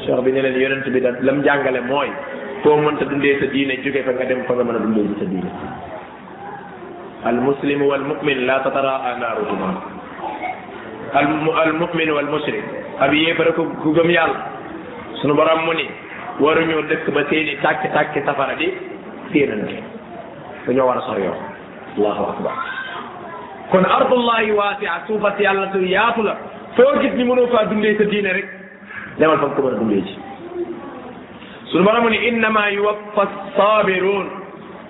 cheikh 0.00 0.20
bi 0.24 0.32
ne 0.32 0.40
leen 0.40 0.60
yonent 0.62 0.88
bi 0.88 1.00
da 1.00 1.10
lam 1.20 1.42
jàngale 1.44 1.80
mooy 1.90 2.08
foo 2.62 2.76
mënta 2.80 3.04
dundee 3.04 3.36
sa 3.40 3.46
diine 3.52 3.74
jóge 3.84 4.00
fa 4.06 4.12
dem 4.28 4.40
fa 4.48 4.54
nga 4.54 4.72
a 4.74 4.78
dundee 4.80 5.06
sa 5.20 5.24
diine 5.32 5.50
المسلم 7.26 7.82
والمؤمن 7.82 8.36
لا 8.46 8.58
تتراءى 8.58 9.18
نارهما 9.20 9.70
المؤمن 11.66 12.10
والمشرك 12.10 12.64
ابي 13.00 13.28
يبرك 13.28 13.58
غوغم 13.58 14.10
يال 14.10 14.30
سونو 15.22 15.34
بارام 15.34 15.60
موني 15.66 15.86
وارو 16.40 16.62
نيو 16.68 16.80
دك 16.90 17.10
با 17.10 17.22
سيني 17.30 17.54
تاك 17.64 17.82
تاك 17.94 18.14
سفارا 18.26 18.54
دي 18.54 18.68
سينا 19.32 19.66
نيو 20.68 20.86
وارا 20.88 21.00
سور 21.06 21.16
الله 21.98 22.18
اكبر 22.32 22.52
كون 23.72 23.84
ارض 23.88 24.12
الله 24.20 24.44
واسعه 24.62 24.96
سوفت 25.08 25.38
يالا 25.46 25.66
تو 25.74 25.78
ياتلا 25.82 26.34
فو 26.76 26.86
ني 27.02 27.24
منو 27.30 27.44
فا 27.52 27.62
دوندي 27.70 27.94
سا 27.98 28.06
دين 28.10 28.26
ريك 28.36 28.48
ليمال 29.18 29.38
فام 29.42 29.52
كو 29.58 29.62
مانا 29.64 29.76
دوندي 29.80 30.00
سونو 31.72 31.82
بارام 31.88 32.02
موني 32.04 32.18
انما 32.30 32.62
يوفى 32.78 33.22
الصابرون 33.30 34.26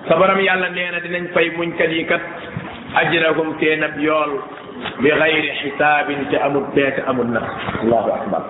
sa 0.08 0.16
borom 0.16 0.40
yàlla 0.40 0.72
nee 0.72 0.88
na 0.90 0.98
dinañ 1.04 1.28
fay 1.36 1.52
muñkat 1.52 1.92
yi 1.92 2.02
kat 2.08 2.20
ajrahum 2.96 3.52
seen 3.60 3.84
ab 3.84 3.92
yool 4.00 4.40
bi 5.04 5.10
xayri 5.12 5.52
xisaabin 5.60 6.24
te 6.32 6.36
amul 6.40 6.64
peete 6.74 7.04
amul 7.06 7.28
na 7.28 7.44
allahu 7.84 8.10
akbar 8.16 8.42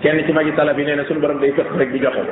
kenn 0.00 0.24
ci 0.24 0.32
magi 0.32 0.52
talab 0.56 0.78
yi 0.80 0.84
nee 0.84 0.96
na 0.96 1.04
suñu 1.04 1.20
borom 1.20 1.38
day 1.40 1.52
fekk 1.52 1.68
rek 1.76 1.92
di 1.92 2.00
joxe 2.00 2.24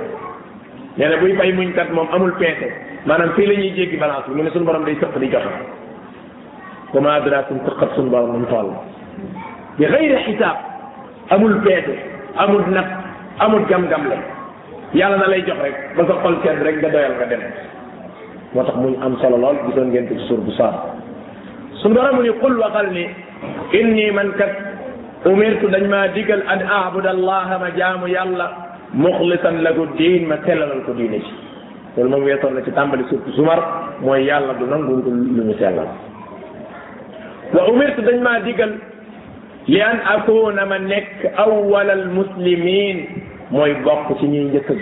nee 0.96 1.08
na 1.08 1.16
buy 1.20 1.36
fay 1.36 1.52
muñ 1.52 1.72
kat 1.76 1.92
moom 1.92 2.08
amul 2.12 2.32
peete 2.40 2.72
maanaam 3.04 3.36
fii 3.36 3.46
la 3.46 3.54
ñuy 3.54 3.72
jéggi 3.76 3.96
balance 4.00 4.26
bi 4.28 4.34
mu 4.34 4.42
ne 4.42 4.50
suñu 4.50 4.64
borom 4.64 4.84
day 4.84 4.96
fekk 4.96 5.16
di 5.20 5.28
joxe 5.28 5.52
wama 6.94 7.18
adrakum 7.20 7.60
taqat 7.68 7.90
suñu 7.96 8.10
borom 8.10 8.32
nu 8.32 8.38
mu 8.38 8.46
toll 8.48 8.72
bi 9.76 9.84
xayri 9.84 10.16
xisaab 10.24 10.56
amul 11.36 11.54
peete 11.64 11.92
amul 12.36 12.64
naf 12.72 12.88
amul 13.44 13.60
gam-gam 13.68 14.08
la 14.08 14.16
yàlla 14.94 15.16
na 15.16 15.26
lay 15.28 15.44
jox 15.44 15.58
rek 15.60 15.76
ba 15.96 16.02
sa 16.08 16.14
xol 16.22 16.34
sedd 16.44 16.62
rek 16.64 16.76
nga 16.80 16.88
doyal 16.88 17.12
nga 17.20 17.26
dem 17.28 17.44
moo 18.54 18.62
tax 18.64 18.76
muy 18.80 18.94
am 19.04 19.12
solo 19.22 19.36
lool 19.42 19.56
gisoon 19.66 19.88
ngeen 19.92 20.06
ko 20.08 20.14
suur 20.28 20.40
bu 20.46 20.52
saar 20.58 20.74
suñu 21.82 21.94
borom 22.00 22.18
ni 22.24 22.30
qul 22.40 22.56
waxal 22.62 22.88
ni 22.96 23.04
inni 23.80 24.10
man 24.10 24.28
kat 24.38 24.52
umirtu 25.24 25.66
dañ 25.74 25.84
maa 25.92 26.06
digal 26.14 26.42
an 26.52 26.60
ahbudallaha 26.78 27.58
ma 27.62 27.68
jaamu 27.80 28.06
yàlla 28.16 28.46
muxlisan 29.04 29.62
lahu 29.66 29.86
diin 29.98 30.24
ma 30.30 30.36
sellalal 30.46 30.80
ko 30.86 30.92
diine 30.92 31.18
ci 31.26 31.32
ci 32.64 32.70
tàmbali 32.72 33.04
suur 33.10 33.20
bu 33.26 33.30
sumar 33.36 33.60
mooy 34.00 34.24
yàlla 34.28 34.52
du 34.58 34.66
nangu 34.66 34.94
lu 35.36 35.42
ñu 35.44 35.54
sellal 35.58 35.88
wa 37.54 37.62
umirtu 37.70 38.00
dañ 38.08 38.18
maa 38.22 38.38
digal 38.46 38.72
li 39.66 39.80
an 39.82 39.98
akuna 40.14 40.64
ma 40.70 40.78
nekk 40.78 41.18
awwalal 41.44 42.06
muslimin 42.18 42.96
mooy 43.50 43.72
bokk 43.84 44.06
ci 44.18 44.26
ñuy 44.32 44.44
njëkk 44.44 44.70
a 44.70 44.72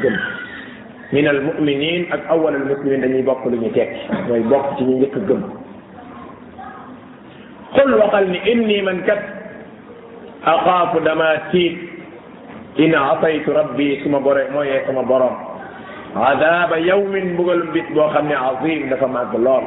minal 1.15 1.39
muminin 1.43 2.11
ak 2.11 2.27
awalal 2.27 2.67
muslimin 2.67 3.03
dañuy 3.03 3.23
bokk 3.23 3.43
lu 3.47 3.59
ñu 3.63 3.71
tekki 3.71 4.01
mooy 4.27 4.43
bokk 4.51 4.67
ci 4.79 4.83
ñu 4.83 4.95
njëkk 4.99 5.17
gëm 5.29 5.43
xul 7.79 7.91
waxal 7.95 8.25
ni 8.27 8.39
inni 8.53 8.83
man 8.83 9.05
kat 9.07 9.23
axaafu 10.43 10.99
dama 11.07 11.29
tiit 11.55 11.79
in 12.83 12.91
ataytu 12.95 13.53
rabbi 13.55 14.01
suma 14.03 14.19
bore 14.21 14.51
mooyee 14.51 14.83
sama 14.91 15.03
borom 15.07 15.31
adaba 16.19 16.75
yawmin 16.83 17.35
mbugalum 17.39 17.71
bis 17.73 17.87
boo 17.95 18.11
xam 18.13 18.27
ne 18.29 18.35
azim 18.35 18.91
dafa 18.91 19.07
màgg 19.07 19.35
lool 19.39 19.63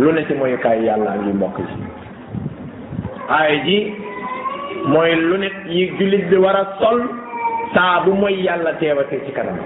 lu 0.00 0.08
ne 0.12 0.24
ci 0.26 0.34
moyukaay 0.40 0.84
yàlla 0.88 1.14
ngi 1.20 1.32
mbokk 1.36 1.58
yi 1.60 1.68
aay 3.28 3.52
ji 3.68 3.78
mooy 4.88 5.14
lu 5.20 5.36
ne 5.36 5.48
yi 5.68 5.90
jullit 6.00 6.24
bi 6.32 6.36
war 6.40 6.56
a 6.56 6.76
sol 6.80 7.02
saa 7.76 8.04
bu 8.08 8.14
mooy 8.16 8.40
yàlla 8.44 8.72
teewate 8.80 9.20
ci 9.26 9.32
kanam 9.36 9.60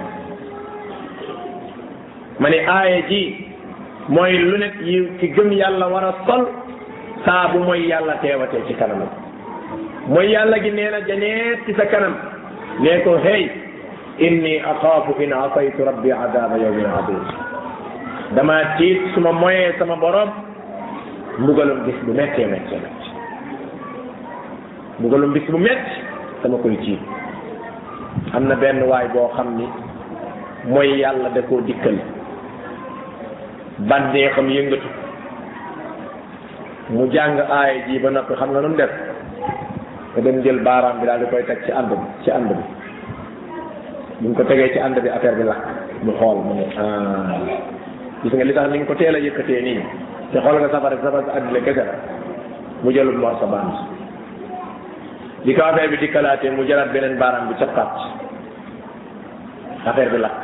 ma 2.39 2.47
ne 2.49 2.57
aaya 2.73 3.01
ji 3.09 3.21
mooy 4.09 4.33
nekk 4.59 4.75
yi 4.89 4.97
ci 5.19 5.27
gëm 5.35 5.51
yàlla 5.51 5.87
war 5.91 6.03
a 6.05 6.13
sol 6.25 6.43
saa 7.25 7.47
bu 7.51 7.59
mooy 7.67 7.87
yàlla 7.87 8.13
teewatee 8.21 8.63
ci 8.67 8.73
kanamam 8.79 9.09
mooy 10.07 10.29
yàlla 10.31 10.57
gi 10.63 10.71
nee 10.71 10.89
na 10.91 11.01
jañeet 11.07 11.65
ci 11.65 11.73
sa 11.73 11.85
kanam 11.85 12.15
nee 12.79 12.99
ko 13.03 13.17
hey 13.23 13.49
inni 14.25 14.53
axaafu 14.71 15.15
in 15.23 15.33
asaytu 15.33 15.83
rabbi 15.83 16.11
adaba 16.11 16.57
yawmin 16.63 16.85
adim 16.99 17.19
dama 18.35 18.53
tiit 18.77 19.01
su 19.13 19.19
ma 19.19 19.31
moyee 19.31 19.73
sama 19.79 19.95
borom 19.95 20.31
mbugalum 21.39 21.83
bis 21.85 21.95
bu 22.05 22.13
méttee 22.13 22.47
méttee 22.47 22.79
métti 22.83 23.09
mbugalum 24.99 25.33
bis 25.33 25.47
bu 25.49 25.57
métti 25.57 25.99
dama 26.43 26.57
koy 26.57 26.77
tiit 26.85 27.01
am 28.33 28.47
na 28.47 28.55
benn 28.55 28.81
waay 28.83 29.07
boo 29.13 29.27
xam 29.35 29.57
ni 29.57 29.67
mooy 30.67 30.99
yàlla 31.01 31.29
da 31.35 31.41
koo 31.41 31.59
dikkal 31.61 31.99
bànnee 33.87 34.31
xam 34.35 34.49
yëngatu 34.49 34.87
mu 36.89 37.07
jàng 37.13 37.37
aay 37.47 37.81
jii 37.87 37.99
ba 38.03 38.09
noppi 38.09 38.33
xam 38.39 38.51
nga 38.51 38.61
nu 38.61 38.67
mu 38.67 38.75
def 38.75 38.89
nga 40.15 40.21
dem 40.25 40.41
jël 40.43 40.59
baaraam 40.59 40.99
bi 40.99 41.07
daal 41.07 41.19
di 41.19 41.25
koy 41.31 41.43
teg 41.45 41.63
ci 41.65 41.71
ànd 41.71 41.87
bi 41.89 41.97
ci 42.25 42.29
ànd 42.31 42.47
bi 42.49 42.53
bu 42.55 42.61
ñu 44.27 44.33
ko 44.35 44.43
tegee 44.43 44.71
ci 44.73 44.79
ànd 44.79 44.99
bi 44.99 45.07
affaire 45.09 45.35
bi 45.35 45.43
lakk 45.43 45.63
mu 46.03 46.11
xool 46.17 46.37
mu 46.45 46.53
ne 46.55 46.65
ah. 46.77 47.37
gis 48.23 48.33
nga 48.33 48.43
li 48.43 48.53
tax 48.53 48.69
ni 48.69 48.79
nga 48.79 48.85
ko 48.85 48.95
teel 48.95 49.15
a 49.15 49.19
yëkkatee 49.19 49.61
nii 49.61 49.81
te 50.31 50.39
xool 50.39 50.59
nga 50.59 50.69
safara 50.69 50.95
safara 51.03 51.23
sa 51.25 51.35
àddina 51.39 51.59
kese 51.65 51.83
la 51.89 51.93
mu 52.83 52.91
jël 52.93 53.07
mu 53.11 53.23
sa 53.39 53.45
baan 53.45 53.69
bi 55.45 55.55
ko 55.55 55.61
affaire 55.63 55.89
bi 55.89 55.97
di 55.97 56.07
kalaatee 56.11 56.49
mu 56.49 56.63
jëlaat 56.67 56.91
beneen 56.93 57.17
baaraam 57.17 57.47
bi 57.47 57.55
cappaat 57.59 57.91
affaire 59.85 60.11
bi 60.13 60.17
lakk 60.17 60.37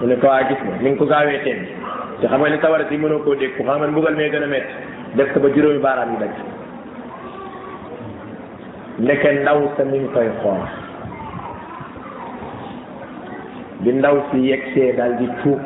mu 0.00 0.06
ne 0.06 0.16
ko 0.16 0.26
waa 0.26 0.38
ah, 0.38 0.48
gis 0.48 0.60
nga 0.62 0.74
ni 0.82 0.90
nga 0.90 0.98
ko 0.98 1.04
gaawee 1.04 1.42
teen 1.44 1.62
te 2.20 2.28
xam 2.28 2.42
ni 2.44 2.50
ne 2.50 2.58
sawara 2.62 2.84
si 2.88 2.96
mënoo 2.96 3.22
koo 3.24 3.34
dégg 3.34 3.56
ku 3.56 3.64
xamal 3.64 3.90
mbugal 3.90 4.14
mee 4.16 4.30
gën 4.30 4.42
a 4.42 4.46
métti 4.46 4.74
def 5.16 5.32
ko 5.34 5.40
ba 5.40 5.48
juróomi 5.48 5.80
baaraam 5.82 6.10
yi 6.12 6.18
daj 6.22 6.32
ndeke 9.00 9.32
ndaw 9.42 9.60
sa 9.76 9.84
mi 9.84 9.98
ngi 9.98 10.08
koy 10.14 10.28
xool 10.42 10.60
bi 13.80 13.92
ndaw 13.92 14.16
si 14.30 14.38
yegsee 14.50 14.92
daal 14.96 15.16
di 15.18 15.26
tuub 15.42 15.60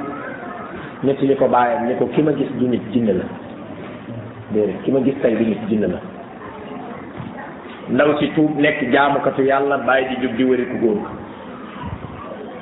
ñett 1.05 1.21
li 1.29 1.37
ko 1.37 1.49
bàyyam 1.49 1.87
ni 1.87 1.95
ko 1.97 2.07
ki 2.15 2.23
ma 2.23 2.33
gis 2.33 2.51
du 2.59 2.67
nit 2.69 2.83
jinne 2.93 3.13
la 3.19 3.25
ki 4.83 4.91
ma 4.93 4.99
gis 5.05 5.19
tey 5.23 5.35
du 5.37 5.45
nit 5.45 5.63
jinne 5.69 5.87
la 5.95 6.01
ndaw 7.95 8.19
si 8.19 8.31
tuub 8.35 8.51
nekk 8.59 8.89
jaamukatu 8.93 9.43
yàlla 9.43 9.77
bàyyi 9.87 10.09
di 10.09 10.21
jub 10.27 10.37
di 10.37 10.45
wëri 10.45 10.67
ku 10.71 10.77
góor 10.87 11.18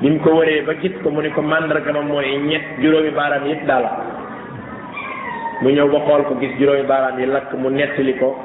bi 0.01 0.10
mu 0.12 0.18
ko 0.20 0.36
wëree 0.36 0.64
ba 0.68 0.74
gis 0.81 0.93
ko 1.02 1.09
mu 1.10 1.20
ne 1.24 1.31
ko 1.32 1.40
màndarga 1.43 1.93
moom 1.93 2.06
mooy 2.12 2.36
ñett 2.48 2.60
juróomi 2.82 3.10
baaraam 3.16 3.47
yëpp 3.48 3.64
daal 3.66 3.86
mu 5.62 5.70
ñëw 5.73 5.89
ba 5.89 5.98
xool 6.06 6.23
ko 6.28 6.35
gis 6.40 6.52
juróomi 6.60 6.85
baaraam 6.85 7.18
yi 7.20 7.27
lakk 7.27 7.48
mu 7.56 7.68
nettali 7.70 8.12
ko 8.20 8.36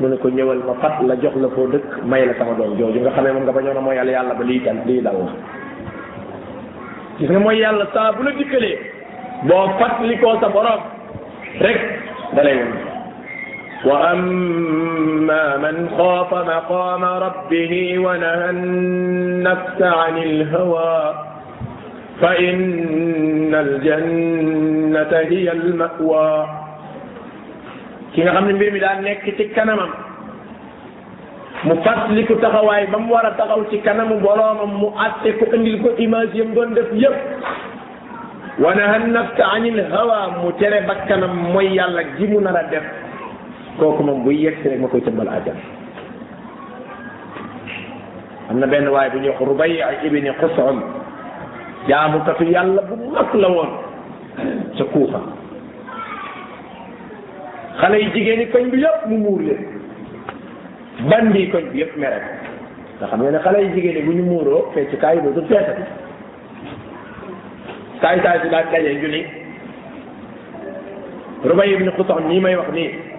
mu 0.00 0.08
ne 0.08 0.16
ko 0.18 0.28
ñëwal 0.28 0.58
ma 0.66 0.74
fat 0.82 0.98
la 1.06 1.14
jox 1.22 1.34
la 1.38 1.48
foo 1.54 1.66
dëkk 1.70 2.02
may 2.04 2.26
la 2.26 2.34
sama 2.34 2.54
doom 2.58 2.74
jooju 2.78 2.98
nga 3.00 3.10
xamee 3.14 3.32
moom 3.32 3.42
nga 3.44 3.52
bañoon 3.52 3.76
a 3.78 3.80
mooy 3.80 3.94
yàlla 3.96 4.10
yàlla 4.12 4.34
ba 4.34 4.44
lii 4.44 4.60
dal 4.60 4.78
lii 4.86 5.02
dal 5.02 5.14
la 5.14 5.30
gis 7.18 7.30
nga 7.30 7.38
mooy 7.38 7.58
yàlla 7.62 7.86
saabu 7.94 8.18
bu 8.18 8.22
la 8.24 8.30
dikkalee 8.34 8.78
boo 9.42 9.66
fat 9.78 10.00
li 10.02 10.18
koo 10.18 10.34
sa 10.40 10.48
borom 10.48 10.82
rek 11.60 11.78
dalay 12.34 12.56
woon 12.58 12.74
وأما 13.84 15.44
من 15.64 15.76
خاف 15.98 16.30
مقام 16.34 17.04
ربه 17.04 17.72
ونهى 17.98 18.50
النفس 18.50 19.78
عن 19.82 20.16
الهوى 20.18 21.14
فإن 22.20 23.52
الجنة 23.54 25.12
هي 25.30 25.52
المأوى 25.52 26.30
كي 28.14 28.24
نخم 28.24 28.50
نبير 28.50 28.72
ملان 28.72 28.98
نك 29.04 29.24
تكنم 29.38 29.80
مفصلك 31.68 32.30
تخواي 32.42 32.86
بمورة 32.92 33.32
تخو 33.38 33.62
تكنم 33.72 34.10
بلوم 34.26 34.58
مؤسك 34.84 35.40
إن 35.54 35.60
لكو 35.72 35.88
إماز 36.04 36.30
يمدون 36.40 36.74
دف 36.76 36.88
يب 37.02 37.16
ونهى 38.62 38.96
النفس 39.02 39.36
عن 39.50 39.64
الهوى 39.72 40.22
متربكنا 40.46 41.26
ميالك 41.54 42.06
جمنا 42.18 42.50
ردف 42.56 42.84
kooku 43.78 44.02
moom 44.02 44.24
buy 44.26 44.36
yegg 44.36 44.60
si 44.62 44.68
rek 44.68 44.80
ma 44.80 44.88
koy 44.88 45.00
tëmbal 45.00 45.28
àjjana 45.28 45.60
am 48.50 48.58
na 48.58 48.66
benn 48.66 48.88
waaye 48.88 49.10
bu 49.10 49.18
ñuy 49.20 49.30
wax 49.30 49.40
Rubay 49.40 49.80
ibni 50.04 50.30
Xusam 50.40 50.80
jaamukatu 51.88 52.44
yàlla 52.44 52.82
bu 52.82 52.96
mag 53.12 53.30
la 53.34 53.48
woon 53.48 53.70
ca 54.76 54.84
Kuufa 54.92 55.20
xale 57.80 57.96
yi 58.02 58.10
jigéen 58.12 58.38
ñi 58.40 58.46
koñ 58.50 58.70
bi 58.70 58.78
yëpp 58.84 59.08
mu 59.08 59.16
muur 59.18 59.40
leen 59.40 59.64
bandi 61.08 61.48
koñ 61.50 61.64
bi 61.72 61.78
yëpp 61.80 61.96
mere 61.96 62.20
nga 63.00 63.06
xam 63.06 63.20
nga 63.22 63.30
ne 63.30 63.38
xale 63.38 63.58
yu 63.64 63.74
jigéen 63.74 64.04
bu 64.04 64.12
ñu 64.12 64.24
muuroo 64.24 64.68
fecc 64.74 64.98
kaay 65.00 65.16
yi 65.16 65.22
dootul 65.22 65.46
feesati 65.48 65.82
kaay 68.02 68.20
taay 68.20 68.38
si 68.42 68.48
daal 68.50 68.66
daje 68.72 69.00
ju 69.00 69.08
ni 69.08 69.22
Rubay 71.44 71.72
ibni 71.72 71.90
Xusam 71.96 72.28
nii 72.28 72.40
may 72.40 72.56
wax 72.56 72.68
nii. 72.72 73.11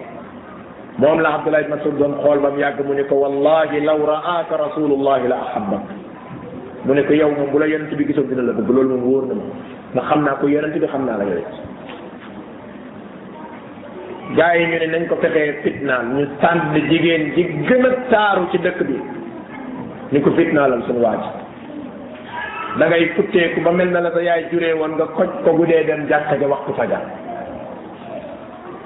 moom 0.98 1.18
la 1.20 1.34
Abdullah 1.38 1.60
ibn 1.62 1.72
Mas'ud 1.74 1.98
doon 1.98 2.14
xool 2.22 2.38
ba 2.38 2.50
mu 2.54 2.58
yàgg 2.60 2.80
mu 2.86 2.94
ne 2.94 3.02
ko 3.04 3.16
wallahi 3.16 3.80
law 3.82 3.98
raaka 4.06 4.54
rasulullahi 4.56 5.26
la 5.28 5.38
ahabbak 5.42 5.82
mu 6.84 6.94
ne 6.94 7.02
ko 7.02 7.12
yow 7.14 7.30
moom 7.30 7.50
bu 7.50 7.58
la 7.58 7.66
yonent 7.66 7.94
bi 7.96 8.06
giso 8.06 8.22
dina 8.22 8.42
la 8.42 8.52
bëgg 8.52 8.68
loolu 8.72 8.94
moom 8.94 9.02
wóor 9.02 9.24
na 9.26 9.34
ma 9.94 10.02
ndax 10.02 10.04
xam 10.10 10.22
naa 10.24 10.34
ko 10.34 10.46
yonent 10.46 10.78
bi 10.78 10.86
xam 10.86 11.04
naa 11.06 11.16
la 11.16 11.24
yore 11.24 11.42
yi 14.60 14.66
ñu 14.70 14.78
ne 14.98 15.06
ko 15.08 15.16
fexee 15.20 15.52
fitnaal 15.64 16.04
ñu 16.14 16.26
tànn 16.40 16.78
jigéen 16.88 17.24
ji 17.34 17.42
gën 17.42 17.86
a 17.86 17.90
taaru 18.10 18.46
ci 18.52 18.58
dëkk 18.58 18.82
bi 18.86 18.96
ñu 20.12 20.20
ko 20.22 20.30
fitnaalal 20.30 20.82
suñu 20.86 21.00
waaj 21.02 21.22
da 22.78 22.84
ngay 22.86 23.06
futteeku 23.16 23.60
ba 23.64 23.72
mel 23.72 23.88
na 23.90 23.98
la 24.00 24.10
sa 24.12 24.22
yaay 24.22 24.46
juree 24.50 24.72
woon 24.72 24.94
nga 24.94 25.06
ko 25.42 25.50
bu 25.56 25.66
dee 25.66 25.84
dem 25.86 26.06
jàkka 26.06 26.36
ja 26.40 26.46
waxtu 26.46 26.72
faja 26.78 27.00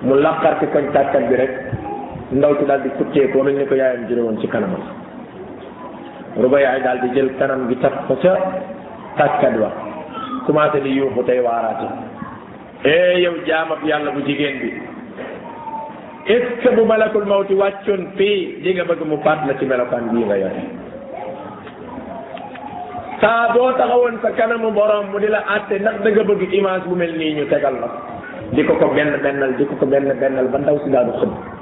mu 0.02 0.14
làqar 0.24 0.56
ci 0.59 0.66
koñ 0.72 0.86
tàkkat 0.93 1.28
bi 1.28 1.35
rek 1.36 1.55
ndaw 2.32 2.52
ci 2.60 2.64
daal 2.68 2.84
di 2.84 2.92
futteekoo 2.92 3.40
mel 3.40 3.56
ni 3.56 3.64
ko 3.64 3.72
yaayam 3.72 4.05
jële 4.05 4.20
woon 4.20 4.36
ci 4.36 4.48
kanamam 4.52 4.84
rubayaay 6.36 6.84
daal 6.84 7.00
di 7.00 7.09
jël 7.16 7.32
kanam 7.40 7.68
gi 7.72 7.76
taf 7.80 8.05
ko 8.05 8.16
ca 8.20 8.34
tàkkat 9.16 9.56
wa 9.56 9.72
commencé 10.44 10.80
di 10.84 10.92
yuuxu 10.92 11.24
tey 11.24 11.40
waaraate 11.40 11.88
ee 12.84 13.16
eh, 13.16 13.20
yow 13.24 13.32
jaamab 13.48 13.80
yàlla 13.82 14.10
bu 14.12 14.20
jigéen 14.28 14.60
bi 14.60 14.68
est 16.28 16.44
ce 16.62 16.68
que 16.68 16.74
bu 16.76 16.84
malakul 16.84 17.24
mawti 17.24 17.55
wàccoon 17.56 18.12
fii 18.16 18.60
di 18.60 18.74
nga 18.76 18.84
bëgg 18.84 19.09
mu 19.09 19.16
faat 19.24 19.46
la 19.48 19.55
ci 19.59 19.64
melokaan 19.64 20.12
bii 20.12 20.24
nga 20.28 20.36
yore 20.36 20.62
saa 23.20 23.52
boo 23.56 23.72
taxawoon 23.72 24.20
sa 24.20 24.30
kanamu 24.36 24.68
borom 24.76 25.06
mu 25.12 25.18
di 25.18 25.28
la 25.32 25.40
àtte 25.56 25.80
ndax 25.80 26.05
da 26.05 26.09
nga 26.12 26.24
bëgg 26.28 26.52
image 26.52 26.84
bu 26.84 26.94
mel 26.94 27.12
nii 27.16 27.40
ñu 27.40 27.44
tegal 27.48 27.72
la 27.80 27.88
di 28.52 28.60
ko 28.68 28.74
ko 28.76 28.88
benn 28.92 29.16
bennal 29.24 29.56
di 29.56 29.64
ko 29.64 29.74
ko 29.80 29.86
benn 29.88 30.12
bennal 30.20 30.46
ba 30.52 30.59
ndaw 30.59 30.76
si 30.84 30.90
daal 30.92 31.09
xëdd 31.16 31.56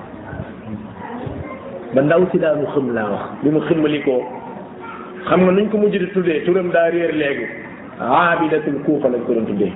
ba 1.97 2.03
ndaw 2.05 2.21
si 2.31 2.37
daanu 2.39 2.67
xëm 2.77 2.87
laa 2.93 3.09
wax 3.09 3.23
bi 3.43 3.49
ma 3.49 3.61
xëmmali 3.69 3.99
xam 5.27 5.41
nga 5.43 5.53
nuñ 5.57 5.67
ko 5.73 5.77
mujj 5.81 5.97
di 5.97 6.11
tuddee 6.15 6.43
turam 6.45 6.69
daa 6.71 6.91
réer 6.93 7.13
léegi 7.21 7.47
aabidatul 8.01 8.79
kuufa 8.85 9.09
lañ 9.13 9.23
ko 9.27 9.33
doon 9.33 9.47
tuddee 9.49 9.73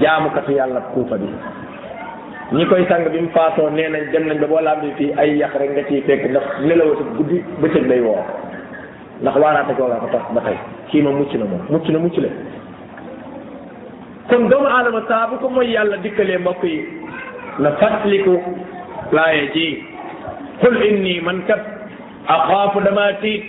jaamukatu 0.00 0.50
yàlla 0.58 0.80
kuufa 0.94 1.18
bi 1.20 1.28
ñi 2.56 2.64
koy 2.64 2.82
sang 2.88 3.04
bi 3.12 3.18
mu 3.20 3.28
faatoo 3.28 3.68
nee 3.76 3.88
nañ 3.92 4.02
dem 4.12 4.24
nañ 4.28 4.38
ba 4.40 4.46
boo 4.48 4.60
laam 4.62 4.80
bi 4.80 4.90
fii 4.98 5.12
ay 5.20 5.36
yax 5.36 5.52
rek 5.60 5.70
nga 5.76 5.84
ciy 5.88 6.00
fekk 6.08 6.22
ndax 6.32 6.46
nelawatu 6.64 7.04
guddi 7.16 7.44
bëccëg 7.62 7.84
day 7.88 8.00
woo 8.00 8.24
ndax 9.20 9.36
waaraate 9.42 9.74
ko 9.76 9.88
la 9.88 10.00
ko 10.00 10.06
tax 10.10 10.24
ba 10.34 10.40
tey 10.48 10.56
kii 10.88 11.02
ma 11.02 11.10
mucc 11.12 11.32
na 11.36 11.44
moom 11.44 11.62
mucc 11.72 11.86
na 11.92 11.98
mucc 11.98 12.16
la 12.24 12.30
kon 14.28 14.48
doomu 14.48 14.68
aadama 14.68 15.02
saa 15.08 15.28
ko 15.40 15.46
mooy 15.50 15.68
yàlla 15.76 15.96
dikkalee 15.98 16.38
mbokk 16.38 16.64
yi 16.64 16.76
na 17.58 17.70
fàttaliku 17.80 18.34
laaye 19.12 19.50
ji 19.52 19.66
qul 20.60 20.76
inni 20.82 21.20
man 21.20 21.42
kat 21.48 21.60
axaafu 22.34 22.80
damaa 22.84 23.12
tiit 23.20 23.42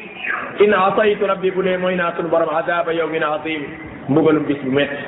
in 0.63 0.73
asaytu 0.73 1.27
rabbi 1.31 1.51
bu 1.55 1.61
dee 1.67 1.77
mooy 1.81 1.95
naa 1.95 2.11
sunu 2.15 2.29
borom 2.33 2.49
azaba 2.59 2.91
yawmin 2.99 3.23
azim 3.23 3.61
mbugalum 4.09 4.43
bis 4.49 4.59
bu 4.65 4.71
métti 4.77 5.03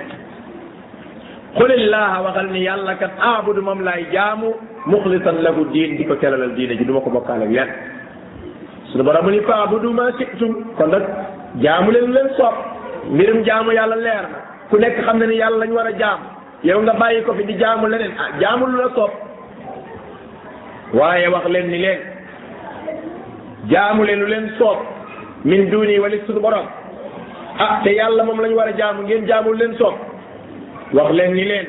qulillaha 1.57 2.17
waxal 2.25 2.47
ni 2.55 2.61
yàlla 2.67 2.93
kat 3.01 3.11
aabudu 3.31 3.61
moom 3.67 3.79
laay 3.87 4.03
jaamu 4.15 4.49
muxlisan 4.91 5.35
lahu 5.45 5.65
diin 5.73 5.97
di 5.97 6.03
ko 6.09 6.15
telalal 6.21 6.53
diine 6.57 6.73
ji 6.79 6.85
du 6.87 6.93
ma 6.95 7.01
ko 7.03 7.09
bokkaale 7.15 7.43
ak 7.45 7.51
lenn 7.57 7.69
sunu 8.91 9.03
borom 9.07 9.23
mu 9.25 9.31
ni 9.31 9.41
faabudu 9.49 9.89
ma 9.99 10.05
situm 10.17 10.53
kon 10.77 10.89
nag 10.93 11.03
jaamu 11.63 11.91
leen 11.95 12.11
leen 12.17 12.29
soob 12.37 12.53
mbirum 13.13 13.39
jaamu 13.47 13.71
yàlla 13.79 13.95
leer 14.05 14.23
na 14.27 14.39
ku 14.69 14.75
nekk 14.83 14.97
xam 15.05 15.17
na 15.19 15.25
ni 15.25 15.35
yàlla 15.41 15.57
lañ 15.65 15.71
war 15.77 15.87
a 15.91 15.93
jaamu 16.01 16.25
yow 16.69 16.79
nga 16.81 16.93
bàyyi 17.01 17.21
ko 17.25 17.31
fi 17.37 17.43
di 17.49 17.53
jaamu 17.63 17.85
leneen 17.91 18.11
ah 18.23 18.29
jaamu 18.41 18.63
lu 18.71 18.77
la 18.83 18.89
soob 18.97 19.11
waaye 20.93 21.27
wax 21.33 21.45
leen 21.53 21.67
ni 21.71 21.77
leen 21.85 21.99
jaamu 23.71 24.03
leen 24.05 24.19
lu 24.19 24.27
leen 24.33 24.47
soob 24.57 24.77
min 25.45 25.69
duuni 25.71 25.99
wali 26.03 26.17
suñu 26.25 26.41
borom 26.45 26.65
ah 27.63 27.73
te 27.83 27.89
yàlla 27.99 28.23
moom 28.23 28.39
la 28.41 28.47
ñu 28.47 28.55
war 28.59 28.67
a 28.71 28.77
jaamu 28.79 29.03
ngeen 29.03 29.27
jaamul 29.29 29.55
leen 29.57 29.75
soob 29.79 29.95
wax 30.97 31.09
leen 31.19 31.31
ni 31.35 31.43
leen 31.51 31.67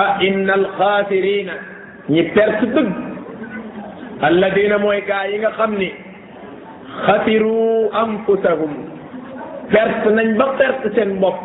ah 0.00 0.10
inna 0.28 0.52
alxaasirina 0.60 1.54
ñi 2.14 2.22
perte 2.34 2.66
dëgg 2.74 2.88
alladina 4.28 4.76
mooy 4.84 5.00
gaa 5.08 5.24
yi 5.30 5.38
nga 5.40 5.50
xam 5.58 5.72
ni 5.80 5.90
xasiru 7.06 7.64
anfusahum 8.02 8.72
perte 9.72 10.08
nañ 10.16 10.28
ba 10.38 10.46
perte 10.58 10.86
seen 10.96 11.10
bopp 11.22 11.38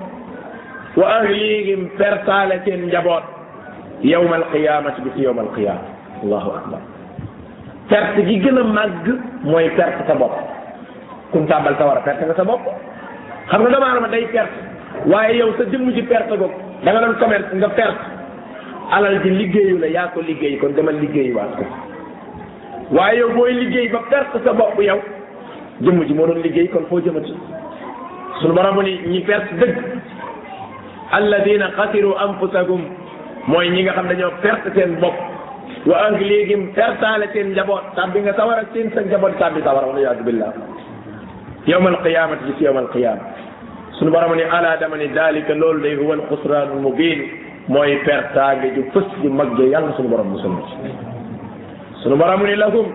waa 1.00 1.16
ahlihim 1.22 1.82
pertaale 2.00 2.56
seen 2.66 2.82
njaboot 2.88 3.24
yawma 4.12 4.36
alqiyamati 4.40 5.00
bi 5.04 5.10
si 5.16 5.24
yawma 5.26 5.42
alqiyama 5.48 6.01
allahu 6.24 6.50
akbar 6.56 6.82
perte 7.90 8.26
gi 8.28 8.36
gën 8.44 8.58
a 8.58 8.64
màgg 8.64 9.08
mooy 9.50 9.70
perte 9.78 10.06
sa 10.08 10.14
bopp 10.14 10.36
kum 11.32 11.48
tàmbal 11.48 11.76
sa 11.78 11.86
war 11.90 11.98
a 11.98 12.16
nga 12.26 12.36
sa 12.36 12.44
bopp 12.44 12.62
xam 13.52 13.62
nga 13.62 13.70
doomu 13.70 13.86
aadama 13.86 14.08
day 14.08 14.26
perte 14.34 14.58
waaye 15.12 15.36
yow 15.38 15.52
sa 15.58 15.64
jëmm 15.72 15.92
ji 15.92 16.02
perte 16.04 16.38
goog 16.40 16.52
da 16.84 16.92
nga 16.94 17.02
doon 17.06 17.18
commerce 17.20 17.48
nga 17.54 17.70
perte 17.70 17.98
alal 18.92 19.20
ji 19.24 19.30
liggéeyu 19.30 19.78
la 19.80 19.88
yaa 19.88 20.08
ko 20.14 20.22
liggéey 20.22 20.58
kon 20.60 20.76
demal 20.76 20.96
liggéeyu 21.02 21.36
waat 21.36 21.58
waaye 22.92 23.18
yow 23.20 23.30
booy 23.36 23.54
liggéey 23.54 23.90
ba 23.92 24.02
perte 24.10 24.38
sa 24.44 24.54
bopp 24.54 24.80
yow 24.80 25.00
jëmm 25.82 26.04
ji 26.08 26.14
moo 26.14 26.28
doon 26.28 26.42
liggéey 26.44 26.68
kon 26.70 26.86
foo 26.90 27.02
jëmati 27.02 27.34
suñu 28.40 28.54
borom 28.54 28.82
ni 28.84 28.94
ñi 29.08 29.22
perte 29.22 29.52
dëgg 29.60 29.76
alladina 31.12 31.72
xasiru 31.78 32.14
anfusahum 32.26 32.82
mooy 33.48 33.70
ñi 33.70 33.84
nga 33.84 33.92
xam 33.94 34.08
dañoo 34.08 34.32
perte 34.44 34.72
seen 34.76 34.96
bopp 35.02 35.18
wa 35.88 35.98
ahlihim 36.14 36.74
pertaale 36.78 37.26
seen 37.34 37.52
njaboot 37.58 37.94
tàbbi 37.98 38.22
nga 38.22 38.34
sawar 38.38 38.60
ak 38.62 38.68
seen 38.74 38.92
sa 38.94 39.02
njaboot 39.02 39.34
tàbbi 39.42 39.64
sawar 39.66 39.86
wala 39.90 39.98
yaadu 40.00 40.22
billah 40.24 40.54
yawma 41.66 41.90
alqiyamati 41.96 42.46
bis 42.54 42.62
yawma 42.62 42.86
alqiyama 42.86 43.22
suñu 43.98 44.14
borom 44.14 44.36
ne 44.38 44.46
ala 44.46 44.78
dama 44.78 44.98
ne 44.98 45.08
dalika 45.10 45.54
loolu 45.58 45.82
day 45.82 45.96
huwa 45.98 46.14
alxusraanu 46.22 46.80
mubin 46.86 47.26
mooy 47.68 47.98
pertaange 48.06 48.70
ju 48.78 48.82
fës 48.94 49.10
ju 49.24 49.30
mag 49.34 49.58
ja 49.58 49.66
yàlla 49.74 49.94
suñu 49.98 50.10
borom 50.14 50.28
musul 50.38 50.54
ci 50.70 50.94
suñu 52.06 52.16
borom 52.18 52.44
ne 52.46 52.56
lahum 52.56 52.86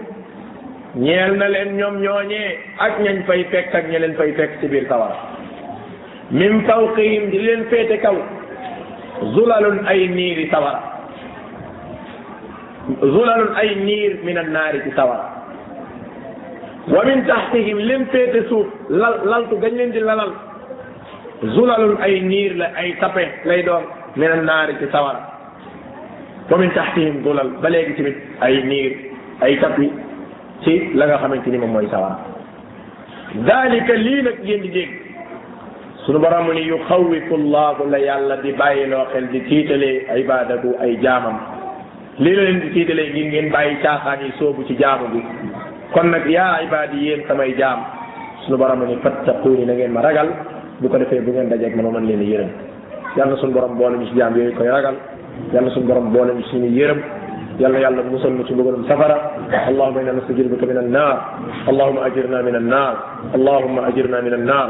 ñeel 0.96 1.32
na 1.42 1.48
leen 1.48 1.74
ñoom 1.74 1.98
ñooñee 1.98 2.56
ak 2.86 2.98
ñañ 3.02 3.26
fay 3.26 3.44
fekk 3.50 3.74
ak 3.74 3.90
ña 3.90 3.98
leen 3.98 4.14
fay 4.14 4.30
fekk 4.38 4.60
ci 4.62 4.66
biir 4.70 4.86
sawara 4.86 5.16
min 6.30 6.62
fawqihim 6.66 7.30
di 7.34 7.38
leen 7.38 7.66
féete 7.66 7.98
kaw 7.98 8.14
zulalun 9.34 9.82
ay 9.90 10.06
niiri 10.08 10.46
sawara 10.54 10.95
زلل 13.02 13.46
اي 13.60 13.68
نير 13.88 14.12
من 14.26 14.36
النار 14.44 14.74
تسوار 14.86 15.20
ومن 16.94 17.18
تحتهم 17.30 17.76
لم 17.88 18.02
تتسوف 18.14 18.66
لن 19.30 19.42
تغنين 19.50 19.90
دي 19.94 20.00
للل 20.06 20.32
زلل 21.56 21.92
اي 22.06 22.12
نير 22.32 22.50
لأي 22.60 22.88
تبه 23.02 23.26
لأي 23.46 23.62
دور 23.68 23.82
من 24.20 24.30
النار 24.36 24.68
تسوار 24.80 25.16
ومن 26.50 26.68
تحتهم 26.78 27.14
زلل 27.26 27.48
بلغي 27.62 27.92
تبه 27.98 28.14
اي 28.46 28.54
نير 28.70 28.90
اي 29.44 29.52
تبه 29.62 29.90
تي 30.64 30.72
لغا 30.98 31.16
خمين 31.22 31.42
تنم 31.44 31.64
موي 31.74 31.88
سوار 31.94 32.12
ذلك 33.50 33.88
لينك 34.04 34.38
جين 34.48 34.62
جين 34.74 34.90
سنو 36.06 36.18
برامني 36.24 36.62
يخوف 36.72 37.28
الله 37.40 37.76
لا 37.92 37.98
يالا 38.08 38.34
دي 38.44 38.52
باي 38.58 38.86
لو 38.90 39.00
خل 39.12 39.24
دي 39.32 39.40
تيتلي 39.50 39.92
عبادكو 40.14 40.70
اي 40.82 40.92
جامم 41.04 41.55
lii 42.18 42.34
la 42.36 42.42
leen 42.48 42.60
di 42.60 42.70
tiitalee 42.74 43.10
ngir 43.12 43.26
ngeen 43.28 43.48
bàyyi 43.52 43.76
caaxaan 43.84 44.20
yi 44.24 44.32
soobu 44.38 44.64
ci 44.64 44.74
jaamu 44.80 45.06
bi 45.12 45.20
kon 45.92 46.08
nag 46.10 46.24
yaa 46.26 46.62
ibaadi 46.64 46.96
yéen 47.04 47.20
samay 47.28 47.52
jaam 47.60 47.78
suñu 48.44 48.56
borom 48.58 48.80
ni 48.88 48.96
fattaquuni 49.04 49.64
na 49.66 49.74
geen 49.76 49.92
ma 49.92 50.00
ragal 50.00 50.28
bu 50.80 50.88
ko 50.88 50.96
defee 50.98 51.20
bu 51.20 51.30
ngeen 51.30 51.48
dajeeg 51.52 51.74
ma 51.76 51.82
ma 51.82 52.00
mën 52.00 52.06
leen 52.08 52.20
a 52.24 52.28
yërëm 52.32 52.50
yal 53.16 53.28
na 53.28 53.36
suñu 53.36 53.52
borom 53.52 53.76
boole 53.78 53.96
mi 53.98 54.06
ci 54.08 54.14
jaam 54.16 54.32
yooyu 54.36 54.54
koy 54.56 54.66
ragal 54.68 54.94
yal 55.52 55.64
na 55.64 55.70
suñu 55.70 55.86
borom 55.90 56.06
boole 56.14 56.32
ñu 56.32 56.42
suñu 56.50 56.66
yërëm 56.78 57.00
yal 57.60 57.72
na 57.72 57.78
yàlla 57.84 58.02
musal 58.10 58.30
ñu 58.32 58.44
ci 58.46 58.52
mbugalum 58.52 58.86
safara 58.88 59.16
allahuma 59.68 60.00
inna 60.00 60.12
nastajiruka 60.12 60.66
min 60.66 60.76
annar 60.84 61.16
allahuma 61.70 62.00
ajirna 62.08 62.38
min 62.42 62.54
annar 62.62 62.94
allahuma 63.36 63.80
ajirna 63.88 64.18
min 64.26 64.34
annar 64.40 64.68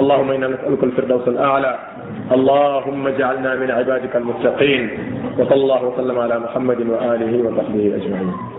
allahuma 0.00 0.34
inna 0.36 0.48
nasaluka 0.48 0.84
alfirdaws 0.88 1.24
al 1.32 1.36
aala 1.48 1.72
اللهم 2.32 3.06
اجعلنا 3.06 3.54
من 3.54 3.70
عبادك 3.70 4.16
المتقين 4.16 4.90
وصلى 5.38 5.54
الله 5.60 5.84
وسلم 5.84 6.18
على 6.18 6.38
محمد 6.38 6.80
وآله 6.80 7.48
وصحبه 7.48 7.96
أجمعين 7.96 8.52